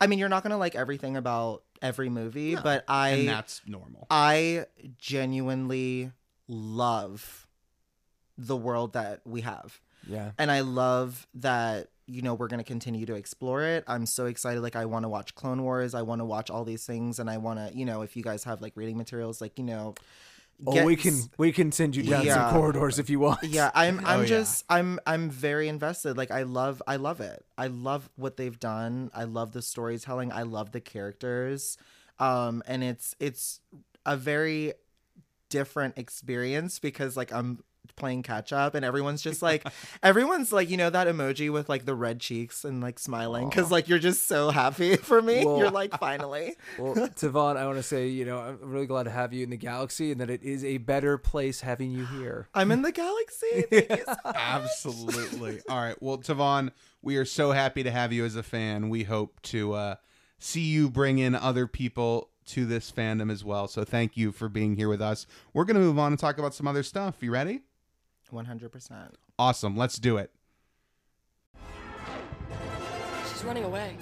I 0.00 0.06
mean, 0.06 0.18
you're 0.18 0.28
not 0.28 0.42
gonna 0.42 0.58
like 0.58 0.74
everything 0.74 1.16
about 1.16 1.62
every 1.82 2.08
movie, 2.08 2.54
but 2.54 2.84
I, 2.88 3.10
And 3.10 3.28
that's 3.28 3.62
normal. 3.66 4.06
I 4.08 4.66
genuinely 4.98 6.12
love 6.48 7.46
the 8.38 8.56
world 8.56 8.92
that 8.94 9.20
we 9.24 9.40
have. 9.42 9.80
Yeah. 10.08 10.32
And 10.38 10.50
I 10.50 10.60
love 10.60 11.26
that, 11.34 11.88
you 12.06 12.22
know, 12.22 12.34
we're 12.34 12.48
going 12.48 12.58
to 12.58 12.64
continue 12.64 13.04
to 13.06 13.14
explore 13.14 13.62
it. 13.62 13.84
I'm 13.86 14.06
so 14.06 14.26
excited. 14.26 14.60
Like, 14.60 14.76
I 14.76 14.84
want 14.84 15.04
to 15.04 15.08
watch 15.08 15.34
Clone 15.34 15.62
Wars. 15.62 15.94
I 15.94 16.02
want 16.02 16.20
to 16.20 16.24
watch 16.24 16.50
all 16.50 16.64
these 16.64 16.86
things. 16.86 17.18
And 17.18 17.28
I 17.28 17.38
want 17.38 17.58
to, 17.58 17.76
you 17.76 17.84
know, 17.84 18.02
if 18.02 18.16
you 18.16 18.22
guys 18.22 18.44
have 18.44 18.60
like 18.62 18.72
reading 18.76 18.96
materials, 18.96 19.40
like, 19.40 19.58
you 19.58 19.64
know, 19.64 19.94
Oh, 20.66 20.84
we 20.86 20.96
can 20.96 21.20
we 21.36 21.52
can 21.52 21.70
send 21.70 21.94
you 21.96 22.02
down 22.02 22.24
Yeah. 22.24 22.48
some 22.48 22.58
corridors 22.58 22.98
if 22.98 23.10
you 23.10 23.20
want. 23.20 23.42
Yeah, 23.44 23.70
I'm 23.74 23.98
I'm 24.06 24.20
Oh, 24.20 24.22
yeah. 24.22 24.26
just 24.28 24.64
I'm 24.70 24.98
I'm 25.06 25.28
very 25.28 25.68
invested. 25.68 26.16
Like 26.16 26.30
I 26.30 26.44
love 26.44 26.82
I 26.86 26.96
love 26.96 27.20
it. 27.20 27.44
I 27.58 27.66
love 27.66 28.08
what 28.16 28.38
they've 28.38 28.58
done. 28.58 29.10
I 29.12 29.24
love 29.24 29.52
the 29.52 29.60
storytelling. 29.60 30.32
I 30.32 30.44
love 30.44 30.72
the 30.72 30.80
characters. 30.80 31.76
Um 32.18 32.62
and 32.66 32.82
it's 32.82 33.14
it's 33.20 33.60
a 34.06 34.16
very 34.16 34.72
different 35.50 35.98
experience 35.98 36.78
because 36.78 37.18
like 37.18 37.32
I'm 37.32 37.62
playing 37.94 38.22
catch 38.22 38.52
up 38.52 38.74
and 38.74 38.84
everyone's 38.84 39.22
just 39.22 39.42
like 39.42 39.66
everyone's 40.02 40.52
like 40.52 40.68
you 40.68 40.76
know 40.76 40.90
that 40.90 41.06
emoji 41.06 41.52
with 41.52 41.68
like 41.68 41.84
the 41.84 41.94
red 41.94 42.18
cheeks 42.20 42.64
and 42.64 42.80
like 42.82 42.98
smiling 42.98 43.50
cuz 43.50 43.70
like 43.70 43.88
you're 43.88 43.98
just 43.98 44.26
so 44.26 44.50
happy 44.50 44.96
for 44.96 45.22
me. 45.22 45.44
Well- 45.44 45.58
you're 45.58 45.70
like 45.76 45.98
finally. 45.98 46.56
Well, 46.78 46.94
Tavon, 46.94 47.56
I 47.56 47.66
want 47.66 47.78
to 47.78 47.82
say, 47.82 48.08
you 48.08 48.24
know, 48.24 48.38
I'm 48.38 48.58
really 48.62 48.86
glad 48.86 49.04
to 49.04 49.10
have 49.10 49.32
you 49.32 49.44
in 49.44 49.50
the 49.50 49.56
galaxy 49.56 50.10
and 50.12 50.20
that 50.20 50.30
it 50.30 50.42
is 50.42 50.64
a 50.64 50.78
better 50.78 51.18
place 51.18 51.60
having 51.60 51.90
you 51.92 52.06
here. 52.06 52.48
I'm 52.54 52.70
in 52.72 52.82
the 52.82 52.92
galaxy. 52.92 53.62
Thank 53.70 53.90
you 53.90 54.04
so 54.06 54.32
Absolutely. 54.34 55.60
All 55.68 55.78
right. 55.80 55.96
Well, 56.00 56.18
Tavon, 56.18 56.70
we 57.02 57.16
are 57.16 57.24
so 57.24 57.52
happy 57.52 57.82
to 57.82 57.90
have 57.90 58.12
you 58.12 58.24
as 58.24 58.36
a 58.36 58.42
fan. 58.42 58.88
We 58.88 59.04
hope 59.04 59.40
to 59.42 59.72
uh, 59.74 59.94
see 60.38 60.62
you 60.62 60.90
bring 60.90 61.18
in 61.18 61.34
other 61.34 61.66
people 61.66 62.30
to 62.46 62.64
this 62.64 62.92
fandom 62.92 63.30
as 63.30 63.44
well. 63.44 63.66
So 63.68 63.84
thank 63.84 64.16
you 64.16 64.32
for 64.32 64.48
being 64.48 64.76
here 64.76 64.88
with 64.88 65.02
us. 65.02 65.26
We're 65.52 65.64
going 65.64 65.76
to 65.76 65.80
move 65.80 65.98
on 65.98 66.12
and 66.12 66.18
talk 66.18 66.38
about 66.38 66.54
some 66.54 66.68
other 66.68 66.82
stuff. 66.82 67.16
You 67.20 67.30
ready? 67.32 67.62
100%. 68.32 69.10
Awesome. 69.38 69.76
Let's 69.76 69.98
do 69.98 70.16
it. 70.16 70.30
She's 73.32 73.44
running 73.44 73.64
away. 73.64 73.96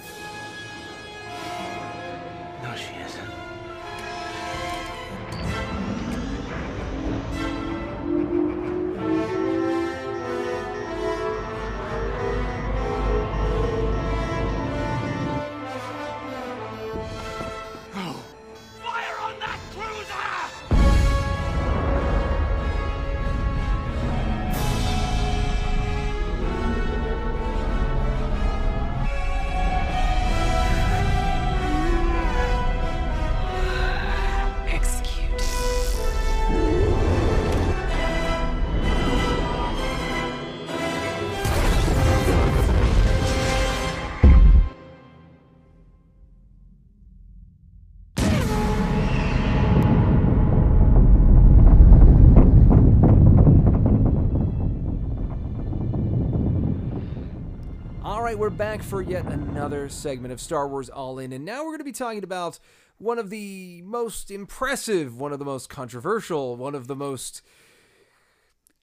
Right, 58.25 58.39
we're 58.39 58.49
back 58.49 58.81
for 58.81 59.03
yet 59.03 59.23
another 59.27 59.87
segment 59.87 60.33
of 60.33 60.41
Star 60.41 60.67
Wars 60.67 60.89
All 60.89 61.19
In, 61.19 61.31
and 61.31 61.45
now 61.45 61.59
we're 61.59 61.69
going 61.69 61.77
to 61.77 61.83
be 61.83 61.91
talking 61.91 62.23
about 62.23 62.57
one 62.97 63.19
of 63.19 63.29
the 63.29 63.83
most 63.85 64.31
impressive, 64.31 65.19
one 65.19 65.31
of 65.31 65.37
the 65.37 65.45
most 65.45 65.69
controversial, 65.69 66.55
one 66.55 66.73
of 66.73 66.87
the 66.87 66.95
most 66.95 67.43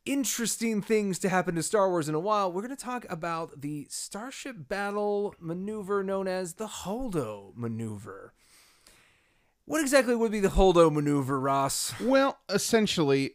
interesting 0.06 0.80
things 0.80 1.18
to 1.18 1.28
happen 1.28 1.56
to 1.56 1.62
Star 1.64 1.90
Wars 1.90 2.08
in 2.08 2.14
a 2.14 2.20
while, 2.20 2.52
we're 2.52 2.62
going 2.62 2.76
to 2.76 2.84
talk 2.84 3.04
about 3.10 3.62
the 3.62 3.88
Starship 3.90 4.68
Battle 4.68 5.34
maneuver 5.40 6.04
known 6.04 6.28
as 6.28 6.54
the 6.54 6.68
Holdo 6.68 7.50
maneuver. 7.56 8.34
What 9.64 9.80
exactly 9.80 10.14
would 10.14 10.30
be 10.30 10.38
the 10.38 10.50
Holdo 10.50 10.92
maneuver, 10.92 11.40
Ross? 11.40 11.92
Well, 12.00 12.38
essentially, 12.48 13.32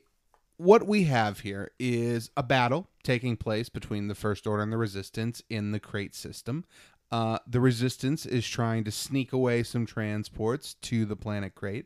what 0.57 0.87
we 0.87 1.05
have 1.05 1.41
here 1.41 1.71
is 1.79 2.29
a 2.35 2.43
battle 2.43 2.87
taking 3.03 3.37
place 3.37 3.69
between 3.69 4.07
the 4.07 4.15
First 4.15 4.45
Order 4.45 4.63
and 4.63 4.71
the 4.71 4.77
Resistance 4.77 5.41
in 5.49 5.71
the 5.71 5.79
Crait 5.79 6.13
system. 6.13 6.65
Uh, 7.11 7.39
the 7.47 7.61
Resistance 7.61 8.25
is 8.25 8.47
trying 8.47 8.83
to 8.83 8.91
sneak 8.91 9.31
away 9.31 9.63
some 9.63 9.85
transports 9.85 10.73
to 10.81 11.05
the 11.05 11.15
planet 11.15 11.55
Crait 11.55 11.85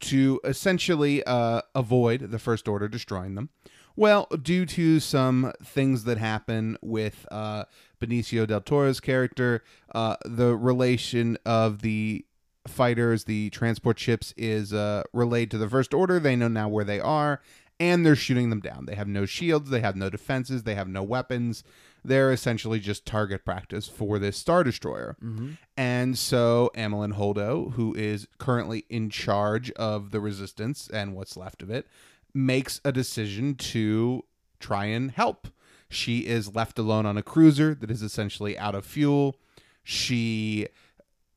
to 0.00 0.40
essentially 0.44 1.24
uh, 1.24 1.62
avoid 1.74 2.30
the 2.30 2.38
First 2.38 2.68
Order 2.68 2.88
destroying 2.88 3.34
them. 3.34 3.48
Well, 3.96 4.26
due 4.40 4.66
to 4.66 5.00
some 5.00 5.52
things 5.62 6.04
that 6.04 6.18
happen 6.18 6.78
with 6.80 7.26
uh, 7.30 7.64
Benicio 8.00 8.46
del 8.46 8.60
Toro's 8.60 9.00
character, 9.00 9.62
uh, 9.94 10.16
the 10.24 10.56
relation 10.56 11.36
of 11.44 11.82
the 11.82 12.24
fighters, 12.66 13.24
the 13.24 13.50
transport 13.50 13.98
ships, 13.98 14.32
is 14.36 14.72
uh, 14.72 15.02
relayed 15.12 15.50
to 15.50 15.58
the 15.58 15.68
First 15.68 15.92
Order. 15.92 16.20
They 16.20 16.36
know 16.36 16.48
now 16.48 16.68
where 16.68 16.84
they 16.84 17.00
are, 17.00 17.40
and 17.80 18.04
they're 18.04 18.16
shooting 18.16 18.50
them 18.50 18.60
down. 18.60 18.86
They 18.86 18.94
have 18.94 19.08
no 19.08 19.26
shields, 19.26 19.70
they 19.70 19.80
have 19.80 19.96
no 19.96 20.10
defenses, 20.10 20.62
they 20.62 20.74
have 20.74 20.88
no 20.88 21.02
weapons. 21.02 21.64
They're 22.04 22.32
essentially 22.32 22.80
just 22.80 23.06
target 23.06 23.44
practice 23.44 23.86
for 23.86 24.18
this 24.18 24.36
Star 24.36 24.64
Destroyer. 24.64 25.16
Mm-hmm. 25.22 25.52
And 25.76 26.18
so 26.18 26.70
Amilyn 26.74 27.14
Holdo, 27.14 27.74
who 27.74 27.94
is 27.94 28.26
currently 28.38 28.84
in 28.88 29.08
charge 29.08 29.70
of 29.72 30.10
the 30.10 30.20
Resistance 30.20 30.88
and 30.92 31.14
what's 31.14 31.36
left 31.36 31.62
of 31.62 31.70
it, 31.70 31.86
makes 32.34 32.80
a 32.84 32.92
decision 32.92 33.54
to 33.54 34.24
try 34.58 34.86
and 34.86 35.12
help. 35.12 35.48
She 35.88 36.20
is 36.20 36.54
left 36.54 36.78
alone 36.78 37.06
on 37.06 37.16
a 37.16 37.22
cruiser 37.22 37.74
that 37.74 37.90
is 37.90 38.02
essentially 38.02 38.58
out 38.58 38.74
of 38.74 38.84
fuel. 38.84 39.36
She 39.84 40.68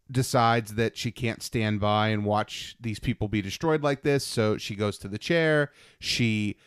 decides 0.09 0.75
that 0.75 0.97
she 0.97 1.11
can't 1.11 1.41
stand 1.41 1.79
by 1.79 2.09
and 2.09 2.25
watch 2.25 2.75
these 2.79 2.99
people 2.99 3.27
be 3.27 3.41
destroyed 3.41 3.81
like 3.81 4.03
this. 4.03 4.25
So 4.25 4.57
she 4.57 4.75
goes 4.75 4.97
to 4.99 5.07
the 5.07 5.17
chair. 5.17 5.71
She 5.99 6.57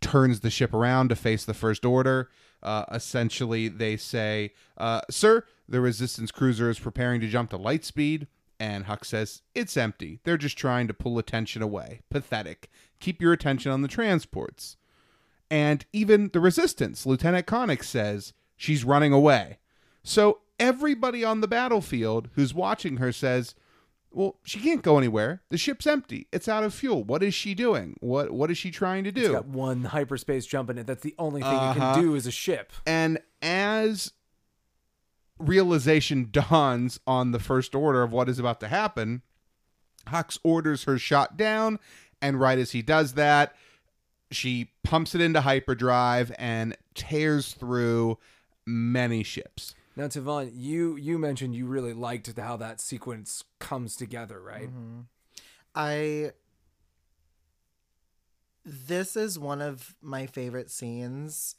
turns 0.00 0.40
the 0.40 0.50
ship 0.50 0.74
around 0.74 1.08
to 1.08 1.16
face 1.16 1.44
the 1.44 1.54
First 1.54 1.84
Order. 1.84 2.30
Uh, 2.62 2.84
essentially, 2.90 3.68
they 3.68 3.96
say, 3.96 4.52
uh, 4.76 5.02
Sir, 5.10 5.44
the 5.68 5.80
Resistance 5.80 6.30
cruiser 6.30 6.68
is 6.70 6.78
preparing 6.78 7.20
to 7.20 7.28
jump 7.28 7.50
to 7.50 7.56
light 7.56 7.84
speed. 7.84 8.26
And 8.60 8.86
Hux 8.86 9.06
says, 9.06 9.42
It's 9.54 9.76
empty. 9.76 10.18
They're 10.24 10.36
just 10.36 10.58
trying 10.58 10.88
to 10.88 10.94
pull 10.94 11.18
attention 11.18 11.62
away. 11.62 12.00
Pathetic. 12.10 12.68
Keep 12.98 13.22
your 13.22 13.32
attention 13.32 13.70
on 13.70 13.82
the 13.82 13.88
transports. 13.88 14.76
And 15.50 15.86
even 15.92 16.30
the 16.32 16.40
Resistance, 16.40 17.06
Lieutenant 17.06 17.46
Connix 17.46 17.84
says, 17.84 18.32
She's 18.56 18.84
running 18.84 19.12
away. 19.12 19.58
So 20.02 20.40
everybody 20.58 21.24
on 21.24 21.40
the 21.40 21.48
battlefield 21.48 22.28
who's 22.34 22.52
watching 22.54 22.96
her 22.98 23.12
says, 23.12 23.54
"Well, 24.10 24.36
she 24.42 24.58
can't 24.60 24.82
go 24.82 24.98
anywhere. 24.98 25.42
The 25.50 25.58
ship's 25.58 25.86
empty. 25.86 26.26
It's 26.32 26.48
out 26.48 26.64
of 26.64 26.74
fuel. 26.74 27.04
What 27.04 27.22
is 27.22 27.34
she 27.34 27.54
doing? 27.54 27.96
What 28.00 28.30
what 28.30 28.50
is 28.50 28.58
she 28.58 28.70
trying 28.70 29.04
to 29.04 29.10
It's 29.10 29.20
do?" 29.20 29.32
got 29.32 29.46
one 29.46 29.84
hyperspace 29.84 30.46
jump 30.46 30.70
in 30.70 30.78
it. 30.78 30.86
That's 30.86 31.02
the 31.02 31.14
only 31.18 31.40
thing 31.42 31.52
it 31.52 31.56
Uh-huh. 31.56 31.94
can 31.94 32.02
do 32.02 32.16
as 32.16 32.26
a 32.26 32.30
ship. 32.30 32.72
And 32.86 33.18
as 33.42 34.12
realization 35.38 36.28
dawns 36.32 37.00
on 37.06 37.32
the 37.32 37.38
first 37.38 37.74
order 37.74 38.02
of 38.02 38.12
what 38.12 38.28
is 38.28 38.38
about 38.38 38.60
to 38.60 38.68
happen, 38.68 39.22
Hux 40.08 40.38
orders 40.42 40.84
her 40.84 40.98
shot 40.98 41.36
down, 41.36 41.78
and 42.20 42.40
right 42.40 42.58
as 42.58 42.72
he 42.72 42.82
does 42.82 43.12
that, 43.14 43.54
she 44.30 44.72
pumps 44.82 45.14
it 45.14 45.20
into 45.20 45.42
hyperdrive 45.42 46.32
and 46.38 46.76
tears 46.94 47.52
through 47.52 48.18
many 48.66 49.22
ships. 49.22 49.74
Now, 49.98 50.06
Tavon, 50.06 50.52
you 50.54 50.94
you 50.94 51.18
mentioned 51.18 51.56
you 51.56 51.66
really 51.66 51.92
liked 51.92 52.32
how 52.38 52.56
that 52.58 52.80
sequence 52.80 53.42
comes 53.58 53.96
together, 53.96 54.40
right? 54.40 54.68
Mm-hmm. 54.68 55.00
I 55.74 56.30
this 58.64 59.16
is 59.16 59.40
one 59.40 59.60
of 59.60 59.96
my 60.00 60.26
favorite 60.26 60.70
scenes 60.70 61.56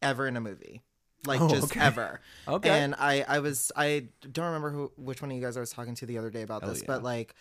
ever 0.00 0.26
in 0.26 0.38
a 0.38 0.40
movie. 0.40 0.80
Like 1.26 1.42
Oh, 1.42 1.48
just 1.50 1.64
okay. 1.64 1.80
ever. 1.80 2.22
Okay. 2.48 2.70
And 2.70 2.94
I 2.98 3.26
I 3.28 3.40
was 3.40 3.70
I 3.76 4.08
don't 4.22 4.46
remember 4.46 4.70
who 4.70 4.92
which 4.96 5.20
one 5.20 5.30
of 5.30 5.36
you 5.36 5.42
guys 5.42 5.58
I 5.58 5.60
was 5.60 5.70
talking 5.70 5.94
to 5.96 6.06
the 6.06 6.16
other 6.16 6.30
day 6.30 6.40
about 6.40 6.64
this, 6.64 6.82
but 6.82 7.02
like 7.02 7.34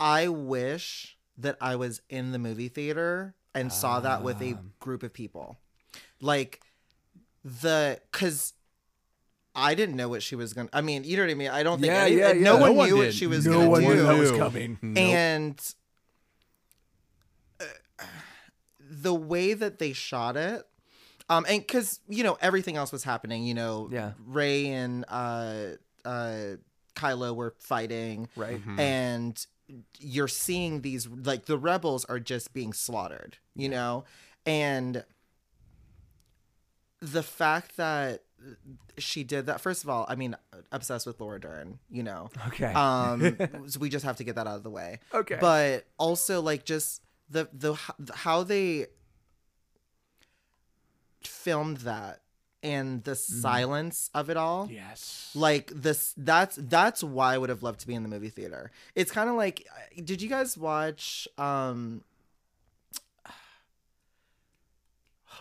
I 0.00 0.28
wish 0.28 1.18
that 1.36 1.58
I 1.60 1.76
was 1.76 2.00
in 2.08 2.32
the 2.32 2.38
movie 2.38 2.68
theater 2.68 3.34
and 3.54 3.70
saw 3.70 4.00
that 4.00 4.22
with 4.22 4.40
a 4.40 4.56
group 4.80 5.02
of 5.02 5.12
people. 5.12 5.58
Like 6.22 6.62
the 7.62 8.00
cuz 8.12 8.52
I 9.54 9.74
didn't 9.74 9.96
know 9.96 10.08
what 10.08 10.22
she 10.22 10.34
was 10.36 10.52
going 10.52 10.68
to 10.68 10.76
I 10.76 10.80
mean, 10.80 11.04
you 11.04 11.16
know 11.16 11.22
what 11.22 11.30
I 11.30 11.34
mean? 11.34 11.48
I 11.50 11.62
don't 11.62 11.80
think 11.80 11.92
Yeah, 11.92 12.04
any- 12.04 12.16
yeah, 12.16 12.32
no 12.32 12.54
yeah. 12.56 12.60
one 12.60 12.70
No 12.72 12.76
one 12.78 12.88
knew 12.88 12.96
what 12.98 13.14
she 13.14 13.26
was 13.26 13.46
No 13.46 13.52
going 13.52 13.70
one 13.70 13.80
to 13.82 13.86
do 13.88 13.94
knew 13.94 14.02
that 14.02 14.18
was 14.18 14.32
knew. 14.32 14.38
coming. 14.38 14.78
and 14.96 15.74
uh, 17.60 17.64
the 18.80 19.14
way 19.14 19.52
that 19.54 19.78
they 19.78 19.92
shot 19.92 20.36
it 20.36 20.62
um 21.28 21.44
and 21.48 21.60
because 21.60 22.00
you 22.08 22.22
know 22.22 22.36
everything 22.40 22.76
else 22.76 22.92
was 22.92 23.02
happening 23.04 23.44
you 23.44 23.54
know 23.54 23.88
Yeah. 23.90 24.12
rey 24.26 24.66
and 24.68 25.04
uh 25.08 25.70
uh 26.04 26.56
kylo 26.94 27.34
were 27.34 27.54
fighting 27.58 28.28
Right. 28.36 28.60
and 28.78 29.44
you're 29.98 30.28
seeing 30.28 30.82
these 30.82 31.08
like 31.08 31.46
the 31.46 31.58
rebels 31.58 32.04
are 32.04 32.20
just 32.20 32.52
being 32.52 32.72
slaughtered 32.72 33.38
you 33.54 33.68
know 33.68 34.04
and 34.44 35.04
the 37.00 37.22
fact 37.22 37.76
that 37.76 38.22
she 38.98 39.24
did 39.24 39.46
that 39.46 39.60
first 39.60 39.82
of 39.82 39.90
all 39.90 40.04
i 40.08 40.14
mean 40.14 40.36
obsessed 40.72 41.06
with 41.06 41.18
laura 41.20 41.40
dern 41.40 41.78
you 41.90 42.02
know 42.02 42.30
Okay. 42.48 42.72
um 42.74 43.38
so 43.66 43.80
we 43.80 43.88
just 43.88 44.04
have 44.04 44.16
to 44.16 44.24
get 44.24 44.34
that 44.36 44.46
out 44.46 44.56
of 44.56 44.62
the 44.62 44.70
way 44.70 44.98
Okay. 45.14 45.38
but 45.40 45.86
also 45.98 46.40
like 46.40 46.64
just 46.64 47.02
the 47.30 47.48
the 47.52 47.74
how 48.14 48.42
they 48.42 48.86
filmed 51.22 51.78
that 51.78 52.20
and 52.62 53.04
the 53.04 53.14
silence 53.14 54.10
of 54.14 54.30
it 54.30 54.36
all 54.36 54.68
Yes. 54.72 55.30
like 55.34 55.70
this 55.74 56.14
that's 56.16 56.56
that's 56.56 57.02
why 57.02 57.34
i 57.34 57.38
would 57.38 57.48
have 57.50 57.62
loved 57.62 57.80
to 57.80 57.86
be 57.86 57.94
in 57.94 58.02
the 58.02 58.08
movie 58.08 58.28
theater 58.30 58.70
it's 58.94 59.10
kind 59.12 59.28
of 59.28 59.36
like 59.36 59.66
did 60.04 60.20
you 60.22 60.28
guys 60.28 60.56
watch 60.56 61.28
um 61.38 62.02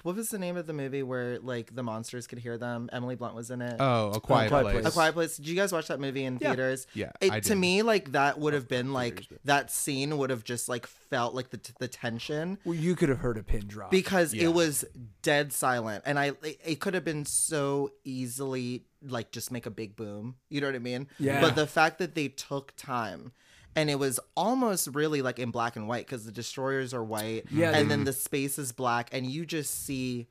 what 0.05 0.15
was 0.15 0.29
the 0.29 0.37
name 0.37 0.55
of 0.55 0.67
the 0.67 0.73
movie 0.73 1.01
where 1.01 1.39
like 1.39 1.73
the 1.73 1.81
monsters 1.81 2.27
could 2.27 2.37
hear 2.37 2.57
them 2.59 2.89
emily 2.93 3.15
blunt 3.15 3.33
was 3.33 3.49
in 3.49 3.61
it 3.61 3.75
Oh, 3.79 4.11
a 4.13 4.19
quiet, 4.21 4.49
Quiet 4.49 4.63
place. 4.63 4.73
Place. 4.73 4.85
a 4.85 4.91
Quiet 4.91 5.13
Place. 5.13 5.37
Did 5.37 5.47
you 5.47 5.55
guys 5.55 5.71
watch 5.73 5.87
that 5.87 5.99
movie 5.99 6.23
in 6.25 6.37
theaters? 6.37 6.85
Yeah, 6.93 7.11
It, 7.19 7.31
I 7.31 7.39
to 7.41 7.55
me, 7.55 7.81
like 7.81 8.11
that 8.11 8.39
would 8.39 8.53
have 8.53 8.67
been 8.67 8.93
like 8.93 9.27
that 9.45 9.71
scene 9.71 10.17
would 10.17 10.29
have 10.29 10.43
just 10.43 10.69
like 10.69 10.85
felt 10.85 11.33
like 11.33 11.49
the 11.49 11.59
the 11.79 11.87
tension 11.87 12.57
well, 12.65 12.75
you 12.75 12.95
could 12.95 13.09
have 13.09 13.17
heard 13.19 13.37
a 13.37 13.43
pin 13.43 13.67
drop. 13.67 13.89
because 13.91 14.33
Yeah. 14.33 14.43
it 14.45 14.53
was 14.53 14.85
dead 15.23 15.51
silent, 15.51 16.03
and 16.05 16.19
I 16.19 16.33
it, 16.43 16.59
it 16.63 16.79
could 16.79 16.93
have 16.93 17.03
been 17.03 17.25
so 17.25 17.91
easily 18.03 18.85
like 19.01 19.31
just 19.31 19.51
make 19.51 19.65
a 19.65 19.71
big 19.71 19.95
boom. 19.95 20.35
You 20.49 20.61
know 20.61 20.67
what 20.67 20.75
I 20.75 20.79
mean? 20.79 21.07
Yeah. 21.19 21.41
But 21.41 21.55
the 21.55 21.67
fact 21.67 21.97
that 21.99 22.15
they 22.15 22.27
took 22.27 22.73
time. 22.77 23.31
And 23.75 23.89
it 23.89 23.99
was 23.99 24.19
almost 24.37 24.87
really 24.93 25.21
like 25.21 25.37
in 25.39 25.51
black 25.51 25.75
and 25.75 25.87
white 25.87 26.05
because 26.05 26.25
the 26.25 26.31
destroyers 26.31 26.93
are 26.93 27.03
white, 27.03 27.45
Yeah, 27.51 27.71
and 27.71 27.89
they- 27.91 27.95
then 27.95 28.03
the 28.05 28.13
space 28.13 28.57
is 28.57 28.71
black, 28.71 29.09
and 29.11 29.25
you 29.29 29.45
just 29.45 29.85
see 29.85 30.27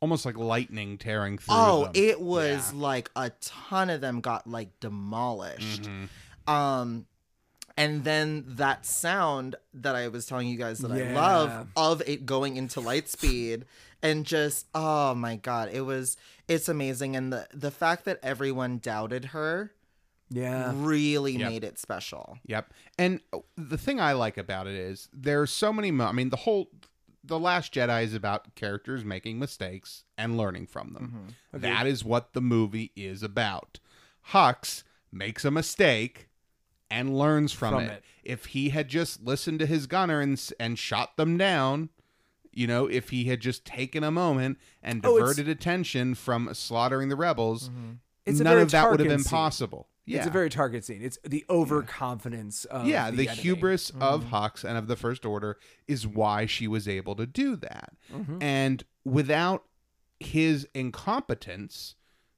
Almost 0.00 0.26
like 0.26 0.36
lightning 0.36 0.98
tearing 0.98 1.38
through 1.38 1.54
Oh, 1.56 1.84
them. 1.84 1.92
it 1.94 2.20
was 2.20 2.72
like 2.74 3.10
a 3.16 3.30
ton 3.40 3.88
of 3.88 4.00
them 4.02 4.20
got 4.20 4.46
like 4.46 4.78
demolished. 4.80 5.88
Um 6.46 7.06
and 7.78 8.04
then 8.04 8.44
that 8.46 8.86
sound 8.86 9.56
that 9.74 9.94
I 9.94 10.08
was 10.08 10.24
telling 10.26 10.48
you 10.48 10.56
guys 10.56 10.78
that 10.78 10.90
I 10.92 11.12
love 11.12 11.68
of 11.76 12.02
it 12.06 12.24
going 12.26 12.56
into 12.56 12.80
light 12.80 13.08
speed 13.08 13.64
and 14.02 14.24
just 14.26 14.66
oh 14.74 15.14
my 15.14 15.36
god, 15.36 15.70
it 15.72 15.80
was 15.82 16.16
it's 16.46 16.68
amazing. 16.68 17.16
And 17.16 17.32
the 17.32 17.48
the 17.54 17.70
fact 17.70 18.04
that 18.04 18.18
everyone 18.22 18.78
doubted 18.78 19.26
her 19.26 19.72
yeah. 20.30 20.72
really 20.74 21.36
made 21.38 21.64
it 21.64 21.78
special. 21.78 22.38
Yep. 22.46 22.72
And 22.98 23.20
uh, 23.32 23.38
the 23.56 23.78
thing 23.78 24.00
I 24.00 24.12
like 24.12 24.36
about 24.38 24.66
it 24.66 24.74
is 24.74 25.08
there's 25.12 25.50
so 25.50 25.72
many. 25.72 25.90
Mo- 25.90 26.06
I 26.06 26.12
mean, 26.12 26.30
the 26.30 26.36
whole 26.36 26.68
the 27.24 27.38
Last 27.38 27.74
Jedi 27.74 28.04
is 28.04 28.14
about 28.14 28.54
characters 28.54 29.04
making 29.04 29.38
mistakes 29.38 30.04
and 30.16 30.36
learning 30.36 30.66
from 30.68 30.92
them. 30.92 31.28
That 31.52 31.86
is 31.86 32.04
what 32.04 32.32
the 32.34 32.40
movie 32.40 32.92
is 32.94 33.22
about. 33.22 33.80
Hux 34.30 34.82
makes 35.12 35.44
a 35.44 35.50
mistake 35.50 36.28
and 36.90 37.18
learns 37.18 37.52
from, 37.52 37.74
From 37.74 37.82
it. 37.84 37.92
it. 37.92 38.04
If 38.22 38.46
he 38.46 38.68
had 38.70 38.88
just 38.88 39.24
listened 39.24 39.58
to 39.60 39.66
his 39.66 39.86
gunner 39.86 40.20
and 40.20 40.40
and 40.60 40.78
shot 40.78 41.16
them 41.16 41.36
down. 41.36 41.90
You 42.52 42.66
know, 42.66 42.86
if 42.86 43.10
he 43.10 43.24
had 43.24 43.40
just 43.40 43.66
taken 43.66 44.02
a 44.02 44.10
moment 44.10 44.56
and 44.82 45.04
Oh, 45.04 45.18
diverted 45.18 45.46
attention 45.46 46.14
from 46.14 46.48
slaughtering 46.54 47.10
the 47.10 47.16
rebels, 47.16 47.68
It's 48.24 48.40
a 48.40 48.44
none 48.44 48.56
of 48.56 48.70
that 48.70 48.90
would 48.90 48.98
have 49.00 49.10
been 49.10 49.18
scene. 49.18 49.28
possible. 49.30 49.88
Yeah. 50.06 50.18
It's 50.18 50.26
a 50.28 50.30
very 50.30 50.48
target 50.48 50.84
scene. 50.84 51.02
It's 51.02 51.18
the 51.24 51.44
overconfidence 51.50 52.64
of 52.66 52.86
yeah, 52.86 53.10
the, 53.10 53.28
enemy. 53.28 53.42
hubris 53.42 53.90
of 54.00 54.24
mm-hmm. 54.24 54.34
Hux 54.34 54.62
and 54.62 54.78
of 54.78 54.86
the 54.86 54.94
First 54.94 55.26
Order 55.26 55.58
is 55.88 56.06
why 56.06 56.46
she 56.46 56.68
was 56.68 56.86
able 56.86 57.16
to 57.16 57.26
do 57.26 57.56
that. 57.56 57.92
Mm-hmm. 58.14 58.40
And 58.40 58.84
without 59.04 59.64
his 60.20 60.68
incompetence, 60.74 61.96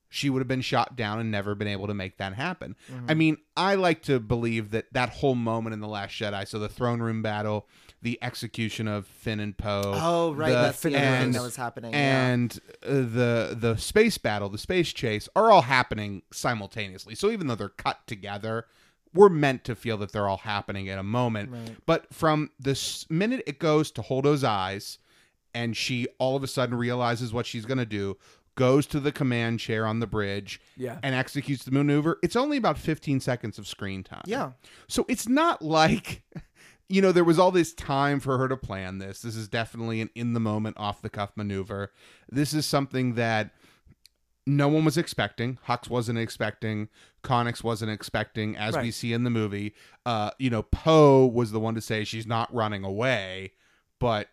she 0.09 0.31
would 0.31 0.41
have 0.41 0.49
been 0.49 0.63
shot 0.63 0.97
down 0.97 1.21
and 1.21 1.31
never 1.31 1.55
been 1.55 1.69
able 1.69 1.87
to 1.87 1.95
make 1.95 2.17
that 2.17 2.33
happen. 2.33 2.75
I 2.89 2.93
mm-hmm. 2.93 3.19
mean, 3.19 3.37
I 3.55 3.75
like 3.75 4.03
to 4.05 4.19
believe 4.19 4.71
that 4.71 4.87
that 4.93 5.11
whole 5.11 5.35
moment 5.35 5.75
in 5.75 5.81
The 5.81 5.89
Last 5.89 6.13
Jedi, 6.13 6.49
so 6.49 6.59
the 6.59 6.71
throne 6.71 7.01
room 7.01 7.21
battle, 7.21 7.69
the 8.03 8.19
execution 8.23 8.87
of 8.87 9.07
Finn 9.07 9.41
and 9.41 9.57
Poe. 9.57 9.83
Oh, 9.95 10.33
right, 10.35 10.49
the- 10.51 10.55
that's 10.55 10.81
the 10.81 10.91
other 10.91 10.99
thing 10.99 11.25
and- 11.25 11.35
that 11.35 11.43
was 11.43 11.57
happening. 11.57 11.95
And 11.95 12.59
uh, 12.85 12.89
the 12.95 13.57
the 13.59 13.77
space 13.77 14.19
battle, 14.19 14.49
the 14.49 14.59
space 14.59 14.93
chase 14.93 15.29
are 15.35 15.51
all 15.51 15.63
happening 15.63 16.23
simultaneously. 16.33 17.15
So 17.15 17.31
even 17.31 17.47
though 17.49 17.55
they're 17.57 17.69
cut 17.69 18.07
together, 18.07 18.67
we're 19.15 19.29
meant 19.31 19.65
to 19.65 19.75
feel 19.75 19.97
that 19.99 20.13
they're 20.13 20.29
all 20.29 20.37
happening 20.39 20.89
at 20.89 20.99
a 20.99 21.03
moment. 21.03 21.51
But 21.87 22.13
from 22.15 22.51
the 22.61 22.79
minute 23.11 23.43
it 23.47 23.59
goes 23.59 23.91
to 23.93 24.03
Holdo's 24.03 24.45
eyes, 24.45 24.99
and 25.55 25.77
she 25.77 26.07
all 26.19 26.37
of 26.37 26.45
a 26.45 26.47
sudden 26.47 26.77
realizes 26.77 27.33
what 27.33 27.47
she's 27.47 27.65
going 27.65 27.79
to 27.79 27.87
do, 27.87 28.17
goes 28.55 28.87
to 28.89 29.01
the 29.01 29.11
command 29.13 29.61
chair 29.61 29.87
on 29.87 30.01
the 30.01 30.07
bridge, 30.07 30.61
Yeah. 30.77 30.99
and 31.03 31.15
executes 31.15 31.65
the 31.65 31.71
maneuver. 31.71 32.19
It's 32.23 32.37
only 32.37 32.57
about 32.57 32.77
15 32.77 33.21
seconds 33.21 33.57
of 33.59 33.67
screen 33.67 34.03
time. 34.05 34.23
Yeah. 34.27 34.53
So 34.89 35.07
it's 35.09 35.29
not 35.29 35.63
like, 35.63 36.23
you 36.89 37.03
know, 37.03 37.13
there 37.13 37.25
was 37.25 37.39
all 37.39 37.51
this 37.51 37.73
time 37.75 38.19
for 38.21 38.39
her 38.39 38.49
to 38.49 38.57
plan 38.57 38.99
this. 38.99 39.21
This 39.23 39.37
is 39.37 39.49
definitely 39.49 40.01
an 40.01 40.11
in 40.15 40.33
the 40.33 40.41
moment, 40.41 40.77
off 40.79 41.03
the 41.03 41.11
cuff 41.11 41.33
maneuver. 41.37 41.93
This 42.31 42.55
is 42.55 42.65
something 42.67 43.15
that 43.15 43.51
no 44.47 44.69
one 44.69 44.85
was 44.85 44.97
expecting. 44.97 45.59
Hux 45.69 45.91
wasn't 45.91 46.19
expecting. 46.19 46.89
Connix 47.23 47.63
wasn't 47.63 47.91
expecting, 47.91 48.57
as 48.57 48.77
we 48.77 48.91
see 48.91 49.13
in 49.13 49.25
the 49.25 49.31
movie. 49.31 49.75
Uh, 50.07 50.31
you 50.39 50.49
know, 50.49 50.63
Poe 50.63 51.27
was 51.27 51.51
the 51.53 51.61
one 51.61 51.75
to 51.75 51.81
say 51.83 52.05
she's 52.05 52.27
not 52.27 52.53
running 52.55 52.85
away, 52.85 53.53
but. 53.99 54.29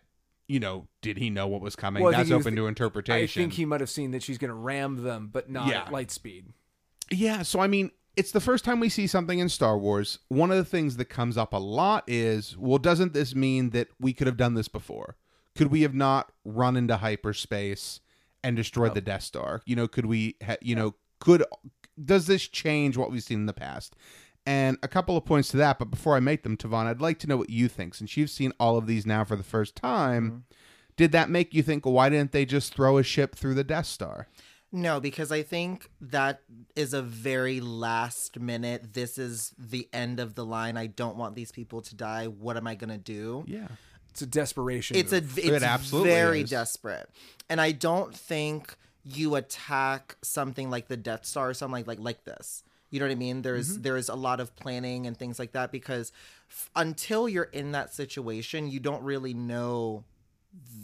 You 0.48 0.60
know, 0.60 0.86
did 1.02 1.18
he 1.18 1.28
know 1.28 1.48
what 1.48 1.60
was 1.60 1.74
coming? 1.74 2.04
Well, 2.04 2.12
That's 2.12 2.30
open 2.30 2.52
th- 2.52 2.54
to 2.54 2.66
interpretation. 2.68 3.40
I 3.40 3.42
think 3.42 3.54
he 3.54 3.64
might 3.64 3.80
have 3.80 3.90
seen 3.90 4.12
that 4.12 4.22
she's 4.22 4.38
going 4.38 4.50
to 4.50 4.54
ram 4.54 5.02
them, 5.02 5.28
but 5.32 5.50
not 5.50 5.66
Yeah. 5.66 5.80
at 5.80 5.90
light 5.90 6.12
speed. 6.12 6.52
Yeah, 7.10 7.42
so 7.42 7.58
I 7.58 7.66
mean, 7.66 7.90
it's 8.16 8.32
the 8.32 8.40
first 8.40 8.64
time 8.64 8.80
we 8.80 8.88
see 8.88 9.06
something 9.06 9.38
in 9.38 9.48
Star 9.48 9.76
Wars. 9.76 10.18
One 10.28 10.50
of 10.50 10.56
the 10.56 10.64
things 10.64 10.96
that 10.96 11.06
comes 11.06 11.36
up 11.36 11.52
a 11.52 11.58
lot 11.58 12.04
is, 12.06 12.56
well, 12.56 12.78
doesn't 12.78 13.12
this 13.12 13.34
mean 13.34 13.70
that 13.70 13.88
we 14.00 14.12
could 14.12 14.26
have 14.26 14.38
done 14.38 14.54
this 14.54 14.68
before? 14.68 15.16
Could 15.54 15.70
we 15.70 15.82
have 15.82 15.94
not 15.94 16.32
run 16.44 16.76
into 16.76 16.96
hyperspace 16.96 18.00
and 18.42 18.56
destroyed 18.56 18.94
the 18.94 19.00
oh. 19.00 19.04
Death 19.04 19.22
Star? 19.22 19.62
You 19.66 19.76
know, 19.76 19.86
could 19.86 20.06
we, 20.06 20.36
ha- 20.44 20.56
you 20.60 20.74
know, 20.74 20.94
could 21.20 21.44
does 22.02 22.26
this 22.26 22.46
change 22.46 22.96
what 22.96 23.10
we've 23.10 23.22
seen 23.22 23.40
in 23.40 23.46
the 23.46 23.52
past? 23.52 23.96
And 24.44 24.78
a 24.82 24.88
couple 24.88 25.16
of 25.16 25.24
points 25.24 25.48
to 25.48 25.56
that, 25.56 25.78
but 25.78 25.90
before 25.90 26.14
I 26.14 26.20
make 26.20 26.42
them, 26.42 26.56
Tavon, 26.56 26.86
I'd 26.86 27.00
like 27.00 27.18
to 27.20 27.26
know 27.26 27.36
what 27.36 27.50
you 27.50 27.68
think. 27.68 27.94
Since 27.94 28.16
you've 28.16 28.30
seen 28.30 28.52
all 28.60 28.76
of 28.76 28.86
these 28.86 29.04
now 29.04 29.24
for 29.24 29.34
the 29.34 29.42
first 29.42 29.74
time, 29.74 30.30
mm-hmm. 30.30 30.38
did 30.96 31.12
that 31.12 31.28
make 31.28 31.52
you 31.52 31.62
think, 31.62 31.84
well, 31.84 31.94
why 31.94 32.08
didn't 32.08 32.32
they 32.32 32.44
just 32.44 32.72
throw 32.72 32.96
a 32.96 33.02
ship 33.02 33.34
through 33.34 33.54
the 33.54 33.64
Death 33.64 33.86
Star? 33.86 34.28
No, 34.72 35.00
because 35.00 35.30
I 35.32 35.42
think 35.42 35.88
that 36.00 36.42
is 36.74 36.92
a 36.92 37.00
very 37.02 37.60
last 37.60 38.38
minute. 38.40 38.92
This 38.94 39.16
is 39.16 39.54
the 39.58 39.88
end 39.92 40.20
of 40.20 40.34
the 40.34 40.44
line. 40.44 40.76
I 40.76 40.86
don't 40.86 41.16
want 41.16 41.34
these 41.34 41.52
people 41.52 41.80
to 41.82 41.94
die. 41.94 42.26
What 42.26 42.56
am 42.56 42.66
I 42.66 42.74
gonna 42.74 42.98
do? 42.98 43.44
Yeah. 43.46 43.68
It's 44.10 44.22
a 44.22 44.26
desperation. 44.26 44.96
It's 44.96 45.12
a 45.12 45.20
move. 45.20 45.38
it's 45.38 45.64
absolutely 45.64 46.10
very 46.10 46.40
is. 46.40 46.50
desperate, 46.50 47.08
and 47.48 47.60
I 47.60 47.72
don't 47.72 48.14
think 48.14 48.76
you 49.04 49.36
attack 49.36 50.16
something 50.22 50.68
like 50.70 50.88
the 50.88 50.96
Death 50.96 51.24
Star 51.26 51.50
or 51.50 51.54
something 51.54 51.72
like 51.72 51.86
like 51.86 52.00
like 52.00 52.24
this. 52.24 52.62
You 52.90 52.98
know 53.00 53.06
what 53.06 53.12
I 53.12 53.16
mean? 53.16 53.42
There's 53.42 53.74
Mm-hmm. 53.74 53.82
there's 53.82 54.08
a 54.08 54.14
lot 54.14 54.40
of 54.40 54.56
planning 54.56 55.06
and 55.06 55.16
things 55.16 55.38
like 55.38 55.52
that 55.52 55.70
because 55.70 56.12
f- 56.50 56.70
until 56.74 57.28
you're 57.28 57.44
in 57.44 57.72
that 57.72 57.92
situation, 57.92 58.68
you 58.68 58.80
don't 58.80 59.02
really 59.02 59.34
know 59.34 60.04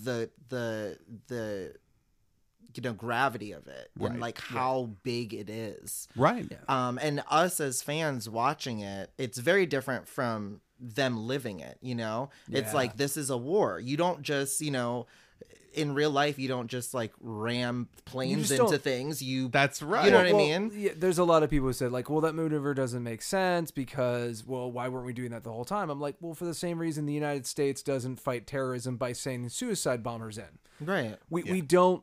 the 0.04 0.30
the 0.50 0.98
the 1.28 1.74
you 2.74 2.82
know 2.82 2.93
gravity 2.93 3.53
of 3.53 3.66
it 3.66 3.90
Right. 3.99 4.11
and 4.12 4.20
like 4.20 4.39
how 4.40 4.90
big 5.03 5.35
it 5.35 5.49
is. 5.51 6.09
Right. 6.16 6.51
Um, 6.69 6.99
and 7.03 7.23
us 7.31 7.61
as 7.61 7.82
fans 7.82 8.28
watching 8.28 8.81
it, 8.81 9.11
it's 9.19 9.39
very 9.39 9.66
different 9.66 10.09
from 10.09 10.61
them 10.78 11.27
living 11.27 11.61
it. 11.61 11.78
You 11.81 11.94
know, 11.94 12.31
it's 12.51 12.74
like 12.74 12.97
this 12.97 13.16
is 13.16 13.31
a 13.31 13.36
war. 13.36 13.78
You 13.78 13.97
don't 13.97 14.23
just, 14.23 14.61
you 14.61 14.70
know, 14.70 15.07
in 15.74 15.94
real 15.94 16.11
life, 16.11 16.39
you 16.39 16.49
don't 16.49 16.66
just 16.69 16.93
like 16.93 17.12
ram 17.19 17.89
planes 18.05 18.51
into 18.51 18.65
don't- 18.73 18.82
things. 18.82 19.23
You 19.23 19.49
That's 19.49 19.81
right. 19.81 20.05
You 20.05 20.11
know 20.11 20.19
what 20.19 20.27
I 20.27 20.32
Well, 20.32 20.47
mean? 20.47 20.70
Yeah, 20.74 20.90
there's 20.94 21.16
a 21.19 21.24
lot 21.24 21.43
of 21.43 21.49
people 21.49 21.69
who 21.69 21.73
said 21.73 21.93
like, 21.93 22.11
well, 22.11 22.20
that 22.23 22.35
maneuver 22.35 22.74
doesn't 22.74 23.03
make 23.03 23.23
sense 23.23 23.70
because, 23.70 24.44
well, 24.47 24.70
why 24.70 24.89
weren't 24.89 25.07
we 25.07 25.15
doing 25.15 25.31
that 25.31 25.44
the 25.44 25.51
whole 25.53 25.65
time? 25.65 25.89
I'm 25.89 25.99
like, 26.01 26.16
well, 26.20 26.35
for 26.35 26.44
the 26.44 26.53
same 26.53 26.78
reason 26.78 27.07
the 27.07 27.15
United 27.15 27.47
States 27.47 27.81
doesn't 27.82 28.20
fight 28.20 28.47
terrorism 28.47 28.97
by 28.99 29.12
sending 29.12 29.49
suicide 29.49 30.03
bombers 30.03 30.36
in. 30.36 30.59
Right. 30.86 31.16
We 31.31 31.44
we 31.44 31.61
don't. 31.62 32.03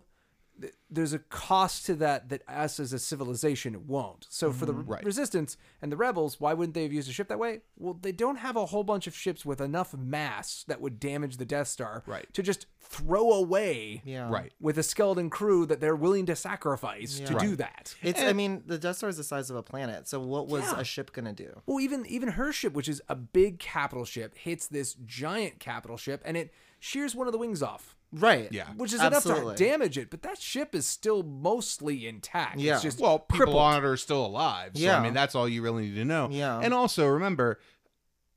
Th- 0.61 0.73
There's 0.89 1.13
a 1.13 1.19
cost 1.19 1.85
to 1.85 1.95
that 1.95 2.29
that 2.29 2.41
us 2.47 2.79
as 2.79 2.93
a 2.93 2.99
civilization 2.99 3.87
won't. 3.87 4.25
So 4.29 4.51
for 4.51 4.65
the 4.65 4.73
Mm-hmm. 4.73 4.89
Right. 4.91 5.05
resistance 5.05 5.57
and 5.81 5.91
the 5.91 5.97
rebels, 5.97 6.39
why 6.39 6.53
wouldn't 6.53 6.73
they 6.73 6.83
have 6.83 6.93
used 6.93 7.09
a 7.09 7.13
ship 7.13 7.27
that 7.29 7.39
way? 7.39 7.61
Well, 7.77 7.97
they 8.01 8.11
don't 8.11 8.37
have 8.37 8.55
a 8.55 8.65
whole 8.67 8.83
bunch 8.83 9.07
of 9.07 9.15
ships 9.15 9.45
with 9.45 9.61
enough 9.61 9.93
mass 9.93 10.63
that 10.67 10.81
would 10.81 10.99
damage 10.99 11.37
the 11.37 11.45
Death 11.45 11.67
Star 11.67 12.03
Right. 12.05 12.31
to 12.33 12.41
just 12.43 12.65
throw 12.79 13.31
away 13.31 14.01
Yeah. 14.05 14.29
Right. 14.29 14.51
with 14.59 14.77
a 14.77 14.83
skeleton 14.83 15.29
crew 15.29 15.65
that 15.67 15.79
they're 15.79 15.95
willing 15.95 16.25
to 16.27 16.35
sacrifice 16.35 17.19
to 17.19 17.33
Yeah. 17.33 17.39
do 17.39 17.55
that. 17.57 17.95
It's. 18.01 18.21
I 18.21 18.33
mean, 18.33 18.63
the 18.65 18.77
Death 18.77 18.97
Star 18.97 19.09
is 19.09 19.17
the 19.17 19.23
size 19.23 19.49
of 19.49 19.55
a 19.55 19.63
planet. 19.63 20.07
So 20.07 20.19
what 20.19 20.47
was 20.47 20.63
Yeah. 20.63 20.79
a 20.79 20.83
ship 20.83 21.11
gonna 21.13 21.33
do? 21.33 21.61
Well, 21.65 21.79
even 21.79 22.05
even 22.07 22.29
her 22.29 22.51
ship, 22.51 22.73
which 22.73 22.89
is 22.89 23.01
a 23.07 23.15
big 23.15 23.59
capital 23.59 24.05
ship, 24.05 24.35
hits 24.37 24.67
this 24.67 24.95
giant 25.05 25.59
capital 25.59 25.97
ship 25.97 26.21
and 26.25 26.35
it 26.37 26.51
shears 26.79 27.13
one 27.13 27.27
of 27.27 27.33
the 27.33 27.37
wings 27.39 27.61
off, 27.61 27.95
Right. 28.11 28.47
Yeah. 28.51 28.67
which 28.75 28.91
is 28.93 28.99
Absolutely. 28.99 29.43
enough 29.43 29.55
to 29.57 29.63
damage 29.63 29.97
it. 29.97 30.09
But 30.09 30.23
that 30.23 30.41
ship 30.41 30.73
is 30.73 30.85
still 30.87 31.21
mostly 31.23 32.07
intact. 32.07 32.57
Yeah. 32.59 32.73
It's 32.73 32.83
just 32.83 32.99
well, 32.99 33.19
people 33.19 33.37
crippled. 33.37 33.57
on 33.57 33.83
it 33.83 33.85
are 33.87 33.97
still 33.97 34.25
alive. 34.25 34.71
So, 34.75 34.89
I 34.89 35.01
mean, 35.03 35.13
that's 35.13 35.35
all 35.35 35.47
you 35.47 35.61
really 35.61 35.83
need 35.83 35.95
to 35.95 36.05
know. 36.05 36.27
Yeah. 36.31 36.59
And 36.59 36.73
also 36.73 37.05
remember, 37.07 37.59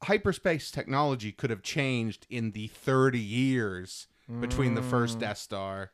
hyperspace 0.03 0.71
technology 0.71 1.33
could 1.33 1.51
have 1.51 1.63
changed 1.63 2.27
in 2.29 2.53
the 2.53 2.67
30 2.69 3.19
years 3.19 4.09
between 4.41 4.75
the 4.75 4.83
first 4.83 5.19
Death 5.19 5.39
Star 5.39 5.91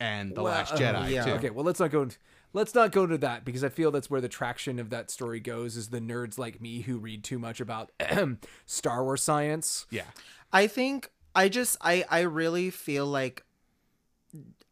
and 0.00 0.34
the 0.34 0.42
Well, 0.42 0.52
Last 0.52 0.72
uh, 0.74 0.76
Jedi. 0.78 1.10
yeah. 1.10 1.24
Too. 1.24 1.30
Okay, 1.32 1.50
well 1.50 1.64
let's 1.64 1.80
not 1.80 1.90
go. 1.90 2.02
Into, 2.02 2.16
let's 2.52 2.74
not 2.74 2.92
go 2.92 3.04
into 3.04 3.18
that 3.18 3.44
because 3.44 3.62
I 3.62 3.68
feel 3.68 3.90
that's 3.90 4.10
where 4.10 4.20
the 4.20 4.28
traction 4.28 4.78
of 4.78 4.90
that 4.90 5.10
story 5.10 5.40
goes. 5.40 5.76
Is 5.76 5.88
the 5.88 6.00
nerds 6.00 6.38
like 6.38 6.60
me 6.60 6.80
who 6.82 6.98
read 6.98 7.24
too 7.24 7.38
much 7.38 7.60
about 7.60 7.90
Star 8.66 9.04
Wars 9.04 9.22
science? 9.22 9.86
Yeah. 9.90 10.04
I 10.52 10.66
think 10.66 11.10
I 11.34 11.48
just 11.48 11.76
I 11.80 12.04
I 12.10 12.20
really 12.20 12.70
feel 12.70 13.06
like 13.06 13.44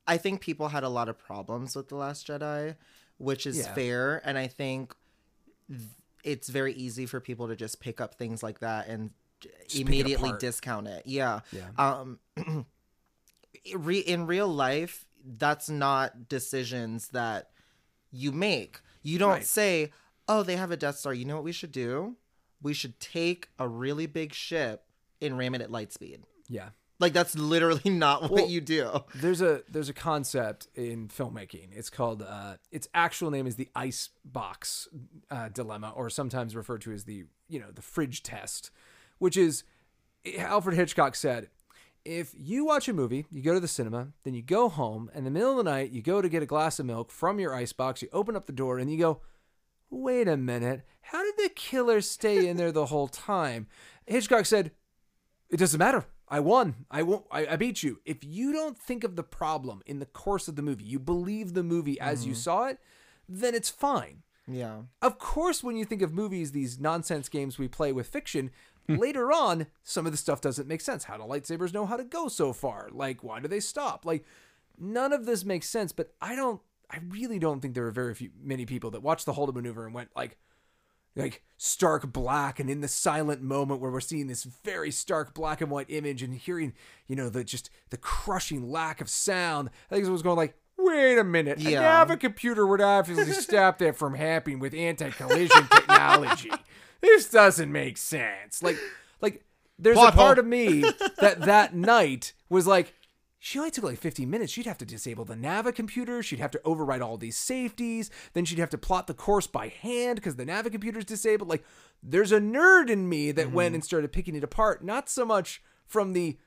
I 0.06 0.16
think 0.16 0.40
people 0.40 0.68
had 0.68 0.82
a 0.84 0.88
lot 0.88 1.08
of 1.08 1.18
problems 1.18 1.74
with 1.76 1.88
the 1.88 1.96
last 1.96 2.26
Jedi, 2.26 2.76
which 3.18 3.46
is 3.46 3.58
Yeah. 3.58 3.74
fair 3.74 4.22
and 4.24 4.36
I 4.38 4.46
think 4.48 4.94
it's 6.24 6.48
very 6.48 6.72
easy 6.74 7.06
for 7.06 7.20
people 7.20 7.48
to 7.48 7.56
just 7.56 7.80
pick 7.80 8.00
up 8.00 8.14
things 8.16 8.42
like 8.42 8.60
that 8.60 8.86
and 8.88 9.10
it 9.44 9.74
immediately 9.80 10.28
apart. 10.30 10.40
discount 10.40 10.86
it. 10.88 11.02
Yeah. 11.06 11.40
Yeah. 11.52 11.68
Um 11.78 12.18
re- 13.74 13.98
in 13.98 14.26
real 14.26 14.48
life 14.48 15.04
that's 15.24 15.68
not 15.68 16.28
decisions 16.28 17.08
that 17.08 17.50
you 18.10 18.32
make. 18.32 18.80
You 19.02 19.18
don't 19.18 19.30
Right. 19.30 19.46
say, 19.46 19.92
"Oh, 20.28 20.42
they 20.42 20.56
have 20.56 20.70
a 20.70 20.76
Death 20.76 20.96
Star. 20.98 21.14
You 21.14 21.24
know 21.24 21.34
what 21.36 21.44
we 21.44 21.52
should 21.52 21.72
do? 21.72 22.16
We 22.60 22.74
should 22.74 22.98
take 23.00 23.48
a 23.58 23.68
really 23.68 24.06
big 24.06 24.32
ship 24.34 24.84
and 25.20 25.38
ram 25.38 25.54
it 25.54 25.60
at 25.60 25.70
light 25.70 25.92
speed." 25.92 26.24
Yeah. 26.52 26.68
Like 27.00 27.12
that's 27.14 27.34
literally 27.36 27.90
not 27.90 28.22
what 28.22 28.30
Well- 28.32 28.46
you 28.48 28.60
do. 28.60 29.00
There's 29.14 29.40
a 29.40 29.62
there's 29.68 29.88
a 29.88 29.94
concept 29.94 30.68
in 30.74 31.08
filmmaking. 31.08 31.68
It's 31.72 31.90
called 31.90 32.22
uh, 32.22 32.54
its 32.70 32.86
actual 32.94 33.30
name 33.30 33.46
is 33.46 33.56
the 33.56 33.68
ice 33.74 34.10
box 34.24 34.86
uh, 35.30 35.48
dilemma, 35.48 35.92
or 35.96 36.10
sometimes 36.10 36.54
referred 36.54 36.82
to 36.82 36.92
as 36.92 37.04
the 37.04 37.24
you 37.48 37.58
know 37.58 37.70
the 37.74 37.82
fridge 37.82 38.22
test, 38.22 38.70
which 39.18 39.36
is 39.36 39.64
Alfred 40.38 40.76
Hitchcock 40.76 41.14
said. 41.16 41.48
If 42.04 42.34
you 42.36 42.64
watch 42.64 42.88
a 42.88 42.92
movie, 42.92 43.26
you 43.30 43.42
go 43.42 43.54
to 43.54 43.60
the 43.60 43.68
cinema, 43.68 44.08
then 44.24 44.34
you 44.34 44.42
go 44.42 44.68
home, 44.68 45.08
and 45.14 45.18
in 45.18 45.24
the 45.32 45.38
middle 45.38 45.52
of 45.52 45.64
the 45.64 45.70
night, 45.70 45.92
you 45.92 46.02
go 46.02 46.20
to 46.20 46.28
get 46.28 46.42
a 46.42 46.46
glass 46.46 46.80
of 46.80 46.86
milk 46.86 47.12
from 47.12 47.38
your 47.38 47.54
ice 47.54 47.72
box, 47.72 48.02
you 48.02 48.08
open 48.12 48.34
up 48.34 48.46
the 48.46 48.52
door, 48.52 48.78
and 48.80 48.90
you 48.90 48.98
go, 48.98 49.20
wait 49.88 50.26
a 50.26 50.36
minute, 50.36 50.82
how 51.02 51.22
did 51.22 51.34
the 51.36 51.48
killer 51.54 52.00
stay 52.00 52.48
in 52.48 52.56
there 52.56 52.72
the 52.72 52.86
whole 52.86 53.06
time? 53.06 53.68
Hitchcock 54.04 54.46
said, 54.46 54.72
it 55.48 55.58
doesn't 55.58 55.78
matter. 55.78 56.04
I 56.32 56.40
won. 56.40 56.86
I 56.90 57.02
won't. 57.02 57.26
I, 57.30 57.46
I 57.46 57.56
beat 57.56 57.82
you. 57.82 58.00
If 58.06 58.24
you 58.24 58.54
don't 58.54 58.78
think 58.78 59.04
of 59.04 59.16
the 59.16 59.22
problem 59.22 59.82
in 59.84 59.98
the 59.98 60.06
course 60.06 60.48
of 60.48 60.56
the 60.56 60.62
movie, 60.62 60.84
you 60.84 60.98
believe 60.98 61.52
the 61.52 61.62
movie 61.62 62.00
as 62.00 62.24
you 62.24 62.32
mm-hmm. 62.32 62.40
saw 62.40 62.64
it, 62.68 62.78
then 63.28 63.54
it's 63.54 63.68
fine. 63.68 64.22
Yeah. 64.48 64.84
Of 65.02 65.18
course, 65.18 65.62
when 65.62 65.76
you 65.76 65.84
think 65.84 66.00
of 66.00 66.14
movies, 66.14 66.52
these 66.52 66.80
nonsense 66.80 67.28
games 67.28 67.58
we 67.58 67.68
play 67.68 67.92
with 67.92 68.06
fiction, 68.06 68.50
hmm. 68.86 68.96
later 68.96 69.30
on, 69.30 69.66
some 69.82 70.06
of 70.06 70.12
the 70.12 70.16
stuff 70.16 70.40
doesn't 70.40 70.66
make 70.66 70.80
sense. 70.80 71.04
How 71.04 71.18
do 71.18 71.24
lightsabers 71.24 71.74
know 71.74 71.84
how 71.84 71.98
to 71.98 72.04
go 72.04 72.28
so 72.28 72.54
far? 72.54 72.88
Like, 72.90 73.22
why 73.22 73.38
do 73.38 73.46
they 73.46 73.60
stop? 73.60 74.06
Like, 74.06 74.24
none 74.78 75.12
of 75.12 75.26
this 75.26 75.44
makes 75.44 75.68
sense. 75.68 75.92
But 75.92 76.14
I 76.22 76.34
don't. 76.34 76.62
I 76.90 77.00
really 77.08 77.38
don't 77.38 77.60
think 77.60 77.74
there 77.74 77.86
are 77.86 77.90
very 77.90 78.14
few 78.14 78.30
many 78.42 78.64
people 78.64 78.90
that 78.92 79.02
watched 79.02 79.26
the 79.26 79.34
Holdo 79.34 79.54
maneuver 79.54 79.84
and 79.84 79.94
went 79.94 80.08
like, 80.16 80.38
like 81.16 81.42
stark 81.56 82.12
black 82.12 82.58
and 82.58 82.68
in 82.68 82.80
the 82.80 82.88
silent 82.88 83.40
moment 83.42 83.80
where 83.80 83.90
we're 83.90 84.00
seeing 84.00 84.26
this 84.26 84.44
very 84.44 84.90
stark 84.90 85.32
black 85.34 85.60
and 85.60 85.70
white 85.70 85.86
image 85.90 86.22
and 86.22 86.34
hearing 86.34 86.72
you 87.06 87.14
know 87.14 87.28
the 87.28 87.44
just 87.44 87.70
the 87.90 87.96
crushing 87.96 88.68
lack 88.70 89.00
of 89.00 89.08
sound 89.08 89.70
i 89.90 89.94
think 89.94 90.06
it 90.06 90.10
was 90.10 90.22
going 90.22 90.36
like 90.36 90.56
wait 90.78 91.18
a 91.18 91.22
minute 91.24 91.60
Yeah. 91.60 92.02
a 92.10 92.16
computer 92.16 92.66
would 92.66 92.80
obviously 92.80 93.32
stop 93.32 93.78
that 93.78 93.94
from 93.96 94.14
happening 94.14 94.58
with 94.58 94.74
anti-collision 94.74 95.68
technology 95.68 96.50
this 97.00 97.28
doesn't 97.30 97.70
make 97.70 97.96
sense 97.96 98.62
like 98.62 98.78
like 99.20 99.44
there's 99.78 99.96
Plot 99.96 100.14
a 100.14 100.16
part 100.16 100.36
hole. 100.38 100.44
of 100.44 100.46
me 100.48 100.80
that 101.20 101.42
that 101.42 101.74
night 101.74 102.32
was 102.48 102.66
like 102.66 102.94
she 103.44 103.58
only 103.58 103.72
took 103.72 103.82
like 103.82 103.98
15 103.98 104.30
minutes. 104.30 104.52
She'd 104.52 104.66
have 104.66 104.78
to 104.78 104.84
disable 104.84 105.24
the 105.24 105.34
navicomputer. 105.34 106.22
She'd 106.22 106.38
have 106.38 106.52
to 106.52 106.60
override 106.64 107.02
all 107.02 107.16
these 107.16 107.36
safeties. 107.36 108.08
Then 108.34 108.44
she'd 108.44 108.60
have 108.60 108.70
to 108.70 108.78
plot 108.78 109.08
the 109.08 109.14
course 109.14 109.48
by 109.48 109.66
hand 109.66 110.14
because 110.14 110.36
the 110.36 110.46
navicomputer's 110.46 111.04
disabled. 111.04 111.50
Like, 111.50 111.64
there's 112.04 112.30
a 112.30 112.38
nerd 112.38 112.88
in 112.88 113.08
me 113.08 113.32
that 113.32 113.46
mm-hmm. 113.46 113.54
went 113.56 113.74
and 113.74 113.84
started 113.84 114.12
picking 114.12 114.36
it 114.36 114.44
apart. 114.44 114.84
Not 114.84 115.08
so 115.08 115.24
much 115.26 115.60
from 115.88 116.12
the. 116.12 116.38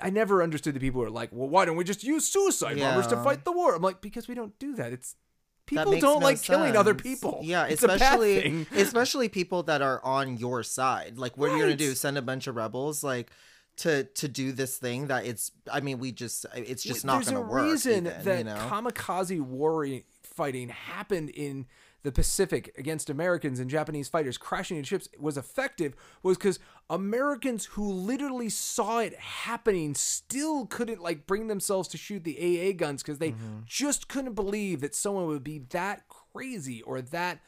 I 0.00 0.08
never 0.08 0.42
understood 0.42 0.72
the 0.72 0.80
people 0.80 1.02
who 1.02 1.06
are 1.06 1.10
like, 1.10 1.28
well, 1.32 1.50
why 1.50 1.66
don't 1.66 1.76
we 1.76 1.84
just 1.84 2.02
use 2.02 2.26
suicide 2.26 2.78
bombers 2.78 3.08
to 3.08 3.22
fight 3.22 3.44
the 3.44 3.52
war? 3.52 3.74
I'm 3.74 3.82
like, 3.82 4.00
because 4.00 4.26
we 4.26 4.34
don't 4.34 4.58
do 4.58 4.74
that. 4.76 4.94
It's 4.94 5.16
people 5.66 5.92
don't 5.98 6.20
no 6.20 6.26
like 6.26 6.40
killing 6.40 6.76
other 6.76 6.94
people. 6.94 7.40
Yeah, 7.42 7.66
It's 7.66 7.82
especially 7.82 8.66
especially 8.74 9.28
people 9.28 9.64
that 9.64 9.82
are 9.82 10.02
on 10.02 10.38
your 10.38 10.62
side. 10.62 11.18
Like, 11.18 11.36
what 11.36 11.50
are 11.50 11.56
you 11.56 11.62
gonna 11.62 11.76
do? 11.76 11.94
Send 11.94 12.16
a 12.16 12.22
bunch 12.22 12.46
of 12.46 12.56
rebels 12.56 13.04
like 13.04 13.30
to 13.78 14.04
to 14.04 14.28
do 14.28 14.52
this 14.52 14.76
thing 14.78 15.06
that 15.08 15.26
it's. 15.26 15.52
I 15.70 15.80
mean, 15.80 15.98
we 15.98 16.12
just 16.12 16.46
it's 16.54 16.82
just 16.82 17.04
not 17.04 17.14
There's 17.14 17.28
gonna 17.30 17.40
a 17.44 17.48
work. 17.48 17.62
reason 17.64 18.06
even, 18.06 18.24
that 18.24 18.38
you 18.38 18.44
know? 18.44 18.56
kamikaze 18.56 19.40
war 19.40 19.86
fighting 20.22 20.68
happened 20.70 21.30
in 21.30 21.66
the 22.02 22.12
Pacific 22.12 22.72
against 22.78 23.10
Americans 23.10 23.58
and 23.58 23.68
Japanese 23.68 24.08
fighters 24.08 24.38
crashing 24.38 24.76
into 24.76 24.88
ships 24.88 25.08
was 25.18 25.36
effective 25.36 25.96
was 26.22 26.36
because 26.36 26.60
Americans 26.88 27.64
who 27.64 27.90
literally 27.90 28.48
saw 28.48 29.00
it 29.00 29.14
happening 29.18 29.92
still 29.94 30.66
couldn't 30.66 31.00
like 31.02 31.26
bring 31.26 31.48
themselves 31.48 31.88
to 31.88 31.96
shoot 31.96 32.22
the 32.22 32.36
AA 32.38 32.72
guns 32.76 33.02
because 33.02 33.18
they 33.18 33.32
Mm-hmm. 33.32 33.60
just 33.66 34.06
couldn't 34.08 34.34
believe 34.34 34.82
that 34.82 34.94
someone 34.94 35.26
would 35.26 35.42
be 35.42 35.58
that 35.70 36.04
crazy 36.08 36.80
or 36.82 37.00
that 37.00 37.40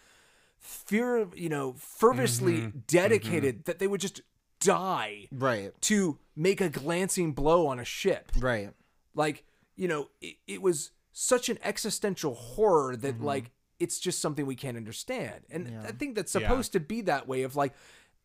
fear, 0.59 1.29
you 1.37 1.49
know, 1.49 1.75
fervently 1.79 2.55
Mm-hmm. 2.59 2.79
dedicated 2.89 3.65
that 3.67 3.79
they 3.79 3.87
would 3.87 4.01
just 4.01 4.23
die 4.61 5.29
right, 5.33 5.73
to 5.83 6.19
make 6.37 6.61
a 6.61 6.69
glancing 6.69 7.33
blow 7.33 7.67
on 7.67 7.79
a 7.79 7.85
ship. 7.85 8.33
right. 8.39 8.71
Like, 9.15 9.45
you 9.77 9.89
know, 9.89 10.09
it, 10.21 10.37
it 10.47 10.63
was 10.63 10.91
such 11.13 11.49
an 11.49 11.59
existential 11.65 12.35
horror 12.35 12.97
that 12.97 13.17
Mm-hmm. 13.17 13.25
like 13.25 13.51
it's 13.81 14.01
just 14.01 14.21
something 14.21 14.45
we 14.47 14.57
can't 14.57 14.77
understand. 14.77 15.43
And 15.51 15.73
I 15.87 15.93
think 15.93 16.17
that's 16.17 16.33
supposed 16.33 16.73
to 16.73 16.81
be 16.81 17.01
that 17.03 17.29
way 17.29 17.43
of 17.43 17.55
like 17.57 17.75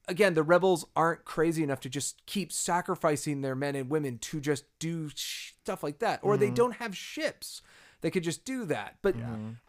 again, 0.07 0.33
the 0.33 0.43
rebels 0.43 0.85
aren't 0.95 1.23
crazy 1.25 1.63
enough 1.63 1.79
to 1.81 1.89
just 1.89 2.25
keep 2.25 2.51
sacrificing 2.51 3.41
their 3.41 3.55
men 3.55 3.75
and 3.75 3.89
women 3.89 4.17
to 4.17 4.41
just 4.41 4.65
do 4.79 5.09
sh- 5.15 5.53
stuff 5.63 5.81
like 5.83 5.99
that 5.99 6.19
or 6.23 6.33
Mm-hmm. 6.33 6.39
they 6.41 6.49
don't 6.51 6.75
have 6.75 6.95
ships. 6.97 7.61
They 8.03 8.11
could 8.11 8.23
just 8.23 8.43
do 8.43 8.65
that. 8.65 8.97
But 9.01 9.15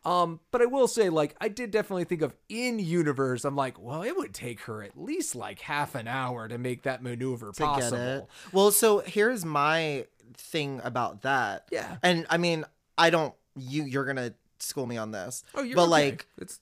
um 0.05 0.41
but 0.51 0.61
I 0.61 0.67
will 0.67 0.89
say 0.89 1.09
like 1.09 1.37
I 1.41 1.49
did 1.49 1.71
definitely 1.71 2.03
think 2.03 2.21
of 2.21 2.35
in 2.49 2.81
universe 2.81 3.45
I'm 3.45 3.55
like, 3.55 3.81
well, 3.81 4.03
it 4.03 4.17
would 4.17 4.35
take 4.35 4.61
her 4.63 4.83
at 4.83 4.99
least 5.01 5.37
like 5.37 5.61
half 5.61 5.95
an 5.95 6.09
hour 6.09 6.49
to 6.49 6.59
make 6.59 6.83
that 6.83 7.01
maneuver 7.01 7.53
to 7.53 7.65
possible. 7.65 7.97
get 7.97 8.07
it. 8.07 8.27
Well, 8.53 8.73
so 8.73 8.99
here's 8.99 9.45
my 9.45 10.07
thing 10.37 10.81
about 10.83 11.23
that. 11.23 11.69
Yeah. 11.71 11.97
and 12.03 12.27
I 12.29 12.39
mean, 12.39 12.65
I 12.99 13.11
don't. 13.11 13.35
You 13.57 13.85
you're 13.85 14.05
gonna 14.05 14.35
school 14.59 14.87
me 14.87 14.97
on 14.97 15.13
this. 15.13 15.45
Oh, 15.55 15.63
you're 15.63 15.77
but 15.77 15.83
okay. 15.85 15.91
like 15.91 16.27
it's 16.39 16.59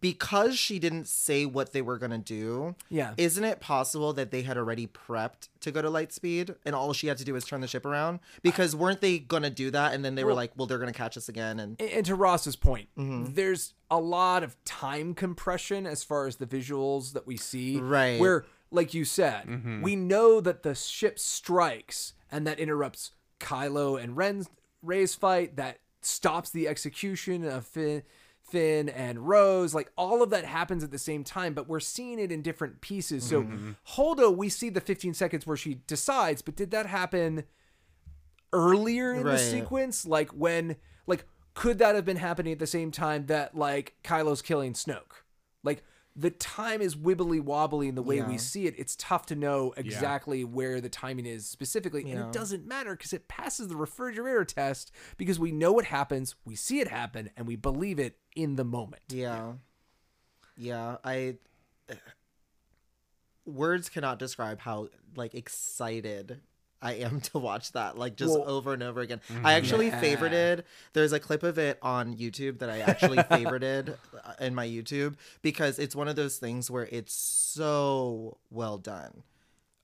because 0.00 0.58
she 0.58 0.78
didn't 0.78 1.06
say 1.08 1.44
what 1.44 1.72
they 1.72 1.82
were 1.82 1.98
gonna 1.98 2.18
do. 2.18 2.74
Yeah. 2.88 3.12
Isn't 3.16 3.44
it 3.44 3.60
possible 3.60 4.12
that 4.14 4.30
they 4.30 4.42
had 4.42 4.56
already 4.56 4.86
prepped 4.86 5.48
to 5.60 5.70
go 5.70 5.82
to 5.82 5.88
Lightspeed 5.88 6.56
and 6.64 6.74
all 6.74 6.92
she 6.92 7.06
had 7.06 7.18
to 7.18 7.24
do 7.24 7.34
was 7.34 7.44
turn 7.44 7.60
the 7.60 7.66
ship 7.68 7.84
around? 7.84 8.20
Because 8.42 8.74
weren't 8.74 9.00
they 9.00 9.18
gonna 9.18 9.50
do 9.50 9.70
that 9.72 9.92
and 9.92 10.04
then 10.04 10.14
they 10.14 10.24
were 10.24 10.32
like, 10.34 10.52
well, 10.56 10.66
they're 10.66 10.78
gonna 10.78 10.92
catch 10.92 11.16
us 11.16 11.28
again 11.28 11.60
and 11.60 11.80
and 11.80 12.06
to 12.06 12.14
Ross's 12.14 12.56
point, 12.56 12.88
Mm-hmm. 12.98 13.34
there's 13.34 13.74
a 13.90 13.98
lot 14.00 14.42
of 14.42 14.56
time 14.64 15.14
compression 15.14 15.86
as 15.86 16.02
far 16.02 16.26
as 16.26 16.36
the 16.36 16.46
visuals 16.46 17.12
that 17.12 17.26
we 17.26 17.36
see. 17.36 17.78
Right. 17.78 18.18
Where, 18.18 18.46
like 18.70 18.94
you 18.94 19.04
said, 19.04 19.82
we 19.82 19.94
know 19.96 20.40
that 20.40 20.62
the 20.62 20.74
ship 20.74 21.18
strikes 21.18 22.14
and 22.32 22.46
that 22.46 22.58
interrupts 22.58 23.12
Kylo 23.38 24.02
and 24.02 24.16
Ren's 24.16 24.48
Rey's 24.82 25.14
fight, 25.14 25.56
that 25.56 25.78
stops 26.02 26.50
the 26.50 26.66
execution 26.68 27.44
of 27.46 27.66
Finn, 27.66 28.02
Finn 28.48 28.88
and 28.88 29.28
Rose. 29.28 29.74
Like 29.74 29.90
all 29.96 30.22
of 30.22 30.30
that 30.30 30.44
happens 30.44 30.84
at 30.84 30.90
the 30.90 30.98
same 30.98 31.24
time, 31.24 31.54
but 31.54 31.68
we're 31.68 31.80
seeing 31.80 32.18
it 32.18 32.30
in 32.30 32.42
different 32.42 32.80
pieces. 32.80 33.24
So 33.24 33.42
mm-hmm, 33.42 33.54
mm-hmm. 33.54 34.00
Holdo, 34.00 34.34
we 34.34 34.48
see 34.48 34.70
the 34.70 34.80
15 34.80 35.14
seconds 35.14 35.46
where 35.46 35.56
she 35.56 35.80
decides, 35.86 36.42
but 36.42 36.56
did 36.56 36.70
that 36.70 36.86
happen? 36.86 37.44
earlier 38.54 39.12
in 39.12 39.24
the 39.24 39.36
sequence 39.36 40.06
like 40.06 40.30
when 40.30 40.76
like 41.06 41.26
could 41.54 41.78
that 41.78 41.94
have 41.94 42.04
been 42.04 42.16
happening 42.16 42.52
at 42.52 42.58
the 42.58 42.66
same 42.66 42.90
time 42.90 43.26
that 43.26 43.54
like 43.54 43.94
Kylo's 44.04 44.40
killing 44.40 44.72
Snoke 44.72 45.22
like 45.64 45.82
the 46.16 46.30
time 46.30 46.80
is 46.80 46.94
wibbly 46.94 47.40
wobbly 47.40 47.88
in 47.88 47.96
the 47.96 48.02
way 48.02 48.20
we 48.28 48.38
see 48.38 48.66
it. 48.66 48.74
It's 48.78 48.94
tough 48.96 49.26
to 49.26 49.34
know 49.34 49.74
exactly 49.76 50.44
where 50.44 50.80
the 50.80 50.88
timing 50.88 51.26
is 51.26 51.46
specifically 51.46 52.02
and 52.02 52.20
it 52.28 52.32
doesn't 52.32 52.66
matter 52.66 52.94
because 52.96 53.12
it 53.12 53.26
passes 53.26 53.68
the 53.68 53.76
refrigerator 53.76 54.44
test 54.44 54.92
because 55.16 55.38
we 55.40 55.50
know 55.50 55.72
what 55.72 55.86
happens 55.86 56.36
we 56.44 56.54
see 56.54 56.78
it 56.80 56.88
happen 56.88 57.30
and 57.36 57.46
we 57.46 57.56
believe 57.56 57.98
it 57.98 58.18
in 58.36 58.56
the 58.56 58.64
moment. 58.64 59.02
Yeah. 59.08 59.54
Yeah, 60.56 60.98
I 61.02 61.38
uh, 61.90 61.94
words 63.44 63.88
cannot 63.88 64.20
describe 64.20 64.60
how 64.60 64.88
like 65.16 65.34
excited 65.34 66.40
I 66.84 66.92
am 66.94 67.20
to 67.22 67.38
watch 67.38 67.72
that 67.72 67.96
like 67.98 68.14
just 68.16 68.38
Well- 68.38 68.48
over 68.48 68.72
and 68.74 68.82
over 68.82 69.00
again. 69.00 69.20
I 69.42 69.54
actually 69.54 69.86
Yeah. 69.88 70.00
favorited 70.02 70.62
there's 70.92 71.12
a 71.12 71.18
clip 71.18 71.42
of 71.42 71.58
it 71.58 71.78
on 71.82 72.14
YouTube 72.16 72.58
that 72.60 72.68
I 72.70 72.80
actually 72.80 73.18
favorited 73.34 73.96
uh, 74.24 74.34
in 74.38 74.54
my 74.54 74.66
YouTube 74.66 75.16
because 75.42 75.78
it's 75.78 75.96
one 75.96 76.06
of 76.08 76.14
those 76.16 76.36
things 76.36 76.70
where 76.70 76.86
it's 76.92 77.14
so 77.14 78.38
well 78.50 78.78
done. 78.78 79.22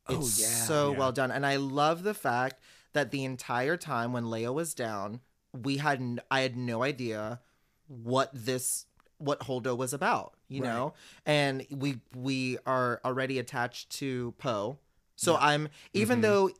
It's 0.08 0.40
yeah. 0.40 0.46
so 0.66 0.92
well 0.92 1.12
done. 1.12 1.30
And 1.30 1.46
I 1.46 1.56
love 1.56 2.02
the 2.02 2.14
fact 2.14 2.60
that 2.92 3.10
the 3.12 3.24
entire 3.24 3.76
time 3.76 4.12
when 4.12 4.24
Leia 4.24 4.52
was 4.52 4.74
down, 4.74 5.20
we 5.52 5.78
had 5.78 5.98
n- 6.00 6.20
I 6.30 6.40
had 6.40 6.56
no 6.56 6.82
idea 6.82 7.40
what 7.86 8.30
this 8.32 8.86
what 9.18 9.40
Holdo 9.40 9.76
was 9.76 9.92
about, 9.92 10.34
you 10.48 10.62
know? 10.62 10.94
And 11.26 11.66
we 11.70 12.00
we 12.14 12.58
are 12.66 13.00
already 13.04 13.38
attached 13.38 13.90
to 13.98 14.34
Poe. 14.38 14.78
So 15.16 15.36
I'm 15.36 15.68
even 15.92 16.22
though 16.22 16.48
uh, 16.48 16.52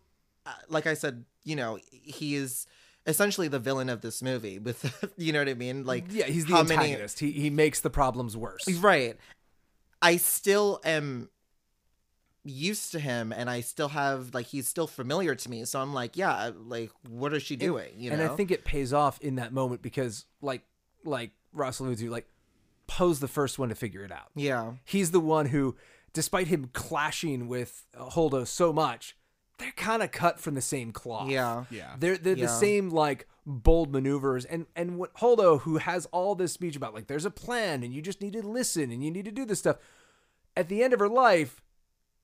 like 0.69 0.87
I 0.87 0.95
said, 0.95 1.25
you 1.45 1.57
know, 1.57 1.79
he 1.91 2.35
is 2.35 2.67
essentially 3.07 3.49
the 3.49 3.59
villain 3.59 3.89
of 3.89 4.03
this 4.03 4.23
movie 4.23 4.59
with 4.59 5.13
you 5.17 5.33
know 5.33 5.39
what 5.41 5.49
I 5.49 5.55
mean? 5.55 5.85
Like 5.85 6.05
yeah 6.11 6.27
he's 6.27 6.45
the 6.47 6.53
how 6.55 6.63
many- 6.63 6.75
antagonist 6.85 7.19
he, 7.19 7.31
he 7.33 7.49
makes 7.51 7.81
the 7.81 7.91
problems 7.91 8.37
worse 8.37 8.69
Right. 8.81 9.17
I 10.03 10.17
still 10.17 10.81
am 10.85 11.31
used 12.45 12.93
to 12.93 12.99
him 12.99 13.33
and 13.33 13.51
I 13.51 13.61
still 13.61 13.89
have 13.89 14.33
like 14.35 14.47
he's 14.47 14.67
still 14.69 14.87
familiar 14.87 15.35
to 15.35 15.51
me. 15.51 15.65
So 15.65 15.81
I'm 15.81 15.93
like, 15.95 16.17
yeah, 16.17 16.51
like 16.57 16.91
what 17.09 17.33
is 17.35 17.43
she 17.43 17.57
doing? 17.57 17.91
You 17.97 18.11
know? 18.11 18.15
and 18.17 18.23
I 18.23 18.35
think 18.35 18.51
it 18.51 18.65
pays 18.65 18.93
off 18.93 19.21
in 19.21 19.37
that 19.37 19.53
moment 19.53 19.83
because, 19.83 20.25
like, 20.41 20.63
like 21.05 21.33
Ross 21.53 21.81
alluded 21.81 21.99
to, 21.99 22.11
like, 22.11 22.29
Poe's 22.87 23.21
the 23.21 23.29
first 23.29 23.59
one 23.59 23.69
to 23.69 23.75
figure 23.75 24.05
it 24.05 24.13
out. 24.13 24.29
Yeah. 24.35 24.73
He's 24.85 25.11
the 25.11 25.21
one 25.21 25.47
who, 25.47 25.77
despite 26.13 26.49
him 26.49 26.71
clashing 26.73 27.47
with 27.47 27.85
uh, 27.97 28.09
Holdo 28.11 28.47
so 28.47 28.73
much, 28.73 29.17
they're 29.61 29.71
kind 29.73 30.03
of 30.03 30.11
cut 30.11 30.41
from 30.41 30.55
the 30.55 30.61
same 30.61 30.91
cloth. 30.93 31.29
Yeah. 31.31 31.65
Yeah. 31.71 31.95
They're 31.99 32.19
they're 32.19 32.37
Yeah. 32.37 32.47
the 32.47 32.53
same 32.53 32.91
like 32.91 33.29
bold 33.47 33.93
maneuvers 33.93 34.45
and 34.45 34.67
and 34.77 34.99
what 34.99 35.15
Holdo 35.15 35.61
who 35.61 35.79
has 35.79 36.07
all 36.07 36.35
this 36.35 36.53
speech 36.53 36.77
about 36.77 36.95
like 36.95 37.07
there's 37.07 37.25
a 37.25 37.31
plan 37.31 37.83
and 37.83 37.95
you 37.95 38.03
just 38.03 38.21
need 38.21 38.33
to 38.35 38.43
listen 38.43 38.91
and 38.91 39.05
you 39.05 39.11
need 39.11 39.25
to 39.27 39.31
do 39.33 39.45
this 39.45 39.59
stuff. 39.61 39.77
At 40.57 40.69
the 40.69 40.83
end 40.83 40.93
of 40.93 40.99
her 41.01 41.09
life, 41.09 41.63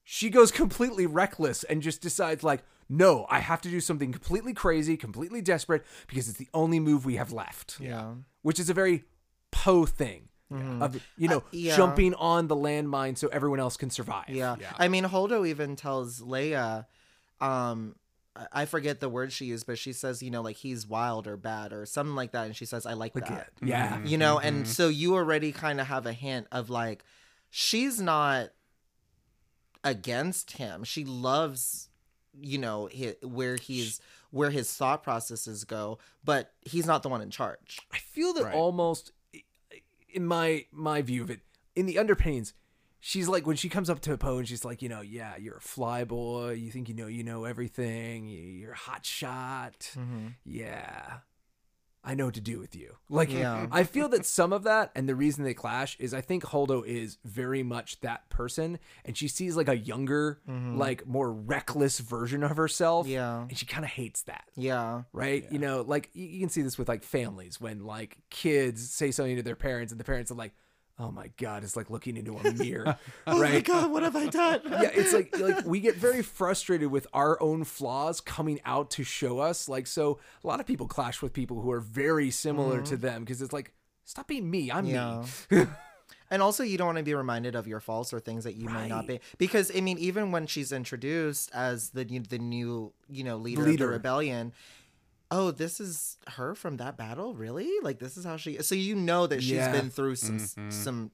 she 0.05 0.31
goes 0.31 0.51
completely 0.51 1.07
reckless 1.07 1.63
and 1.65 1.83
just 1.83 2.01
decides 2.01 2.43
like 2.43 2.63
no, 2.89 3.27
I 3.29 3.41
have 3.41 3.61
to 3.63 3.69
do 3.69 3.81
something 3.81 4.13
completely 4.13 4.55
crazy, 4.55 4.97
completely 4.97 5.43
desperate 5.43 5.85
because 6.07 6.29
it's 6.29 6.39
the 6.39 6.49
only 6.55 6.79
move 6.79 7.05
we 7.05 7.17
have 7.17 7.33
left. 7.33 7.79
Yeah. 7.81 8.15
Which 8.43 8.61
is 8.61 8.71
a 8.71 8.75
very 8.75 9.05
Poe 9.51 9.87
thing. 9.87 10.29
Of 10.49 11.01
you 11.17 11.27
know, 11.27 11.39
Uh, 11.39 11.43
yeah. 11.51 11.77
jumping 11.77 12.15
on 12.15 12.47
the 12.47 12.55
landmine 12.55 13.19
so 13.19 13.27
everyone 13.29 13.59
else 13.59 13.77
can 13.77 13.91
survive. 13.91 14.29
Yeah. 14.29 14.55
I 14.79 14.87
mean, 14.87 15.03
Holdo 15.03 15.45
even 15.49 15.75
tells 15.75 16.21
Leia, 16.21 16.87
um, 17.41 17.97
I- 18.35 18.47
I 18.63 18.65
forget 18.67 19.01
the 19.01 19.09
word 19.09 19.33
she 19.33 19.47
used, 19.47 19.67
but 19.67 19.79
she 19.79 19.93
says, 19.93 20.23
you 20.23 20.31
know, 20.31 20.43
like 20.43 20.57
he's 20.57 20.87
wild 20.87 21.27
or 21.27 21.37
bad 21.37 21.73
or 21.73 21.87
something 21.87 22.15
like 22.15 22.33
that. 22.33 22.47
And 22.47 22.55
she 22.57 22.67
says, 22.67 22.85
I 22.87 22.93
like 22.93 23.15
that. 23.15 23.49
Yeah. 23.63 24.03
You 24.05 24.19
know, 24.19 24.39
and 24.39 24.67
so 24.69 24.89
you 24.89 25.15
already 25.15 25.53
kind 25.53 25.81
of 25.81 25.87
have 25.87 26.05
a 26.07 26.13
hint 26.13 26.47
of 26.53 26.69
like, 26.71 27.05
she's 27.51 28.01
not 28.01 28.51
against 29.85 30.53
him. 30.53 30.85
She 30.85 31.05
loves, 31.05 31.89
you 32.39 32.59
know, 32.59 32.89
hi 32.97 33.15
where 33.23 33.57
he's, 33.57 34.01
where 34.31 34.51
his 34.51 34.73
thought 34.73 35.03
processes 35.03 35.65
go, 35.65 35.99
but 36.25 36.53
he's 36.63 36.87
not 36.87 37.03
the 37.03 37.09
one 37.09 37.23
in 37.23 37.31
charge. 37.31 37.79
I 37.93 37.99
feel 37.99 38.33
that 38.35 38.45
Right. 38.45 38.55
almost 38.55 39.13
in 40.13 40.27
my 40.27 40.65
my 40.73 41.03
view 41.03 41.23
of 41.23 41.31
it, 41.31 41.41
in 41.75 41.87
the 41.87 41.99
underpinnings, 41.99 42.55
she's 43.09 43.29
like 43.29 43.47
when 43.47 43.55
she 43.55 43.69
comes 43.69 43.89
up 43.89 44.01
to 44.01 44.19
Poe 44.19 44.39
and 44.39 44.49
she's 44.49 44.65
like, 44.65 44.83
you 44.83 44.89
know, 44.89 45.01
yeah, 45.01 45.37
you're 45.37 45.59
a 45.59 45.61
fly 45.61 46.03
boy. 46.03 46.51
You 46.55 46.73
think 46.73 46.89
you 46.89 46.95
know 46.95 47.07
you 47.07 47.23
know 47.23 47.45
everything. 47.45 48.27
You- 48.27 48.43
You're 48.43 48.73
a 48.73 48.77
hot 48.77 49.07
shot. 49.07 49.93
Mm-hmm. 49.97 50.27
Yeah. 50.45 51.19
I 52.03 52.15
know 52.15 52.27
what 52.27 52.35
to 52.35 52.41
do 52.41 52.59
with 52.59 52.75
you. 52.75 52.97
Like 53.09 53.31
Yeah. 53.33 53.69
I 53.73 53.85
feel 53.85 54.09
that 54.09 54.27
some 54.27 54.53
of 54.53 54.65
that 54.65 54.91
and 54.97 55.09
the 55.09 55.15
reason 55.15 55.45
they 55.45 55.55
clash 55.55 55.97
is 56.01 56.15
I 56.15 56.21
think 56.21 56.43
Holdo 56.45 56.85
is 56.85 57.19
very 57.25 57.63
much 57.63 58.01
that 58.01 58.29
person 58.29 58.81
and 59.05 59.17
she 59.17 59.29
sees 59.29 59.57
like 59.57 59.69
a 59.69 59.77
younger, 59.77 60.41
mm-hmm. 60.49 60.77
like 60.77 61.07
more 61.07 61.33
reckless 61.33 62.01
version 62.01 62.43
of 62.43 62.57
herself. 62.57 63.07
Yeah. 63.07 63.43
And 63.43 63.57
she 63.57 63.67
kind 63.67 63.85
of 63.85 63.91
hates 63.93 64.23
that 64.23 64.45
Yeah. 64.57 65.03
right? 65.13 65.45
You 65.53 65.61
know, 65.61 65.83
like 65.87 66.11
you, 66.13 66.27
you 66.27 66.41
can 66.41 66.49
see 66.49 66.63
this 66.63 66.77
with 66.77 66.89
like 66.89 67.05
families 67.05 67.61
when 67.61 67.85
like 67.85 68.19
kids 68.31 68.91
say 68.91 69.13
something 69.13 69.37
to 69.37 69.43
their 69.45 69.55
parents 69.57 69.93
and 69.93 70.01
the 70.01 70.05
parents 70.05 70.33
are 70.33 70.37
like, 70.37 70.55
"Oh 70.99 71.11
my 71.11 71.31
god," 71.37 71.65
it's 71.65 71.77
like 71.77 71.91
looking 71.91 72.17
into 72.17 72.37
a 72.37 72.53
mirror, 72.55 72.99
oh 73.27 73.41
right? 73.41 73.65
God, 73.65 73.91
what 73.91 74.03
have 74.03 74.17
I 74.17 74.27
done? 74.27 74.61
yeah, 74.71 74.91
it's 74.93 75.13
like 75.13 75.39
like 75.39 75.65
we 75.65 75.81
get 75.81 75.97
very 75.97 76.23
frustrated 76.23 76.91
with 76.91 77.07
our 77.13 77.41
own 77.43 77.65
flaws 77.65 78.21
coming 78.21 78.61
out 78.65 78.91
to 78.93 79.05
show 79.05 79.39
us. 79.39 79.69
Like 79.69 79.87
so, 79.87 80.19
a 80.43 80.47
lot 80.47 80.61
of 80.61 80.67
people 80.67 80.87
clash 80.87 81.23
with 81.23 81.33
people 81.33 81.61
who 81.61 81.71
are 81.71 81.81
very 81.81 82.31
similar 82.31 82.83
to 82.83 82.95
mm-hmm. 82.95 83.03
them 83.03 83.25
because 83.25 83.43
it's 83.43 83.53
like, 83.53 83.73
stop 84.05 84.27
being 84.29 84.51
me, 84.51 84.71
I'm 84.71 84.87
Yeah. 84.87 85.25
me. 85.51 85.67
And 86.31 86.43
also, 86.43 86.65
you 86.65 86.77
don't 86.77 86.87
want 86.87 86.99
to 86.99 87.05
be 87.05 87.15
reminded 87.15 87.55
of 87.55 87.69
your 87.69 87.79
faults 87.79 88.13
or 88.13 88.19
things 88.19 88.45
that 88.45 88.57
you 88.57 88.69
may 88.69 88.89
not 88.89 89.07
be, 89.07 89.21
because 89.39 89.71
I 89.77 89.81
mean, 89.81 89.99
even 89.99 90.33
when 90.33 90.47
she's 90.47 90.73
introduced 90.73 91.51
as 91.55 91.91
the 91.91 92.05
new, 92.05 92.21
the 92.21 92.39
new, 92.39 92.93
you 93.09 93.23
know, 93.23 93.37
leader, 93.37 93.63
Leader. 93.63 93.73
of 93.73 93.79
the 93.79 93.87
rebellion, 93.87 94.53
oh, 95.37 95.51
this 95.51 95.81
is 95.81 96.17
her 96.29 96.55
from 96.55 96.79
that 96.79 96.97
battle, 96.97 97.35
really? 97.35 97.71
Like 97.83 97.99
this 97.99 98.17
is 98.17 98.25
how 98.25 98.37
she. 98.37 98.61
So 98.63 98.75
you 98.75 98.95
know 98.95 99.27
that 99.27 99.43
she's 99.43 99.53
Yeah. 99.53 99.73
been 99.73 99.91
through 99.91 100.17
some 100.17 100.39
mm-hmm. 100.39 100.71
some 100.71 101.11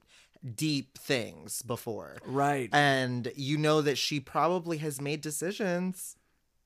deep 0.55 0.97
things 0.97 1.61
before, 1.61 2.17
Right. 2.25 2.69
And 2.73 3.31
you 3.35 3.57
know 3.57 3.81
that 3.81 3.97
she 3.97 4.19
probably 4.19 4.77
has 4.79 4.99
made 4.99 5.21
decisions 5.21 6.17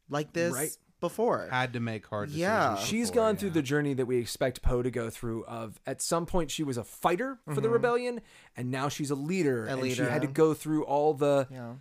like 0.09 0.33
this 0.33 0.53
Right. 0.53 0.75
before. 0.99 1.47
Had 1.51 1.73
to 1.73 1.79
make 1.79 2.07
hard 2.07 2.29
decisions. 2.29 2.41
Yeah. 2.41 2.77
She's 2.77 3.09
before, 3.09 3.23
gone 3.23 3.35
yeah. 3.35 3.39
through 3.39 3.49
the 3.51 3.61
journey 3.61 3.93
that 3.93 4.05
we 4.05 4.17
expect 4.17 4.61
Poe 4.61 4.81
to 4.81 4.89
go 4.91 5.09
through. 5.09 5.45
Of 5.45 5.79
at 5.85 6.01
some 6.01 6.25
point 6.25 6.49
she 6.49 6.63
was 6.63 6.77
a 6.77 6.83
fighter 6.83 7.39
for 7.45 7.55
the 7.55 7.61
mm-hmm. 7.61 7.73
rebellion, 7.73 8.21
and 8.55 8.71
now 8.71 8.89
she's 8.89 9.11
a 9.11 9.15
leader, 9.15 9.65
and 9.65 9.83
she 9.91 10.01
had 10.01 10.21
to 10.21 10.27
go 10.27 10.53
through 10.53 10.83
all 10.83 11.13
the 11.13 11.47
yeah. 11.51 11.73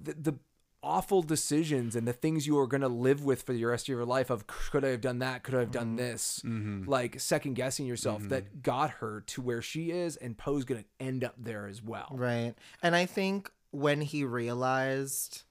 the, 0.00 0.14
the 0.14 0.38
awful 0.82 1.22
decisions 1.22 1.94
and 1.94 2.06
the 2.06 2.12
things 2.12 2.46
you 2.46 2.58
are 2.58 2.66
going 2.66 2.80
to 2.80 2.88
live 2.88 3.24
with 3.24 3.42
for 3.42 3.52
the 3.52 3.64
rest 3.64 3.84
of 3.84 3.88
your 3.88 4.04
life 4.04 4.30
of 4.30 4.46
could 4.46 4.84
I 4.84 4.88
have 4.88 5.00
done 5.00 5.20
that 5.20 5.42
could 5.42 5.54
I 5.54 5.60
have 5.60 5.70
done 5.70 5.88
mm-hmm. 5.88 5.96
this. 5.96 6.40
Mm-hmm. 6.44 6.88
Like 6.88 7.20
second 7.20 7.54
guessing 7.54 7.86
yourself 7.86 8.20
mm-hmm. 8.20 8.28
that 8.28 8.62
got 8.62 8.90
her 8.90 9.22
to 9.28 9.40
where 9.40 9.62
she 9.62 9.90
is 9.90 10.16
and 10.16 10.36
Poe's 10.36 10.64
going 10.64 10.82
to 10.82 11.04
end 11.04 11.24
up 11.24 11.34
there 11.38 11.66
as 11.66 11.82
well. 11.82 12.08
Right. 12.12 12.54
And 12.82 12.96
I 12.96 13.06
think 13.06 13.50
when 13.70 14.00
he 14.00 14.24
realized 14.24 15.42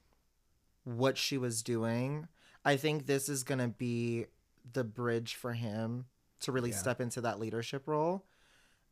what 0.83 1.17
she 1.17 1.37
was 1.37 1.63
doing, 1.63 2.27
I 2.65 2.75
think 2.75 3.05
this 3.05 3.29
is 3.29 3.43
going 3.43 3.59
to 3.59 3.67
be 3.67 4.25
the 4.73 4.83
bridge 4.83 5.35
for 5.35 5.53
him 5.53 6.05
to 6.41 6.51
really 6.51 6.71
step 6.71 6.99
into 6.99 7.21
that 7.21 7.39
leadership 7.39 7.87
role. 7.87 8.25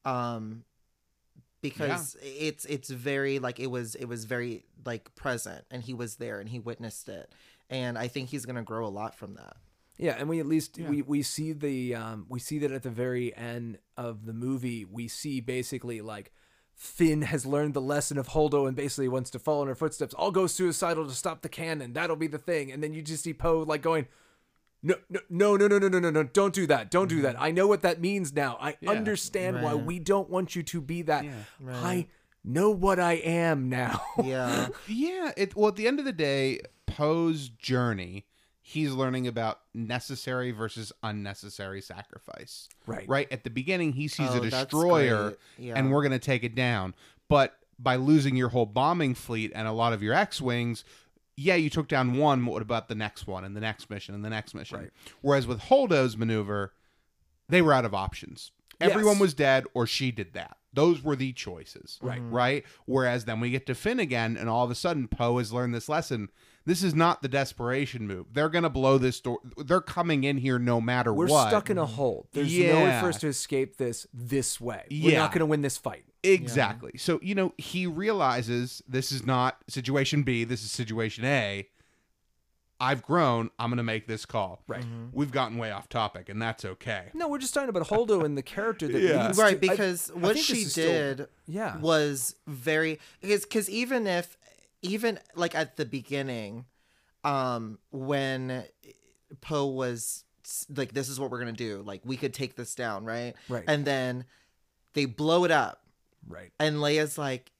Um 0.05 0.63
because 1.61 2.15
it's 2.21 2.65
it's 2.65 2.89
very 2.89 3.39
like 3.39 3.59
it 3.59 3.67
was 3.67 3.95
it 3.95 4.05
was 4.05 4.25
very 4.25 4.65
like 4.85 5.13
present 5.15 5.65
and 5.71 5.83
he 5.83 5.93
was 5.93 6.15
there 6.15 6.39
and 6.39 6.49
he 6.49 6.59
witnessed 6.59 7.09
it. 7.09 7.31
And 7.69 7.97
I 7.97 8.07
think 8.07 8.29
he's 8.29 8.45
going 8.45 8.55
to 8.55 8.63
grow 8.63 8.85
a 8.85 8.89
lot 8.89 9.15
from 9.15 9.35
that. 9.35 9.57
Yeah, 9.97 10.15
and 10.17 10.29
we 10.29 10.39
at 10.39 10.45
least 10.45 10.79
we, 10.79 11.01
we 11.01 11.21
see 11.21 11.51
the 11.51 11.93
um, 11.95 12.25
we 12.29 12.39
see 12.39 12.59
that 12.59 12.71
at 12.71 12.83
the 12.83 12.89
very 12.89 13.35
end 13.35 13.79
of 13.97 14.25
the 14.25 14.33
movie, 14.33 14.85
we 14.85 15.09
see 15.09 15.41
basically 15.41 15.99
like 15.99 16.31
Finn 16.73 17.23
has 17.23 17.45
learned 17.45 17.73
the 17.73 17.81
lesson 17.81 18.17
of 18.17 18.29
Holdo 18.29 18.65
and 18.65 18.77
basically 18.77 19.09
wants 19.09 19.29
to 19.31 19.39
follow 19.39 19.63
in 19.63 19.67
her 19.67 19.75
footsteps. 19.75 20.15
I'll 20.17 20.31
go 20.31 20.47
suicidal 20.47 21.05
to 21.05 21.13
stop 21.13 21.41
the 21.41 21.49
cannon. 21.49 21.91
That'll 21.91 22.15
be 22.15 22.27
the 22.27 22.37
thing. 22.37 22.71
And 22.71 22.81
then 22.81 22.93
you 22.93 23.01
just 23.01 23.25
see 23.25 23.33
Poe 23.33 23.59
like 23.67 23.81
going, 23.81 24.07
no, 24.81 24.95
no, 25.09 25.57
no, 25.57 25.67
no, 25.67 25.77
no, 25.77 25.89
no, 25.89 25.99
no, 25.99 26.09
no, 26.09 26.23
Don't 26.23 26.53
do 26.53 26.65
that. 26.67 26.89
Don't 26.89 27.07
do 27.07 27.15
mm-hmm. 27.15 27.23
that. 27.23 27.35
I 27.41 27.51
know 27.51 27.67
what 27.67 27.81
that 27.81 27.99
means 27.99 28.33
now. 28.33 28.57
I 28.61 28.77
yeah, 28.79 28.91
understand 28.91 29.57
right. 29.57 29.65
why 29.65 29.75
we 29.75 29.99
don't 29.99 30.29
want 30.29 30.55
you 30.55 30.63
to 30.63 30.81
be 30.81 31.01
that. 31.03 31.25
Yeah, 31.25 31.31
right. 31.59 31.75
I 31.75 32.07
know 32.43 32.69
what 32.71 32.99
I 32.99 33.13
am 33.13 33.69
now. 33.69 34.01
yeah. 34.23 34.69
yeah. 34.87 35.31
It, 35.35 35.55
well, 35.55 35.69
at 35.69 35.75
the 35.75 35.87
end 35.87 35.99
of 35.99 36.05
the 36.05 36.13
day, 36.13 36.61
Poe's 36.85 37.49
journey, 37.49 38.25
he's 38.61 38.91
learning 38.91 39.27
about 39.27 39.59
necessary 39.73 40.51
versus 40.51 40.93
unnecessary 41.03 41.81
sacrifice. 41.81 42.69
Right. 42.85 43.07
Right. 43.07 43.27
At 43.31 43.43
the 43.43 43.49
beginning, 43.49 43.93
he 43.93 44.07
sees 44.07 44.29
oh, 44.31 44.41
a 44.41 44.49
destroyer 44.49 45.37
yeah. 45.57 45.73
and 45.75 45.91
we're 45.91 46.01
going 46.01 46.11
to 46.11 46.19
take 46.19 46.43
it 46.43 46.55
down. 46.55 46.95
But 47.27 47.57
by 47.77 47.95
losing 47.97 48.35
your 48.35 48.49
whole 48.49 48.65
bombing 48.65 49.15
fleet 49.15 49.51
and 49.55 49.67
a 49.67 49.71
lot 49.71 49.93
of 49.93 50.01
your 50.03 50.13
X 50.13 50.41
Wings, 50.41 50.83
yeah, 51.39 51.55
you 51.55 51.69
took 51.69 51.87
down 51.87 52.17
one, 52.17 52.45
what 52.45 52.61
about 52.61 52.87
the 52.89 52.95
next 52.95 53.27
one 53.27 53.43
and 53.43 53.55
the 53.55 53.61
next 53.61 53.89
mission 53.89 54.13
and 54.15 54.23
the 54.25 54.29
next 54.29 54.53
mission? 54.53 54.79
Right. 54.79 54.89
Whereas 55.21 55.47
with 55.47 55.59
Holdo's 55.61 56.17
maneuver, 56.17 56.73
they 57.47 57.61
were 57.61 57.73
out 57.73 57.85
of 57.85 57.93
options. 57.93 58.51
Everyone 58.81 59.13
Yes. 59.15 59.21
was 59.21 59.33
dead 59.33 59.65
or 59.73 59.85
she 59.87 60.11
did 60.11 60.33
that. 60.33 60.57
Those 60.71 61.01
were 61.03 61.15
the 61.15 61.33
choices. 61.33 61.97
Right. 62.01 62.19
Mm-hmm. 62.21 62.31
Right. 62.35 62.65
Whereas 62.85 63.25
then 63.25 63.39
we 63.39 63.49
get 63.49 63.65
to 63.67 63.75
Finn 63.75 63.99
again, 63.99 64.37
and 64.37 64.47
all 64.49 64.63
of 64.63 64.71
a 64.71 64.75
sudden 64.75 65.07
Poe 65.07 65.37
has 65.39 65.51
learned 65.51 65.73
this 65.73 65.89
lesson. 65.89 66.29
This 66.65 66.83
is 66.83 66.93
not 66.93 67.21
the 67.21 67.27
desperation 67.27 68.05
move. 68.07 68.27
They're 68.33 68.49
gonna 68.49 68.69
blow 68.69 68.97
this 68.99 69.19
door. 69.19 69.39
They're 69.57 69.81
coming 69.81 70.23
in 70.23 70.37
here 70.37 70.59
no 70.59 70.79
matter 70.79 71.11
We're 71.13 71.27
what. 71.27 71.47
stuck 71.49 71.69
in 71.69 71.77
a 71.77 71.85
hole. 71.85 72.27
There's 72.33 72.51
no 72.55 72.63
way 72.75 72.83
Yeah. 72.83 73.01
for 73.01 73.09
us 73.09 73.17
to 73.21 73.27
escape 73.27 73.77
this 73.77 74.05
this 74.13 74.61
way. 74.61 74.85
We're 74.91 75.11
Yeah. 75.13 75.17
not 75.19 75.31
going 75.31 75.39
to 75.39 75.45
win 75.47 75.61
this 75.61 75.77
fight. 75.77 76.05
Exactly. 76.23 76.97
So, 76.97 77.19
you 77.21 77.33
know, 77.35 77.53
he 77.57 77.87
realizes 77.87 78.81
this 78.87 79.11
is 79.11 79.25
not 79.25 79.57
situation 79.67 80.23
B, 80.23 80.43
this 80.43 80.63
is 80.63 80.71
situation 80.71 81.23
A. 81.25 81.67
I've 82.81 83.01
grown. 83.03 83.49
I'm 83.59 83.69
going 83.69 83.77
to 83.77 83.83
make 83.83 84.07
this 84.07 84.25
call. 84.25 84.63
Right. 84.65 84.85
We've 85.11 85.31
gotten 85.31 85.57
way 85.57 85.69
off 85.71 85.89
topic, 85.89 86.29
and 86.29 86.41
that's 86.41 86.63
okay. 86.63 87.07
No, 87.13 87.27
we're 87.27 87.37
just 87.37 87.53
talking 87.53 87.67
about 87.69 87.87
Holdo 87.89 88.23
and 88.23 88.37
the 88.37 88.41
character 88.41 88.87
that 88.87 89.01
Yeah. 89.01 89.25
leads 89.27 89.37
to- 89.37 89.43
right 89.43 89.59
because 89.59 90.09
I 90.11 90.13
what 90.13 90.33
think 90.35 90.35
this 90.37 90.45
she 90.45 90.63
is 90.63 90.71
still- 90.71 91.15
did 91.15 91.27
yeah. 91.45 91.77
was 91.77 92.35
very 92.47 92.99
because 93.19 93.43
because 93.43 93.69
even 93.69 94.07
if 94.07 94.37
even 94.81 95.19
like 95.35 95.55
at 95.55 95.75
the 95.75 95.83
beginning 95.85 96.65
um 97.25 97.79
when 97.91 98.63
poe 99.41 99.65
was 99.65 100.23
like 100.73 100.93
this 100.93 101.09
is 101.09 101.19
what 101.19 101.29
we're 101.31 101.39
gonna 101.39 101.51
do 101.51 101.81
like 101.85 101.99
we 102.05 102.15
could 102.15 102.33
take 102.33 102.55
this 102.55 102.75
down 102.75 103.03
right 103.03 103.35
Right. 103.49 103.65
and 103.67 103.83
then 103.83 104.23
they 104.93 105.03
blow 105.03 105.43
it 105.43 105.51
up 105.51 105.83
right. 106.29 106.51
and 106.59 106.77
leia's 106.77 107.17
like 107.17 107.51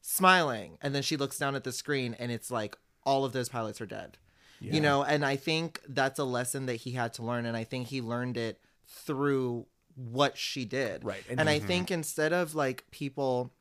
smiling 0.00 0.78
and 0.80 0.94
then 0.94 1.02
she 1.02 1.16
looks 1.16 1.38
down 1.38 1.54
at 1.54 1.64
the 1.64 1.72
screen 1.72 2.14
and 2.18 2.30
it's 2.30 2.50
like 2.50 2.76
all 3.04 3.24
of 3.24 3.32
those 3.32 3.48
pilots 3.48 3.80
are 3.80 3.86
dead. 3.86 4.18
You 4.60 4.80
know 4.80 5.02
and 5.02 5.24
i 5.24 5.34
think 5.34 5.80
that's 5.88 6.20
a 6.20 6.24
lesson 6.24 6.66
that 6.66 6.76
he 6.76 6.92
had 6.92 7.12
to 7.14 7.24
learn 7.24 7.46
and 7.46 7.56
i 7.56 7.64
think 7.64 7.88
he 7.88 8.00
learned 8.00 8.36
it 8.36 8.60
through 8.86 9.66
what 9.96 10.38
she 10.38 10.64
did. 10.64 11.04
Right, 11.04 11.24
and, 11.28 11.40
and- 11.40 11.50
i 11.50 11.58
mhm. 11.58 11.66
think 11.66 11.90
instead 11.90 12.32
of 12.32 12.54
like 12.54 12.84
people 12.92 13.52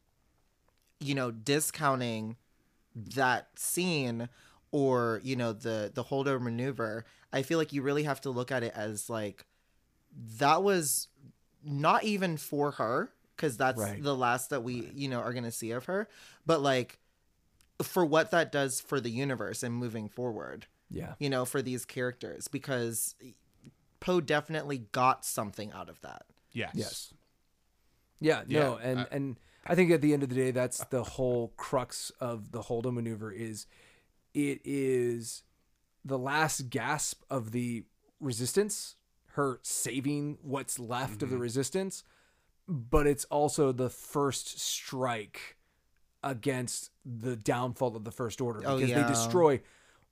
you 0.99 1.15
know 1.15 1.31
discounting 1.31 2.37
that 2.95 3.47
scene 3.55 4.29
or 4.71 5.21
you 5.23 5.35
know 5.35 5.53
the 5.53 5.91
the 5.93 6.03
Holdo 6.03 6.39
maneuver 6.39 7.05
i 7.33 7.41
feel 7.41 7.57
like 7.57 7.73
you 7.73 7.81
really 7.81 8.03
have 8.03 8.21
to 8.21 8.29
look 8.29 8.51
at 8.51 8.63
it 8.63 8.73
as 8.75 9.09
like 9.09 9.45
that 10.37 10.61
was 10.61 11.07
not 11.63 12.03
even 12.03 12.37
for 12.37 12.71
her 12.71 13.11
because 13.41 13.57
that's 13.57 13.79
Right. 13.79 14.01
the 14.03 14.15
last 14.15 14.51
that 14.51 14.61
we 14.63 14.91
you 14.93 15.09
know 15.09 15.19
are 15.19 15.33
going 15.33 15.43
to 15.45 15.51
see 15.51 15.71
of 15.71 15.85
her 15.85 16.07
but 16.45 16.61
like 16.61 16.99
for 17.81 18.05
what 18.05 18.29
that 18.31 18.51
does 18.51 18.79
for 18.79 18.99
the 19.01 19.09
universe 19.09 19.63
and 19.63 19.73
moving 19.73 20.07
forward 20.07 20.67
Yeah. 20.91 21.15
you 21.19 21.29
know 21.29 21.45
for 21.45 21.61
these 21.63 21.83
characters 21.85 22.47
because 22.47 23.15
poe 23.99 24.21
definitely 24.21 24.77
got 24.91 25.25
something 25.25 25.71
out 25.71 25.89
of 25.89 25.99
that 26.01 26.23
Yes. 26.53 26.71
Yes. 26.75 27.13
Yeah, 28.19 28.43
no, 28.47 28.75
and 28.75 28.99
uh, 28.99 29.05
and 29.11 29.39
I 29.65 29.73
think 29.73 29.89
at 29.89 30.01
the 30.01 30.13
end 30.13 30.21
of 30.21 30.29
the 30.29 30.35
day, 30.35 30.51
that's 30.51 30.83
the 30.85 31.01
whole 31.03 31.53
crux 31.57 32.11
of 32.19 32.51
the 32.51 32.61
Holdo 32.61 32.93
maneuver. 32.93 33.31
Is 33.31 33.65
it 34.35 34.59
is 34.63 35.41
the 36.05 36.19
last 36.19 36.69
gasp 36.69 37.23
of 37.31 37.51
the 37.51 37.85
resistance, 38.19 38.95
her 39.33 39.59
saving 39.63 40.37
what's 40.43 40.77
left 40.77 41.23
of 41.23 41.29
the 41.29 41.35
Mm-hmm. 41.35 41.41
resistance, 41.41 42.03
but 42.71 43.05
it's 43.05 43.25
also 43.25 43.71
the 43.73 43.89
first 43.89 44.59
strike 44.59 45.57
against 46.23 46.91
the 47.05 47.35
downfall 47.35 47.95
of 47.95 48.03
the 48.03 48.11
First 48.11 48.39
Order 48.41 48.61
Oh, 48.65 48.75
because 48.75 48.89
yeah. 48.91 49.01
they 49.03 49.07
destroy 49.09 49.61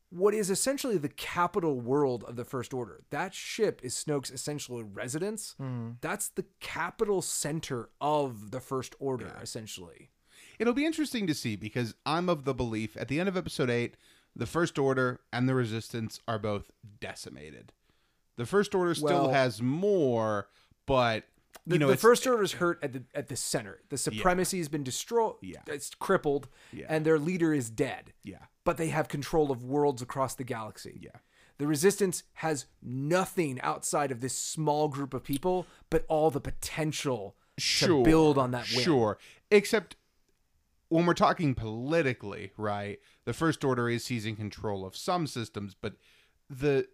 what 0.10 0.34
is 0.34 0.50
essentially 0.50 0.98
the 0.98 1.08
capital 1.10 1.80
world 1.80 2.24
of 2.24 2.36
the 2.36 2.44
First 2.44 2.74
Order. 2.74 3.02
That 3.12 3.34
ship 3.34 3.80
is 3.84 3.94
Snoke's 3.94 4.32
essential 4.32 4.84
residence. 4.84 5.54
Hmm. 5.60 5.92
That's 6.02 6.30
the 6.30 6.46
capital 6.60 7.22
center 7.22 7.90
of 8.02 8.50
the 8.52 8.60
First 8.60 8.96
Order, 9.00 9.32
essentially. 9.42 10.10
It'll 10.58 10.74
be 10.74 10.86
interesting 10.86 11.28
to 11.28 11.34
see 11.36 11.56
because 11.56 11.94
I'm 12.06 12.28
of 12.28 12.44
the 12.44 12.56
belief 12.56 12.98
at 12.98 13.08
the 13.08 13.20
end 13.20 13.30
of 13.30 13.38
episode 13.38 13.70
8, 13.70 13.96
the 14.36 14.48
First 14.48 14.78
Order 14.80 15.22
and 15.32 15.48
the 15.48 15.54
Resistance 15.56 16.20
are 16.28 16.40
both 16.40 16.72
decimated. 17.00 17.72
The 18.36 18.46
First 18.48 18.74
Order 18.74 18.96
still 18.96 19.08
Well- 19.26 19.30
has 19.30 19.62
more, 19.62 20.48
but 20.88 21.26
The, 21.68 21.76
you 21.76 21.80
know 21.80 21.88
the 21.88 21.98
first 21.98 22.26
order 22.26 22.42
is 22.44 22.54
hurt 22.54 22.80
at 22.82 22.94
the 22.94 23.04
at 23.14 23.28
the 23.28 23.36
center. 23.36 23.82
The 23.90 23.98
supremacy 23.98 24.58
has 24.60 24.70
been 24.70 24.84
destroyed. 24.84 25.36
Yeah. 25.42 25.60
it's 25.68 25.94
crippled, 25.94 26.48
Yeah. 26.74 26.86
and 26.90 27.06
their 27.06 27.20
leader 27.20 27.54
is 27.54 27.70
dead. 27.70 28.14
Yeah. 28.24 28.46
but 28.64 28.78
they 28.78 28.90
have 28.90 29.08
control 29.08 29.52
of 29.52 29.64
worlds 29.64 30.02
across 30.02 30.36
the 30.36 30.44
galaxy. 30.44 31.00
Yeah. 31.02 31.20
the 31.58 31.68
resistance 31.68 32.24
has 32.36 32.66
nothing 32.82 33.60
outside 33.62 34.12
of 34.12 34.22
this 34.22 34.36
small 34.38 34.88
group 34.88 35.14
of 35.14 35.24
people, 35.24 35.66
but 35.90 36.06
all 36.08 36.32
the 36.32 36.40
potential 36.40 37.36
to 37.58 38.02
build 38.04 38.38
on 38.38 38.52
that 38.52 38.68
win. 38.74 38.84
Sure. 38.84 39.18
Except 39.52 39.96
when 40.88 41.06
we're 41.06 41.14
talking 41.14 41.54
politically, 41.56 42.52
right? 42.58 43.00
The 43.26 43.34
First 43.34 43.64
Order 43.66 43.90
is 43.90 44.06
seizing 44.06 44.36
control 44.38 44.86
of 44.86 44.96
some 44.96 45.28
systems, 45.28 45.76
but 45.80 45.94
the 46.50 46.88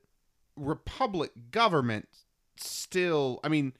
Republic 0.55 1.31
government 1.51 2.07
still, 2.57 3.39
I 3.43 3.49
mean, 3.49 3.73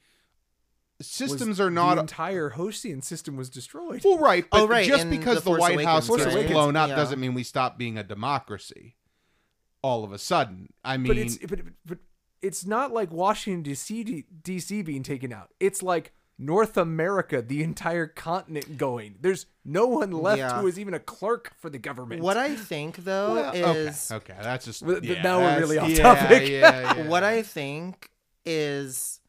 systems 1.00 1.60
are 1.60 1.70
not 1.70 1.90
the 1.90 1.94
not. 1.96 2.00
entire 2.02 2.50
Hosnian 2.50 3.02
system 3.02 3.36
was 3.36 3.50
destroyed. 3.50 4.02
well, 4.04 4.18
right, 4.18 4.44
but 4.50 4.62
Oh, 4.62 4.66
right, 4.68 4.86
just 4.86 5.04
in 5.04 5.10
because 5.10 5.36
The 5.36 5.40
the, 5.40 5.44
Force 5.44 5.60
White 5.60 5.84
House 5.84 6.08
Awakens, 6.08 6.26
gets 6.34 6.36
right? 6.36 6.50
blown 6.50 6.76
up 6.76 6.88
Yeah. 6.88 6.96
doesn't 6.96 7.20
mean 7.20 7.34
we 7.34 7.42
stop 7.42 7.76
being 7.78 7.98
a 7.98 8.02
democracy. 8.02 8.96
All 9.82 10.04
of 10.04 10.12
a 10.12 10.18
sudden, 10.18 10.72
I 10.84 10.96
mean, 10.96 11.08
but 11.08 11.18
it's 11.18 11.38
but, 11.38 11.60
but 11.84 11.98
it's 12.42 12.66
not 12.66 12.92
like 12.92 13.12
Washington 13.12 13.62
DC 13.72 14.24
DC 14.42 14.84
being 14.84 15.02
taken 15.02 15.32
out. 15.32 15.50
It's 15.60 15.82
like 15.82 16.12
North 16.38 16.76
America, 16.76 17.40
the 17.40 17.62
entire 17.62 18.06
continent 18.06 18.76
going. 18.76 19.16
There's 19.20 19.46
no 19.64 19.86
one 19.86 20.10
left 20.10 20.38
Yeah. 20.38 20.60
who 20.60 20.66
is 20.66 20.78
even 20.78 20.92
a 20.94 20.98
clerk 20.98 21.52
for 21.58 21.70
the 21.70 21.78
government. 21.78 22.22
What 22.22 22.36
I 22.36 22.56
think 22.56 22.96
though 23.04 23.34
well, 23.34 23.54
is 23.54 24.10
okay, 24.10 24.32
okay, 24.32 24.42
that's 24.42 24.64
just 24.64 24.82
Well, 24.82 25.04
yeah, 25.04 25.22
now 25.22 25.38
we're 25.40 25.60
really 25.60 25.78
off 25.78 25.88
yeah, 25.90 26.02
topic. 26.02 26.48
Yeah, 26.48 26.94
yeah. 26.96 27.06
what 27.08 27.22
I 27.22 27.42
think 27.42 28.10
is 28.44 29.20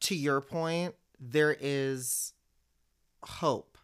to 0.00 0.14
your 0.14 0.40
point, 0.40 0.94
there 1.18 1.56
is 1.60 2.32
hope. 3.22 3.76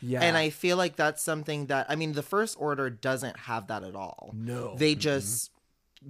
yeah, 0.00 0.20
And 0.22 0.36
I 0.36 0.50
feel 0.50 0.76
like 0.76 0.96
that's 0.96 1.22
something 1.22 1.66
that 1.66 1.86
I 1.88 1.96
mean 1.96 2.12
the 2.12 2.22
first 2.22 2.56
order 2.60 2.88
doesn't 2.90 3.36
have 3.36 3.66
that 3.68 3.82
at 3.82 3.94
all. 3.96 4.30
No. 4.34 4.76
They 4.76 4.94
just 4.94 5.50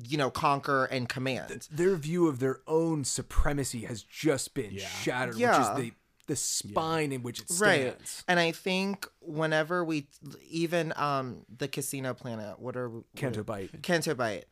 you 0.06 0.18
know 0.18 0.30
conquer 0.30 0.84
and 0.84 1.08
command. 1.08 1.66
their 1.70 1.96
view 1.96 2.28
of 2.28 2.40
their 2.40 2.60
own 2.66 3.04
supremacy 3.04 3.84
has 3.86 4.02
just 4.02 4.52
been 4.52 4.76
shattered, 4.76 5.36
Yeah. 5.36 5.58
which 5.58 5.68
is 5.86 5.90
the 5.90 5.94
the 6.26 6.36
spine 6.36 7.10
in 7.10 7.22
which 7.22 7.40
it 7.40 7.46
Right. 7.58 7.92
stands. 7.96 8.24
And 8.28 8.38
I 8.38 8.52
think 8.52 9.08
whenever 9.20 9.82
we 9.82 10.08
even 10.50 10.92
um 10.96 11.46
the 11.48 11.68
casino 11.68 12.12
planet, 12.12 12.58
what 12.58 12.76
are 12.76 12.90
Canto 13.16 13.42
Bight. 13.42 13.82
Canto 13.82 14.14
Bight. 14.14 14.44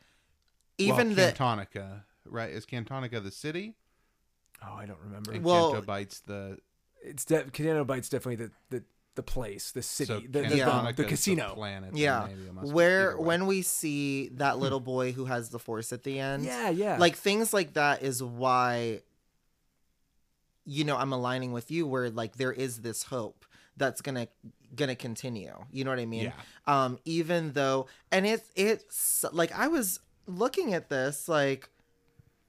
Well, 0.78 0.88
Even 0.88 1.14
the 1.14 1.34
Cantonica, 1.36 2.04
right? 2.24 2.50
Is 2.50 2.64
Cantonica 2.64 3.22
the 3.22 3.30
city? 3.30 3.74
Oh, 4.62 4.74
I 4.74 4.86
don't 4.86 4.98
remember. 5.04 5.32
And 5.32 5.44
Well- 5.44 5.72
Canto 5.72 5.86
Bight's 5.86 6.20
the 6.20 6.58
It's 7.02 7.24
de- 7.24 7.44
Canto 7.50 7.84
Bight's 7.84 8.08
definitely 8.08 8.46
the, 8.46 8.50
the 8.78 8.84
the 9.16 9.22
place, 9.22 9.70
the 9.70 9.80
city, 9.82 10.08
so 10.12 10.20
the, 10.20 10.42
the, 10.42 10.56
Cantonica 10.58 10.96
the, 10.96 11.04
is 11.04 11.08
casino. 11.08 11.54
planet. 11.54 11.96
yeah, 11.96 12.26
maybe 12.28 12.42
it 12.48 12.52
must 12.52 12.66
be. 12.68 12.72
where 12.74 13.16
when 13.16 13.46
we 13.46 13.62
see 13.62 14.28
that 14.34 14.58
little 14.58 14.78
boy 14.80 15.12
who 15.12 15.24
has 15.24 15.48
the 15.48 15.58
force 15.58 15.90
at 15.90 16.02
the 16.02 16.18
end, 16.20 16.44
Yeah, 16.44 16.68
yeah. 16.68 16.98
like 16.98 17.16
things 17.16 17.54
like 17.54 17.72
that 17.74 18.02
is 18.02 18.22
why 18.22 19.00
you 20.64 20.84
know 20.84 20.96
i'm 20.96 21.12
aligning 21.12 21.52
with 21.52 21.70
you 21.70 21.86
where 21.86 22.10
like 22.10 22.36
there 22.36 22.52
is 22.52 22.80
this 22.80 23.04
hope 23.04 23.44
that's 23.76 24.00
gonna 24.00 24.26
gonna 24.74 24.96
continue 24.96 25.54
you 25.70 25.84
know 25.84 25.90
what 25.90 25.98
i 26.00 26.06
mean 26.06 26.24
Yeah. 26.24 26.32
um 26.84 26.98
even 27.04 27.52
though 27.52 27.86
and 28.10 28.26
it's 28.26 28.50
it's 28.56 29.24
like 29.32 29.52
i 29.56 29.68
was 29.68 30.00
looking 30.26 30.74
at 30.74 30.88
this 30.88 31.28
like 31.28 31.68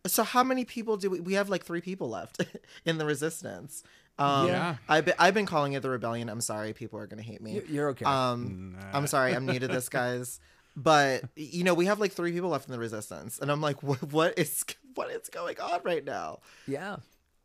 so 0.08 0.24
how 0.24 0.44
many 0.44 0.66
people 0.66 0.98
do 0.98 1.10
we 1.10 1.20
we 1.20 1.34
have 1.34 1.50
like 1.50 1.64
three 1.64 1.82
people 1.82 2.10
left 2.10 2.44
in 2.86 2.98
the 2.98 3.06
resistance 3.06 3.84
um 4.18 4.48
Yeah. 4.48 4.76
I've 4.90 5.06
been, 5.06 5.14
I've 5.20 5.34
been 5.34 5.46
calling 5.46 5.74
it 5.74 5.82
the 5.82 5.90
rebellion 5.90 6.30
i'm 6.30 6.42
sorry 6.42 6.74
people 6.74 7.00
are 7.00 7.08
gonna 7.08 7.22
hate 7.22 7.42
me 7.42 7.62
You're 7.70 7.90
okay. 7.90 8.06
um, 8.06 8.78
I'm 8.94 9.08
sorry, 9.08 9.36
I'm 9.36 9.46
new 9.46 9.60
to 9.60 9.68
this, 9.68 9.90
guys. 9.90 10.40
But 10.76 11.24
you 11.36 11.64
know, 11.64 11.74
we 11.74 11.88
have 11.88 12.00
like 12.00 12.12
three 12.12 12.32
people 12.32 12.50
left 12.50 12.68
in 12.68 12.72
the 12.72 12.78
resistance, 12.80 13.40
and 13.40 13.52
I'm 13.52 13.62
like, 13.62 13.82
what, 13.82 14.04
what 14.14 14.38
is 14.38 14.64
what 14.94 15.10
is 15.10 15.28
going 15.30 15.60
on 15.60 15.80
right 15.84 16.06
now? 16.06 16.40
Yeah. 16.68 16.98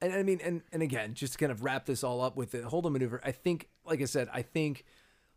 And 0.03 0.13
I 0.13 0.23
mean, 0.23 0.39
and, 0.45 0.61
and 0.71 0.83
again, 0.83 1.15
just 1.15 1.33
to 1.35 1.39
kind 1.39 1.51
of 1.51 1.65
wrap 1.65 1.87
this 1.87 2.05
all 2.05 2.21
up 2.21 2.37
with 2.37 2.51
the 2.51 2.59
Holdo 2.59 2.91
maneuver, 2.93 3.23
I 3.25 3.33
think, 3.33 3.69
like 3.87 4.03
I 4.03 4.05
said, 4.05 4.29
I 4.35 4.43
think 4.43 4.85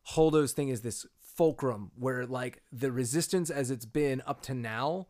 Holdo's 0.09 0.51
thing 0.51 0.67
is 0.69 0.81
this 0.81 1.05
fulcrum 1.21 1.91
where 1.97 2.25
like 2.25 2.61
the 2.71 2.91
resistance 2.91 3.49
as 3.49 3.71
it's 3.71 3.85
been 3.85 4.21
up 4.27 4.41
to 4.43 4.53
now 4.53 5.07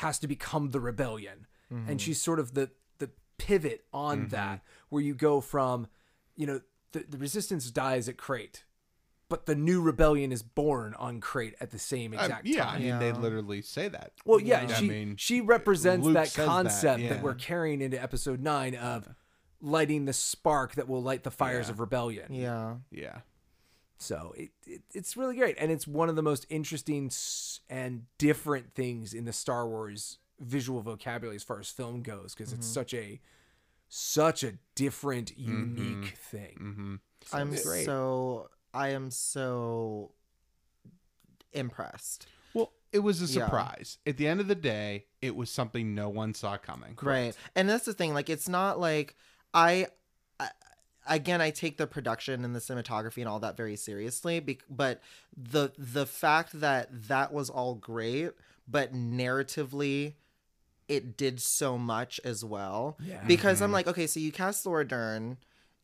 has 0.00 0.18
to 0.18 0.26
become 0.28 0.70
the 0.70 0.80
rebellion. 0.80 1.46
And 1.70 2.00
she's 2.00 2.20
sort 2.22 2.38
of 2.38 2.54
the 2.54 2.70
the 2.98 3.10
pivot 3.38 3.84
on 3.92 4.28
that 4.28 4.60
where 4.88 5.02
you 5.02 5.14
go 5.14 5.40
from, 5.40 5.88
you 6.36 6.46
know, 6.46 6.60
the, 6.92 7.04
the 7.08 7.18
resistance 7.18 7.70
dies 7.72 8.08
at 8.08 8.16
Crait, 8.16 8.64
but 9.28 9.46
the 9.46 9.54
new 9.56 9.82
rebellion 9.82 10.30
is 10.32 10.42
born 10.44 10.94
on 10.94 11.20
Crait 11.20 11.54
at 11.60 11.72
the 11.72 11.78
same 11.78 12.12
Uh, 12.14 12.22
exact 12.22 12.46
yeah, 12.46 12.68
I 12.68 12.72
time. 12.74 12.82
mean, 12.82 12.98
they 13.00 13.12
literally 13.12 13.62
say 13.62 13.88
that. 13.88 14.12
Well, 14.24 14.38
yeah, 14.40 14.66
I 14.68 14.74
she 14.74 14.88
mean, 14.88 15.16
she 15.16 15.40
represents 15.40 16.04
Luke 16.06 16.14
that 16.14 16.28
says 16.28 16.36
that, 16.36 16.46
concept 16.46 17.08
that, 17.08 17.22
we're 17.22 17.34
carrying 17.34 17.80
into 17.80 18.00
episode 18.00 18.40
nine 18.40 18.76
of 18.76 19.08
lighting 19.60 20.04
the 20.04 20.12
spark 20.12 20.76
that 20.76 20.88
will 20.88 21.02
light 21.02 21.24
the 21.24 21.30
fires 21.32 21.66
Yeah. 21.66 21.72
of 21.72 21.80
rebellion. 21.80 22.32
Yeah, 22.32 22.76
yeah. 22.92 23.18
So 23.98 24.34
it, 24.36 24.50
it 24.66 24.82
it's 24.92 25.16
really 25.16 25.36
great, 25.36 25.56
and 25.58 25.72
it's 25.72 25.86
one 25.86 26.08
of 26.08 26.16
the 26.16 26.22
most 26.22 26.46
interesting 26.50 27.10
and 27.70 28.04
different 28.18 28.74
things 28.74 29.14
in 29.14 29.24
the 29.24 29.32
Star 29.32 29.66
Wars 29.66 30.18
visual 30.38 30.82
vocabulary 30.82 31.36
as 31.36 31.42
far 31.42 31.58
as 31.58 31.70
film 31.70 32.02
goes, 32.02 32.34
because 32.34 32.52
it's 32.52 32.66
mm-hmm. 32.66 32.74
such 32.74 32.94
a 32.94 33.20
such 33.88 34.42
a 34.42 34.54
different, 34.74 35.36
mm-hmm. 35.38 35.78
unique 35.78 36.16
thing. 36.16 36.56
Mm-hmm. 36.60 36.94
I'm 37.32 37.50
great. 37.50 37.86
so 37.86 38.48
I 38.74 38.90
am 38.90 39.10
so 39.10 40.12
impressed. 41.52 42.26
Well, 42.52 42.72
it 42.92 42.98
was 43.00 43.20
a 43.22 43.24
Yeah. 43.24 43.46
surprise. 43.46 43.98
At 44.06 44.16
the 44.16 44.26
end 44.28 44.40
of 44.40 44.48
the 44.48 44.54
day, 44.54 45.06
it 45.22 45.34
was 45.34 45.50
something 45.50 45.94
no 45.94 46.08
one 46.08 46.34
saw 46.34 46.56
coming. 46.58 46.98
Right. 47.00 47.34
And 47.54 47.68
that's 47.68 47.84
the 47.84 47.94
thing. 47.94 48.12
Like, 48.14 48.28
it's 48.28 48.48
not 48.48 48.78
like 48.78 49.16
I, 49.54 49.86
I 49.86 49.86
again, 51.08 51.40
I 51.40 51.50
take 51.50 51.76
the 51.76 51.86
production 51.86 52.44
and 52.44 52.54
the 52.54 52.60
cinematography 52.60 53.18
and 53.18 53.28
all 53.28 53.40
that 53.40 53.56
very 53.56 53.76
seriously. 53.76 54.40
bec- 54.40 54.64
But 54.70 55.00
the 55.36 55.72
the 55.78 56.06
fact 56.06 56.60
that 56.60 56.88
that 57.08 57.32
was 57.32 57.50
all 57.50 57.74
great, 57.74 58.30
but 58.68 58.92
narratively, 58.94 60.14
it 60.88 61.16
did 61.16 61.40
so 61.40 61.76
much 61.78 62.20
as 62.24 62.44
well. 62.44 62.96
Yeah. 63.04 63.22
Because 63.26 63.60
I'm 63.62 63.72
like, 63.72 63.86
okay, 63.86 64.06
so 64.06 64.20
you 64.20 64.32
cast 64.32 64.64
Laura 64.66 64.86
Dern. 64.86 65.38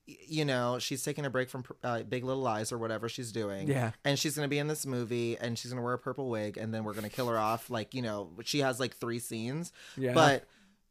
You 0.04 0.44
know, 0.44 0.78
she's 0.80 1.04
taking 1.04 1.24
a 1.24 1.30
break 1.30 1.48
from 1.48 1.64
uh, 1.84 2.02
Big 2.02 2.24
Little 2.24 2.42
Lies 2.42 2.72
or 2.72 2.78
whatever 2.78 3.08
she's 3.08 3.30
doing. 3.30 3.68
Yeah. 3.68 3.92
And 4.04 4.18
she's 4.18 4.34
going 4.34 4.44
to 4.44 4.50
be 4.50 4.58
in 4.58 4.66
this 4.66 4.84
movie 4.84 5.38
and 5.38 5.56
she's 5.56 5.70
going 5.70 5.80
to 5.80 5.84
wear 5.84 5.94
a 5.94 5.98
purple 5.98 6.28
wig 6.28 6.56
and 6.56 6.74
then 6.74 6.82
we're 6.82 6.92
going 6.92 7.08
to 7.08 7.14
kill 7.14 7.28
her 7.28 7.38
off. 7.38 7.70
Like, 7.70 7.94
you 7.94 8.02
know, 8.02 8.30
she 8.44 8.58
has 8.60 8.80
like 8.80 8.96
three 8.96 9.20
scenes. 9.20 9.72
Yeah. 9.96 10.12
But 10.12 10.44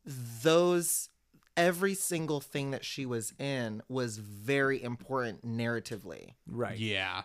those 0.06 1.10
every 1.58 1.94
single 1.94 2.40
thing 2.40 2.72
that 2.72 2.86
she 2.86 3.06
was 3.06 3.34
in 3.40 3.82
was 3.88 4.18
very 4.18 4.82
important 4.82 5.46
narratively 5.46 6.36
Right. 6.48 6.78
Yeah. 6.78 7.24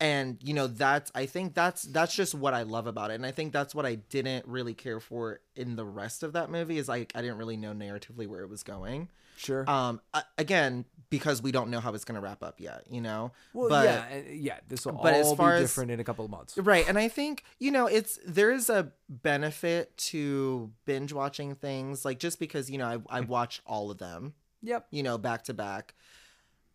And 0.00 0.38
you 0.42 0.52
know 0.52 0.66
that's 0.66 1.10
i 1.14 1.24
think 1.26 1.54
that's 1.54 1.82
that's 1.84 2.14
just 2.14 2.34
what 2.34 2.52
i 2.52 2.62
love 2.62 2.86
about 2.86 3.10
it 3.10 3.14
and 3.14 3.24
i 3.24 3.30
think 3.30 3.52
that's 3.52 3.74
what 3.74 3.86
i 3.86 3.94
didn't 3.94 4.46
really 4.46 4.74
care 4.74 5.00
for 5.00 5.40
in 5.54 5.74
the 5.76 5.84
rest 5.84 6.22
of 6.22 6.34
that 6.34 6.50
movie 6.50 6.76
is 6.78 6.86
like 6.88 7.10
i 7.14 7.22
didn't 7.22 7.38
really 7.38 7.56
know 7.56 7.72
narratively 7.72 8.26
where 8.26 8.40
it 8.42 8.48
was 8.50 8.62
going 8.62 9.08
Sure. 9.38 9.68
um 9.70 10.00
again 10.38 10.86
because 11.10 11.42
we 11.42 11.52
don't 11.52 11.70
know 11.70 11.78
how 11.80 11.92
it's 11.94 12.04
going 12.06 12.14
to 12.14 12.20
wrap 12.22 12.42
up 12.42 12.58
yet 12.58 12.84
you 12.90 13.00
know 13.02 13.32
well, 13.52 13.68
but 13.68 13.84
yeah, 13.84 14.18
yeah. 14.30 14.58
This 14.66 14.84
will 14.86 14.94
but 14.94 15.12
as 15.12 15.26
all 15.26 15.36
far 15.36 15.50
be 15.52 15.56
as- 15.56 15.70
different 15.70 15.90
in 15.90 16.00
a 16.00 16.04
couple 16.04 16.24
of 16.24 16.30
months. 16.30 16.56
Right. 16.56 16.88
And 16.88 16.98
I 16.98 17.08
think, 17.08 17.44
you 17.58 17.70
know, 17.70 17.86
it's 17.86 18.18
there's 18.26 18.70
a 18.70 18.92
benefit 19.10 19.94
to 19.98 20.72
binge 20.86 21.12
watching 21.12 21.54
things 21.54 22.02
like 22.04 22.18
just 22.18 22.38
because, 22.40 22.70
you 22.70 22.78
know, 22.78 23.02
I 23.10 23.18
I 23.18 23.20
watched 23.20 23.60
all 23.66 23.90
of 23.90 23.98
them, 23.98 24.32
Yep. 24.62 24.86
you 24.90 25.02
know, 25.02 25.18
back 25.18 25.44
to 25.44 25.54
back. 25.54 25.94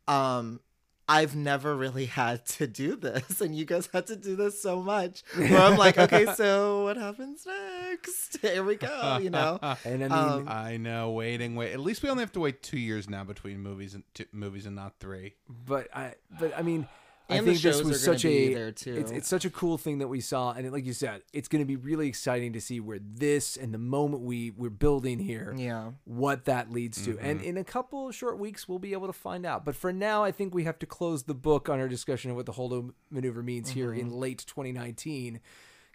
Um 0.08 0.60
I've 1.08 1.36
never 1.36 1.76
really 1.76 2.06
had 2.06 2.46
to 2.58 2.68
do 2.68 2.96
this 2.96 3.42
and 3.42 3.56
you 3.56 3.66
guys 3.66 3.90
had 3.92 4.08
to 4.08 4.16
do 4.16 4.36
this 4.36 4.62
so 4.62 4.82
much. 4.82 5.24
Where 5.36 5.58
I'm 5.60 5.78
like, 5.78 5.98
okay, 6.06 6.26
so 6.36 6.86
what 6.86 6.96
happens 6.98 7.46
next? 7.46 8.38
Here 8.42 8.64
we 8.64 8.76
go, 8.76 9.20
you 9.22 9.30
know. 9.30 9.60
And 9.86 10.04
I 10.04 10.08
mean, 10.08 10.12
Um, 10.12 10.48
I 10.48 10.78
know. 10.78 11.12
Waiting, 11.12 11.56
wait. 11.56 11.74
At 11.74 11.80
least 11.80 12.02
we 12.04 12.10
only 12.10 12.22
have 12.22 12.32
to 12.34 12.40
wait 12.40 12.64
two 12.64 12.78
years 12.80 13.10
now 13.10 13.24
between 13.24 13.60
movies 13.60 13.94
and 13.94 14.04
t- 14.14 14.26
movies 14.32 14.66
and 14.66 14.76
not 14.76 14.94
three. 15.00 15.34
but 15.50 15.88
I, 15.94 16.14
but 16.40 16.58
I 16.58 16.62
mean, 16.62 16.88
I 16.88 17.01
And 17.38 17.48
the 17.48 17.52
think 17.52 17.64
this 17.64 17.76
shows 17.78 17.84
was 17.84 18.04
such 18.04 18.26
a 18.26 18.54
there, 18.54 18.72
too. 18.72 18.96
It's, 18.96 19.12
it's 19.12 19.28
such 19.28 19.46
a 19.46 19.50
cool 19.50 19.78
thing 19.78 20.00
that 20.00 20.08
we 20.08 20.22
saw, 20.22 20.52
and 20.52 20.72
like 20.72 20.86
you 20.86 20.94
said, 20.94 21.22
it's 21.34 21.48
going 21.48 21.62
to 21.62 21.66
be 21.66 21.76
really 21.76 22.08
exciting 22.08 22.54
to 22.54 22.62
see 22.62 22.80
where 22.80 23.00
this 23.02 23.58
and 23.58 23.74
the 23.74 23.78
moment 23.78 24.24
we 24.24 24.52
we're 24.52 24.70
building 24.70 25.20
here, 25.20 25.54
Yeah. 25.58 25.92
what 26.06 26.46
that 26.46 26.72
leads 26.72 27.04
to. 27.06 27.18
And 27.20 27.42
in 27.42 27.58
a 27.58 27.64
couple 27.64 28.08
of 28.10 28.16
short 28.16 28.38
weeks, 28.40 28.68
we'll 28.68 28.80
be 28.80 28.94
able 28.94 29.08
to 29.08 29.14
find 29.14 29.46
out. 29.46 29.66
But 29.66 29.76
for 29.76 29.92
now, 29.94 30.24
I 30.24 30.32
think 30.32 30.54
we 30.54 30.64
have 30.66 30.80
to 30.80 30.86
close 30.86 31.24
the 31.24 31.34
book 31.36 31.70
on 31.70 31.80
our 31.80 31.88
discussion 31.88 32.32
of 32.32 32.38
what 32.38 32.46
the 32.46 32.54
Holdo 32.54 32.94
maneuver 33.10 33.44
means 33.44 33.70
here 33.70 33.94
in 33.94 34.10
late 34.12 34.44
2019. 34.48 35.40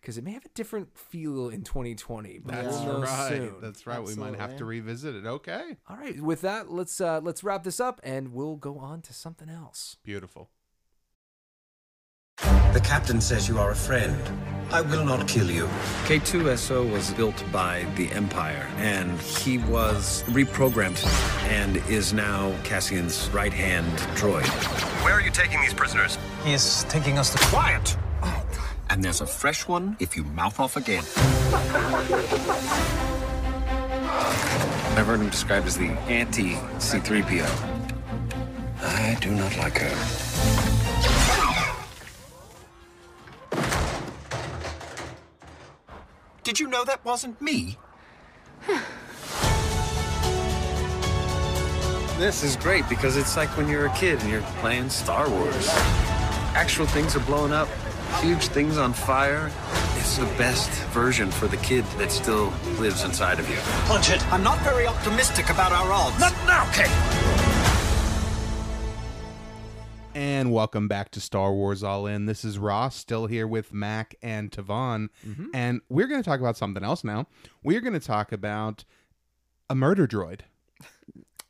because 0.00 0.18
it 0.18 0.22
may 0.24 0.32
have 0.32 0.44
a 0.44 0.48
different 0.54 0.96
feel 0.96 1.48
in 1.48 1.62
2020. 1.62 2.38
But 2.38 2.54
That's 2.54 2.76
we'll 2.76 2.84
know 2.84 3.00
right. 3.02 3.28
soon. 3.28 3.54
That's 3.60 3.86
right. 3.88 4.00
We 4.00 4.14
might 4.14 4.36
have 4.36 4.56
to 4.58 4.64
revisit 4.64 5.16
it. 5.16 5.26
Okay. 5.26 5.76
All 5.88 5.96
right. 5.96 6.20
With 6.20 6.42
that, 6.42 6.70
let's 6.70 7.00
uh, 7.00 7.20
let's 7.24 7.42
wrap 7.42 7.64
this 7.64 7.80
up, 7.80 8.00
and 8.04 8.32
we'll 8.32 8.54
go 8.54 8.78
on 8.78 9.02
to 9.02 9.12
something 9.12 9.48
else. 9.48 9.96
Beautiful. 10.04 10.48
The 12.76 12.82
captain 12.82 13.22
says 13.22 13.48
you 13.48 13.58
are 13.58 13.70
a 13.70 13.74
friend. 13.74 14.14
I 14.70 14.82
will 14.82 15.02
not 15.02 15.26
kill 15.26 15.50
you. 15.50 15.64
K2SO 16.04 16.92
was 16.92 17.10
built 17.14 17.42
by 17.50 17.86
the 17.96 18.12
Empire, 18.12 18.68
and 18.76 19.18
he 19.18 19.56
was 19.56 20.22
reprogrammed 20.24 21.02
and 21.48 21.78
is 21.88 22.12
now 22.12 22.54
Cassian's 22.64 23.30
right 23.30 23.50
hand 23.50 23.90
droid. 24.14 24.44
Where 25.02 25.14
are 25.14 25.22
you 25.22 25.30
taking 25.30 25.62
these 25.62 25.72
prisoners? 25.72 26.18
He 26.44 26.52
is 26.52 26.84
taking 26.90 27.16
us 27.16 27.30
to 27.32 27.38
Quiet! 27.46 27.96
Oh. 28.22 28.44
And 28.90 29.02
there's 29.02 29.22
a 29.22 29.26
fresh 29.26 29.66
one 29.66 29.96
if 29.98 30.14
you 30.14 30.24
mouth 30.24 30.60
off 30.60 30.76
again. 30.76 31.04
I've 34.98 35.06
heard 35.06 35.20
him 35.20 35.30
described 35.30 35.66
as 35.66 35.78
the 35.78 35.88
anti 36.10 36.56
C3PO. 36.76 37.48
I 38.82 39.16
do 39.22 39.30
not 39.30 39.56
like 39.56 39.78
her. 39.78 40.75
Did 46.46 46.60
you 46.60 46.68
know 46.68 46.84
that 46.84 47.04
wasn't 47.04 47.42
me? 47.42 47.76
This 52.18 52.42
is 52.42 52.56
great 52.56 52.88
because 52.88 53.18
it's 53.18 53.36
like 53.36 53.50
when 53.58 53.68
you're 53.68 53.84
a 53.84 53.94
kid 53.94 54.18
and 54.22 54.30
you're 54.30 54.40
playing 54.60 54.88
Star 54.88 55.28
Wars. 55.28 55.68
Actual 56.54 56.86
things 56.86 57.14
are 57.14 57.20
blowing 57.20 57.52
up, 57.52 57.68
huge 58.22 58.48
things 58.48 58.78
on 58.78 58.94
fire. 58.94 59.50
It's 59.98 60.16
the 60.16 60.24
best 60.38 60.70
version 60.94 61.30
for 61.30 61.46
the 61.46 61.58
kid 61.58 61.84
that 61.98 62.10
still 62.10 62.54
lives 62.78 63.04
inside 63.04 63.38
of 63.38 63.50
you. 63.50 63.58
Punch 63.84 64.08
it. 64.08 64.26
I'm 64.32 64.42
not 64.42 64.58
very 64.60 64.86
optimistic 64.86 65.50
about 65.50 65.72
our 65.72 65.92
odds. 65.92 66.18
Not 66.18 66.32
now, 66.46 66.64
Kate. 66.72 67.45
And 70.16 70.50
welcome 70.50 70.88
back 70.88 71.10
to 71.10 71.20
Star 71.20 71.52
Wars 71.52 71.82
All 71.82 72.06
In. 72.06 72.24
This 72.24 72.42
is 72.42 72.58
Ross, 72.58 72.96
still 72.96 73.26
here 73.26 73.46
with 73.46 73.74
Mac 73.74 74.14
and 74.22 74.50
Tavon. 74.50 75.10
Mm-hmm. 75.26 75.48
And 75.52 75.82
we're 75.90 76.06
going 76.06 76.22
to 76.22 76.26
talk 76.26 76.40
about 76.40 76.56
something 76.56 76.82
else 76.82 77.04
now. 77.04 77.26
We're 77.62 77.82
going 77.82 77.92
to 77.92 78.00
talk 78.00 78.32
about 78.32 78.86
a 79.68 79.74
murder 79.74 80.06
droid. 80.06 80.40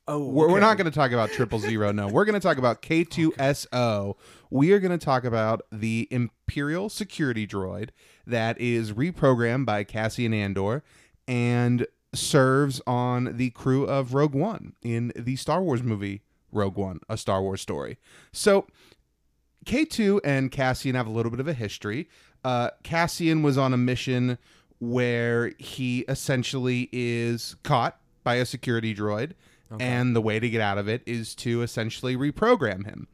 Oh, 0.09 0.24
We're, 0.24 0.48
we're 0.48 0.60
not 0.60 0.76
going 0.76 0.84
to 0.84 0.93
talk 0.93 1.10
about 1.10 1.30
triple 1.32 1.59
zero. 1.59 1.90
No, 1.90 2.06
we're 2.06 2.24
going 2.24 2.34
to 2.34 2.40
talk 2.40 2.59
about 2.59 2.80
K2SO. 2.80 4.14
We 4.51 4.70
are 4.70 4.78
going 4.78 4.97
to 4.97 5.05
talk 5.05 5.24
about 5.24 5.62
the 5.72 6.06
Imperial 6.12 6.88
security 6.88 7.44
droid 7.44 7.88
that 8.24 8.60
is 8.60 8.93
reprogrammed 8.93 9.66
by 9.66 9.82
Cassian 9.82 10.32
Andor 10.32 10.84
and 11.26 11.88
serves 12.14 12.80
on 12.86 13.36
the 13.36 13.51
crew 13.51 13.82
of 13.82 14.14
Rogue 14.14 14.36
One 14.36 14.74
in 14.80 15.12
the 15.16 15.34
Star 15.34 15.60
Wars 15.60 15.82
movie 15.82 16.22
Rogue 16.52 16.77
One, 16.77 17.01
a 17.09 17.16
Star 17.16 17.43
Wars 17.43 17.60
story. 17.60 17.98
So 18.32 18.66
K2 19.66 20.20
and 20.24 20.51
Cassian 20.51 20.94
have 20.94 21.06
a 21.06 21.10
little 21.10 21.31
bit 21.31 21.40
of 21.40 21.48
a 21.48 21.52
history. 21.52 22.09
Uh, 22.44 22.70
Cassian 22.82 23.43
was 23.43 23.59
on 23.59 23.73
a 23.74 23.77
mission 23.77 24.39
where 24.78 25.52
he 25.59 26.01
essentially 26.09 26.89
is 26.93 27.56
caught 27.62 27.98
by 28.23 28.36
a 28.36 28.44
security 28.44 28.94
droid, 28.94 29.32
and 29.81 30.14
the 30.14 30.20
way 30.20 30.39
to 30.39 30.48
get 30.48 30.60
out 30.60 30.78
of 30.78 30.89
it 30.89 31.02
is 31.06 31.35
to 31.35 31.62
essentially 31.62 32.16
reprogram 32.16 32.85
him. 32.85 33.09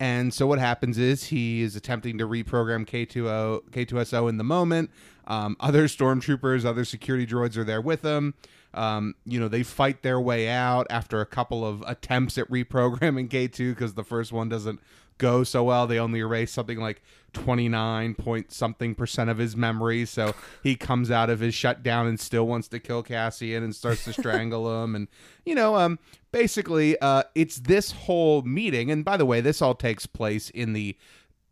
And 0.00 0.34
so 0.34 0.46
what 0.46 0.58
happens 0.58 0.98
is 0.98 1.24
he 1.24 1.62
is 1.62 1.76
attempting 1.76 2.18
to 2.18 2.26
reprogram 2.26 2.86
K2O, 2.86 3.70
K2SO 3.70 4.28
in 4.28 4.36
the 4.36 4.44
moment. 4.44 4.90
Um, 5.26 5.56
other 5.60 5.84
stormtroopers, 5.84 6.64
other 6.64 6.84
security 6.84 7.26
droids 7.26 7.56
are 7.56 7.64
there 7.64 7.80
with 7.80 8.02
him. 8.02 8.34
Um, 8.74 9.14
you 9.24 9.38
know, 9.38 9.48
they 9.48 9.62
fight 9.62 10.02
their 10.02 10.20
way 10.20 10.48
out 10.48 10.86
after 10.90 11.20
a 11.20 11.26
couple 11.26 11.64
of 11.64 11.82
attempts 11.86 12.36
at 12.38 12.50
reprogramming 12.50 13.28
K2 13.28 13.70
because 13.70 13.94
the 13.94 14.04
first 14.04 14.32
one 14.32 14.48
doesn't 14.48 14.80
go 15.18 15.44
so 15.44 15.64
well. 15.64 15.86
They 15.86 15.98
only 15.98 16.20
erase 16.20 16.52
something 16.52 16.78
like 16.78 17.02
29 17.32 18.14
point 18.14 18.52
something 18.52 18.94
percent 18.94 19.30
of 19.30 19.38
his 19.38 19.56
memory. 19.56 20.04
So 20.06 20.34
he 20.62 20.76
comes 20.76 21.10
out 21.10 21.30
of 21.30 21.40
his 21.40 21.54
shutdown 21.54 22.06
and 22.06 22.18
still 22.18 22.46
wants 22.46 22.68
to 22.68 22.80
kill 22.80 23.02
Cassian 23.02 23.62
and 23.62 23.74
starts 23.74 24.04
to 24.04 24.12
strangle 24.12 24.82
him. 24.82 24.94
And, 24.94 25.08
you 25.44 25.54
know, 25.54 25.76
um, 25.76 25.98
basically, 26.32 26.98
uh, 27.00 27.24
it's 27.34 27.60
this 27.60 27.92
whole 27.92 28.42
meeting. 28.42 28.90
And 28.90 29.04
by 29.04 29.16
the 29.16 29.26
way, 29.26 29.40
this 29.40 29.60
all 29.60 29.74
takes 29.74 30.06
place 30.06 30.50
in 30.50 30.72
the 30.72 30.96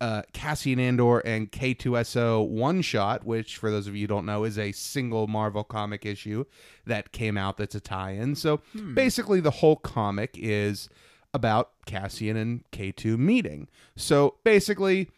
uh, 0.01 0.23
Cassian 0.33 0.79
Andor 0.79 1.19
and 1.19 1.49
K2SO 1.49 2.45
one 2.47 2.81
shot, 2.81 3.25
which, 3.25 3.55
for 3.55 3.71
those 3.71 3.87
of 3.87 3.95
you 3.95 4.01
who 4.01 4.07
don't 4.07 4.25
know, 4.25 4.43
is 4.43 4.57
a 4.57 4.73
single 4.73 5.27
Marvel 5.27 5.63
comic 5.63 6.05
issue 6.05 6.43
that 6.85 7.13
came 7.13 7.37
out 7.37 7.55
that's 7.55 7.75
a 7.75 7.79
tie 7.79 8.11
in. 8.11 8.35
So 8.35 8.61
basically, 8.93 9.39
the 9.39 9.51
whole 9.51 9.77
comic 9.77 10.31
is 10.37 10.89
about 11.33 11.71
Cassian 11.85 12.37
and 12.37 12.63
K2 12.71 13.17
meeting. 13.17 13.67
So 13.95 14.35
basically, 14.43 15.09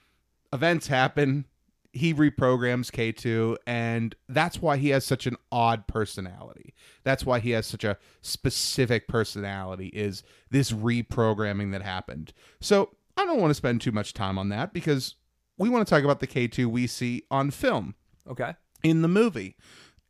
events 0.54 0.88
happen. 0.88 1.46
He 1.92 2.14
reprograms 2.14 2.92
K2, 2.92 3.56
and 3.66 4.16
that's 4.28 4.62
why 4.62 4.76
he 4.78 4.90
has 4.90 5.06
such 5.06 5.28
an 5.28 5.38
odd 5.52 5.88
personality. 5.88 6.74
That's 7.06 7.26
why 7.26 7.40
he 7.40 7.52
has 7.52 7.66
such 7.66 7.86
a 7.86 7.98
specific 8.22 9.08
personality, 9.08 9.88
is 9.88 10.22
this 10.52 10.72
reprogramming 10.74 11.72
that 11.72 11.82
happened. 11.82 12.34
So 12.60 12.90
I 13.16 13.26
don't 13.26 13.40
want 13.40 13.52
to 13.52 13.56
spend 13.56 13.80
too 13.80 13.94
much 13.94 14.14
time 14.14 14.38
on 14.38 14.50
that 14.50 14.74
because 14.74 15.16
we 15.58 15.70
want 15.70 15.88
to 15.88 15.90
talk 15.90 16.04
about 16.04 16.20
the 16.20 16.28
K2 16.28 16.66
we 16.66 16.86
see 16.86 17.24
on 17.32 17.50
film 17.50 17.96
Okay. 18.30 18.56
in 18.84 19.02
the 19.02 19.08
movie. 19.08 19.56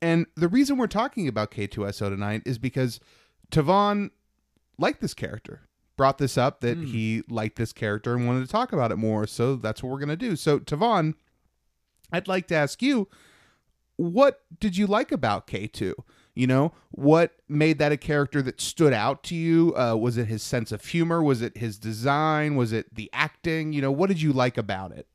And 0.01 0.25
the 0.35 0.47
reason 0.47 0.77
we're 0.77 0.87
talking 0.87 1.27
about 1.27 1.51
K2SO 1.51 2.09
tonight 2.09 2.41
is 2.47 2.57
because 2.57 2.99
Tavon 3.51 4.09
liked 4.79 5.01
this 5.01 5.13
character, 5.13 5.64
brought 5.97 6.17
this 6.17 6.37
up 6.37 6.61
that 6.61 6.77
he 6.77 7.23
liked 7.29 7.55
this 7.57 7.71
character 7.73 8.15
and 8.15 8.27
wanted 8.27 8.45
to 8.45 8.51
talk 8.51 8.73
about 8.73 8.91
it 8.91 8.97
more. 8.97 9.25
So 9.27 9.55
that's 9.55 9.81
what 9.81 9.91
we're 9.91 9.99
going 9.99 10.09
to 10.09 10.15
do. 10.15 10.35
So, 10.35 10.59
Tavon, 10.59 11.13
I'd 12.11 12.27
like 12.27 12.47
to 12.47 12.55
ask 12.55 12.81
you, 12.81 13.07
what 13.97 14.41
did 14.59 14.75
you 14.77 14.87
like 14.87 15.11
about 15.11 15.47
K2? 15.47 15.93
You 16.33 16.47
know, 16.47 16.73
what 16.91 17.31
made 17.47 17.79
that 17.79 17.93
a 17.93 17.97
character 17.97 18.41
that 18.41 18.59
stood 18.59 18.91
out 18.91 19.23
to 19.23 19.35
you? 19.35 19.73
Uh, 19.77 19.95
was 19.95 20.17
it 20.17 20.27
his 20.27 20.43
sense 20.43 20.73
of 20.73 20.83
humor? 20.83 21.23
Was 21.23 21.41
it 21.41 21.55
his 21.57 21.77
design? 21.77 22.55
Was 22.57 22.73
it 22.73 22.93
the 22.93 23.09
acting? 23.13 23.71
You 23.71 23.81
know, 23.81 23.91
what 23.91 24.09
did 24.09 24.21
you 24.21 24.33
like 24.33 24.57
about 24.57 24.91
it? 24.91 25.07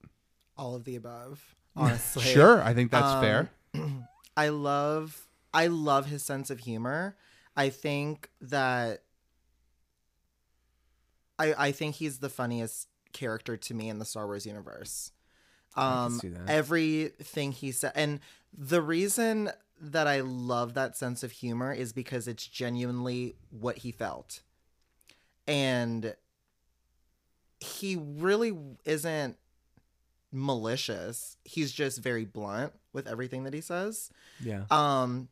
All 0.56 0.74
of 0.74 0.84
the 0.84 0.96
above, 0.96 1.54
honestly. 1.76 2.22
Sure, 2.22 2.62
I 2.62 2.72
think 2.72 2.90
that's 2.90 3.04
Um, 3.04 3.22
fair. 3.22 3.50
I 4.36 4.48
love 4.48 5.26
I 5.52 5.66
love 5.66 6.06
his 6.06 6.24
sense 6.24 6.48
of 6.48 6.60
humor. 6.60 7.16
I 7.54 7.68
think 7.68 8.30
that 8.40 9.02
I 11.40 11.68
I 11.68 11.72
think 11.72 11.96
he's 11.96 12.18
the 12.18 12.28
funniest 12.28 12.88
character 13.12 13.56
to 13.56 13.74
me 13.74 13.88
in 13.88 13.98
the 13.98 14.04
Star 14.04 14.26
Wars 14.26 14.46
universe. 14.46 15.12
Um 15.76 16.18
everything 16.48 17.52
he 17.52 17.72
said 17.72 17.92
and 17.94 18.20
the 18.56 18.82
reason 18.82 19.50
that 19.80 20.06
I 20.06 20.20
love 20.20 20.74
that 20.74 20.96
sense 20.96 21.22
of 21.22 21.32
humor 21.32 21.72
is 21.72 21.92
because 21.92 22.28
it's 22.28 22.46
genuinely 22.46 23.36
what 23.50 23.78
he 23.78 23.92
felt. 23.92 24.42
And 25.46 26.14
he 27.60 27.96
really 27.96 28.52
isn't 28.84 29.36
malicious. 30.32 31.36
He's 31.44 31.72
just 31.72 32.02
very 32.02 32.24
blunt 32.24 32.72
with 32.92 33.06
everything 33.06 33.44
that 33.44 33.54
he 33.54 33.60
says. 33.60 34.10
Yeah. 34.42 34.64
Um 34.70 35.28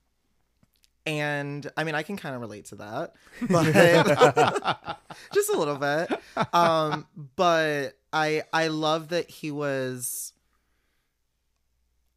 and 1.09 1.68
I 1.76 1.85
mean 1.85 1.94
I 1.94 2.02
can 2.02 2.16
kind 2.16 2.35
of 2.35 2.40
relate 2.40 2.66
to 2.66 2.76
that. 2.76 3.14
But 3.48 4.98
just 5.32 5.52
a 5.52 5.59
little 5.59 5.76
bit. 5.76 6.10
Um 6.52 7.06
but 7.36 7.97
I 8.12 8.43
I 8.52 8.68
love 8.68 9.09
that 9.09 9.28
he 9.30 9.51
was 9.51 10.32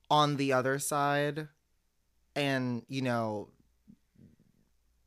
on 0.10 0.36
the 0.36 0.52
other 0.54 0.78
side 0.78 1.48
and 2.36 2.84
you 2.90 3.02
know 3.02 3.48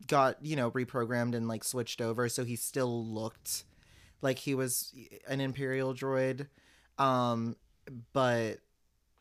got 0.06 0.44
you 0.44 0.56
know 0.56 0.70
reprogrammed 0.70 1.34
and 1.34 1.46
like 1.48 1.64
switched 1.64 2.00
over 2.00 2.28
so 2.28 2.44
he 2.44 2.56
still 2.56 3.04
looked 3.06 3.64
like 4.22 4.38
he 4.38 4.54
was 4.54 4.92
an 5.28 5.40
imperial 5.40 5.94
droid 5.94 6.46
um 6.98 7.56
but 8.12 8.58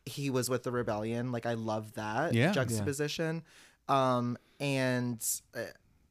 he 0.06 0.28
was 0.28 0.50
with 0.50 0.62
the 0.62 0.70
rebellion 0.70 1.32
like 1.32 1.46
i 1.46 1.54
love 1.54 1.94
that 1.94 2.34
Yeah. 2.34 2.52
juxtaposition 2.52 3.42
um 3.88 4.36
and 4.60 5.24
uh, 5.54 5.60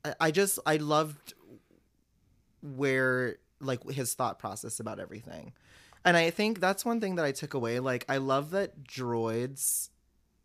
I, 0.05 0.27
I 0.27 0.31
just 0.31 0.59
i 0.65 0.77
loved 0.77 1.33
where 2.61 3.37
like 3.59 3.89
his 3.89 4.13
thought 4.13 4.39
process 4.39 4.79
about 4.79 4.99
everything 4.99 5.53
and 6.05 6.17
i 6.17 6.29
think 6.29 6.59
that's 6.59 6.85
one 6.85 6.99
thing 6.99 7.15
that 7.15 7.25
i 7.25 7.31
took 7.31 7.53
away 7.53 7.79
like 7.79 8.05
i 8.09 8.17
love 8.17 8.51
that 8.51 8.83
droids 8.83 9.89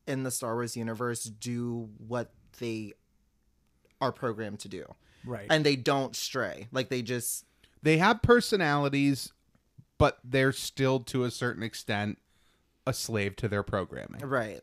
in 0.06 0.22
the 0.22 0.30
star 0.30 0.55
wars 0.55 0.76
universe 0.76 1.24
do 1.24 1.88
what 2.06 2.32
they 2.59 2.92
are 4.00 4.12
programmed 4.12 4.60
to 4.60 4.68
do 4.68 4.84
right. 5.24 5.46
and 5.50 5.64
they 5.64 5.76
don't 5.76 6.14
stray 6.16 6.68
like 6.72 6.88
they 6.88 7.02
just 7.02 7.44
they 7.82 7.98
have 7.98 8.22
personalities, 8.22 9.32
but 9.98 10.18
they're 10.24 10.52
still 10.52 11.00
to 11.00 11.24
a 11.24 11.30
certain 11.30 11.62
extent 11.62 12.18
a 12.86 12.92
slave 12.92 13.36
to 13.36 13.48
their 13.48 13.62
programming. 13.62 14.20
Right. 14.22 14.62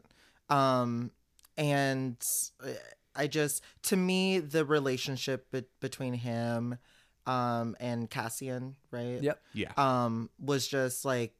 Um 0.50 1.12
and 1.57 2.18
uh, 2.64 2.69
I 3.15 3.27
just 3.27 3.64
to 3.84 3.95
me 3.95 4.40
the 4.40 4.65
relationship 4.65 5.52
be- 5.52 5.64
between 5.80 6.14
him 6.14 6.77
um 7.26 7.76
and 7.80 8.10
Cassian, 8.10 8.76
right? 8.91 9.22
Yep. 9.22 9.41
Yeah. 9.53 9.72
Um 9.77 10.30
was 10.40 10.68
just 10.68 11.06
like 11.06 11.34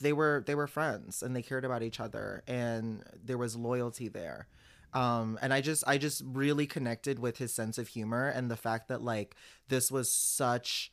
they 0.00 0.12
were 0.12 0.42
they 0.46 0.54
were 0.54 0.66
friends 0.66 1.22
and 1.22 1.34
they 1.36 1.42
cared 1.42 1.64
about 1.64 1.82
each 1.82 2.00
other 2.00 2.42
and 2.46 3.02
there 3.22 3.38
was 3.38 3.56
loyalty 3.56 4.08
there. 4.08 4.46
Um 4.94 5.38
and 5.42 5.52
I 5.52 5.60
just 5.60 5.84
I 5.86 5.98
just 5.98 6.22
really 6.24 6.66
connected 6.66 7.18
with 7.18 7.38
his 7.38 7.52
sense 7.52 7.76
of 7.76 7.88
humor 7.88 8.28
and 8.28 8.50
the 8.50 8.56
fact 8.56 8.88
that 8.88 9.02
like 9.02 9.36
this 9.68 9.90
was 9.90 10.10
such 10.10 10.92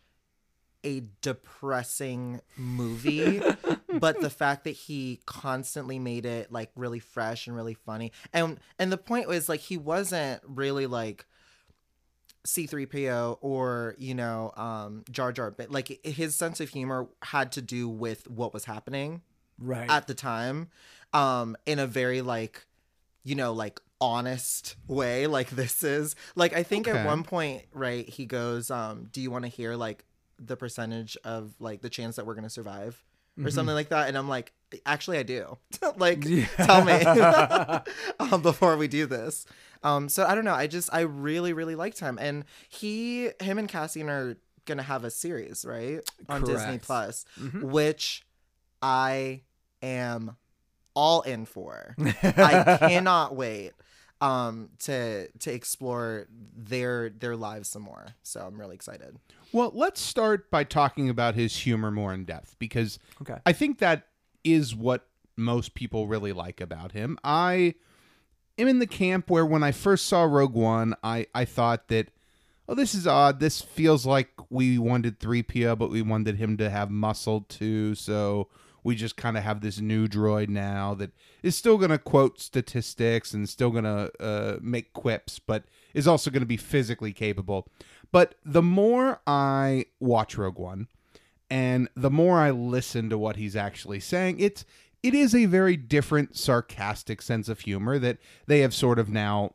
a 0.83 1.03
depressing 1.21 2.41
movie, 2.57 3.41
but 3.99 4.19
the 4.21 4.29
fact 4.29 4.63
that 4.65 4.71
he 4.75 5.19
constantly 5.25 5.99
made 5.99 6.25
it 6.25 6.51
like 6.51 6.71
really 6.75 6.99
fresh 6.99 7.47
and 7.47 7.55
really 7.55 7.73
funny. 7.73 8.11
And 8.33 8.59
and 8.79 8.91
the 8.91 8.97
point 8.97 9.27
was 9.27 9.49
like 9.49 9.59
he 9.61 9.77
wasn't 9.77 10.41
really 10.45 10.87
like 10.87 11.25
C3PO 12.45 13.37
or, 13.41 13.95
you 13.97 14.15
know, 14.15 14.51
um 14.55 15.03
Jar 15.11 15.31
Jar 15.31 15.51
but 15.51 15.71
like 15.71 15.99
his 16.05 16.35
sense 16.35 16.59
of 16.59 16.69
humor 16.69 17.07
had 17.21 17.51
to 17.53 17.61
do 17.61 17.89
with 17.89 18.29
what 18.29 18.53
was 18.53 18.65
happening 18.65 19.21
Right. 19.59 19.89
at 19.89 20.05
the 20.07 20.13
time 20.13 20.69
um 21.13 21.57
in 21.65 21.79
a 21.79 21.87
very 21.87 22.21
like 22.21 22.65
you 23.23 23.33
know 23.33 23.53
like 23.53 23.79
honest 23.99 24.75
way 24.87 25.25
like 25.25 25.49
this 25.49 25.81
is 25.83 26.15
like 26.35 26.53
i 26.55 26.61
think 26.61 26.87
Okay. 26.87 26.95
at 26.99 27.05
one 27.05 27.23
point 27.23 27.63
right 27.73 28.07
he 28.07 28.25
goes 28.27 28.69
um 28.69 29.07
do 29.11 29.19
you 29.19 29.31
want 29.31 29.45
to 29.45 29.49
hear 29.49 29.75
like 29.75 30.05
the 30.39 30.55
percentage 30.55 31.17
of 31.23 31.53
like 31.59 31.81
the 31.81 31.89
chance 31.89 32.15
that 32.15 32.25
we're 32.25 32.35
gonna 32.35 32.49
survive 32.49 33.03
or 33.43 33.51
something 33.51 33.75
like 33.75 33.89
that 33.89 34.07
and 34.07 34.17
i'm 34.17 34.27
like 34.27 34.51
actually 34.85 35.17
i 35.19 35.23
do. 35.23 35.57
Like 35.97 36.21
tell 36.55 36.83
me. 36.83 37.03
Um, 38.19 38.41
before 38.41 38.77
we 38.77 38.87
do 38.87 39.05
this. 39.05 39.45
Um 39.83 40.09
so 40.09 40.25
i 40.25 40.33
don't 40.33 40.43
know 40.45 40.53
i 40.55 40.65
just 40.67 40.89
i 40.91 41.01
really 41.01 41.53
really 41.53 41.75
liked 41.75 41.99
him 41.99 42.17
and 42.19 42.45
he 42.67 43.29
him 43.39 43.57
and 43.59 43.69
cassian 43.69 44.09
are 44.09 44.37
gonna 44.65 44.83
have 44.83 45.03
a 45.03 45.11
series 45.11 45.65
right 45.65 46.01
on 46.27 46.41
disney 46.41 46.65
Correct. 46.79 46.85
plus 46.85 47.25
which 47.61 48.25
I 48.81 49.41
am 49.81 50.35
all 50.95 51.21
in 51.21 51.45
for. 51.45 51.95
I 51.97 52.77
cannot 52.79 53.35
wait 53.35 53.73
um 54.21 54.69
to 54.79 55.27
to 55.39 55.53
explore 55.53 56.27
their 56.55 57.09
their 57.09 57.35
lives 57.35 57.69
some 57.69 57.83
more. 57.83 58.07
So 58.23 58.41
I'm 58.41 58.59
really 58.59 58.75
excited. 58.75 59.17
Well, 59.51 59.71
let's 59.73 60.01
start 60.01 60.49
by 60.51 60.63
talking 60.63 61.09
about 61.09 61.35
his 61.35 61.55
humor 61.55 61.91
more 61.91 62.13
in 62.13 62.25
depth 62.25 62.55
because 62.59 62.99
Okay. 63.21 63.37
I 63.45 63.53
think 63.53 63.79
that 63.79 64.07
is 64.43 64.75
what 64.75 65.07
most 65.35 65.73
people 65.75 66.07
really 66.07 66.33
like 66.33 66.59
about 66.61 66.91
him. 66.93 67.17
I 67.23 67.75
am 68.57 68.67
in 68.67 68.79
the 68.79 68.87
camp 68.87 69.29
where 69.29 69.45
when 69.45 69.63
I 69.63 69.71
first 69.71 70.07
saw 70.07 70.23
Rogue 70.23 70.55
One, 70.55 70.95
I, 71.03 71.27
I 71.35 71.45
thought 71.45 71.89
that, 71.89 72.07
oh, 72.67 72.73
this 72.73 72.95
is 72.95 73.05
odd. 73.05 73.39
This 73.39 73.61
feels 73.61 74.05
like 74.05 74.29
we 74.49 74.77
wanted 74.79 75.19
3PO, 75.19 75.77
but 75.77 75.91
we 75.91 76.01
wanted 76.01 76.37
him 76.37 76.57
to 76.57 76.69
have 76.69 76.89
muscle 76.89 77.41
too. 77.41 77.93
So 77.95 78.47
we 78.87 78.95
just 78.95 79.17
kind 79.17 79.35
of 79.35 79.43
have 79.43 79.59
this 79.59 79.81
new 79.81 80.07
droid 80.07 80.47
now 80.47 80.93
that 80.93 81.11
is 81.43 81.57
still 81.57 81.77
going 81.77 81.89
to 81.91 81.97
quote 81.97 82.39
statistics 82.39 83.33
and 83.33 83.49
still 83.49 83.69
going 83.69 83.83
to 83.83 84.09
uh, 84.17 84.57
make 84.61 84.93
quips, 84.93 85.39
but 85.39 85.65
is 85.93 86.07
also 86.07 86.31
going 86.31 86.41
to 86.41 86.47
be 86.47 86.55
physically 86.55 87.11
capable. 87.11 87.67
But 88.13 88.35
the 88.45 88.61
more 88.61 89.19
I 89.27 89.87
watch 89.99 90.37
Rogue 90.37 90.57
One, 90.57 90.87
and 91.49 91.89
the 91.97 92.09
more 92.09 92.39
I 92.39 92.51
listen 92.51 93.09
to 93.09 93.17
what 93.17 93.35
he's 93.35 93.57
actually 93.57 93.99
saying, 93.99 94.39
it's 94.39 94.63
it 95.03 95.13
is 95.13 95.35
a 95.35 95.47
very 95.47 95.75
different 95.75 96.37
sarcastic 96.37 97.21
sense 97.21 97.49
of 97.49 97.59
humor 97.59 97.99
that 97.99 98.19
they 98.45 98.61
have 98.61 98.73
sort 98.73 98.99
of 98.99 99.09
now 99.09 99.53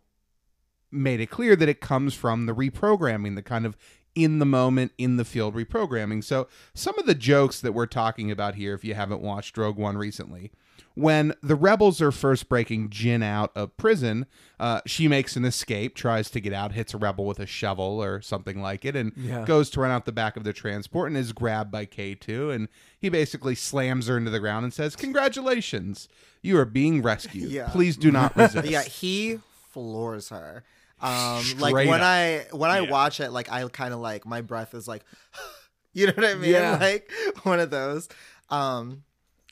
made 0.90 1.20
it 1.20 1.30
clear 1.30 1.56
that 1.56 1.70
it 1.70 1.80
comes 1.80 2.12
from 2.12 2.44
the 2.44 2.54
reprogramming, 2.54 3.34
the 3.34 3.42
kind 3.42 3.64
of 3.64 3.78
in 4.14 4.38
the 4.38 4.46
moment, 4.46 4.92
in 4.98 5.16
the 5.16 5.24
field 5.24 5.54
reprogramming. 5.54 6.22
So 6.22 6.48
some 6.74 6.98
of 6.98 7.06
the 7.06 7.14
jokes 7.14 7.60
that 7.60 7.72
we're 7.72 7.86
talking 7.86 8.30
about 8.30 8.54
here, 8.56 8.74
if 8.74 8.84
you 8.84 8.94
haven't 8.94 9.22
watched 9.22 9.56
Rogue 9.56 9.76
One 9.78 9.96
recently, 9.96 10.50
when 10.94 11.32
the 11.42 11.54
rebels 11.54 12.02
are 12.02 12.12
first 12.12 12.50
breaking 12.50 12.90
Jyn 12.90 13.24
out 13.24 13.50
of 13.56 13.74
prison, 13.78 14.26
uh, 14.60 14.82
she 14.84 15.08
makes 15.08 15.36
an 15.36 15.44
escape, 15.46 15.94
tries 15.94 16.30
to 16.30 16.40
get 16.40 16.52
out, 16.52 16.72
hits 16.72 16.92
a 16.92 16.98
rebel 16.98 17.24
with 17.24 17.40
a 17.40 17.46
shovel 17.46 18.02
or 18.02 18.20
something 18.20 18.60
like 18.60 18.84
it, 18.84 18.94
and 18.94 19.12
Yeah. 19.16 19.46
goes 19.46 19.70
to 19.70 19.80
run 19.80 19.90
out 19.90 20.04
the 20.04 20.12
back 20.12 20.36
of 20.36 20.44
the 20.44 20.52
transport 20.52 21.08
and 21.08 21.16
is 21.16 21.32
grabbed 21.32 21.70
by 21.70 21.86
K2. 21.86 22.50
And 22.54 22.68
he 22.98 23.08
basically 23.08 23.54
slams 23.54 24.06
her 24.08 24.18
into 24.18 24.30
the 24.30 24.38
ground 24.40 24.64
and 24.64 24.74
says, 24.74 24.94
Congratulations, 24.94 26.08
you 26.42 26.58
are 26.58 26.66
being 26.66 27.00
rescued. 27.00 27.50
Yeah. 27.50 27.68
Please 27.70 27.96
do 27.96 28.10
not 28.10 28.36
resist. 28.36 28.68
Yeah, 28.68 28.82
he 28.82 29.38
floors 29.70 30.28
her. 30.28 30.62
Um 31.02 31.42
Straight 31.42 31.60
like 31.60 31.74
when 31.88 32.00
up. 32.00 32.06
I 32.06 32.46
when 32.52 32.70
I 32.70 32.80
Yeah. 32.80 32.90
watch 32.90 33.20
it 33.20 33.30
like 33.30 33.50
I 33.50 33.66
kind 33.68 33.92
of 33.92 34.00
like 34.00 34.24
my 34.24 34.40
breath 34.40 34.74
is 34.74 34.86
like 34.88 35.04
you 35.92 36.06
know 36.06 36.12
what 36.14 36.24
I 36.24 36.34
mean? 36.34 36.50
Yeah. 36.52 36.76
Like 36.80 37.10
one 37.42 37.60
of 37.60 37.70
those. 37.70 38.08
Um 38.48 39.04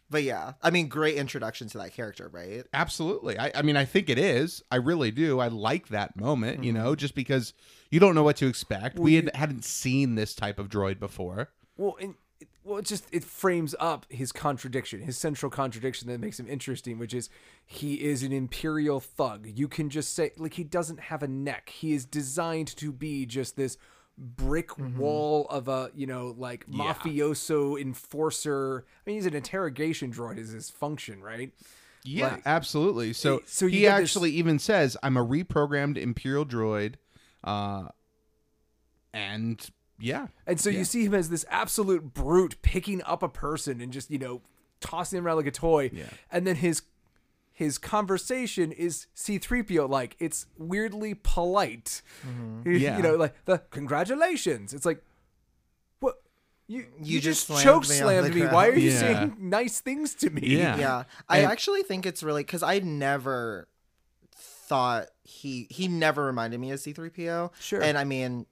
but 0.09 0.23
yeah, 0.25 0.55
I 0.63 0.71
mean 0.71 0.89
great 0.89 1.17
introduction 1.17 1.69
to 1.69 1.79
that 1.79 1.93
character, 1.95 2.29
right? 2.33 2.65
Absolutely. 2.75 3.39
I, 3.39 3.53
I 3.55 3.63
mean, 3.63 3.77
I 3.77 3.85
think 3.85 4.09
it 4.11 4.19
is. 4.19 4.61
I 4.71 4.77
really 4.77 5.13
do. 5.13 5.39
I 5.39 5.47
like 5.49 5.89
that 5.89 6.17
moment, 6.17 6.65
you 6.65 6.73
Mm-hmm. 6.73 6.83
know, 6.83 6.95
just 6.97 7.15
because 7.15 7.53
you 7.93 8.01
don't 8.01 8.17
know 8.17 8.25
what 8.25 8.37
to 8.39 8.47
expect. 8.49 8.99
we 8.99 9.15
had, 9.15 9.31
hadn't 9.37 9.65
seen 9.65 10.17
this 10.17 10.35
type 10.35 10.59
of 10.59 10.69
droid 10.69 10.99
before. 10.99 11.51
Well, 11.77 11.97
and 12.01 12.17
well, 12.71 12.79
it 12.79 12.85
just 12.87 13.05
it 13.11 13.25
frames 13.25 13.75
up 13.81 14.07
his 14.09 14.31
contradiction, 14.31 15.01
his 15.01 15.19
central 15.19 15.51
contradiction 15.51 16.07
that 16.09 16.21
makes 16.21 16.39
him 16.39 16.47
interesting, 16.49 16.99
which 16.99 17.13
is 17.13 17.29
he 17.67 17.95
is 17.95 18.23
an 18.23 18.33
imperial 18.33 19.01
thug. 19.01 19.47
You 19.47 19.67
can 19.67 19.91
just 19.91 20.15
say 20.15 20.31
like 20.39 20.55
he 20.55 20.63
doesn't 20.63 21.01
have 21.01 21.23
a 21.25 21.29
neck. 21.29 21.71
He 21.71 21.93
is 21.95 22.05
designed 22.05 22.69
to 22.77 22.93
be 22.93 23.27
just 23.27 23.57
this 23.57 23.77
brick 24.17 24.77
wall 24.79 25.47
of 25.49 25.67
a 25.67 25.91
you 25.95 26.07
know 26.07 26.35
like 26.39 26.67
mafioso 26.71 27.81
enforcer. 27.81 28.85
I 28.87 29.11
mean, 29.11 29.17
he's 29.17 29.27
an 29.27 29.35
interrogation 29.35 30.13
droid. 30.13 30.39
Is 30.39 30.51
his 30.51 30.71
function 30.71 31.21
right? 31.23 31.53
Yeah, 32.05 32.35
Like- 32.35 32.43
absolutely. 32.47 33.13
So, 33.13 33.43
So 33.47 33.67
he 33.67 33.81
get 33.81 33.99
this- 33.99 34.11
actually 34.11 34.31
even 34.31 34.59
says, 34.59 34.97
I'm 35.03 35.17
a 35.19 35.25
reprogrammed 35.27 35.99
Imperial 35.99 36.47
droid. 36.47 36.95
Uh, 37.45 37.89
and 39.13 39.69
yeah. 40.01 40.27
And 40.47 40.61
so 40.61 40.71
you 40.71 40.85
see 40.85 41.05
him 41.05 41.15
as 41.15 41.29
this 41.31 41.45
absolute 41.51 42.13
brute 42.15 42.61
picking 42.63 43.03
up 43.05 43.23
a 43.23 43.29
person 43.29 43.81
and 43.81 43.93
just, 43.93 44.11
you 44.11 44.19
know, 44.19 44.43
tossing 44.81 45.19
him 45.19 45.27
around 45.27 45.37
like 45.37 45.47
a 45.47 45.51
toy. 45.51 45.91
Yeah. 45.93 46.05
And 46.31 46.47
then 46.47 46.57
his 46.57 46.83
his 47.53 47.77
conversation 47.77 48.73
is 48.73 49.07
C3PO 49.15 49.89
like. 49.89 50.17
It's 50.19 50.47
weirdly 50.57 51.15
polite. 51.15 52.01
Mm-hmm. 52.27 52.63
You- 52.71 52.79
Yeah. 52.79 52.97
You 52.97 53.03
know, 53.03 53.17
like 53.17 53.35
the 53.45 53.59
congratulations. 53.71 54.73
It's 54.73 54.87
like 54.87 55.03
what 56.01 56.23
you 56.67 56.87
you, 56.99 57.17
You 57.17 57.21
just, 57.21 57.49
just 57.49 57.63
choke 57.63 57.85
slammed 57.85 58.01
me 58.03 58.19
on 58.19 58.23
slammed 58.23 58.35
the 58.35 58.47
me. 58.47 58.53
Why 58.55 58.69
are 58.69 58.75
you 58.75 58.91
Yeah. 58.91 58.99
saying 59.01 59.37
nice 59.39 59.81
things 59.81 60.15
to 60.17 60.31
me? 60.31 60.43
Yeah. 60.57 60.77
Yeah. 60.79 61.05
I 61.29 61.39
And- 61.41 61.53
actually 61.53 61.83
think 61.83 62.07
it's 62.07 62.23
really 62.23 62.45
cuz 62.45 62.63
I 62.63 62.79
never 62.79 63.69
thought 64.35 65.09
he 65.25 65.67
he 65.71 65.89
never 65.89 66.25
reminded 66.25 66.61
me 66.61 66.71
of 66.71 66.79
C3PO. 66.81 67.51
Sure. 67.61 67.83
And 67.83 67.99
I 67.99 68.05
mean 68.05 68.47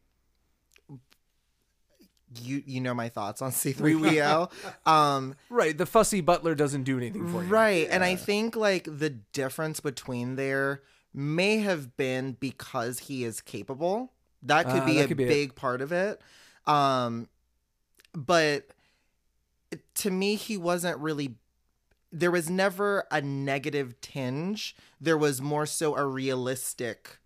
you 2.42 2.62
you 2.66 2.80
know 2.80 2.94
my 2.94 3.09
thoughts 3.09 3.40
on 3.42 3.50
C3PO. 3.52 4.50
um 4.86 5.34
Right. 5.50 5.76
The 5.76 5.86
fussy 5.86 6.20
butler 6.20 6.55
doesn't 6.55 6.84
do 6.84 6.96
anything 6.96 7.26
for 7.32 7.42
you. 7.42 7.48
Right. 7.48 7.88
And 7.90 8.05
I 8.05 8.16
think 8.16 8.56
like 8.56 8.84
the 8.84 9.10
difference 9.10 9.80
between 9.80 10.36
there 10.36 10.82
may 11.14 11.59
have 11.59 11.96
been 11.96 12.36
because 12.38 12.98
he 13.00 13.24
is 13.24 13.40
capable. 13.40 14.12
That 14.42 14.66
could 14.66 14.82
Ah, 14.82 14.86
be 14.86 14.94
that 14.98 15.05
a 15.05 15.09
could 15.09 15.16
be 15.16 15.24
it. 15.24 15.28
big 15.28 15.55
part 15.55 15.80
of 15.80 15.92
it. 15.92 16.20
Um 16.66 17.28
but 18.14 18.68
to 19.96 20.10
me 20.10 20.34
he 20.36 20.56
wasn't 20.56 20.98
really 20.98 21.34
there 22.10 22.30
was 22.30 22.48
never 22.48 23.05
a 23.10 23.20
negative 23.20 24.00
tinge. 24.00 24.74
There 25.00 25.18
was 25.18 25.42
more 25.42 25.66
so 25.66 25.94
a 25.96 26.06
realistic 26.06 27.18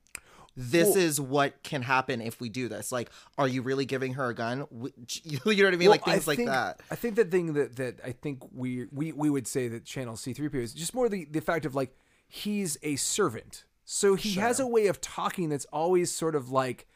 this 0.57 0.89
Well- 0.89 0.99
is 0.99 1.21
what 1.21 1.63
can 1.63 1.83
happen 1.83 2.21
if 2.21 2.41
we 2.41 2.49
do 2.49 2.69
this. 2.69 2.93
Like, 2.93 3.11
are 3.39 3.49
you 3.49 3.63
really 3.63 3.85
giving 3.87 4.15
her 4.15 4.29
a 4.29 4.35
gun? 4.35 4.67
You 5.25 5.39
know 5.45 5.65
what 5.65 5.75
I 5.75 5.77
mean? 5.77 5.89
Well, 5.89 5.91
like 5.91 6.05
things 6.05 6.29
I 6.29 6.31
like 6.31 6.45
that. 6.47 6.81
I 6.91 6.95
think 6.95 7.17
the 7.17 7.25
thing 7.25 7.55
that 7.55 7.77
that 7.77 8.01
I 8.05 8.13
think 8.13 8.43
we 8.53 8.87
we 8.93 9.13
we 9.13 9.31
would 9.31 9.47
say 9.47 9.69
that 9.69 9.85
channel 9.85 10.15
C3PO 10.17 10.55
is 10.57 10.75
just 10.75 10.95
more 10.95 11.09
the 11.09 11.25
the 11.25 11.41
fact 11.41 11.65
of 11.65 11.75
like 11.75 11.97
he's 12.29 12.77
a 12.83 12.97
servant. 12.97 13.65
So 13.85 14.15
he 14.15 14.35
has 14.35 14.61
a 14.61 14.67
way 14.67 14.87
of 14.87 15.01
talking 15.01 15.49
that's 15.49 15.67
always 15.73 16.11
sort 16.13 16.35
of 16.35 16.51
like 16.51 16.87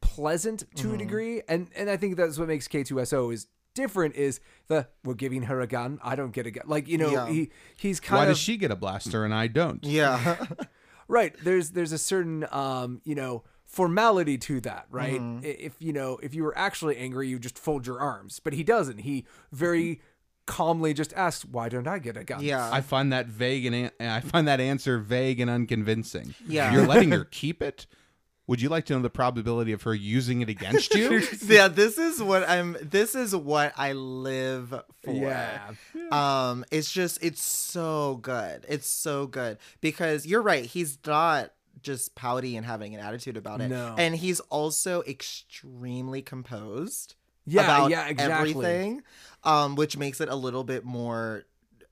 pleasant 0.00 0.60
to 0.76 0.84
Mm-hmm. 0.88 0.94
a 0.94 0.98
degree 0.98 1.42
and 1.48 1.68
and 1.74 1.88
I 1.90 1.96
think 1.96 2.16
that's 2.16 2.38
what 2.38 2.48
makes 2.48 2.68
K2SO 2.68 3.32
is 3.32 3.46
different 3.74 4.14
is 4.14 4.40
the 4.68 4.86
we're 5.02 5.14
giving 5.14 5.42
her 5.42 5.60
a 5.60 5.66
gun, 5.66 5.98
I 6.02 6.14
don't 6.14 6.30
get 6.32 6.46
a 6.46 6.50
gun. 6.50 6.64
Like, 6.68 6.86
you 6.88 6.98
know, 6.98 7.10
Yeah. 7.10 7.28
he 7.28 7.50
he's 7.76 8.00
kind 8.00 8.18
Why 8.18 8.22
of 8.24 8.28
does 8.30 8.38
she 8.38 8.56
get 8.56 8.70
a 8.70 8.76
blaster 8.76 9.24
and 9.24 9.34
I 9.34 9.46
don't? 9.48 9.82
Yeah. 9.84 10.44
right 11.08 11.34
there's 11.44 11.70
there's 11.70 11.92
a 11.92 11.98
certain 11.98 12.46
um 12.50 13.00
you 13.04 13.14
know 13.14 13.42
formality 13.64 14.38
to 14.38 14.60
that 14.60 14.86
right 14.90 15.20
Mm-hmm. 15.20 15.40
If 15.44 15.74
you 15.80 15.92
know 15.92 16.18
if 16.22 16.34
you 16.34 16.44
were 16.44 16.56
actually 16.56 16.96
angry 16.96 17.28
you 17.28 17.38
just 17.38 17.58
fold 17.58 17.86
your 17.86 18.00
arms 18.00 18.40
but 18.42 18.52
he 18.52 18.62
doesn't 18.62 18.98
he 18.98 19.24
very 19.52 20.00
calmly 20.46 20.92
just 20.92 21.12
asks, 21.14 21.44
"Why 21.44 21.70
don't 21.70 21.88
I 21.88 21.98
get 21.98 22.16
a 22.18 22.22
gun?" 22.24 22.42
Yeah. 22.42 22.68
I 22.70 22.82
find 22.82 23.12
that 23.14 23.26
vague 23.26 23.64
and 23.64 23.74
an- 23.74 23.90
I 23.98 24.20
find 24.20 24.46
that 24.46 24.60
answer 24.60 24.98
vague 24.98 25.40
and 25.40 25.50
unconvincing. 25.50 26.34
Yeah. 26.46 26.72
You're 26.72 26.86
letting 26.86 27.12
her 27.12 27.24
keep 27.24 27.62
it. 27.62 27.86
Would 28.46 28.60
you 28.60 28.68
like 28.68 28.84
to 28.86 28.92
know 28.94 29.00
the 29.00 29.10
probability 29.10 29.72
of 29.72 29.82
her 29.82 29.94
using 29.94 30.42
it 30.42 30.48
against 30.48 30.94
you? 30.96 31.22
yeah, 31.46 31.68
this 31.68 31.96
is 31.96 32.22
what 32.22 32.48
I'm 32.48 32.76
this 32.82 33.14
is 33.14 33.34
what 33.34 33.72
I 33.76 33.92
live 33.92 34.74
for. 35.02 35.12
Yeah. 35.14 35.72
Um 36.12 36.64
it's 36.70 36.92
just 36.92 37.22
it's 37.22 37.42
so 37.42 38.16
good. 38.22 38.66
It's 38.68 38.88
so 38.88 39.26
good 39.26 39.58
because 39.80 40.26
you're 40.26 40.42
right, 40.42 40.64
he's 40.64 40.98
not 41.06 41.52
just 41.82 42.14
pouty 42.14 42.56
and 42.56 42.64
having 42.66 42.94
an 42.94 43.00
attitude 43.00 43.36
about 43.36 43.60
it. 43.60 43.68
No. 43.68 43.94
And 43.96 44.14
he's 44.14 44.40
also 44.40 45.02
extremely 45.02 46.22
composed. 46.22 47.14
Yeah, 47.46 47.62
about 47.64 47.90
yeah, 47.90 48.08
exactly. 48.08 48.50
everything. 48.50 49.02
Um 49.42 49.74
which 49.74 49.96
makes 49.96 50.20
it 50.20 50.28
a 50.28 50.36
little 50.36 50.64
bit 50.64 50.84
more 50.84 51.44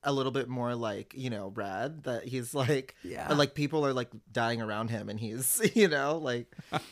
a 0.05 0.13
little 0.13 0.33
bit 0.33 0.49
more 0.49 0.75
like 0.75 1.15
you 1.17 1.31
know 1.31 1.53
rad 1.55 2.03
that 2.05 2.25
he's 2.25 2.55
like 2.63 2.95
Yeah. 3.05 3.33
like 3.35 3.55
people 3.55 3.85
are 3.87 3.93
like 3.93 4.11
dying 4.31 4.61
around 4.61 4.91
him 4.91 5.09
and 5.09 5.19
he's 5.21 5.61
you 5.75 5.89
know 5.89 6.19
like 6.19 6.55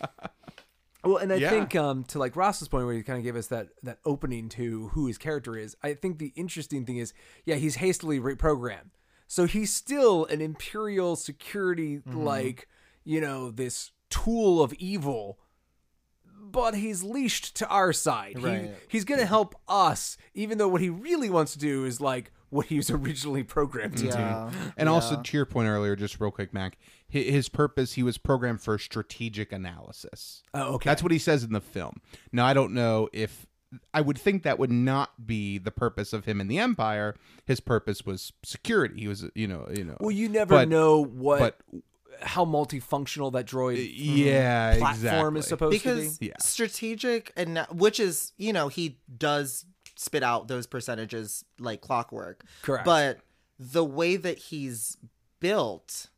Well, 1.03 1.16
and 1.16 1.32
I 1.32 1.37
Yeah. 1.37 1.49
think 1.49 1.74
um, 1.77 2.05
to 2.05 2.19
like 2.19 2.37
Ross's 2.37 2.69
point, 2.69 2.85
where 2.85 2.95
he 2.95 3.03
kind 3.03 3.16
of 3.19 3.24
gave 3.24 3.35
us 3.37 3.47
that 3.47 3.69
that 3.82 4.01
opening 4.05 4.51
to 4.51 4.89
who 4.89 5.07
his 5.07 5.16
character 5.16 5.57
is. 5.57 5.74
I 5.82 5.95
think 5.95 6.19
the 6.19 6.32
interesting 6.37 6.85
thing 6.85 6.99
is, 6.99 7.15
yeah, 7.47 7.55
he's 7.55 7.77
hastily 7.77 8.20
reprogrammed, 8.20 8.91
so 9.27 9.47
he's 9.47 9.73
still 9.73 10.27
an 10.27 10.43
imperial 10.43 11.16
security, 11.16 11.99
Mm-hmm. 12.01 12.19
like 12.23 12.69
you 13.03 13.19
know, 13.23 13.51
this 13.51 13.93
tool 14.11 14.62
of 14.62 14.74
evil. 14.74 15.39
But 16.43 16.74
he's 16.74 17.03
leashed 17.03 17.57
to 17.57 17.69
our 17.69 17.93
side. 17.95 18.37
He- 18.37 18.70
he's 18.89 19.05
going 19.07 19.20
to 19.20 19.27
help 19.27 19.55
us, 19.69 20.16
even 20.35 20.59
though 20.59 20.69
what 20.69 20.81
he 20.82 20.91
really 20.91 21.31
wants 21.31 21.53
to 21.55 21.59
do 21.59 21.85
is 21.87 21.99
like 22.01 22.31
what 22.51 22.67
he 22.67 22.77
was 22.77 22.91
originally 22.91 23.43
programmed 23.43 23.97
to 23.99 24.05
do. 24.05 24.09
yeah 24.19 24.51
And 24.77 24.89
also 24.89 25.21
to 25.23 25.37
your 25.37 25.47
point 25.47 25.69
earlier, 25.69 25.97
just 25.97 26.21
real 26.21 26.31
quick, 26.31 26.53
Mac, 26.53 26.77
his 27.09 27.49
purpose, 27.49 27.95
he 27.95 28.03
was 28.03 28.19
programmed 28.19 28.61
for 28.61 28.77
strategic 28.79 29.53
analysis. 29.53 30.43
Oh, 30.55 30.75
okay. 30.75 30.89
That's 30.91 31.03
what 31.03 31.13
he 31.13 31.19
says 31.19 31.43
in 31.45 31.53
the 31.53 31.61
film. 31.61 32.01
Now, 32.33 32.47
I 32.47 32.55
don't 32.55 32.73
know 32.75 33.09
if 33.13 33.47
I 33.95 34.01
would 34.01 34.19
think 34.19 34.43
that 34.43 34.59
would 34.59 34.71
not 34.73 35.27
be 35.27 35.59
the 35.59 35.71
purpose 35.71 36.13
of 36.13 36.25
him 36.25 36.41
in 36.41 36.49
the 36.49 36.59
Empire. 36.59 37.15
His 37.45 37.61
purpose 37.61 38.05
was 38.05 38.33
security. 38.45 39.01
He 39.01 39.09
was, 39.09 39.25
you 39.37 39.47
know, 39.47 39.69
you 39.73 39.85
know. 39.85 39.97
Well, 40.01 40.11
you 40.11 40.29
never 40.29 40.55
but- 40.57 40.69
know 40.69 41.05
what 41.05 41.39
but- 41.39 41.81
how 42.23 42.45
multifunctional 42.45 43.33
that 43.33 43.47
droid 43.47 43.77
mm, 43.79 43.93
Yeah, 43.97 44.77
platform 44.77 45.37
is 45.39 45.47
supposed 45.47 45.73
because 45.73 46.15
to 46.15 46.21
be. 46.21 46.27
Yeah. 46.27 46.33
strategic 46.39 47.33
and 47.35 47.67
which 47.73 47.99
is 47.99 48.33
you 48.37 48.53
know 48.53 48.69
he 48.69 48.99
does 49.17 49.65
spit 50.01 50.23
out 50.23 50.49
those 50.49 50.67
percentages 50.67 51.45
like 51.59 51.83
clockwork 51.83 52.43
Correct. 52.63 52.87
but 52.87 53.19
the 53.59 53.85
way 53.85 54.17
that 54.17 54.39
he's 54.39 54.97
built 55.41 56.09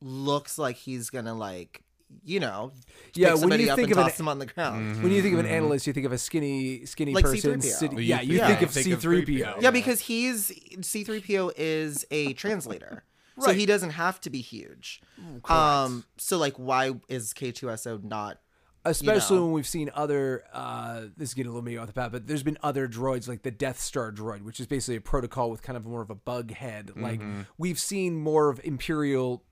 looks 0.00 0.58
like 0.58 0.76
he's 0.76 1.10
gonna 1.10 1.34
like 1.34 1.82
you 2.24 2.38
know 2.38 2.70
Yeah, 3.14 3.28
pick 3.28 3.32
when 3.34 3.40
somebody 3.40 3.64
you 3.64 3.74
think 3.74 3.90
of 3.90 3.98
an- 3.98 4.04
toss 4.04 4.20
him 4.20 4.28
on 4.28 4.38
the 4.38 4.46
ground 4.46 5.02
When 5.02 5.10
you 5.10 5.20
think 5.20 5.34
of 5.34 5.40
an 5.40 5.46
analyst, 5.46 5.86
you 5.88 5.92
think 5.92 6.06
of 6.06 6.12
a 6.12 6.18
skinny, 6.18 6.84
skinny 6.86 7.12
Like 7.12 7.24
person. 7.24 7.60
C-3PO. 7.60 7.72
Sitting, 7.74 7.98
You 7.98 8.04
yeah, 8.04 8.20
you 8.20 8.38
think- 8.38 8.46
think 8.46 8.62
of 8.62 8.70
Think 8.70 8.84
C 8.84 8.92
of 8.92 9.00
three 9.00 9.24
3PO. 9.24 9.44
PO. 9.54 9.60
yeah 9.62 9.70
because 9.72 10.00
he's 10.00 10.50
c3po 10.80 11.50
is 11.56 12.06
a 12.12 12.32
translator 12.34 13.02
so 13.40 13.52
he 13.52 13.66
doesn't 13.66 13.90
have 13.90 14.20
to 14.20 14.30
be 14.30 14.40
huge 14.40 15.00
um 15.48 16.04
so 16.18 16.38
like 16.38 16.54
why 16.54 16.92
is 17.08 17.32
k2so 17.34 18.04
not 18.04 18.38
especially 18.84 19.36
you 19.36 19.40
know. 19.40 19.46
when 19.46 19.54
we've 19.54 19.66
seen 19.66 19.90
other. 19.94 20.44
Uh, 20.52 21.02
this 21.16 21.30
is 21.30 21.34
getting 21.34 21.50
a 21.50 21.52
little 21.52 21.64
maybe 21.64 21.78
off 21.78 21.86
the 21.86 21.92
path, 21.92 22.12
but 22.12 22.26
there's 22.26 22.42
been 22.42 22.58
other 22.62 22.86
droids 22.88 23.28
like 23.28 23.42
the 23.42 23.50
Death 23.50 23.80
Star 23.80 24.12
droid, 24.12 24.42
which 24.42 24.60
is 24.60 24.66
basically 24.66 24.96
a 24.96 25.00
protocol 25.00 25.50
with 25.50 25.62
kind 25.62 25.76
of 25.76 25.84
more 25.86 26.02
of 26.02 26.10
a 26.10 26.14
bug 26.14 26.52
head. 26.52 26.92
Like 26.96 27.20
Mm-hmm. 27.20 27.40
we've 27.58 27.78
seen 27.78 28.16
more 28.16 28.48
of 28.48 28.60
Imperial, 28.64 29.42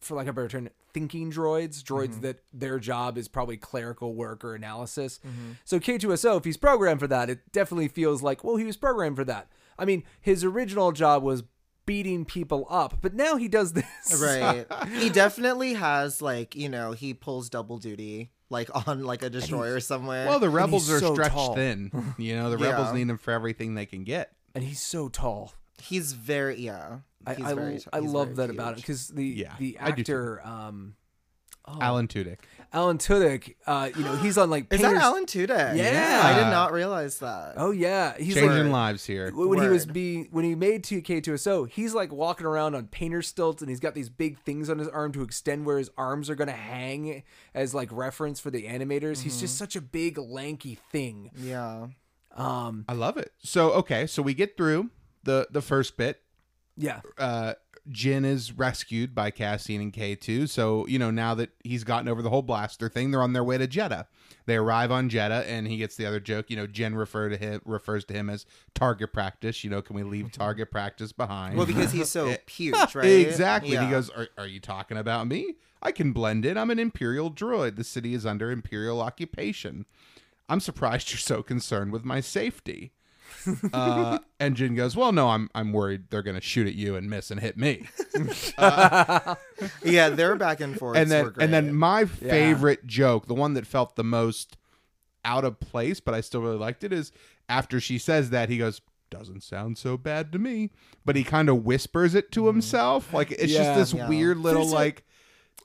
for 0.00 0.14
lack 0.16 0.26
of 0.26 0.30
a 0.30 0.40
better 0.42 0.48
term, 0.48 0.68
thinking 0.94 1.30
droids, 1.30 1.82
droids 1.82 2.12
Mm-hmm. 2.12 2.20
that 2.22 2.42
their 2.52 2.78
job 2.78 3.18
is 3.18 3.28
probably 3.28 3.56
clerical 3.56 4.14
work 4.14 4.44
or 4.44 4.54
analysis. 4.54 5.20
Mm-hmm. 5.26 5.52
So 5.64 5.78
K2SO, 5.78 6.38
if 6.38 6.44
he's 6.44 6.56
programmed 6.56 7.00
for 7.00 7.06
that, 7.08 7.28
it 7.30 7.52
definitely 7.52 7.88
feels 7.88 8.22
like 8.22 8.42
well, 8.44 8.56
he 8.56 8.64
was 8.64 8.76
programmed 8.76 9.16
for 9.16 9.24
that. 9.24 9.48
I 9.78 9.84
mean, 9.84 10.02
his 10.20 10.42
original 10.44 10.92
job 10.92 11.22
was 11.22 11.42
beating 11.86 12.24
people 12.26 12.66
up, 12.68 12.98
but 13.00 13.14
now 13.14 13.36
he 13.36 13.48
does 13.48 13.72
this. 13.72 13.86
right 14.22 14.66
he 14.98 15.08
definitely 15.08 15.74
has 15.74 16.20
like 16.20 16.54
you 16.54 16.68
know 16.68 16.92
he 16.92 17.14
pulls 17.14 17.48
double 17.48 17.78
duty 17.78 18.30
like 18.50 18.86
on 18.88 19.02
like 19.02 19.22
a 19.22 19.30
destroyer 19.30 19.80
somewhere 19.80 20.26
Well, 20.26 20.38
the 20.40 20.48
rebels 20.48 20.90
are 20.90 21.00
so 21.00 21.14
stretched 21.14 21.34
tall. 21.34 21.54
thin. 21.54 21.90
You 22.18 22.36
know, 22.36 22.50
the 22.50 22.58
Yeah. 22.64 22.70
rebels 22.70 22.94
need 22.94 23.08
him 23.10 23.18
for 23.18 23.32
everything 23.32 23.74
they 23.74 23.86
can 23.86 24.04
get. 24.04 24.32
and 24.54 24.64
he's 24.64 24.80
so 24.80 25.08
tall. 25.08 25.52
he's 25.82 26.12
very 26.14 26.60
yeah 26.60 26.98
I, 27.26 27.34
he's 27.34 27.44
I, 27.46 27.54
very, 27.54 27.80
I 27.92 27.98
love 27.98 28.28
very 28.30 28.46
that 28.48 28.50
about 28.54 28.68
him 28.74 28.76
because 28.76 29.08
the 29.08 29.24
Yeah, 29.24 29.52
the 29.58 29.76
I 29.80 29.90
do 29.90 30.02
too. 30.02 30.12
actor 30.12 30.40
um, 30.46 30.94
Alan 31.80 32.08
Tudyk. 32.08 32.38
Alan 32.72 32.98
Tudyk, 32.98 33.54
uh, 33.66 33.88
you 33.96 34.04
know, 34.04 34.14
he's 34.16 34.36
on 34.36 34.50
like 34.50 34.64
is 34.72 34.80
that 34.80 34.86
Painter's- 34.88 35.02
alan 35.02 35.24
tudyk 35.24 35.76
Yeah. 35.76 36.20
i 36.24 36.34
did 36.38 36.50
not 36.50 36.70
realize 36.72 37.18
that 37.20 37.54
Oh 37.56 37.70
yeah, 37.70 38.14
he's 38.18 38.34
Changing 38.34 38.64
like, 38.64 38.72
lives 38.72 39.06
here. 39.06 39.30
when 39.34 39.58
he 39.62 39.68
was 39.68 39.86
Word. 39.86 39.94
being 39.94 40.28
when 40.30 40.44
he 40.44 40.54
made 40.54 40.84
2K2SO, 40.84 41.70
he's 41.70 41.94
like 41.94 42.12
walking 42.12 42.46
around 42.46 42.74
on 42.74 42.86
painter 42.88 43.22
stilts 43.22 43.62
and 43.62 43.70
he's 43.70 43.80
got 43.80 43.94
these 43.94 44.10
big 44.10 44.38
things 44.40 44.68
on 44.68 44.78
his 44.78 44.88
arm 44.88 45.12
to 45.12 45.22
extend 45.22 45.64
where 45.64 45.78
his 45.78 45.90
arms 45.96 46.28
are 46.28 46.34
gonna 46.34 46.52
hang 46.52 47.22
as 47.54 47.74
like 47.74 47.88
reference 47.90 48.38
for 48.38 48.50
the 48.50 48.64
animators. 48.64 49.22
He's 49.22 49.32
Mm-hmm. 49.34 49.40
just 49.40 49.56
such 49.56 49.74
a 49.74 49.80
big 49.80 50.18
lanky 50.18 50.78
thing. 50.92 51.30
yeah 51.36 51.86
Um, 52.36 52.84
I 52.88 52.92
love 52.92 53.16
it. 53.16 53.32
So 53.38 53.70
okay, 53.72 54.06
so 54.06 54.20
we 54.22 54.34
get 54.34 54.56
through 54.56 54.90
the 55.24 55.48
the 55.50 55.62
first 55.62 55.96
bit. 55.96 56.20
Yeah. 56.76 57.00
Uh, 57.18 57.54
Jyn 57.90 58.24
is 58.24 58.52
rescued 58.52 59.14
by 59.14 59.30
Cassian 59.30 59.80
and 59.80 59.92
K2. 59.92 60.48
So, 60.48 60.86
you 60.86 60.98
know, 60.98 61.10
now 61.10 61.34
that 61.34 61.50
he's 61.64 61.84
gotten 61.84 62.08
over 62.08 62.22
the 62.22 62.30
whole 62.30 62.42
blaster 62.42 62.88
thing, 62.88 63.10
they're 63.10 63.22
on 63.22 63.32
their 63.32 63.44
way 63.44 63.58
to 63.58 63.66
Jedha. 63.66 64.06
They 64.46 64.56
arrive 64.56 64.90
on 64.90 65.08
Jedha 65.08 65.44
and 65.46 65.66
he 65.66 65.78
gets 65.78 65.96
the 65.96 66.06
other 66.06 66.20
joke, 66.20 66.50
you 66.50 66.56
know, 66.56 66.66
Jyn 66.66 66.96
refer 66.96 67.28
to 67.28 67.36
him 67.36 67.60
refers 67.64 68.04
to 68.06 68.14
him 68.14 68.28
as 68.30 68.46
target 68.74 69.12
practice, 69.12 69.64
you 69.64 69.70
know, 69.70 69.82
can 69.82 69.96
we 69.96 70.02
leave 70.02 70.32
target 70.32 70.70
practice 70.70 71.12
behind? 71.12 71.56
well 71.56 71.66
because 71.66 71.92
he's 71.92 72.08
so 72.08 72.34
huge 72.46 72.94
right 72.94 73.04
Exactly. 73.04 73.72
Yeah. 73.72 73.84
he 73.84 73.90
goes, 73.90 74.10
are, 74.10 74.28
are 74.36 74.46
you 74.46 74.60
talking 74.60 74.96
about 74.96 75.26
me? 75.26 75.54
I 75.82 75.92
can 75.92 76.12
blend 76.12 76.44
in. 76.44 76.58
I'm 76.58 76.70
an 76.70 76.78
Imperial 76.78 77.30
droid. 77.30 77.76
The 77.76 77.84
city 77.84 78.12
is 78.12 78.26
under 78.26 78.50
Imperial 78.50 79.00
occupation. 79.00 79.86
I'm 80.48 80.60
surprised 80.60 81.10
you're 81.10 81.18
so 81.18 81.42
concerned 81.42 81.92
with 81.92 82.04
my 82.04 82.20
safety. 82.20 82.92
Uh, 83.72 84.18
and 84.40 84.56
Jyn 84.56 84.76
goes, 84.76 84.96
Well, 84.96 85.12
no, 85.12 85.28
I'm 85.28 85.48
I'm 85.54 85.72
worried 85.72 86.04
they're 86.10 86.22
gonna 86.22 86.40
shoot 86.40 86.66
at 86.66 86.74
you 86.74 86.96
and 86.96 87.08
miss 87.08 87.30
and 87.30 87.40
hit 87.40 87.56
me. 87.56 87.88
yeah 89.84 90.08
they're 90.10 90.36
back 90.36 90.60
and 90.60 90.78
forth 90.78 90.96
and 90.96 91.10
then 91.10 91.32
and 91.40 91.52
then 91.52 91.74
my 91.74 92.04
favorite 92.04 92.86
joke, 92.86 93.26
the 93.26 93.34
one 93.34 93.54
that 93.54 93.66
felt 93.66 93.96
the 93.96 94.04
most 94.04 94.56
out 95.24 95.44
of 95.44 95.58
place, 95.60 96.00
but 96.00 96.14
I 96.14 96.20
still 96.20 96.40
really 96.40 96.56
liked 96.58 96.84
it, 96.84 96.92
is 96.92 97.12
after 97.48 97.80
she 97.80 97.98
says 97.98 98.30
that, 98.30 98.48
he 98.48 98.58
goes, 98.58 98.80
Doesn't 99.10 99.42
sound 99.42 99.76
so 99.78 99.96
bad 99.96 100.32
to 100.32 100.38
me. 100.38 100.70
But 101.04 101.16
he 101.16 101.24
kind 101.24 101.48
of 101.48 101.64
whispers 101.64 102.14
it 102.14 102.30
to 102.32 102.46
himself. 102.46 103.12
Like 103.12 103.30
it's 103.32 103.52
Yeah. 103.52 103.74
just 103.74 103.92
this 103.92 103.94
Yeah. 103.98 104.08
weird 104.08 104.38
little 104.38 104.62
There's 104.62 104.72
a- 104.72 104.76
like 104.76 105.04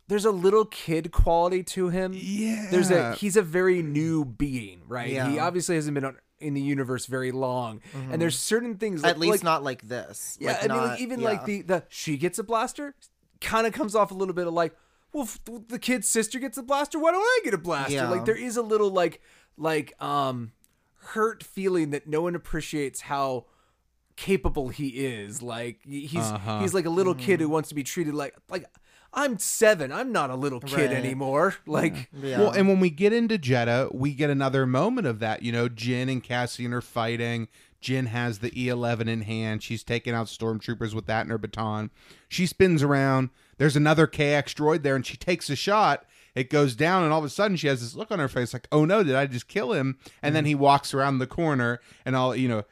There's 0.07 0.25
a 0.25 0.31
little 0.31 0.65
kid 0.65 1.11
quality 1.11 1.63
to 1.63 1.89
him. 1.89 2.13
Yeah. 2.15 2.67
There's 2.71 2.91
a 2.91 3.13
he's 3.15 3.37
a 3.37 3.41
very 3.41 3.81
new 3.83 4.25
being, 4.25 4.81
right? 4.87 5.09
Yeah. 5.11 5.29
He 5.29 5.39
obviously 5.39 5.75
hasn't 5.75 5.93
been 5.95 6.05
on, 6.05 6.17
in 6.43 6.53
the 6.53 6.61
universe 6.61 7.05
very 7.07 7.31
long, 7.31 7.81
and 8.11 8.21
there's 8.21 8.37
certain 8.37 8.75
things 8.75 9.03
at 9.03 9.17
least 9.17 9.31
like- 9.31 9.43
not 9.43 9.63
like 9.63 9.81
this 9.87 10.37
Yeah, 10.39 10.51
Like, 10.53 10.63
I 10.63 10.67
mean, 10.73 10.77
like, 10.87 11.01
even 11.01 11.19
yeah. 11.21 11.27
like 11.29 11.45
the 11.45 11.61
the 11.63 11.83
she 11.89 12.17
gets 12.17 12.37
a 12.39 12.43
blaster, 12.43 12.95
kind 13.41 13.65
of 13.65 13.73
comes 13.73 13.95
off 13.95 14.11
a 14.11 14.13
little 14.13 14.33
bit 14.33 14.47
of 14.47 14.53
like, 14.53 14.75
well, 15.13 15.27
the 15.67 15.79
kid's 15.79 16.07
sister 16.07 16.39
gets 16.39 16.57
a 16.57 16.63
blaster, 16.63 16.99
why 16.99 17.11
don't 17.11 17.21
I 17.21 17.39
get 17.43 17.53
a 17.53 17.57
blaster? 17.57 17.93
Yeah. 17.93 18.09
Like 18.09 18.25
there 18.25 18.35
is 18.37 18.57
a 18.57 18.61
little 18.61 18.89
like 18.91 19.21
like 19.57 19.93
um 20.01 20.51
hurt 21.13 21.43
feeling 21.43 21.91
that 21.91 22.07
no 22.07 22.21
one 22.21 22.33
appreciates 22.35 23.01
how 23.01 23.45
capable 24.15 24.69
he 24.69 24.87
is. 24.89 25.41
Like 25.41 25.79
he's 25.87 26.11
he's 26.61 26.73
like 26.73 26.85
a 26.85 26.89
little 26.89 27.15
kid 27.15 27.33
Mm-hmm. 27.39 27.43
who 27.43 27.49
wants 27.49 27.69
to 27.69 27.75
be 27.75 27.83
treated 27.83 28.13
like 28.13 28.35
like 28.49 28.65
I'm 29.13 29.37
seven. 29.37 29.91
I'm 29.91 30.11
not 30.11 30.29
a 30.29 30.35
little 30.35 30.59
kid 30.59 30.89
Right. 30.89 30.91
anymore. 30.91 31.55
Like 31.65 32.09
yeah. 32.13 32.39
Well, 32.39 32.51
and 32.51 32.67
when 32.67 32.79
we 32.79 32.89
get 32.89 33.13
into 33.13 33.37
Jedha, 33.37 33.93
we 33.93 34.13
get 34.13 34.29
another 34.29 34.65
moment 34.65 35.07
of 35.07 35.19
that. 35.19 35.43
You 35.43 35.51
know, 35.51 35.69
Jyn 35.69 36.11
and 36.11 36.23
Cassian 36.23 36.73
are 36.73 36.81
fighting. 36.81 37.47
Jyn 37.81 38.07
has 38.07 38.39
the 38.39 38.51
E11 38.51 39.07
in 39.07 39.21
hand. 39.21 39.61
She's 39.61 39.83
taking 39.83 40.13
out 40.13 40.27
stormtroopers 40.27 40.93
with 40.93 41.05
that 41.07 41.25
in 41.25 41.29
her 41.29 41.37
baton. 41.37 41.91
She 42.29 42.45
spins 42.45 42.81
around. 42.81 43.29
There's 43.57 43.75
another 43.75 44.07
KX 44.07 44.53
droid 44.53 44.83
there, 44.83 44.95
and 44.95 45.05
she 45.05 45.17
takes 45.17 45.49
a 45.49 45.55
shot. 45.55 46.05
It 46.33 46.49
goes 46.49 46.75
down, 46.75 47.03
and 47.03 47.13
all 47.13 47.19
of 47.19 47.25
a 47.25 47.29
sudden 47.29 47.57
she 47.57 47.67
has 47.67 47.81
this 47.81 47.95
look 47.95 48.09
on 48.09 48.19
her 48.19 48.27
face 48.27 48.53
like, 48.53 48.67
oh 48.71 48.85
no, 48.85 49.03
did 49.03 49.15
I 49.15 49.27
just 49.27 49.47
kill 49.47 49.73
him? 49.73 49.99
And 50.21 50.35
then 50.35 50.43
mm-hmm. 50.43 50.49
he 50.49 50.55
walks 50.55 50.93
around 50.93 51.19
the 51.19 51.27
corner, 51.27 51.79
and 52.05 52.15
all, 52.15 52.35
you 52.35 52.47
know, 52.47 52.63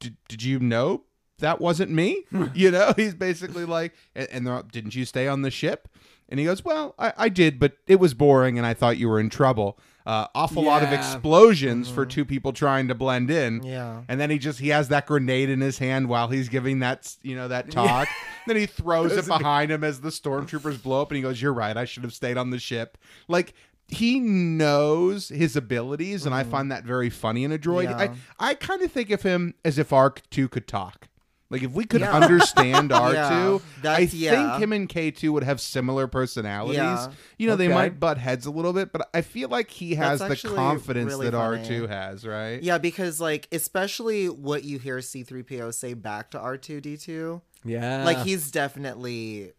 did, 0.00 0.16
did 0.28 0.42
you 0.42 0.58
know 0.58 1.04
that 1.38 1.60
wasn't 1.60 1.90
me. 1.90 2.24
you 2.54 2.70
know, 2.70 2.92
he's 2.96 3.14
basically 3.14 3.64
like, 3.64 3.92
and, 4.14 4.46
and 4.48 4.70
didn't 4.70 4.94
you 4.94 5.04
stay 5.04 5.28
on 5.28 5.42
the 5.42 5.50
ship? 5.50 5.88
And 6.28 6.40
he 6.40 6.46
goes, 6.46 6.64
well, 6.64 6.94
I, 6.98 7.12
I 7.16 7.28
did, 7.28 7.58
but 7.58 7.76
it 7.86 7.96
was 7.96 8.14
boring, 8.14 8.56
and 8.56 8.66
I 8.66 8.72
thought 8.74 8.96
you 8.96 9.08
were 9.08 9.20
in 9.20 9.28
trouble. 9.28 9.78
Uh, 10.06 10.26
awful 10.34 10.62
lot 10.62 10.82
of 10.82 10.90
Yeah. 10.90 10.98
explosions 10.98 11.88
for 11.90 12.04
two 12.04 12.24
people 12.26 12.52
trying 12.52 12.88
to 12.88 12.94
blend 12.94 13.30
in. 13.30 13.62
Yeah. 13.62 14.02
And 14.08 14.20
then 14.20 14.28
he 14.30 14.38
just 14.38 14.58
he 14.58 14.68
has 14.68 14.88
that 14.88 15.06
grenade 15.06 15.48
in 15.48 15.60
his 15.62 15.78
hand 15.78 16.08
while 16.08 16.28
he's 16.28 16.50
giving 16.50 16.80
that 16.80 17.14
you 17.22 17.34
know 17.34 17.48
that 17.48 17.70
talk. 17.70 18.08
then 18.46 18.56
he 18.56 18.66
throws 18.66 19.12
it 19.16 19.26
behind 19.26 19.70
him 19.72 19.82
as 19.82 20.00
the 20.02 20.10
stormtroopers 20.10 20.82
blow 20.82 21.00
up, 21.02 21.10
and 21.10 21.16
he 21.16 21.22
goes, 21.22 21.40
"You're 21.40 21.54
right. 21.54 21.74
I 21.74 21.86
should 21.86 22.02
have 22.02 22.12
stayed 22.12 22.36
on 22.36 22.50
the 22.50 22.58
ship." 22.58 22.98
Like 23.28 23.54
he 23.88 24.20
knows 24.20 25.28
his 25.30 25.56
abilities, 25.56 26.26
and 26.26 26.34
I 26.34 26.44
find 26.44 26.70
that 26.70 26.84
very 26.84 27.10
funny 27.10 27.44
in 27.44 27.52
a 27.52 27.58
droid. 27.58 27.88
Mm-hmm. 27.88 28.00
Yeah. 28.00 28.14
I 28.38 28.50
I 28.50 28.54
kind 28.54 28.82
of 28.82 28.92
think 28.92 29.10
of 29.10 29.22
him 29.22 29.54
as 29.64 29.78
if 29.78 29.90
R 29.92 30.12
two 30.30 30.48
could 30.48 30.66
talk. 30.68 31.08
Like 31.50 31.62
if 31.62 31.72
we 31.72 31.84
could 31.84 32.00
Yeah. 32.00 32.12
understand 32.12 32.90
R 32.92 33.10
two, 33.12 33.16
Yeah, 33.16 33.54
I 33.56 33.60
that's- 33.82 34.10
think 34.10 34.22
yeah. 34.22 34.58
him 34.58 34.72
and 34.72 34.88
K 34.88 35.10
two 35.10 35.32
would 35.34 35.44
have 35.44 35.60
similar 35.60 36.06
personalities. 36.06 36.76
Yeah. 36.78 37.10
You 37.38 37.48
know, 37.48 37.56
they 37.56 37.68
might 37.68 38.00
butt 38.00 38.18
heads 38.18 38.46
a 38.46 38.50
little 38.50 38.72
bit, 38.72 38.92
but 38.92 39.08
I 39.14 39.20
feel 39.20 39.48
like 39.50 39.70
he 39.70 39.94
has 39.96 40.20
That's 40.20 40.42
the 40.42 40.48
confidence 40.48 41.06
really 41.12 41.26
that 41.30 41.34
R 41.36 41.58
two 41.58 41.86
has, 41.86 42.26
right? 42.26 42.62
Yeah, 42.62 42.78
because 42.78 43.20
like 43.20 43.46
especially 43.52 44.28
what 44.28 44.64
you 44.64 44.78
hear 44.78 44.98
C3PO 44.98 45.72
say 45.74 45.94
back 45.94 46.30
to 46.30 46.38
R2D2, 46.38 47.40
Yeah. 47.64 48.04
like 48.04 48.18
he's 48.18 48.50
definitely 48.50 49.52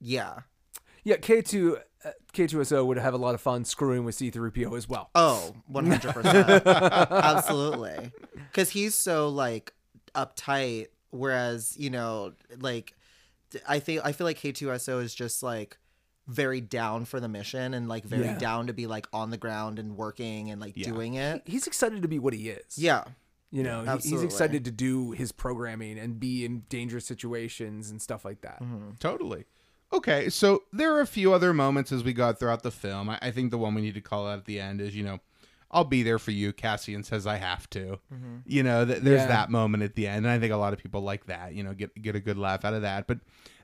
yeah. 0.00 0.40
yeah, 1.04 1.16
K2 1.16 1.80
uh, 2.04 2.10
K2SO 2.32 2.86
would 2.86 2.96
have 2.98 3.12
a 3.12 3.18
lot 3.18 3.34
of 3.34 3.40
fun 3.42 3.64
screwing 3.64 4.04
with 4.04 4.14
C3PO 4.16 4.76
as 4.76 4.88
well. 4.88 5.10
Oh, 5.14 5.54
100%. 5.70 6.64
Absolutely. 7.10 8.12
Cuz 8.52 8.70
he's 8.70 8.94
so 8.94 9.28
like 9.28 9.72
uptight 10.14 10.86
whereas, 11.10 11.76
you 11.78 11.90
know, 11.90 12.32
like 12.58 12.94
I 13.68 13.78
think 13.80 14.00
I 14.04 14.12
feel 14.12 14.26
like 14.26 14.38
K2SO 14.38 15.02
is 15.02 15.14
just 15.14 15.42
like 15.42 15.76
very 16.28 16.60
down 16.60 17.04
for 17.04 17.18
the 17.18 17.28
mission 17.28 17.74
and 17.74 17.88
like 17.88 18.04
very 18.04 18.24
Yeah. 18.26 18.38
down 18.38 18.68
to 18.68 18.72
be 18.72 18.86
like 18.86 19.08
on 19.12 19.30
the 19.30 19.36
ground 19.36 19.78
and 19.80 19.96
working 19.96 20.50
and 20.50 20.60
like 20.60 20.76
Yeah. 20.76 20.86
doing 20.86 21.14
it. 21.14 21.42
He's 21.46 21.66
excited 21.66 22.02
to 22.02 22.08
be 22.08 22.18
what 22.20 22.32
he 22.34 22.48
is. 22.50 22.78
Yeah. 22.78 23.04
You 23.50 23.64
know, 23.64 23.82
he- 23.98 24.10
he's 24.10 24.22
excited 24.22 24.64
to 24.66 24.70
do 24.70 25.10
his 25.10 25.32
programming 25.32 25.98
and 25.98 26.20
be 26.20 26.44
in 26.44 26.60
dangerous 26.68 27.04
situations 27.04 27.90
and 27.90 28.00
stuff 28.00 28.24
like 28.24 28.42
that. 28.42 28.62
Mm-hmm. 28.62 28.90
Totally. 29.00 29.46
Okay, 29.92 30.28
so 30.28 30.62
there 30.72 30.94
are 30.94 31.00
a 31.00 31.06
few 31.06 31.32
other 31.34 31.52
moments 31.52 31.90
as 31.90 32.04
we 32.04 32.12
got 32.12 32.38
throughout 32.38 32.62
the 32.62 32.70
film. 32.70 33.08
I, 33.10 33.18
I 33.20 33.30
think 33.32 33.50
the 33.50 33.58
one 33.58 33.74
we 33.74 33.80
need 33.80 33.94
to 33.94 34.00
call 34.00 34.28
out 34.28 34.38
at 34.38 34.44
the 34.44 34.60
end 34.60 34.80
is, 34.80 34.94
you 34.94 35.02
know, 35.02 35.18
I'll 35.72 35.84
be 35.84 36.02
there 36.02 36.18
for 36.18 36.32
you. 36.32 36.52
Cassian 36.52 37.04
says 37.04 37.26
I 37.26 37.36
have 37.36 37.70
to. 37.70 38.00
Mm-hmm. 38.12 38.36
You 38.44 38.62
know, 38.64 38.84
th- 38.84 39.02
there's 39.02 39.20
Yeah. 39.20 39.26
that 39.28 39.50
moment 39.50 39.82
at 39.84 39.94
the 39.94 40.06
end, 40.08 40.26
and 40.26 40.28
I 40.28 40.38
think 40.38 40.52
a 40.52 40.56
lot 40.56 40.72
of 40.72 40.78
people 40.80 41.02
like 41.02 41.26
that. 41.26 41.54
You 41.54 41.62
know, 41.62 41.74
get 41.74 41.94
get 42.00 42.16
a 42.16 42.20
good 42.20 42.36
laugh 42.38 42.64
out 42.64 42.74
of 42.74 42.82
that. 42.82 43.06
But 43.06 43.18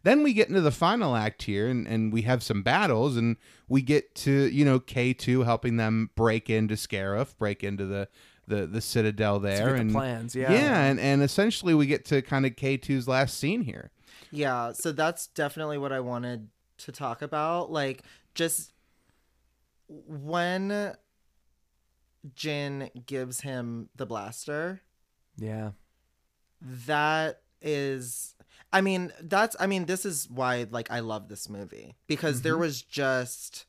then 0.05 0.23
we 0.23 0.33
get 0.33 0.49
into 0.49 0.61
the 0.61 0.70
final 0.70 1.16
act 1.16 1.43
here, 1.43 1.66
and, 1.69 1.85
and 1.89 2.12
we 2.12 2.23
have 2.23 2.43
some 2.45 2.62
battles, 2.62 3.16
and 3.16 3.37
we 3.69 3.83
get 3.83 4.15
to 4.16 4.31
you 4.31 4.65
know 4.65 4.78
K 4.78 5.12
two 5.12 5.43
helping 5.43 5.77
them 5.78 6.11
break 6.15 6.49
into 6.49 6.74
Scarif, 6.74 7.37
break 7.39 7.62
into 7.65 7.87
the. 7.87 8.09
The, 8.49 8.65
the 8.65 8.81
citadel 8.81 9.41
there 9.41 9.70
get 9.70 9.74
the 9.74 9.81
and 9.81 9.91
plans, 9.91 10.37
yeah. 10.37 10.53
yeah 10.53 10.85
and, 10.85 11.01
and 11.01 11.20
essentially 11.20 11.74
we 11.74 11.87
get 11.87 12.05
to 12.05 12.23
kind 12.23 12.47
of 12.47 12.53
K2's 12.53 13.09
last 13.09 13.37
scene 13.39 13.62
here 13.62 13.91
Yeah, 14.31 14.70
so 14.70 14.93
that's 14.93 15.27
definitely 15.27 15.78
what 15.78 15.91
I 15.91 15.99
wanted 15.99 16.47
to 16.78 16.93
talk 16.93 17.23
about. 17.23 17.73
Like, 17.73 18.05
just 18.37 18.70
when 19.89 20.95
Jyn 22.35 22.90
gives 23.07 23.40
him 23.43 23.89
the 23.94 24.07
blaster, 24.07 24.81
Yeah. 25.36 25.73
that 26.61 27.43
is. 27.62 28.35
I 28.73 28.81
mean, 28.81 29.12
that's. 29.20 29.55
I 29.61 29.66
mean, 29.66 29.86
this 29.86 30.05
is 30.05 30.28
why, 30.31 30.66
like, 30.70 30.90
I 30.90 31.01
love 31.01 31.28
this 31.28 31.48
movie 31.48 31.94
because 32.07 32.43
there 32.43 32.59
was 32.59 32.82
just. 32.82 33.66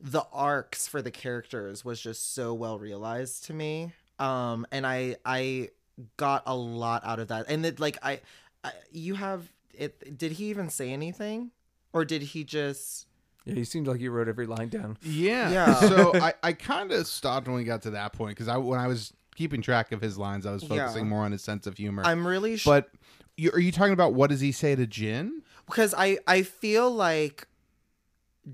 The 0.00 0.24
arcs 0.32 0.86
for 0.86 1.00
the 1.00 1.10
characters 1.10 1.84
was 1.84 2.00
just 2.00 2.34
so 2.34 2.52
well 2.52 2.78
realized 2.78 3.44
to 3.46 3.54
me. 3.54 3.92
Um, 4.18 4.66
and 4.70 4.86
I, 4.86 5.16
I 5.24 5.70
got 6.16 6.42
a 6.46 6.54
lot 6.54 7.04
out 7.06 7.20
of 7.20 7.28
that. 7.28 7.46
And 7.48 7.64
it, 7.64 7.80
like, 7.80 7.96
I, 8.02 8.20
I, 8.62 8.72
you 8.90 9.14
have 9.14 9.50
it. 9.72 10.18
Did 10.18 10.32
he 10.32 10.46
even 10.46 10.68
say 10.68 10.90
anything, 10.92 11.52
or 11.92 12.04
did 12.04 12.22
he 12.22 12.44
just? 12.44 13.06
Yeah, 13.44 13.54
he 13.54 13.64
seemed 13.64 13.86
like 13.86 14.00
he 14.00 14.08
wrote 14.08 14.28
every 14.28 14.46
line 14.46 14.68
down. 14.68 14.96
Yeah. 15.02 15.50
Yeah. 15.50 15.74
so 15.80 16.12
I, 16.20 16.34
I 16.42 16.52
kind 16.52 16.92
of 16.92 17.06
stopped 17.06 17.46
when 17.46 17.56
we 17.56 17.64
got 17.64 17.82
to 17.82 17.90
that 17.90 18.12
point 18.12 18.30
because 18.36 18.48
I 18.48 18.56
when 18.56 18.78
I 18.80 18.86
was 18.86 19.12
keeping 19.36 19.60
track 19.62 19.92
of 19.92 20.00
his 20.00 20.16
lines, 20.16 20.46
I 20.46 20.52
was 20.52 20.62
Yeah. 20.62 20.68
focusing 20.70 21.08
more 21.08 21.24
on 21.24 21.32
his 21.32 21.42
sense 21.42 21.66
of 21.66 21.76
humor. 21.76 22.02
I'm 22.06 22.26
really. 22.26 22.56
Sh- 22.56 22.64
but 22.64 22.90
you, 23.36 23.50
are 23.50 23.58
you 23.60 23.72
talking 23.72 23.92
about 23.92 24.14
what 24.14 24.30
does 24.30 24.40
he 24.40 24.52
say 24.52 24.74
to 24.76 24.86
Jyn? 24.86 25.30
because 25.66 25.94
I 25.96 26.18
I 26.26 26.42
feel 26.42 26.90
like 26.90 27.48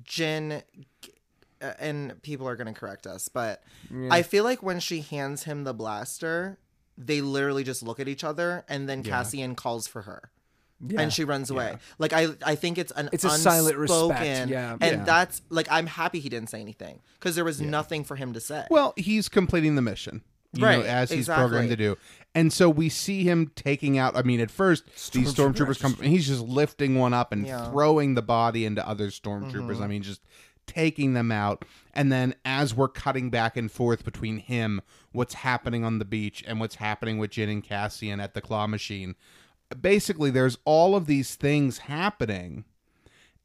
Jyn 0.05 0.63
uh, 1.61 1.73
and 1.79 2.21
people 2.23 2.49
are 2.49 2.57
going 2.57 2.73
to 2.73 2.79
correct 2.79 3.07
us, 3.07 3.29
but 3.29 3.63
I 4.11 4.23
feel 4.23 4.45
like 4.45 4.63
when 4.63 4.81
she 4.81 5.01
hands 5.01 5.43
him 5.45 5.65
the 5.65 5.75
blaster, 5.75 6.59
they 6.97 7.21
literally 7.21 7.65
just 7.65 7.83
look 7.83 7.99
at 8.01 8.09
each 8.09 8.25
other 8.25 8.65
and 8.69 8.89
then 8.89 9.03
Cassian 9.03 9.55
calls 9.55 9.87
for 9.87 10.03
her. 10.03 10.31
Yeah. 10.87 11.01
And 11.03 11.13
she 11.13 11.25
runs 11.25 11.51
away. 11.51 11.77
Like 11.99 12.13
I, 12.13 12.29
I 12.45 12.55
think 12.55 12.79
it's 12.79 12.91
an 12.93 13.11
It's 13.13 13.25
a 13.25 13.31
silent 13.31 13.77
respect, 13.77 14.01
unspoken- 14.13 14.49
yeah. 14.49 14.77
and 14.81 14.99
Yeah. 14.99 15.05
that's 15.05 15.43
like 15.51 15.67
I'm 15.71 15.87
happy 15.87 16.21
he 16.21 16.29
didn't 16.29 16.49
say 16.49 16.61
anything 16.61 17.01
because 17.19 17.35
there 17.35 17.45
was 17.45 17.61
nothing 17.61 18.03
for 18.05 18.17
him 18.17 18.33
to 18.33 18.41
say. 18.41 18.65
Well, 18.71 18.95
he's 18.97 19.29
completing 19.29 19.75
the 19.75 19.83
mission. 19.83 20.23
You 20.53 20.65
Right, 20.65 20.79
know, 20.81 20.85
as 20.85 21.11
he's 21.11 21.21
exactly. 21.21 21.43
programmed 21.43 21.69
to 21.71 21.77
do. 21.77 21.97
And 22.35 22.53
so 22.53 22.69
we 22.69 22.89
see 22.89 23.23
him 23.25 23.53
taking 23.55 23.99
out 23.99 24.17
I 24.17 24.23
mean, 24.23 24.41
at 24.41 24.51
first 24.51 24.85
these 25.13 25.35
stormtroopers 25.35 25.79
come 25.81 25.97
and 26.01 26.09
he's 26.09 26.27
just 26.27 26.41
lifting 26.43 26.95
one 26.99 27.13
up 27.15 27.31
and. 27.33 27.47
Mm-hmm. 27.47 27.71
throwing 27.73 28.15
the 28.15 28.23
body 28.23 28.65
into 28.65 28.87
other 28.89 29.09
stormtroopers. 29.09 29.81
I 29.81 29.87
mean, 29.87 30.03
just 30.03 30.23
taking 30.67 31.15
them 31.15 31.31
out. 31.33 31.65
And 31.93 32.11
then 32.13 32.35
as 32.45 32.75
we're 32.75 32.89
cutting 32.89 33.29
back 33.31 33.57
and 33.57 33.71
forth 33.71 34.05
between 34.05 34.39
him, 34.39 34.81
what's 35.13 35.35
happening 35.35 35.85
on 35.85 35.99
the 35.99 36.05
beach, 36.05 36.45
and 36.47 36.59
what's 36.61 36.77
happening 36.77 37.19
with 37.19 37.31
Jyn 37.33 37.51
and 37.51 37.65
Cassian 37.65 38.21
at 38.21 38.35
the 38.35 38.41
claw 38.41 38.67
machine. 38.69 39.17
Basically, 39.79 40.31
there's 40.31 40.59
all 40.65 40.97
of 40.97 41.07
these 41.07 41.35
things 41.37 41.79
happening 41.79 42.65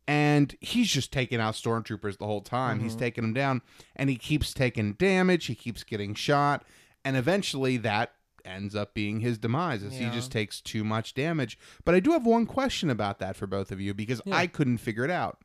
and 0.08 0.56
he's 0.62 0.90
just 0.90 1.12
taking 1.12 1.40
out 1.40 1.56
stormtroopers 1.56 2.18
the 2.18 2.26
whole 2.26 2.42
time. 2.42 2.80
He's 2.80 2.96
taking 2.96 3.24
them 3.24 3.34
down, 3.34 3.62
and 3.96 4.10
he 4.10 4.16
keeps 4.18 4.54
taking 4.54 4.94
damage. 4.94 5.46
He 5.46 5.56
keeps 5.56 5.84
getting 5.84 6.14
shot, 6.14 6.64
and 7.04 7.18
eventually 7.18 7.78
that 7.78 8.12
ends 8.44 8.76
up 8.76 8.94
being 8.94 9.22
his 9.22 9.40
demise 9.40 9.82
as 9.84 9.98
he 9.98 10.06
just 10.12 10.32
takes 10.32 10.62
too 10.62 10.84
much 10.84 11.16
damage. 11.16 11.58
But 11.84 11.96
I 11.96 12.00
do 12.00 12.12
have 12.12 12.26
one 12.26 12.46
question 12.46 12.92
about 12.92 13.18
that 13.18 13.36
for 13.36 13.48
both 13.48 13.72
of 13.72 13.82
you 13.82 13.96
because 13.96 14.22
I 14.32 14.46
couldn't 14.46 14.78
figure 14.78 15.04
it 15.04 15.10
out. 15.10 15.40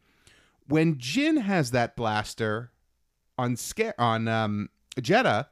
When 0.68 0.96
Jyn 0.96 1.40
has 1.40 1.70
that 1.70 1.96
blaster 1.96 2.70
on 3.38 3.56
Sca- 3.56 3.94
on 3.98 4.28
um, 4.28 4.68
Jedha, 4.98 5.46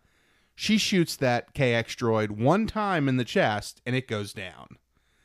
she 0.54 0.76
shoots 0.76 1.16
that 1.16 1.54
KX 1.54 1.96
droid 1.96 2.30
one 2.32 2.66
time 2.66 3.08
in 3.08 3.16
the 3.16 3.24
chest, 3.24 3.80
and 3.86 3.96
it 3.96 4.06
goes 4.06 4.34
down. 4.34 4.76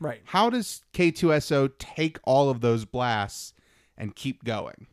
Right. 0.04 0.22
How 0.26 0.50
does 0.50 0.84
K2SO 0.94 1.72
take 1.80 2.20
all 2.26 2.50
of 2.50 2.60
those 2.60 2.84
blasts 2.84 3.54
and 3.98 4.14
keep 4.14 4.44
going? 4.44 4.88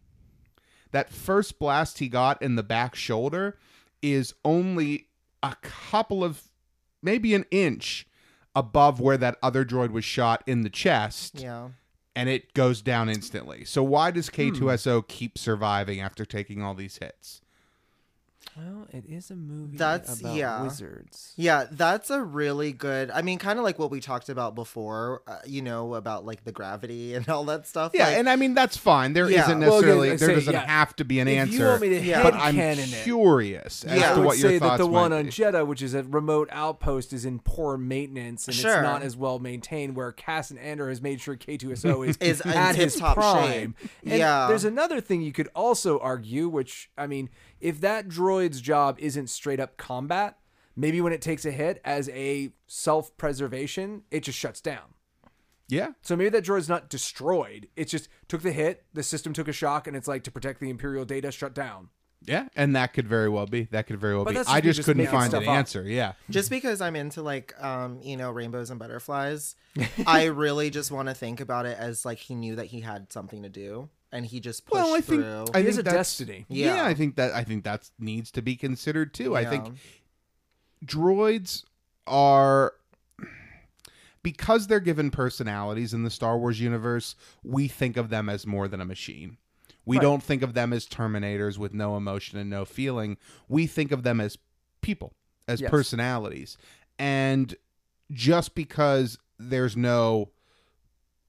That 0.93 1.11
first 1.11 1.59
blast 1.59 1.99
he 1.99 2.09
got 2.09 2.41
in 2.41 2.55
the 2.55 2.62
back 2.62 2.95
shoulder 2.95 3.59
is 4.03 4.35
only 4.45 5.09
a 5.43 5.57
couple 5.62 6.23
of, 6.23 6.45
maybe 7.03 7.35
an 7.35 7.45
inch 7.51 8.07
above 8.55 9.01
where 9.01 9.16
that 9.16 9.37
other 9.43 9.65
droid 9.65 9.91
was 9.91 10.05
shot 10.05 10.45
in 10.47 10.62
the 10.62 10.70
chest, 10.70 11.41
yeah. 11.41 11.70
and 12.15 12.28
it 12.28 12.55
goes 12.55 12.81
down 12.81 13.09
instantly. 13.09 13.65
So, 13.65 13.82
why 13.82 14.12
does 14.12 14.28
hmm. 14.28 14.35
K2SO 14.35 15.09
keep 15.09 15.39
surviving 15.39 16.01
after 16.01 16.24
taking 16.24 16.62
all 16.62 16.74
these 16.74 16.99
hits? 16.99 17.41
Well, 18.62 18.87
it 18.93 19.05
is 19.09 19.31
a 19.31 19.37
movie 19.37 19.78
That's- 19.78 20.20
about 20.20 20.35
yeah. 20.35 20.62
wizards. 20.62 21.32
Yeah, 21.37 21.65
that's 21.70 22.11
a 22.11 22.23
really 22.23 22.73
good. 22.73 23.11
I 23.11 23.23
mean, 23.23 23.39
kind 23.39 23.59
of 23.59 23.65
like 23.65 23.78
what 23.78 23.91
we 23.91 24.01
talked 24.01 24.28
about 24.28 24.55
before, 24.55 25.23
uh, 25.27 25.39
you 25.47 25.62
know, 25.62 25.95
about 25.95 26.27
like 26.27 26.45
the 26.45 26.53
gravity 26.53 27.15
and 27.16 27.27
all 27.28 27.45
that 27.45 27.66
stuff. 27.66 27.93
Yeah, 27.95 28.09
like, 28.09 28.19
and 28.19 28.28
I 28.28 28.37
mean 28.37 28.53
that's 28.55 28.77
fine. 28.77 29.15
There 29.15 29.31
Yeah. 29.31 29.47
not 29.47 29.49
Well, 29.49 29.59
yeah, 29.61 29.66
necessarily 29.66 30.11
I 30.11 30.16
there 30.16 30.28
say, 30.28 30.35
doesn't 30.35 30.53
yeah. 30.53 30.66
have 30.66 30.95
to 30.97 31.05
be 31.05 31.20
an 31.20 31.28
If 31.28 31.39
answer. 31.39 31.57
you 31.57 31.65
want 31.65 31.81
me 31.81 31.89
to 31.91 32.01
Yeah. 32.05 32.23
but 32.23 32.35
I'm 32.35 32.55
headcanon 32.55 32.93
it, 32.93 33.03
curious 33.05 33.85
as 33.85 33.99
Yeah. 33.99 34.15
to 34.15 34.20
what 34.20 34.37
your 34.39 34.51
say 34.51 34.59
that 34.59 34.77
the 34.77 34.87
one 34.87 35.12
on 35.15 35.24
be. 35.27 35.31
Jedha, 35.31 35.66
which 35.66 35.81
is 35.81 35.95
a 35.95 36.03
remote 36.03 36.49
outpost, 36.53 37.15
is 37.15 37.24
in 37.24 37.39
poor 37.39 37.78
maintenance 37.78 38.47
and 38.47 38.55
Sure. 38.55 38.74
it's 38.74 38.82
not 38.82 39.03
as 39.03 39.16
well 39.16 39.39
maintained. 39.39 39.97
Where 39.97 40.12
Cassian 40.12 40.59
Andor 40.59 40.91
has 40.91 41.01
made 41.01 41.20
sure 41.23 41.35
K2SO 41.37 42.03
is, 42.07 42.16
Is 42.19 42.43
at 42.43 42.74
his 42.77 42.95
tip-top 42.95 43.15
prime. 43.16 43.74
shape. 43.78 43.91
And 44.05 44.19
Yeah. 44.19 44.49
there's 44.49 44.65
another 44.65 45.01
thing 45.01 45.23
you 45.23 45.32
could 45.32 45.49
also 45.55 45.99
argue, 46.01 46.49
which 46.49 46.91
I 46.99 47.07
mean, 47.07 47.31
if 47.61 47.81
that 47.81 48.09
droid's 48.09 48.61
job 48.61 48.97
isn't 48.99 49.28
straight 49.28 49.61
up 49.61 49.77
combat, 49.77 50.39
maybe 50.77 51.01
when 51.01 51.12
it 51.12 51.20
takes 51.23 51.45
a 51.45 51.51
hit 51.51 51.81
as 51.85 52.09
a 52.11 52.53
self 52.66 53.16
preservation, 53.16 54.03
it 54.11 54.23
just 54.24 54.39
shuts 54.39 54.61
down. 54.61 54.95
Yeah, 55.69 55.91
So 56.03 56.16
maybe 56.16 56.31
that 56.31 56.45
droid's 56.45 56.69
not 56.69 56.89
destroyed. 56.91 57.69
It 57.77 57.85
just 57.85 58.09
took 58.27 58.43
the 58.43 58.51
hit, 58.51 58.85
the 58.93 59.05
system 59.05 59.32
took 59.32 59.47
a 59.47 59.53
shock, 59.53 59.87
and 59.87 59.97
it's 59.97 60.09
like 60.09 60.24
to 60.24 60.31
protect 60.32 60.59
the 60.59 60.69
Imperial 60.69 61.05
data, 61.05 61.31
shut 61.31 61.55
down. 61.55 61.91
Yeah, 62.23 62.49
and 62.57 62.74
that 62.74 62.93
could 62.93 63.07
very 63.07 63.28
well 63.28 63.47
be. 63.47 63.69
That 63.70 63.87
could 63.87 64.01
very 64.01 64.16
well 64.16 64.24
But 64.24 64.32
be. 64.32 64.37
that's 64.39 64.49
I 64.49 64.55
just 64.61 64.65
just 64.65 64.77
just 64.78 64.87
couldn't 64.89 65.07
find 65.07 65.32
an 65.32 65.45
up. 65.45 65.49
answer. 65.49 65.85
Yeah. 65.85 66.15
just 66.28 66.51
because 66.51 66.81
I'm 66.81 66.97
into 66.97 67.23
like 67.23 67.55
um 67.62 68.01
you 68.03 68.16
know 68.16 68.31
rainbows 68.32 68.70
and 68.70 68.78
butterflies, 68.81 69.55
I 70.07 70.24
really 70.24 70.70
just 70.70 70.91
want 70.91 71.09
to 71.09 71.15
think 71.15 71.41
about 71.41 71.66
it 71.66 71.78
as 71.78 72.05
like 72.05 72.19
he 72.19 72.35
knew 72.35 72.57
that 72.57 72.66
he 72.66 72.81
had 72.81 73.12
something 73.12 73.43
to 73.45 73.49
do 73.49 73.89
and 74.12 74.27
he 74.27 74.41
just 74.41 74.65
pushed 74.66 74.74
Well, 74.74 74.95
I 74.95 75.01
think 75.01 75.23
through. 75.23 75.45
I 75.55 75.59
He 75.59 75.65
think 75.65 75.66
has 75.66 75.78
a 75.78 75.82
destiny. 75.82 76.47
Yeah. 76.49 76.77
Yeah. 76.77 76.87
I 76.87 76.95
think 76.95 77.16
that 77.16 77.32
I 77.32 77.45
think 77.45 77.65
that 77.65 77.91
needs 77.99 78.31
to 78.32 78.43
be 78.43 78.57
considered 78.57 79.15
too. 79.15 79.37
I 79.37 79.45
think 79.45 79.74
droids 80.85 81.65
are 82.07 82.74
because 84.23 84.66
they're 84.66 84.81
given 84.81 85.11
personalities 85.11 85.95
in 85.95 86.03
the 86.03 86.11
Star 86.11 86.39
Wars 86.39 86.61
universe, 86.61 87.15
we 87.43 87.69
think 87.69 87.97
of 87.97 88.11
them 88.11 88.28
as 88.28 88.47
more 88.47 88.69
than 88.69 88.81
a 88.81 88.85
machine. 88.85 89.39
We 89.87 89.99
don't 89.99 90.23
think 90.23 90.43
of 90.43 90.55
them 90.55 90.73
as 90.73 90.87
terminators 90.87 91.59
with 91.59 91.73
no 91.74 91.97
emotion 91.97 92.39
and 92.39 92.51
no 92.51 92.65
feeling. 92.65 93.16
We 93.49 93.66
think 93.66 93.91
of 93.93 94.03
them 94.03 94.20
as 94.20 94.37
people, 94.82 95.15
as 95.49 95.61
Yes. 95.62 95.70
personalities. 95.70 96.57
And 96.99 97.55
just 98.12 98.55
because 98.55 99.19
there's 99.39 99.77
no 99.77 100.31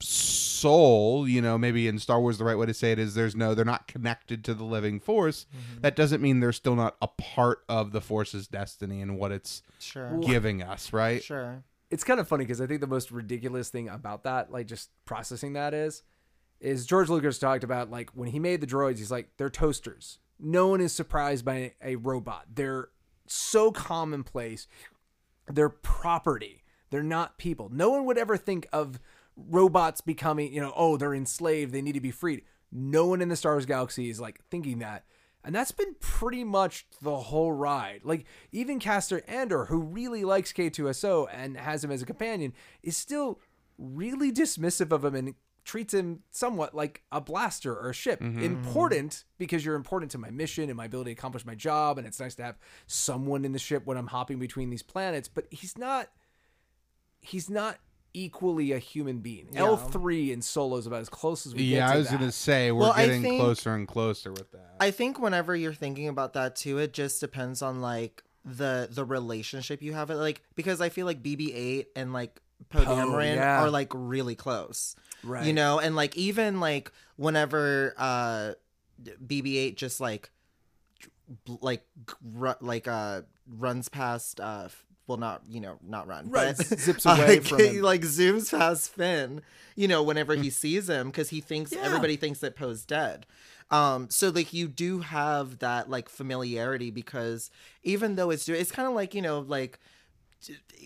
soul, 0.02 1.28
you 1.28 1.40
know, 1.42 1.58
maybe 1.58 1.88
in 1.88 1.98
Star 1.98 2.20
Wars 2.20 2.38
the 2.38 2.44
right 2.44 2.56
way 2.56 2.66
to 2.66 2.74
say 2.74 2.92
it 2.92 2.98
is 2.98 3.14
there's 3.14 3.34
no 3.34 3.54
they're 3.54 3.64
not 3.64 3.88
connected 3.88 4.44
to 4.44 4.54
the 4.54 4.64
living 4.64 5.00
force. 5.00 5.46
Mm-hmm. 5.50 5.80
That 5.82 5.96
doesn't 5.96 6.20
mean 6.20 6.40
they're 6.40 6.52
still 6.52 6.76
not 6.76 6.96
a 7.02 7.08
part 7.08 7.64
of 7.68 7.92
the 7.92 8.00
force's 8.00 8.46
destiny 8.48 9.00
and 9.00 9.18
what 9.18 9.32
it's 9.32 9.62
sure, 9.78 10.18
giving 10.20 10.62
us, 10.62 10.92
right? 10.92 11.22
sure. 11.22 11.64
it's 11.90 12.04
kind 12.04 12.20
of 12.20 12.28
funny 12.28 12.44
because 12.44 12.60
I 12.60 12.66
think 12.66 12.80
the 12.80 12.86
most 12.86 13.10
ridiculous 13.10 13.68
thing 13.70 13.88
about 13.88 14.24
that, 14.24 14.52
like 14.52 14.66
just 14.66 14.90
processing 15.04 15.54
that 15.54 15.74
is, 15.74 16.02
is 16.60 16.86
George 16.86 17.08
Lucas 17.08 17.38
talked 17.38 17.64
about 17.64 17.90
like 17.90 18.10
when 18.14 18.28
he 18.28 18.38
made 18.38 18.60
the 18.60 18.66
droids, 18.66 18.98
he's 18.98 19.10
like, 19.10 19.30
they're 19.36 19.50
toasters. 19.50 20.18
No 20.38 20.68
one 20.68 20.80
is 20.80 20.92
surprised 20.92 21.44
by 21.44 21.74
a 21.82 21.96
robot. 21.96 22.46
They're 22.52 22.88
so 23.26 23.70
commonplace. 23.70 24.66
They're 25.48 25.68
property. 25.68 26.62
They're 26.90 27.02
not 27.02 27.38
people. 27.38 27.70
No 27.72 27.90
one 27.90 28.04
would 28.04 28.18
ever 28.18 28.36
think 28.36 28.68
of 28.72 29.00
robots 29.36 30.00
becoming, 30.00 30.52
you 30.52 30.60
know, 30.60 30.72
oh, 30.76 30.96
they're 30.96 31.14
enslaved. 31.14 31.72
They 31.72 31.82
need 31.82 31.92
to 31.92 32.00
be 32.00 32.10
freed. 32.10 32.42
No 32.70 33.06
one 33.06 33.20
in 33.20 33.28
the 33.28 33.36
Star 33.36 33.52
Wars 33.52 33.66
galaxy 33.66 34.10
is 34.10 34.20
like 34.20 34.40
thinking 34.50 34.78
that. 34.78 35.04
And 35.44 35.54
that's 35.54 35.72
been 35.72 35.96
pretty 35.98 36.44
much 36.44 36.86
the 37.00 37.16
whole 37.16 37.52
ride. 37.52 38.02
Like, 38.04 38.26
even 38.52 38.78
Cassian 38.78 39.22
Andor, 39.26 39.64
who 39.64 39.80
really 39.80 40.24
likes 40.24 40.52
K2SO 40.52 41.26
and 41.32 41.56
has 41.56 41.82
him 41.82 41.90
as 41.90 42.00
a 42.00 42.06
companion, 42.06 42.52
is 42.82 42.96
still 42.96 43.40
really 43.76 44.30
dismissive 44.30 44.92
of 44.92 45.04
him 45.04 45.16
and 45.16 45.34
treats 45.64 45.94
him 45.94 46.20
somewhat 46.30 46.74
like 46.74 47.02
a 47.10 47.20
blaster 47.20 47.74
or 47.74 47.90
a 47.90 47.94
ship. 47.94 48.20
Mm-hmm. 48.20 48.42
Important 48.42 49.24
because 49.38 49.64
you're 49.64 49.74
important 49.74 50.12
to 50.12 50.18
my 50.18 50.30
mission 50.30 50.68
and 50.68 50.76
my 50.76 50.84
ability 50.84 51.14
to 51.14 51.18
accomplish 51.18 51.44
my 51.44 51.54
job. 51.54 51.98
And 51.98 52.06
it's 52.06 52.20
nice 52.20 52.34
to 52.36 52.44
have 52.44 52.58
someone 52.86 53.44
in 53.44 53.52
the 53.52 53.58
ship 53.58 53.84
when 53.84 53.96
I'm 53.96 54.08
hopping 54.08 54.38
between 54.38 54.70
these 54.70 54.82
planets. 54.82 55.28
But 55.28 55.46
he's 55.50 55.76
not 55.76 56.08
he's 57.20 57.48
not 57.48 57.78
equally 58.14 58.72
a 58.72 58.78
human 58.78 59.18
being. 59.20 59.48
L 59.54 59.76
three 59.76 60.32
in 60.32 60.42
Solo 60.42 60.76
is 60.76 60.86
about 60.86 61.00
as 61.00 61.08
close 61.08 61.46
as 61.46 61.54
we 61.54 61.68
get. 61.68 61.76
Yeah, 61.76 61.86
to 61.88 61.92
I 61.94 61.96
was 61.98 62.08
that. 62.10 62.18
gonna 62.20 62.32
say 62.32 62.70
we're 62.72 62.80
Well, 62.80 62.94
getting 62.94 63.22
think- 63.22 63.40
closer 63.40 63.74
and 63.74 63.86
closer 63.88 64.30
with 64.32 64.50
that. 64.52 64.76
I 64.80 64.90
think 64.90 65.18
whenever 65.20 65.54
you're 65.56 65.72
thinking 65.74 66.08
about 66.08 66.32
that 66.34 66.56
too, 66.56 66.78
it 66.78 66.92
just 66.92 67.20
depends 67.20 67.62
on 67.62 67.80
like 67.80 68.22
the 68.44 68.88
the 68.90 69.04
relationship 69.04 69.82
you 69.82 69.92
have. 69.94 70.10
Like 70.10 70.42
because 70.56 70.80
I 70.80 70.88
feel 70.88 71.06
like 71.06 71.22
BB-8 71.22 71.86
and 71.96 72.12
like 72.12 72.40
Poe 72.68 72.84
Dameron 72.84 73.36
yeah. 73.36 73.62
are 73.62 73.70
like 73.70 73.88
really 73.94 74.34
close, 74.34 74.94
Right. 75.24 75.46
You 75.46 75.52
know, 75.52 75.78
and 75.80 75.94
like 75.96 76.16
even 76.16 76.60
like 76.60 76.90
whenever 77.16 77.94
uh 77.96 78.52
BB-8 79.02 79.76
just 79.76 80.00
like 80.00 80.30
like 81.60 81.84
ru- 82.22 82.54
like 82.60 82.86
uh 82.88 83.22
runs 83.48 83.88
past 83.88 84.40
uh 84.40 84.62
f- 84.66 84.84
well 85.12 85.18
not 85.18 85.42
you 85.46 85.60
know 85.60 85.76
not 85.86 86.06
run 86.08 86.30
Right, 86.30 86.56
but 86.56 86.66
zips 86.78 87.04
away 87.06 87.26
like, 87.26 87.42
from 87.42 87.60
him. 87.60 87.82
like 87.82 88.00
zooms 88.00 88.50
past 88.50 88.90
Finn 88.94 89.42
you 89.76 89.86
know 89.86 90.02
whenever 90.02 90.34
he 90.34 90.48
sees 90.48 90.88
him 90.88 91.08
because 91.08 91.28
he 91.28 91.42
thinks 91.42 91.72
everybody 91.74 92.16
thinks 92.16 92.40
that 92.40 92.56
Poe's 92.56 92.86
dead. 92.86 93.26
Um 93.70 94.08
so 94.08 94.30
like 94.30 94.54
you 94.54 94.68
do 94.68 95.00
have 95.00 95.58
that 95.58 95.90
like 95.90 96.08
familiarity 96.08 96.90
because 96.90 97.50
even 97.82 98.16
though 98.16 98.30
it's 98.30 98.48
it's 98.48 98.72
kind 98.72 98.88
of 98.88 98.94
like 98.94 99.12
you 99.14 99.20
know 99.20 99.40
like 99.40 99.78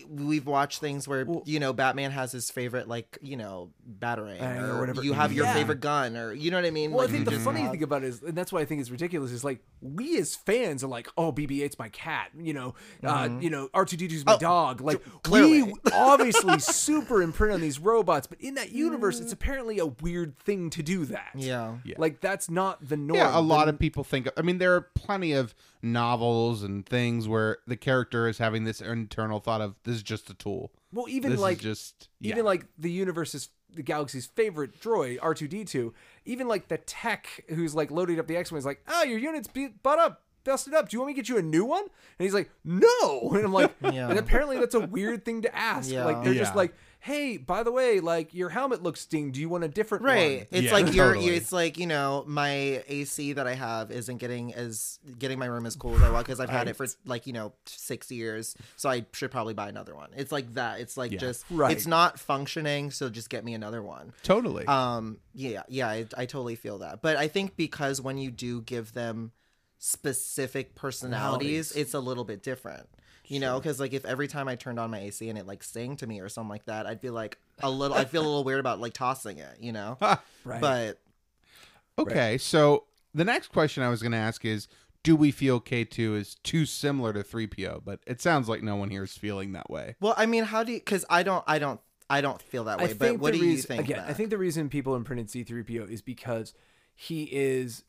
we've 0.07 0.45
watched 0.45 0.79
things 0.79 1.07
where 1.07 1.25
you 1.45 1.59
know 1.59 1.73
Batman 1.73 2.11
has 2.11 2.31
his 2.31 2.49
favorite 2.51 2.87
like 2.87 3.17
you 3.21 3.35
know 3.37 3.71
batarang 3.99 4.39
Bang 4.39 4.59
or, 4.59 4.73
or 4.75 4.79
whatever. 4.79 5.03
you 5.03 5.13
have 5.13 5.33
your 5.33 5.45
Yeah. 5.45 5.53
favorite 5.53 5.79
gun 5.79 6.15
or 6.15 6.33
you 6.33 6.51
know 6.51 6.57
what 6.57 6.65
I 6.65 6.71
mean 6.71 6.91
Well, 6.91 7.05
Like, 7.05 7.09
I 7.09 7.13
think 7.13 7.25
the 7.29 7.39
funny 7.39 7.61
have- 7.61 7.71
thing 7.71 7.83
about 7.83 8.03
it 8.03 8.07
is, 8.07 8.21
and 8.21 8.35
that's 8.37 8.51
why 8.51 8.59
I 8.61 8.65
think 8.65 8.81
it's 8.81 8.89
ridiculous, 8.91 9.31
is 9.31 9.43
like 9.43 9.59
we 9.81 10.17
as 10.17 10.35
fans 10.35 10.83
are 10.83 10.87
like, 10.87 11.07
oh, 11.17 11.31
BB-8's 11.31 11.77
my 11.77 11.89
cat, 11.89 12.31
you 12.37 12.53
know, 12.53 12.73
uh, 13.03 13.29
you 13.39 13.49
know, 13.51 13.67
R2D2's 13.75 14.25
my 14.25 14.35
dog. 14.37 14.81
Like 14.81 15.01
clearly. 15.23 15.63
we 15.63 15.73
obviously 15.93 16.57
super 16.59 17.21
imprint 17.21 17.53
on 17.53 17.61
these 17.61 17.77
robots, 17.79 18.25
but 18.27 18.41
in 18.41 18.55
that 18.55 18.71
universe, 18.71 19.19
it's 19.19 19.31
apparently 19.33 19.77
a 19.79 19.85
weird 19.85 20.37
thing 20.39 20.69
to 20.71 20.81
do 20.83 21.05
that. 21.05 21.29
Yeah. 21.35 21.75
Yeah. 21.83 21.95
like 21.99 22.21
that's 22.21 22.49
not 22.49 22.87
the 22.87 22.97
norm. 22.97 23.17
Yeah, 23.19 23.37
a 23.37 23.41
lot 23.41 23.65
The- 23.65 23.73
of 23.73 23.79
people 23.79 24.03
think. 24.03 24.27
I 24.37 24.41
mean, 24.41 24.57
there 24.57 24.73
are 24.75 24.81
plenty 24.81 25.31
of 25.33 25.53
novels 25.83 26.63
and 26.63 26.85
things 26.85 27.27
where 27.27 27.59
the 27.67 27.75
character 27.77 28.27
is 28.27 28.39
having 28.39 28.63
this 28.63 28.81
internal 28.81 29.39
thought 29.47 29.61
of 29.61 29.75
this 29.85 29.95
is 29.95 30.03
just 30.03 30.29
a 30.29 30.33
tool. 30.33 30.71
Well, 30.91 31.07
even 31.09 31.31
This 31.31 31.37
is 31.37 31.41
like 31.41 31.57
just- 31.59 32.09
yeah. 32.19 32.33
even 32.33 32.43
like 32.45 32.65
the 32.77 32.91
universe's 32.91 33.49
the 33.73 33.81
galaxy's 33.83 34.25
favorite 34.27 34.79
droid 34.81 35.19
R 35.21 35.33
two 35.33 35.47
D 35.47 35.63
two. 35.63 35.93
Even 36.25 36.47
like 36.47 36.67
the 36.67 36.77
tech 36.79 37.43
who's 37.49 37.73
like 37.73 37.89
loading 37.91 38.19
up 38.19 38.27
the 38.27 38.35
X 38.37 38.51
wing 38.51 38.59
is 38.59 38.65
like, 38.65 38.81
oh, 38.87 39.03
your 39.03 39.17
unit's 39.19 39.47
beat 39.47 39.81
butt 39.83 39.99
up, 39.99 40.23
busted 40.43 40.73
up. 40.73 40.89
Do 40.89 40.95
you 40.95 40.99
want 41.01 41.07
me 41.09 41.13
to 41.13 41.17
get 41.21 41.29
you 41.29 41.37
a 41.37 41.41
new 41.41 41.63
one? 41.65 41.83
And 41.83 42.25
he's 42.25 42.33
like, 42.33 42.49
no. 42.65 43.29
And 43.33 43.45
I'm 43.45 43.53
like, 43.53 43.73
Yeah. 43.81 44.09
and 44.09 44.19
apparently 44.19 44.57
that's 44.59 44.75
a 44.75 44.79
weird 44.79 45.23
thing 45.25 45.41
to 45.43 45.55
ask. 45.55 45.89
Yeah. 45.89 46.05
Like 46.05 46.23
they're 46.23 46.33
just 46.33 46.55
like, 46.55 46.73
hey, 46.99 47.37
by 47.37 47.63
the 47.63 47.71
way, 47.71 47.99
like 47.99 48.33
your 48.33 48.49
helmet 48.49 48.83
looks 48.83 49.05
ding. 49.05 49.31
Do 49.31 49.39
you 49.39 49.47
want 49.47 49.63
a 49.63 49.67
different 49.67 50.03
Right. 50.03 50.39
one? 50.39 50.47
It's 50.51 50.63
Yeah, 50.65 50.71
like 50.73 50.93
you're, 50.93 51.13
totally. 51.13 51.35
it's 51.35 51.51
like, 51.51 51.77
you 51.77 51.87
know, 51.87 52.23
my 52.27 52.83
AC 52.87 53.33
that 53.33 53.47
I 53.47 53.53
have 53.53 53.91
isn't 53.91 54.17
getting 54.17 54.53
as 54.53 54.99
getting 55.17 55.39
my 55.39 55.45
room 55.45 55.65
as 55.65 55.75
cool 55.75 55.95
as 55.95 56.03
I 56.03 56.09
want 56.11 56.25
because 56.25 56.39
I've 56.39 56.49
had 56.49 56.67
it 56.67 56.75
for 56.75 56.85
like, 57.05 57.25
you 57.27 57.33
know, 57.33 57.53
6 57.65 58.11
years. 58.11 58.55
So 58.75 58.89
I 58.89 59.05
should 59.13 59.31
probably 59.31 59.53
buy 59.53 59.69
another 59.69 59.95
one. 59.95 60.09
It's 60.17 60.31
like 60.31 60.53
that. 60.55 60.79
It's 60.81 60.97
like 60.97 61.11
Yeah. 61.13 61.19
just 61.19 61.45
Right. 61.49 61.71
it's 61.71 61.87
not 61.87 62.19
functioning, 62.19 62.91
so 62.91 63.09
just 63.09 63.29
get 63.29 63.45
me 63.45 63.53
another 63.53 63.81
one. 63.81 64.13
Totally. 64.23 64.65
Um 64.65 65.19
yeah, 65.33 65.63
yeah, 65.69 65.87
I, 65.87 66.07
I 66.17 66.25
totally 66.25 66.55
feel 66.55 66.79
that. 66.79 67.01
But 67.01 67.15
I 67.15 67.27
think 67.27 67.55
because 67.55 68.01
when 68.01 68.17
you 68.17 68.31
do 68.31 68.61
give 68.61 68.93
them 68.93 69.31
specific 69.77 70.75
personalities, 70.75 71.69
Personalities. 71.69 71.71
it's 71.75 71.93
a 71.93 71.99
little 71.99 72.23
bit 72.23 72.41
different. 72.43 72.87
You 73.27 73.39
know, 73.39 73.59
because 73.59 73.79
like 73.79 73.93
if 73.93 74.05
every 74.05 74.27
time 74.27 74.47
I 74.47 74.55
turned 74.55 74.79
on 74.79 74.89
my 74.89 74.99
AC 74.99 75.27
and 75.29 75.37
it 75.37 75.45
like 75.45 75.63
sang 75.63 75.95
to 75.97 76.07
me 76.07 76.21
or 76.21 76.29
something 76.29 76.49
like 76.49 76.65
that, 76.65 76.85
I'd 76.85 77.01
be 77.01 77.09
like 77.09 77.37
a 77.61 77.69
little. 77.69 77.97
I'd 77.97 78.09
feel 78.09 78.21
a 78.21 78.27
little 78.27 78.43
weird 78.43 78.59
about 78.59 78.79
like 78.79 78.93
tossing 78.93 79.37
it. 79.37 79.57
You 79.59 79.71
know, 79.73 79.97
Right. 80.43 80.61
but 80.61 80.99
okay, 81.99 82.37
so 82.37 82.85
the 83.13 83.25
next 83.25 83.49
question 83.49 83.83
I 83.83 83.89
was 83.89 84.01
going 84.01 84.13
to 84.13 84.17
ask 84.17 84.45
is. 84.45 84.67
Do 85.03 85.15
we 85.15 85.31
feel 85.31 85.61
K2 85.61 86.17
is 86.17 86.35
too 86.43 86.65
similar 86.65 87.13
to 87.13 87.23
3PO? 87.23 87.83
But 87.85 88.01
it 88.05 88.19
sounds 88.19 88.49
like 88.49 88.61
no 88.61 88.75
one 88.75 88.89
here 88.89 89.03
is 89.03 89.15
feeling 89.15 89.53
that 89.53 89.69
way. 89.69 89.95
well, 90.01 90.13
I 90.17 90.25
mean, 90.25 90.43
how 90.43 90.63
do 90.65 90.73
you? 90.73 90.79
Because 90.79 91.05
I 91.09 91.23
don't, 91.23 91.45
I 91.47 91.59
don't, 91.59 91.79
I 92.09 92.19
don't 92.19 92.41
feel 92.41 92.65
that 92.65 92.79
way. 92.79 92.91
But 92.91 93.19
what 93.19 93.31
the 93.31 93.39
do 93.39 93.45
you 93.45 93.57
think? 93.57 93.83
Again, 93.85 94.03
I 94.05 94.11
think 94.11 94.31
the 94.31 94.37
reason 94.37 94.67
people 94.67 94.95
imprinted 94.97 95.27
C3PO 95.27 95.89
is 95.89 96.01
because 96.01 96.53
he 96.93 97.23
is 97.31 97.83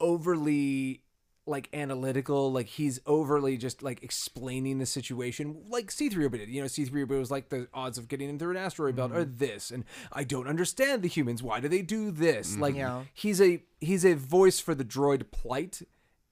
overly 0.00 1.02
like 1.50 1.68
analytical, 1.74 2.50
like 2.50 2.68
he's 2.68 3.00
overly 3.04 3.56
just 3.58 3.82
like 3.82 4.02
explaining 4.02 4.78
the 4.78 4.86
situation, 4.86 5.64
like 5.68 5.88
C3PO 5.88 6.30
did. 6.30 6.48
You 6.48 6.62
know, 6.62 6.66
C3PO 6.66 7.18
was 7.18 7.30
like 7.30 7.50
the 7.50 7.68
odds 7.74 7.98
of 7.98 8.08
getting 8.08 8.30
into 8.30 8.48
an 8.48 8.56
asteroid 8.56 8.96
belt 8.96 9.12
are 9.12 9.24
mm-hmm. 9.24 9.36
this, 9.36 9.70
and 9.70 9.84
I 10.12 10.24
don't 10.24 10.46
understand 10.46 11.02
the 11.02 11.08
humans. 11.08 11.42
Why 11.42 11.60
do 11.60 11.68
they 11.68 11.82
do 11.82 12.10
this? 12.10 12.52
Mm-hmm. 12.52 12.62
Like 12.62 12.74
Yeah. 12.76 13.02
he's 13.12 13.40
a 13.40 13.62
he's 13.80 14.04
a 14.04 14.14
voice 14.14 14.60
for 14.60 14.74
the 14.74 14.84
droid 14.84 15.30
plight, 15.30 15.82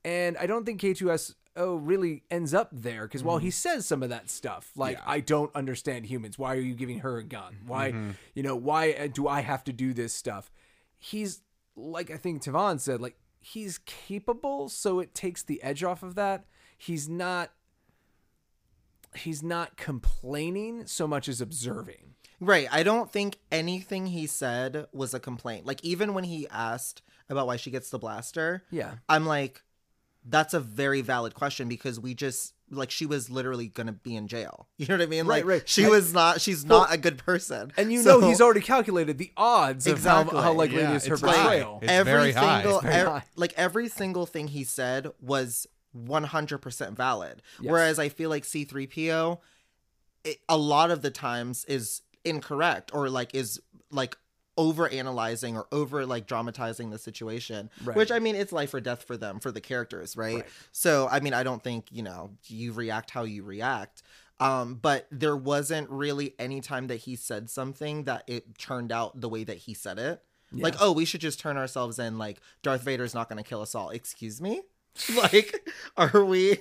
and 0.04 0.38
I 0.38 0.46
don't 0.46 0.64
think 0.64 0.80
K2S. 0.80 1.34
Oh, 1.56 1.74
really 1.74 2.22
ends 2.30 2.54
up 2.54 2.68
there 2.70 3.02
because 3.02 3.24
while 3.24 3.38
he 3.38 3.48
mm-hmm. 3.48 3.52
says 3.52 3.84
some 3.84 4.04
of 4.04 4.10
that 4.10 4.30
stuff, 4.30 4.70
like 4.76 4.96
I 5.04 5.18
don't 5.18 5.52
understand 5.56 6.06
humans. 6.06 6.38
Why 6.38 6.54
are 6.54 6.60
you 6.60 6.74
giving 6.74 7.00
her 7.00 7.18
a 7.18 7.24
gun? 7.24 7.56
Why, 7.66 7.92
you 8.32 8.44
know, 8.44 8.54
why 8.54 8.92
uh, 8.92 9.08
do 9.08 9.26
I 9.26 9.40
have 9.40 9.64
to 9.64 9.72
do 9.72 9.92
this 9.92 10.14
stuff? 10.14 10.52
He's 11.00 11.40
like 11.74 12.12
I 12.12 12.16
think 12.16 12.44
Tavon 12.44 12.78
said, 12.78 13.00
like 13.00 13.16
he's 13.52 13.78
capable, 13.78 14.68
so 14.68 15.00
it 15.00 15.14
takes 15.14 15.42
the 15.42 15.62
edge 15.62 15.82
off 15.84 16.02
of 16.02 16.14
that. 16.16 16.44
He's 16.76 17.08
not. 17.08 17.52
He's 19.16 19.42
not 19.42 19.76
complaining 19.76 20.86
so 20.86 21.08
much 21.08 21.28
as 21.28 21.40
observing. 21.40 22.14
Right. 22.40 22.68
I 22.70 22.82
don't 22.82 23.10
think 23.10 23.38
anything 23.50 24.06
he 24.06 24.26
said 24.26 24.86
was 24.92 25.14
a 25.14 25.18
complaint. 25.18 25.66
Like 25.66 25.82
even 25.82 26.14
when 26.14 26.24
he 26.24 26.46
asked 26.50 27.02
about 27.28 27.46
why 27.46 27.56
she 27.56 27.70
gets 27.70 27.90
the 27.90 27.98
blaster, 27.98 28.64
Yeah. 28.70 28.96
I'm 29.08 29.26
like, 29.26 29.62
that's 30.24 30.54
a 30.54 30.60
very 30.60 31.00
valid 31.00 31.34
question 31.34 31.68
because 31.68 31.98
we 31.98 32.14
just 32.14 32.52
like 32.70 32.90
she 32.90 33.06
was 33.06 33.30
literally 33.30 33.68
gonna 33.68 33.92
be 33.92 34.14
in 34.16 34.28
jail. 34.28 34.68
You 34.78 34.86
know 34.86 34.94
what 34.94 35.02
I 35.02 35.06
mean? 35.06 35.26
Right, 35.26 35.44
Like 35.44 35.44
right. 35.46 35.68
she 35.68 35.82
And- 35.82 35.90
was 35.90 36.12
not. 36.12 36.40
She's 36.40 36.64
Well, 36.66 36.80
not 36.80 36.92
a 36.92 36.98
good 36.98 37.18
person. 37.18 37.72
And 37.76 37.92
you 37.92 38.02
So- 38.02 38.20
know 38.20 38.28
he's 38.28 38.40
already 38.40 38.60
calculated 38.60 39.18
the 39.18 39.32
odds 39.36 39.86
of 39.86 39.94
Exactly. 39.96 40.36
how, 40.36 40.42
how 40.44 40.52
likely 40.52 40.78
Yeah, 40.78 40.92
it 40.92 40.96
is 40.96 41.06
her 41.06 41.14
it's 41.14 41.22
high. 41.22 41.42
betrayal. 41.42 41.78
It's 41.82 41.90
every 41.92 42.12
very 42.12 42.32
single 42.32 42.74
It's 42.76 42.82
very 42.84 42.94
ev- 42.94 43.06
high. 43.08 43.24
like 43.36 43.52
every 43.56 43.88
single 43.88 44.26
thing 44.26 44.48
he 44.48 44.64
said 44.64 45.08
was 45.20 45.66
100% 45.96 46.96
valid 46.96 47.42
Yes. 47.60 47.70
whereas 47.70 47.98
i 47.98 48.08
feel 48.08 48.28
like 48.30 48.44
c3po 48.44 49.40
it, 50.24 50.38
a 50.48 50.56
lot 50.56 50.90
of 50.90 51.02
the 51.02 51.10
times 51.10 51.64
is 51.64 52.02
incorrect 52.24 52.90
or 52.92 53.08
like 53.08 53.34
is 53.34 53.60
like 53.90 54.16
over 54.58 54.88
analyzing 54.88 55.56
or 55.56 55.66
over 55.72 56.04
like 56.04 56.26
dramatizing 56.26 56.90
the 56.90 56.98
situation 56.98 57.70
Right. 57.84 57.96
which 57.96 58.10
i 58.12 58.18
mean 58.18 58.34
it's 58.34 58.52
life 58.52 58.74
or 58.74 58.80
death 58.80 59.04
for 59.04 59.16
them 59.16 59.38
for 59.40 59.50
the 59.50 59.60
characters 59.62 60.16
right? 60.16 60.34
Right. 60.36 60.46
so 60.72 61.08
i 61.10 61.20
mean 61.20 61.32
i 61.32 61.42
don't 61.42 61.62
think 61.62 61.86
you 61.90 62.02
know 62.02 62.30
you 62.48 62.72
react 62.72 63.10
how 63.10 63.22
you 63.22 63.42
react 63.44 64.02
um 64.40 64.74
but 64.74 65.06
there 65.10 65.36
wasn't 65.36 65.88
really 65.88 66.34
any 66.38 66.60
time 66.60 66.88
that 66.88 66.96
he 66.96 67.16
said 67.16 67.48
something 67.48 68.04
that 68.04 68.24
it 68.26 68.58
turned 68.58 68.92
out 68.92 69.18
the 69.20 69.28
way 69.28 69.44
that 69.44 69.56
he 69.58 69.72
said 69.74 69.98
it 69.98 70.20
like 70.52 70.74
oh 70.80 70.92
we 70.92 71.04
should 71.04 71.20
just 71.20 71.38
turn 71.38 71.56
ourselves 71.56 71.98
in 71.98 72.18
like 72.18 72.38
darth 72.62 72.82
vader's 72.82 73.14
not 73.14 73.28
going 73.28 73.42
to 73.42 73.48
kill 73.48 73.62
us 73.62 73.74
all 73.74 73.90
excuse 73.90 74.40
me 74.40 74.60
like 75.16 75.54
are 75.96 76.24
we 76.24 76.58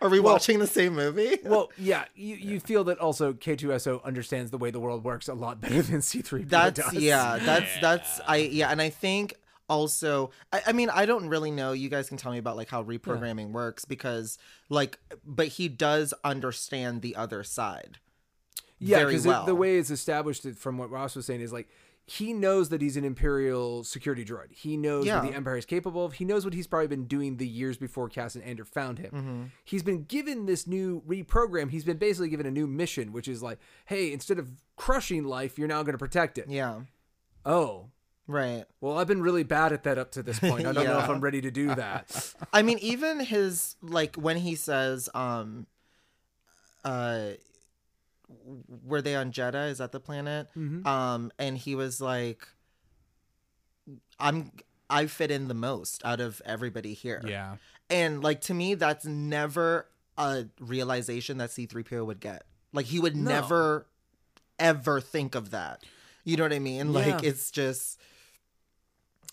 are 0.00 0.08
we 0.08 0.20
watching 0.20 0.58
the 0.58 0.66
same 0.66 0.94
movie 0.94 1.38
well, 1.44 1.70
yeah, 1.78 2.04
you, 2.14 2.36
you 2.36 2.60
feel 2.60 2.84
that 2.84 2.98
also 2.98 3.32
K2SO 3.32 4.02
understands 4.04 4.50
the 4.50 4.58
way 4.58 4.70
the 4.70 4.80
world 4.80 5.04
works 5.04 5.28
a 5.28 5.34
lot 5.34 5.60
better 5.60 5.82
than 5.82 6.00
C3PO 6.00 6.48
that's 6.48 6.80
does. 6.80 6.94
yeah 6.94 7.38
that's 7.38 7.70
that's 7.80 8.20
i 8.26 8.36
yeah 8.36 8.70
and 8.70 8.80
i 8.82 8.88
think 8.90 9.34
also 9.68 10.30
I, 10.52 10.62
I 10.68 10.72
mean 10.72 10.90
i 10.90 11.06
don't 11.06 11.28
really 11.28 11.50
know 11.52 11.72
you 11.72 11.88
guys 11.88 12.08
can 12.08 12.16
tell 12.16 12.32
me 12.32 12.38
about 12.38 12.56
like 12.56 12.68
how 12.68 12.82
reprogramming 12.82 13.52
works 13.52 13.84
because 13.84 14.36
like 14.68 14.98
but 15.24 15.46
he 15.48 15.68
does 15.68 16.12
understand 16.24 17.02
the 17.02 17.14
other 17.16 17.44
side 17.44 17.98
Yeah, 18.80 19.04
because 19.04 19.26
well. 19.26 19.46
the 19.46 19.54
way 19.54 19.76
it's 19.78 19.90
established 19.90 20.44
it- 20.46 20.56
from 20.58 20.76
what 20.78 20.90
Ross 20.90 21.14
was 21.14 21.26
saying 21.26 21.40
is 21.40 21.52
like 21.52 21.68
he 22.12 22.32
knows 22.32 22.70
that 22.70 22.82
he's 22.82 22.96
an 22.96 23.04
Imperial 23.04 23.84
security 23.84 24.24
droid. 24.24 24.50
He 24.52 24.76
knows 24.76 25.06
Yeah. 25.06 25.22
what 25.22 25.30
the 25.30 25.36
Empire 25.36 25.56
is 25.58 25.64
capable 25.64 26.04
of. 26.04 26.14
He 26.14 26.24
knows 26.24 26.44
what 26.44 26.54
he's 26.54 26.66
probably 26.66 26.88
been 26.88 27.04
doing 27.06 27.36
the 27.36 27.46
years 27.46 27.76
before 27.76 28.08
Cassian 28.08 28.42
Andor 28.42 28.64
found 28.64 28.98
him. 28.98 29.10
Mm-hmm. 29.12 29.42
He's 29.64 29.84
been 29.84 30.02
given 30.02 30.46
this 30.46 30.66
new 30.66 31.02
reprogram. 31.06 31.70
He's 31.70 31.84
been 31.84 31.98
basically 31.98 32.28
given 32.28 32.46
a 32.46 32.50
new 32.50 32.66
mission, 32.66 33.12
which 33.12 33.28
is 33.28 33.44
like, 33.44 33.60
hey, 33.84 34.12
instead 34.12 34.40
of 34.40 34.50
crushing 34.74 35.22
life, 35.22 35.56
you're 35.56 35.68
now 35.68 35.84
going 35.84 35.92
to 35.94 35.98
protect 35.98 36.36
it. 36.36 36.46
yeah 36.48 36.80
Oh, 37.46 37.90
right 38.26 38.64
well, 38.80 38.98
I've 38.98 39.06
been 39.06 39.22
really 39.22 39.44
bad 39.44 39.72
at 39.72 39.84
that 39.84 39.96
up 39.96 40.10
to 40.12 40.22
this 40.24 40.38
point. 40.50 40.66
I 40.66 40.72
don't 40.72 40.84
know 40.86 40.98
if 40.98 41.08
I'm 41.08 41.20
ready 41.20 41.40
to 41.42 41.50
do 41.52 41.72
that. 41.76 42.34
I 42.52 42.62
mean, 42.62 42.78
even 42.80 43.20
his 43.20 43.76
like 43.82 44.16
when 44.16 44.36
he 44.36 44.56
says, 44.56 45.08
um, 45.14 45.68
uh, 46.84 47.30
were 48.84 49.02
they 49.02 49.14
on 49.16 49.32
Jedha? 49.32 49.68
Is 49.70 49.78
that 49.78 49.92
the 49.92 50.00
planet? 50.00 50.48
Mm-hmm. 50.56 50.86
Um, 50.86 51.30
and 51.38 51.56
he 51.58 51.74
was 51.74 52.00
like, 52.00 52.46
"I'm 54.18 54.52
I 54.88 55.06
fit 55.06 55.30
in 55.30 55.48
the 55.48 55.54
most 55.54 56.04
out 56.04 56.20
of 56.20 56.40
everybody 56.44 56.94
here." 56.94 57.22
Yeah. 57.26 57.56
and 57.88 58.22
like 58.22 58.40
to 58.42 58.54
me, 58.54 58.74
that's 58.74 59.04
never 59.06 59.86
a 60.18 60.46
realization 60.60 61.38
that 61.38 61.50
C 61.50 61.66
three 61.66 61.82
PO 61.82 62.04
would 62.04 62.20
get. 62.20 62.44
Like 62.72 62.86
he 62.86 63.00
would 63.00 63.16
never 63.16 63.86
ever 64.58 65.00
think 65.00 65.34
of 65.34 65.50
that. 65.50 65.82
You 66.24 66.36
know 66.36 66.42
what 66.44 66.52
I 66.52 66.58
mean? 66.58 66.92
Like 66.92 67.06
Yeah. 67.06 67.20
it's 67.30 67.50
just 67.50 67.98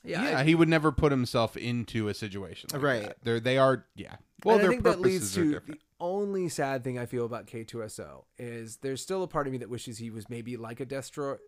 Yeah, 0.04 0.30
Yeah, 0.30 0.40
I- 0.40 0.44
he 0.46 0.56
would 0.56 0.70
never 0.70 0.92
put 0.92 1.12
himself 1.12 1.58
into 1.58 2.08
a 2.08 2.14
situation 2.14 2.70
like 2.72 2.82
Right. 2.82 3.04
that. 3.04 3.18
They're 3.24 3.40
they 3.40 3.58
are 3.58 3.86
yeah. 3.96 4.16
Well, 4.46 4.58
their 4.60 4.80
purposes 4.82 5.00
leads 5.02 5.38
are 5.38 5.44
to 5.44 5.52
different. 5.52 5.82
Only 6.00 6.50
sad 6.50 6.84
thing 6.84 6.98
I 7.00 7.06
feel 7.06 7.26
about 7.26 7.48
K2SO 7.48 8.26
is 8.38 8.78
there's 8.78 9.02
still 9.02 9.24
a 9.24 9.28
part 9.28 9.48
of 9.48 9.54
me 9.54 9.60
that 9.60 9.70
wishes 9.70 9.98
he 9.98 10.10
was 10.10 10.30
maybe 10.30 10.58
like 10.58 10.80
a 10.80 11.02
Star 11.02 11.40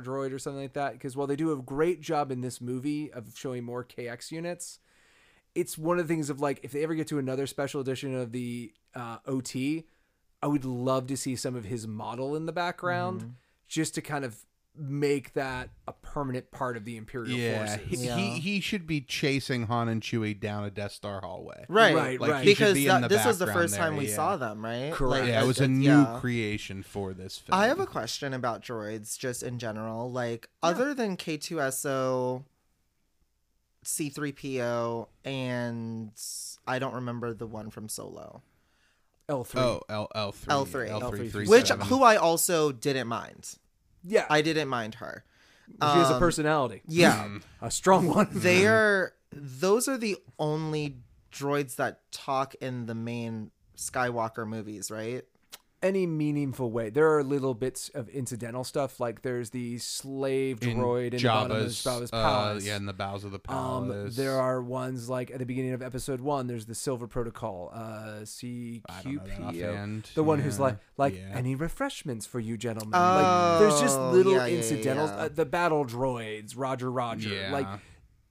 droid 0.00 0.32
or 0.32 0.38
something 0.38 0.62
like 0.62 0.74
that. 0.74 0.92
Because 0.92 1.16
while 1.16 1.26
they 1.26 1.36
do 1.36 1.52
a 1.52 1.56
great 1.56 2.00
job 2.00 2.30
in 2.30 2.40
this 2.40 2.60
movie 2.60 3.10
of 3.12 3.32
showing 3.36 3.64
more 3.64 3.84
KX 3.84 4.30
units, 4.30 4.78
it's 5.54 5.78
one 5.78 5.98
of 5.98 6.06
the 6.06 6.12
things 6.12 6.28
of 6.30 6.40
like 6.40 6.60
if 6.62 6.72
they 6.72 6.82
ever 6.82 6.94
get 6.94 7.06
to 7.08 7.18
another 7.18 7.46
special 7.46 7.80
edition 7.80 8.14
of 8.14 8.32
the 8.32 8.72
uh, 8.94 9.18
OT, 9.26 9.86
I 10.42 10.46
would 10.48 10.64
love 10.64 11.06
to 11.06 11.16
see 11.16 11.36
some 11.36 11.54
of 11.54 11.64
his 11.64 11.86
model 11.86 12.36
in 12.36 12.46
the 12.46 12.52
background 12.52 13.20
Mm-hmm. 13.20 13.30
just 13.68 13.94
to 13.94 14.02
kind 14.02 14.24
of 14.24 14.44
make 14.76 15.34
that 15.34 15.70
a 15.86 15.92
permanent 15.92 16.50
part 16.50 16.76
of 16.76 16.84
the 16.84 16.96
Imperial 16.96 17.36
Yeah, 17.38 17.76
forces. 17.76 17.88
he, 17.88 18.08
he 18.08 18.30
he 18.40 18.60
should 18.60 18.86
be 18.86 19.00
chasing 19.00 19.66
Han 19.66 19.88
and 19.88 20.02
Chewie 20.02 20.38
down 20.38 20.64
a 20.64 20.70
Death 20.70 20.92
Star 20.92 21.20
hallway. 21.20 21.64
right, 21.68 21.94
Right, 21.94 22.20
Like, 22.20 22.30
right. 22.30 22.44
because 22.44 22.74
be 22.74 22.86
that, 22.86 23.02
the 23.02 23.08
this 23.08 23.24
was 23.24 23.38
the 23.38 23.46
background 23.46 23.70
first 23.70 23.76
time 23.76 23.96
we 23.96 24.08
yeah. 24.08 24.16
saw 24.16 24.36
them, 24.36 24.64
right? 24.64 24.92
Correct. 24.92 25.28
Yeah, 25.28 25.42
it 25.42 25.46
was 25.46 25.60
a 25.60 25.68
new 25.68 25.88
yeah. 25.88 26.18
creation 26.20 26.82
for 26.82 27.14
this 27.14 27.38
film. 27.38 27.58
I 27.58 27.68
have 27.68 27.78
a 27.78 27.86
question 27.86 28.34
about 28.34 28.62
droids 28.62 29.16
just 29.16 29.42
in 29.44 29.58
general. 29.60 30.10
Like, 30.10 30.48
other 30.62 30.92
than 30.92 31.16
K2SO, 31.16 32.42
C3PO, 33.84 35.08
and 35.24 36.10
I 36.66 36.78
don't 36.78 36.94
remember 36.94 37.34
the 37.34 37.46
one 37.46 37.70
from 37.70 37.88
Solo, 37.88 38.42
L3. 39.28 39.56
Oh, 39.56 39.80
L 39.88 40.08
L 40.14 40.32
three 40.32 40.52
L3. 40.52 40.88
L 40.88 41.10
three 41.10 41.28
three 41.28 41.46
which 41.46 41.70
who 41.70 42.02
I 42.02 42.16
also 42.16 42.72
didn't 42.72 43.08
mind. 43.08 43.56
Yeah, 44.04 44.26
I 44.28 44.42
didn't 44.42 44.68
mind 44.68 44.96
her. 44.96 45.24
she 45.68 45.76
has 45.80 46.10
a 46.10 46.14
um, 46.14 46.20
personality. 46.20 46.82
Yeah. 46.86 47.38
a 47.62 47.70
strong 47.70 48.06
one. 48.06 48.28
they 48.32 48.66
are, 48.66 49.14
those 49.32 49.88
are 49.88 49.98
the 49.98 50.16
only 50.38 50.98
droids 51.32 51.76
that 51.76 52.00
talk 52.12 52.54
in 52.56 52.86
the 52.86 52.94
main 52.94 53.50
Skywalker 53.76 54.46
movies, 54.46 54.90
right? 54.90 55.24
Any 55.84 56.06
meaningful 56.06 56.70
way. 56.70 56.88
There 56.90 57.14
are 57.16 57.22
little 57.22 57.54
bits 57.54 57.90
of 57.90 58.08
incidental 58.08 58.64
stuff, 58.64 58.98
like 58.98 59.22
there's 59.22 59.50
the 59.50 59.78
slave 59.78 60.62
in 60.62 60.78
droid 60.78 61.12
in 61.12 61.18
the 61.18 61.28
bottom 61.28 61.56
of 61.58 61.66
Jabba's, 61.66 62.10
uh, 62.12 62.22
palace. 62.22 62.66
yeah, 62.66 62.76
in 62.76 62.86
the 62.86 62.92
bowels 62.92 63.22
of 63.24 63.30
the 63.32 63.40
um, 63.48 63.88
palace. 63.88 64.16
there 64.16 64.40
are 64.40 64.62
ones 64.62 65.08
like 65.08 65.30
at 65.30 65.38
the 65.38 65.46
beginning 65.46 65.72
of 65.74 65.82
episode 65.82 66.20
one. 66.20 66.46
There's 66.46 66.66
the 66.66 66.74
Silver 66.74 67.06
Protocol, 67.06 67.70
uh, 67.74 67.78
I 67.78 67.82
don't 67.82 67.94
know 68.16 68.22
that 68.22 68.24
CQPO, 69.52 70.14
the 70.14 70.24
one 70.24 70.38
who's 70.40 70.58
like, 70.58 70.78
like 70.96 71.14
Yeah. 71.16 71.32
any 71.34 71.54
refreshments 71.54 72.26
for 72.26 72.40
you, 72.40 72.56
gentlemen. 72.56 72.92
like, 72.98 73.58
there's 73.60 73.80
just 73.80 73.98
Oh, 73.98 74.10
little 74.10 74.32
yeah, 74.32 74.46
yeah, 74.46 74.56
incidentals. 74.56 75.10
yeah. 75.10 75.16
Uh, 75.24 75.28
the 75.28 75.44
battle 75.44 75.84
droids, 75.84 76.54
Roger, 76.56 76.90
Roger, 76.90 77.28
Yeah. 77.28 77.52
like 77.52 77.66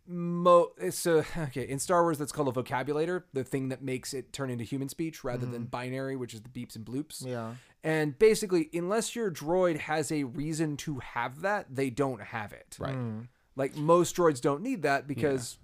mo 0.07 0.71
it's 0.77 1.05
a 1.05 1.25
okay 1.37 1.67
in 1.67 1.79
star 1.79 2.01
wars 2.03 2.17
that's 2.17 2.31
called 2.31 2.47
a 2.47 2.51
vocabulator 2.51 3.23
the 3.33 3.43
thing 3.43 3.69
that 3.69 3.81
makes 3.81 4.13
it 4.13 4.33
turn 4.33 4.49
into 4.49 4.63
human 4.63 4.89
speech 4.89 5.23
rather 5.23 5.45
than 5.45 5.63
binary 5.65 6.15
which 6.15 6.33
is 6.33 6.41
the 6.41 6.49
beeps 6.49 6.75
and 6.75 6.85
bloops 6.85 7.21
Mm-hmm. 7.23 7.29
Yeah. 7.29 7.53
and 7.83 8.17
basically 8.19 8.69
unless 8.73 9.15
your 9.15 9.31
droid 9.31 9.77
has 9.79 10.11
a 10.11 10.23
reason 10.25 10.75
to 10.77 10.99
have 10.99 11.41
that 11.41 11.67
they 11.73 11.89
don't 11.89 12.21
have 12.21 12.51
it 12.51 12.75
right. 12.79 12.95
Mm. 12.95 13.27
like 13.55 13.75
most 13.77 14.15
droids 14.15 14.41
don't 14.41 14.61
need 14.61 14.81
that 14.81 15.07
because 15.07 15.57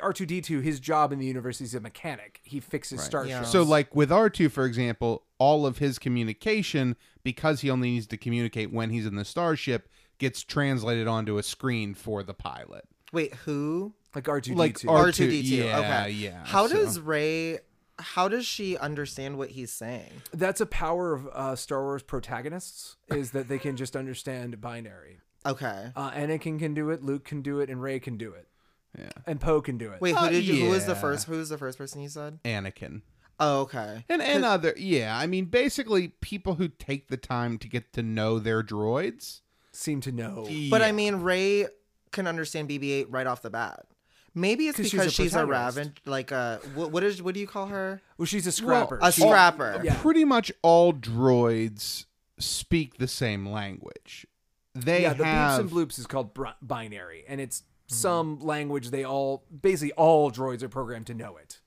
r2d2 0.00 0.62
his 0.62 0.78
job 0.78 1.12
in 1.12 1.18
the 1.18 1.26
universe 1.26 1.60
is 1.60 1.74
a 1.74 1.80
mechanic 1.80 2.40
he 2.44 2.60
fixes 2.60 3.02
starships 3.02 3.50
So, 3.50 3.62
like 3.62 3.94
with 3.96 4.10
R2, 4.10 4.50
for 4.50 4.66
example, 4.66 5.22
all 5.38 5.64
of 5.66 5.78
his 5.78 5.98
communication, 5.98 6.96
because 7.22 7.62
he 7.62 7.70
only 7.70 7.90
needs 7.92 8.06
to 8.08 8.16
communicate 8.16 8.72
when 8.72 8.90
he's 8.90 9.06
in 9.06 9.16
the 9.16 9.24
starship, 9.24 9.88
gets 10.18 10.42
translated 10.42 11.06
onto 11.08 11.38
a 11.38 11.42
screen 11.42 11.94
for 11.94 12.22
the 12.22 12.34
pilot. 12.34 12.84
Wait, 13.14 13.34
who? 13.46 13.94
like 14.14 14.24
r2d2 14.24 14.54
Like 14.56 14.78
R- 14.86 15.06
R2D2. 15.06 15.42
yeah, 15.44 15.78
okay. 15.78 16.10
yeah, 16.12 16.44
How 16.44 16.66
so- 16.66 16.76
does 16.76 17.00
Rey 17.00 17.58
how 17.98 18.26
does 18.28 18.44
she 18.44 18.76
understand 18.76 19.38
what 19.38 19.50
he's 19.50 19.70
saying? 19.72 20.10
that's 20.32 20.60
a 20.60 20.66
power 20.66 21.12
of 21.14 21.26
uh, 21.28 21.54
star 21.56 21.82
wars 21.82 22.02
protagonists 22.02 22.96
is 23.08 23.30
that 23.30 23.48
they 23.48 23.58
can 23.58 23.76
just 23.76 23.94
understand 23.96 24.60
binary 24.60 25.18
Okay. 25.46 25.90
uh, 25.94 26.10
anakin 26.12 26.58
can 26.58 26.74
do 26.74 26.90
it 26.90 27.02
luke 27.04 27.24
can 27.24 27.40
do 27.42 27.60
it 27.60 27.70
and 27.70 27.80
rey 27.82 28.00
can 28.00 28.16
do 28.16 28.32
it 28.32 28.48
Yeah. 28.98 29.10
and 29.26 29.40
poe 29.40 29.60
can 29.60 29.78
do 29.78 29.92
it 29.92 30.00
Wait, 30.00 30.12
who 30.16 30.26
Uh, 30.26 30.28
did 30.30 30.44
you 30.44 30.64
who 30.64 30.70
was 30.70 30.86
the 30.86 30.94
first 30.96 31.26
who 31.26 31.36
was 31.36 31.48
the 31.50 31.58
first 31.58 31.78
person 31.78 32.00
you 32.02 32.08
said? 32.08 32.40
Anakin. 32.44 33.02
Oh, 33.40 33.62
okay. 33.62 34.04
And, 34.08 34.22
and 34.22 34.44
other, 34.44 34.74
yeah. 34.76 35.18
I 35.18 35.26
mean, 35.26 35.46
basically, 35.46 36.06
people 36.20 36.54
who 36.54 36.68
take 36.68 37.08
the 37.08 37.16
time 37.16 37.58
to 37.58 37.66
get 37.68 37.92
to 37.94 38.02
know 38.02 38.38
their 38.38 38.62
droids. 38.62 39.40
seem 39.72 40.00
to 40.02 40.12
know 40.12 40.46
But 40.70 40.82
I 40.82 40.92
mean 40.92 41.16
Rey 41.16 41.66
can 42.14 42.26
understand 42.26 42.68
BB-8 42.70 43.06
right 43.10 43.26
off 43.26 43.42
the 43.42 43.50
bat. 43.50 43.86
Maybe 44.34 44.66
it's 44.66 44.76
'Cause 44.78 44.86
she's 44.86 44.92
because 44.92 45.06
a 45.06 45.10
she's 45.10 45.34
a, 45.34 45.46
raven 45.46 45.94
like 46.06 46.30
a 46.32 46.60
what, 46.74 46.90
what 46.90 47.04
is 47.04 47.22
what 47.22 47.34
do 47.34 47.40
you 47.40 47.46
call 47.46 47.66
her? 47.66 48.00
well 48.18 48.26
she's 48.26 48.46
a 48.48 48.52
scrapper 48.52 48.98
a 49.00 49.12
She- 49.12 49.20
scrapper. 49.20 49.80
yeah. 49.84 49.94
pretty 50.02 50.24
much 50.24 50.50
all 50.62 50.92
droids 50.92 52.06
speak 52.38 52.96
the 52.96 53.06
same 53.06 53.46
language. 53.46 54.26
They 54.74 55.02
yeah, 55.02 55.12
the 55.12 55.24
have 55.24 55.52
beeps 55.52 55.60
and 55.60 55.70
bloops 55.70 55.98
is 56.00 56.06
called 56.08 56.34
br- 56.34 56.48
binary, 56.62 57.24
and 57.28 57.40
it's 57.40 57.62
Mm-hmm. 57.86 57.94
some 57.96 58.40
language 58.40 58.90
they 58.90 59.04
all 59.04 59.44
basically 59.60 59.92
all 59.92 60.30
droids 60.32 60.62
are 60.62 60.70
programmed 60.70 61.06
to 61.08 61.14
know 61.14 61.36
it. 61.36 61.60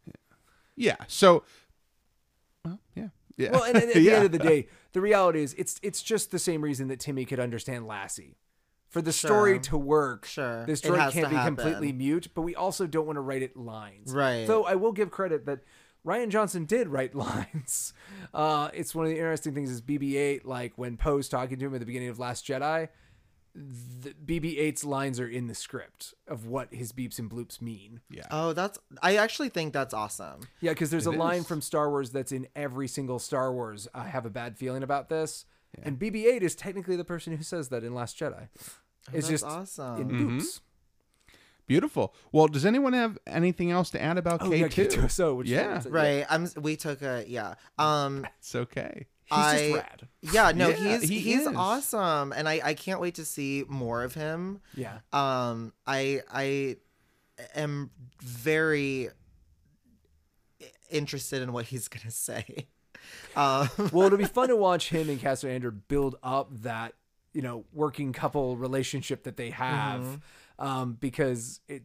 yeah. 0.75 0.95
So, 1.07 1.43
well, 2.65 2.79
yeah, 2.95 3.09
yeah. 3.37 3.51
Well, 3.51 3.63
and 3.63 3.77
at 3.77 3.93
the 3.93 4.01
Yeah. 4.01 4.13
end 4.15 4.25
of 4.25 4.31
the 4.31 4.39
day, 4.39 4.67
the 4.93 4.99
reality 5.01 5.41
is 5.43 5.53
it's 5.59 5.79
it's 5.83 6.01
just 6.01 6.31
the 6.31 6.39
same 6.39 6.63
reason 6.63 6.87
that 6.87 6.99
Timmy 6.99 7.23
could 7.23 7.39
understand 7.39 7.85
Lassie. 7.85 8.35
For 8.89 9.01
the 9.01 9.11
story 9.11 9.53
Sure. 9.55 9.59
to 9.63 9.77
work, 9.77 10.25
Sure. 10.25 10.65
this 10.65 10.81
It 10.81 10.87
droid 10.91 10.99
has 10.99 11.13
can't 11.13 11.29
be 11.29 11.35
happen. 11.35 11.55
completely 11.55 11.91
mute, 11.91 12.29
but 12.33 12.41
we 12.43 12.55
also 12.55 12.87
don't 12.87 13.05
want 13.05 13.17
to 13.17 13.21
write 13.21 13.41
it 13.41 13.57
lines. 13.57 14.13
Right. 14.13 14.47
So 14.47 14.63
I 14.65 14.75
will 14.75 14.93
give 14.93 15.11
credit 15.11 15.45
that 15.45 15.59
Rian 16.05 16.29
Johnson 16.29 16.63
did 16.65 16.87
write 16.87 17.13
lines. 17.53 17.93
Uh, 18.33 18.69
it's 18.73 18.95
one 18.95 19.05
of 19.05 19.09
the 19.11 19.17
interesting 19.17 19.53
things 19.53 19.69
is 19.69 19.81
BB-8. 19.81 20.45
Like 20.45 20.73
when 20.77 20.95
Poe's 20.95 21.27
talking 21.27 21.59
to 21.59 21.65
him 21.65 21.73
at 21.73 21.79
the 21.81 21.85
beginning 21.85 22.07
of 22.09 22.17
Last 22.17 22.45
Jedi, 22.47 22.87
the 23.53 24.13
BB-8's 24.25 24.85
lines 24.85 25.19
are 25.19 25.27
in 25.27 25.47
the 25.47 25.55
script 25.55 26.13
of 26.27 26.45
what 26.45 26.71
his 26.73 26.91
beeps 26.93 27.17
and 27.19 27.29
bloops 27.29 27.59
mean. 27.61 28.01
Yeah. 28.09 28.27
Oh, 28.29 28.53
that's. 28.53 28.77
I 29.01 29.17
actually 29.17 29.49
think 29.49 29.73
that's 29.73 29.93
awesome. 29.95 30.41
Yeah, 30.61 30.71
because 30.71 30.91
there's 30.91 31.07
a 31.07 31.11
It 31.11 31.17
line 31.17 31.43
from 31.43 31.61
Star 31.61 31.89
Wars 31.89 32.11
that's 32.11 32.31
in 32.31 32.47
every 32.55 32.87
single 32.87 33.17
Star 33.19 33.51
Wars. 33.51 33.87
I 33.95 34.05
have 34.07 34.25
a 34.25 34.29
bad 34.29 34.57
feeling 34.57 34.83
about 34.83 35.09
this, 35.09 35.45
and 35.83 35.99
BB-8 35.99 36.41
is 36.41 36.55
technically 36.55 36.95
the 36.95 37.03
person 37.05 37.35
who 37.35 37.43
says 37.43 37.69
that 37.69 37.83
in 37.83 37.93
Last 37.93 38.17
Jedi. 38.17 38.47
It's 39.13 39.27
that's 39.27 39.27
just 39.29 39.45
awesome. 39.45 40.01
in 40.01 40.07
Mm-hmm. 40.09 40.37
boops. 40.39 40.61
Beautiful. 41.67 42.13
Well, 42.31 42.47
does 42.47 42.65
anyone 42.65 42.93
have 42.93 43.17
anything 43.27 43.71
else 43.71 43.89
to 43.91 44.01
add 44.01 44.17
about 44.17 44.41
Oh, 44.41 44.49
K 44.49 44.59
yeah. 44.59 44.67
K2SO, 44.67 45.35
which 45.37 45.47
yeah, 45.49 45.79
is- 45.79 45.85
Right. 45.87 46.25
I'm. 46.29 46.47
We 46.61 46.75
took 46.77 47.01
a 47.01 47.25
yeah. 47.27 47.55
Um. 47.77 48.25
it's 48.39 48.55
okay. 48.55 49.07
He's 49.25 49.37
I, 49.37 49.57
just 49.59 49.75
rad. 49.75 50.07
Yeah. 50.21 50.51
No. 50.55 50.69
Yeah, 50.69 50.75
he's 50.99 51.09
he 51.09 51.19
he's 51.19 51.41
is. 51.41 51.47
awesome, 51.53 52.31
and 52.31 52.47
I 52.47 52.61
I 52.63 52.73
can't 52.73 53.01
wait 53.01 53.15
to 53.15 53.25
see 53.25 53.65
more 53.67 54.03
of 54.03 54.13
him. 54.13 54.61
Yeah. 54.75 54.99
Um. 55.11 55.73
I 55.85 56.21
I 56.31 56.77
am 57.53 57.91
very 58.23 59.09
interested 60.89 61.41
in 61.41 61.51
what 61.51 61.65
he's 61.65 61.87
gonna 61.89 62.11
say. 62.11 62.67
Um. 63.35 63.69
well, 63.93 64.07
it'll 64.07 64.17
be 64.17 64.25
fun 64.25 64.49
to 64.49 64.55
watch 64.55 64.89
him 64.89 65.09
and 65.09 65.19
Cassian 65.19 65.51
Andor 65.51 65.71
build 65.71 66.15
up 66.23 66.49
that 66.63 66.93
you 67.33 67.41
know 67.41 67.65
working 67.73 68.13
couple 68.13 68.57
relationship 68.57 69.23
that 69.23 69.37
they 69.37 69.51
have, 69.51 70.01
Mm-hmm. 70.01 70.65
um, 70.65 70.93
because 70.99 71.59
it 71.67 71.83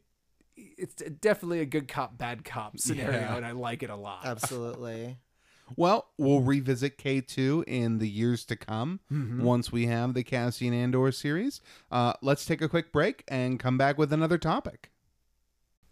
it's 0.56 0.94
definitely 0.94 1.60
a 1.60 1.66
good 1.66 1.88
cop 1.88 2.16
bad 2.18 2.44
cop 2.44 2.78
scenario, 2.78 3.18
Yeah. 3.20 3.36
and 3.36 3.44
I 3.46 3.52
like 3.52 3.82
it 3.82 3.90
a 3.90 3.96
lot. 3.96 4.24
Absolutely. 4.24 5.16
Well, 5.74 6.08
we'll 6.18 6.40
revisit 6.42 6.98
K 6.98 7.22
two 7.22 7.64
in 7.66 7.96
the 7.96 8.08
years 8.08 8.44
to 8.46 8.56
come 8.56 9.00
Mm-hmm. 9.10 9.42
once 9.42 9.72
we 9.72 9.86
have 9.86 10.12
the 10.12 10.22
Cassian 10.22 10.74
Andor 10.74 11.10
series. 11.12 11.62
Uh, 11.90 12.12
let's 12.20 12.44
take 12.44 12.60
a 12.60 12.68
quick 12.68 12.92
break 12.92 13.24
and 13.28 13.58
come 13.58 13.78
back 13.78 13.96
with 13.96 14.12
another 14.12 14.36
topic. 14.36 14.90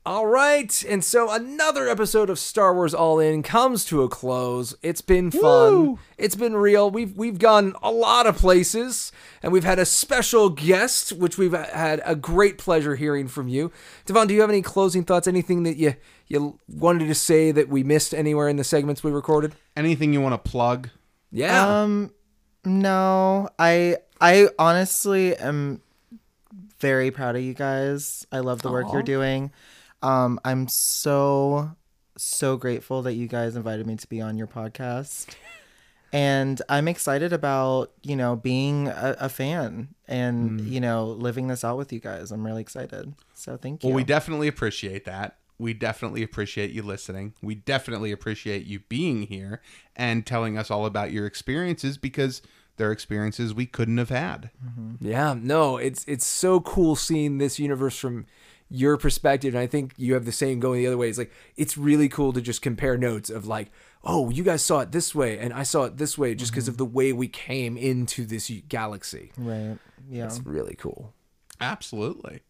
All 0.06 0.26
right, 0.26 0.82
and 0.88 1.04
so 1.04 1.30
another 1.30 1.86
episode 1.86 2.30
of 2.30 2.38
Star 2.38 2.74
Wars 2.74 2.94
All 2.94 3.20
In 3.20 3.42
comes 3.42 3.84
to 3.84 4.02
a 4.02 4.08
close. 4.08 4.74
It's 4.82 5.02
been 5.02 5.30
fun. 5.30 5.42
Woo! 5.72 5.98
It's 6.16 6.34
been 6.34 6.56
real. 6.56 6.90
We've 6.90 7.14
we've 7.14 7.38
gone 7.38 7.74
a 7.82 7.90
lot 7.90 8.26
of 8.26 8.38
places, 8.38 9.12
and 9.42 9.52
we've 9.52 9.64
had 9.64 9.78
a 9.78 9.84
special 9.84 10.48
guest, 10.48 11.12
which 11.12 11.36
we've 11.36 11.52
had 11.52 12.00
a 12.06 12.16
great 12.16 12.56
pleasure 12.56 12.96
hearing 12.96 13.28
from 13.28 13.48
you. 13.48 13.72
Devon, 14.06 14.26
do 14.26 14.32
you 14.32 14.40
have 14.40 14.48
any 14.48 14.62
closing 14.62 15.04
thoughts? 15.04 15.28
Anything 15.28 15.64
that 15.64 15.76
you 15.76 15.94
you 16.28 16.58
wanted 16.66 17.06
to 17.08 17.14
say 17.14 17.52
that 17.52 17.68
we 17.68 17.82
missed 17.82 18.14
anywhere 18.14 18.48
in 18.48 18.56
the 18.56 18.64
segments 18.64 19.04
we 19.04 19.10
recorded? 19.10 19.54
Anything 19.76 20.14
you 20.14 20.22
want 20.22 20.42
to 20.42 20.50
plug? 20.50 20.88
Yeah. 21.30 21.82
Um, 21.82 22.14
no, 22.64 23.50
I 23.58 23.98
I 24.18 24.48
honestly 24.58 25.36
am 25.36 25.82
very 26.78 27.10
proud 27.10 27.36
of 27.36 27.42
you 27.42 27.52
guys. 27.52 28.26
I 28.32 28.38
love 28.38 28.62
the 28.62 28.70
work 28.70 28.86
Aw. 28.86 28.92
you're 28.94 29.02
doing. 29.02 29.52
Um, 30.02 30.40
I'm 30.44 30.68
so 30.68 31.72
so 32.16 32.56
grateful 32.56 33.02
that 33.02 33.14
you 33.14 33.26
guys 33.26 33.56
invited 33.56 33.86
me 33.86 33.96
to 33.96 34.06
be 34.06 34.20
on 34.20 34.36
your 34.36 34.46
podcast. 34.46 35.34
And 36.12 36.60
I'm 36.68 36.88
excited 36.88 37.32
about, 37.32 37.92
you 38.02 38.16
know, 38.16 38.34
being 38.34 38.88
a, 38.88 39.16
a 39.20 39.28
fan 39.28 39.94
and, 40.08 40.60
you 40.62 40.80
know, 40.80 41.06
living 41.06 41.46
this 41.46 41.62
out 41.62 41.76
with 41.78 41.92
you 41.92 42.00
guys. 42.00 42.32
I'm 42.32 42.44
really 42.44 42.62
excited. 42.62 43.14
So 43.34 43.56
thank 43.56 43.84
you. 43.84 43.88
Well, 43.88 43.96
we 43.96 44.02
definitely 44.02 44.48
appreciate 44.48 45.04
that. 45.04 45.36
We 45.58 45.72
definitely 45.72 46.22
appreciate 46.22 46.70
you 46.70 46.82
listening. 46.82 47.34
We 47.42 47.54
definitely 47.54 48.10
appreciate 48.12 48.66
you 48.66 48.80
being 48.80 49.22
here 49.22 49.60
and 49.94 50.26
telling 50.26 50.58
us 50.58 50.70
all 50.70 50.84
about 50.84 51.12
your 51.12 51.26
experiences 51.26 51.96
because 51.96 52.42
they're 52.76 52.92
experiences 52.92 53.54
we 53.54 53.66
couldn't 53.66 53.98
have 53.98 54.08
had. 54.08 54.50
Yeah, 55.00 55.36
no, 55.38 55.76
it's 55.76 56.04
it's 56.08 56.24
so 56.24 56.60
cool 56.60 56.96
seeing 56.96 57.38
this 57.38 57.58
universe 57.58 57.98
from 57.98 58.24
your 58.70 58.96
perspective, 58.96 59.54
and 59.54 59.62
I 59.62 59.66
think 59.66 59.94
you 59.96 60.14
have 60.14 60.24
the 60.24 60.32
same 60.32 60.60
going 60.60 60.80
the 60.80 60.86
other 60.86 60.96
way. 60.96 61.08
It's 61.08 61.18
like 61.18 61.32
it's 61.56 61.76
really 61.76 62.08
cool 62.08 62.32
to 62.32 62.40
just 62.40 62.62
compare 62.62 62.96
notes 62.96 63.28
of 63.28 63.46
like, 63.46 63.70
oh, 64.04 64.30
you 64.30 64.44
guys 64.44 64.64
saw 64.64 64.80
it 64.80 64.92
this 64.92 65.14
way, 65.14 65.38
and 65.38 65.52
I 65.52 65.64
saw 65.64 65.84
it 65.84 65.96
this 65.98 66.16
way, 66.16 66.34
just 66.34 66.52
because 66.52 66.68
of 66.68 66.76
the 66.76 66.84
way 66.84 67.12
we 67.12 67.28
came 67.28 67.76
into 67.76 68.24
this 68.24 68.50
galaxy. 68.68 69.32
right. 69.36 69.76
Yeah. 70.08 70.24
It's 70.24 70.40
really 70.40 70.74
cool. 70.74 71.12
Absolutely. 71.60 72.40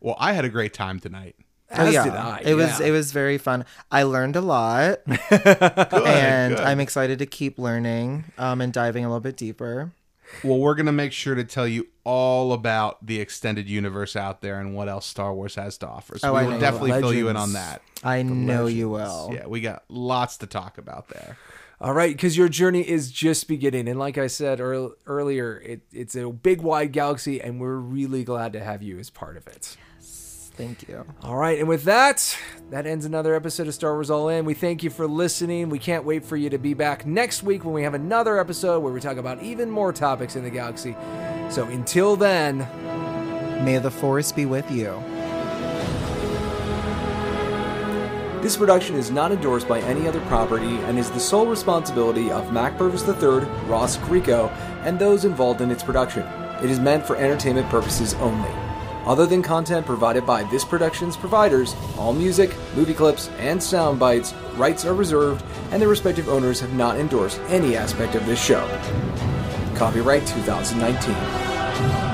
Well, 0.00 0.16
I 0.18 0.34
had 0.34 0.44
a 0.44 0.48
great 0.48 0.74
time 0.74 1.00
tonight. 1.00 1.36
As 1.70 1.88
oh, 1.88 1.90
yeah. 1.90 2.04
did 2.04 2.12
I. 2.12 2.42
It 2.44 2.54
was 2.54 2.80
it 2.80 2.90
was 2.90 3.12
very 3.12 3.38
fun. 3.38 3.64
I 3.90 4.02
learned 4.02 4.36
a 4.36 4.42
lot, 4.42 4.98
and 5.06 6.56
good. 6.56 6.64
I'm 6.64 6.80
excited 6.80 7.18
to 7.20 7.26
keep 7.26 7.58
learning 7.58 8.24
um, 8.36 8.60
and 8.60 8.72
diving 8.72 9.04
a 9.04 9.08
little 9.08 9.20
bit 9.20 9.36
deeper. 9.36 9.92
Well, 10.44 10.58
we're 10.58 10.74
going 10.74 10.86
to 10.86 10.92
make 10.92 11.12
sure 11.12 11.34
to 11.34 11.44
tell 11.44 11.66
you 11.68 11.86
all 12.04 12.52
about 12.52 13.04
the 13.06 13.20
extended 13.20 13.68
universe 13.68 14.16
out 14.16 14.40
there 14.40 14.58
and 14.60 14.74
what 14.74 14.88
else 14.88 15.06
Star 15.06 15.32
Wars 15.32 15.54
has 15.54 15.78
to 15.78 15.88
offer. 15.88 16.18
So 16.18 16.30
Oh, 16.30 16.32
we 16.34 16.40
I 16.40 16.42
will 16.44 16.58
definitely 16.58 16.92
fill 17.00 17.14
you 17.14 17.28
in 17.28 17.36
on 17.36 17.52
that. 17.52 17.82
I 18.02 18.22
know 18.22 18.66
you 18.66 18.88
will. 18.88 19.30
Yeah, 19.32 19.46
we 19.46 19.60
got 19.60 19.84
lots 19.88 20.36
to 20.38 20.46
talk 20.46 20.78
about 20.78 21.08
there. 21.08 21.36
All 21.80 21.92
right, 21.92 22.14
because 22.14 22.36
your 22.36 22.48
journey 22.48 22.88
is 22.88 23.10
just 23.10 23.48
beginning, 23.48 23.88
and 23.88 23.98
like 23.98 24.16
I 24.16 24.28
said 24.28 24.60
earl- 24.60 24.94
earlier, 25.04 25.58
it, 25.64 25.80
it's 25.92 26.14
a 26.14 26.28
big, 26.30 26.60
wide 26.60 26.92
galaxy, 26.92 27.40
and 27.40 27.60
we're 27.60 27.74
really 27.76 28.22
glad 28.22 28.52
to 28.52 28.60
have 28.62 28.82
you 28.82 29.00
as 29.00 29.10
part 29.10 29.36
of 29.36 29.48
it. 29.48 29.76
Thank 30.54 30.86
you. 30.88 31.04
All 31.22 31.36
right, 31.36 31.58
and 31.58 31.66
with 31.66 31.84
that, 31.84 32.36
that 32.70 32.86
ends 32.86 33.06
another 33.06 33.34
episode 33.34 33.68
of 33.68 33.74
Star 33.74 33.94
Wars 33.94 34.10
All 34.10 34.28
In. 34.28 34.44
We 34.44 34.54
thank 34.54 34.82
you 34.82 34.90
for 34.90 35.06
listening. 35.06 35.70
We 35.70 35.78
can't 35.78 36.04
wait 36.04 36.24
for 36.24 36.36
you 36.36 36.50
to 36.50 36.58
be 36.58 36.74
back 36.74 37.06
next 37.06 37.42
week 37.42 37.64
when 37.64 37.72
we 37.72 37.82
have 37.84 37.94
another 37.94 38.38
episode 38.38 38.80
where 38.80 38.92
we 38.92 39.00
talk 39.00 39.16
about 39.16 39.42
even 39.42 39.70
more 39.70 39.92
topics 39.92 40.36
in 40.36 40.44
the 40.44 40.50
galaxy. 40.50 40.94
So 41.48 41.64
until 41.64 42.16
then, 42.16 42.68
May 43.64 43.78
the 43.78 43.92
force 43.92 44.32
be 44.32 44.44
with 44.44 44.68
you. 44.72 45.00
this 48.42 48.56
production 48.56 48.96
is 48.96 49.08
not 49.08 49.30
endorsed 49.30 49.68
by 49.68 49.78
any 49.82 50.08
other 50.08 50.20
property 50.22 50.74
and 50.78 50.98
is 50.98 51.08
the 51.12 51.20
sole 51.20 51.46
responsibility 51.46 52.28
of 52.28 52.52
Mac 52.52 52.76
Purvis 52.76 53.06
III, 53.06 53.48
Ross 53.68 53.98
Grieco, 53.98 54.50
and 54.84 54.98
those 54.98 55.24
involved 55.24 55.60
in 55.60 55.70
its 55.70 55.84
production. 55.84 56.22
It 56.60 56.68
is 56.68 56.80
meant 56.80 57.06
for 57.06 57.14
entertainment 57.14 57.68
purposes 57.68 58.14
only. 58.14 58.50
Other 59.04 59.26
than 59.26 59.42
content 59.42 59.84
provided 59.84 60.24
by 60.24 60.44
this 60.44 60.64
production's 60.64 61.16
providers, 61.16 61.74
all 61.98 62.12
music, 62.12 62.54
movie 62.76 62.94
clips, 62.94 63.28
and 63.38 63.60
sound 63.60 63.98
bites 63.98 64.32
rights 64.54 64.84
are 64.84 64.94
reserved, 64.94 65.44
and 65.70 65.80
their 65.80 65.88
respective 65.88 66.28
owners 66.28 66.60
have 66.60 66.72
not 66.74 66.98
endorsed 66.98 67.40
any 67.48 67.76
aspect 67.76 68.14
of 68.14 68.24
this 68.26 68.42
show. 68.42 68.66
Copyright 69.74 70.26
2019. 70.26 72.11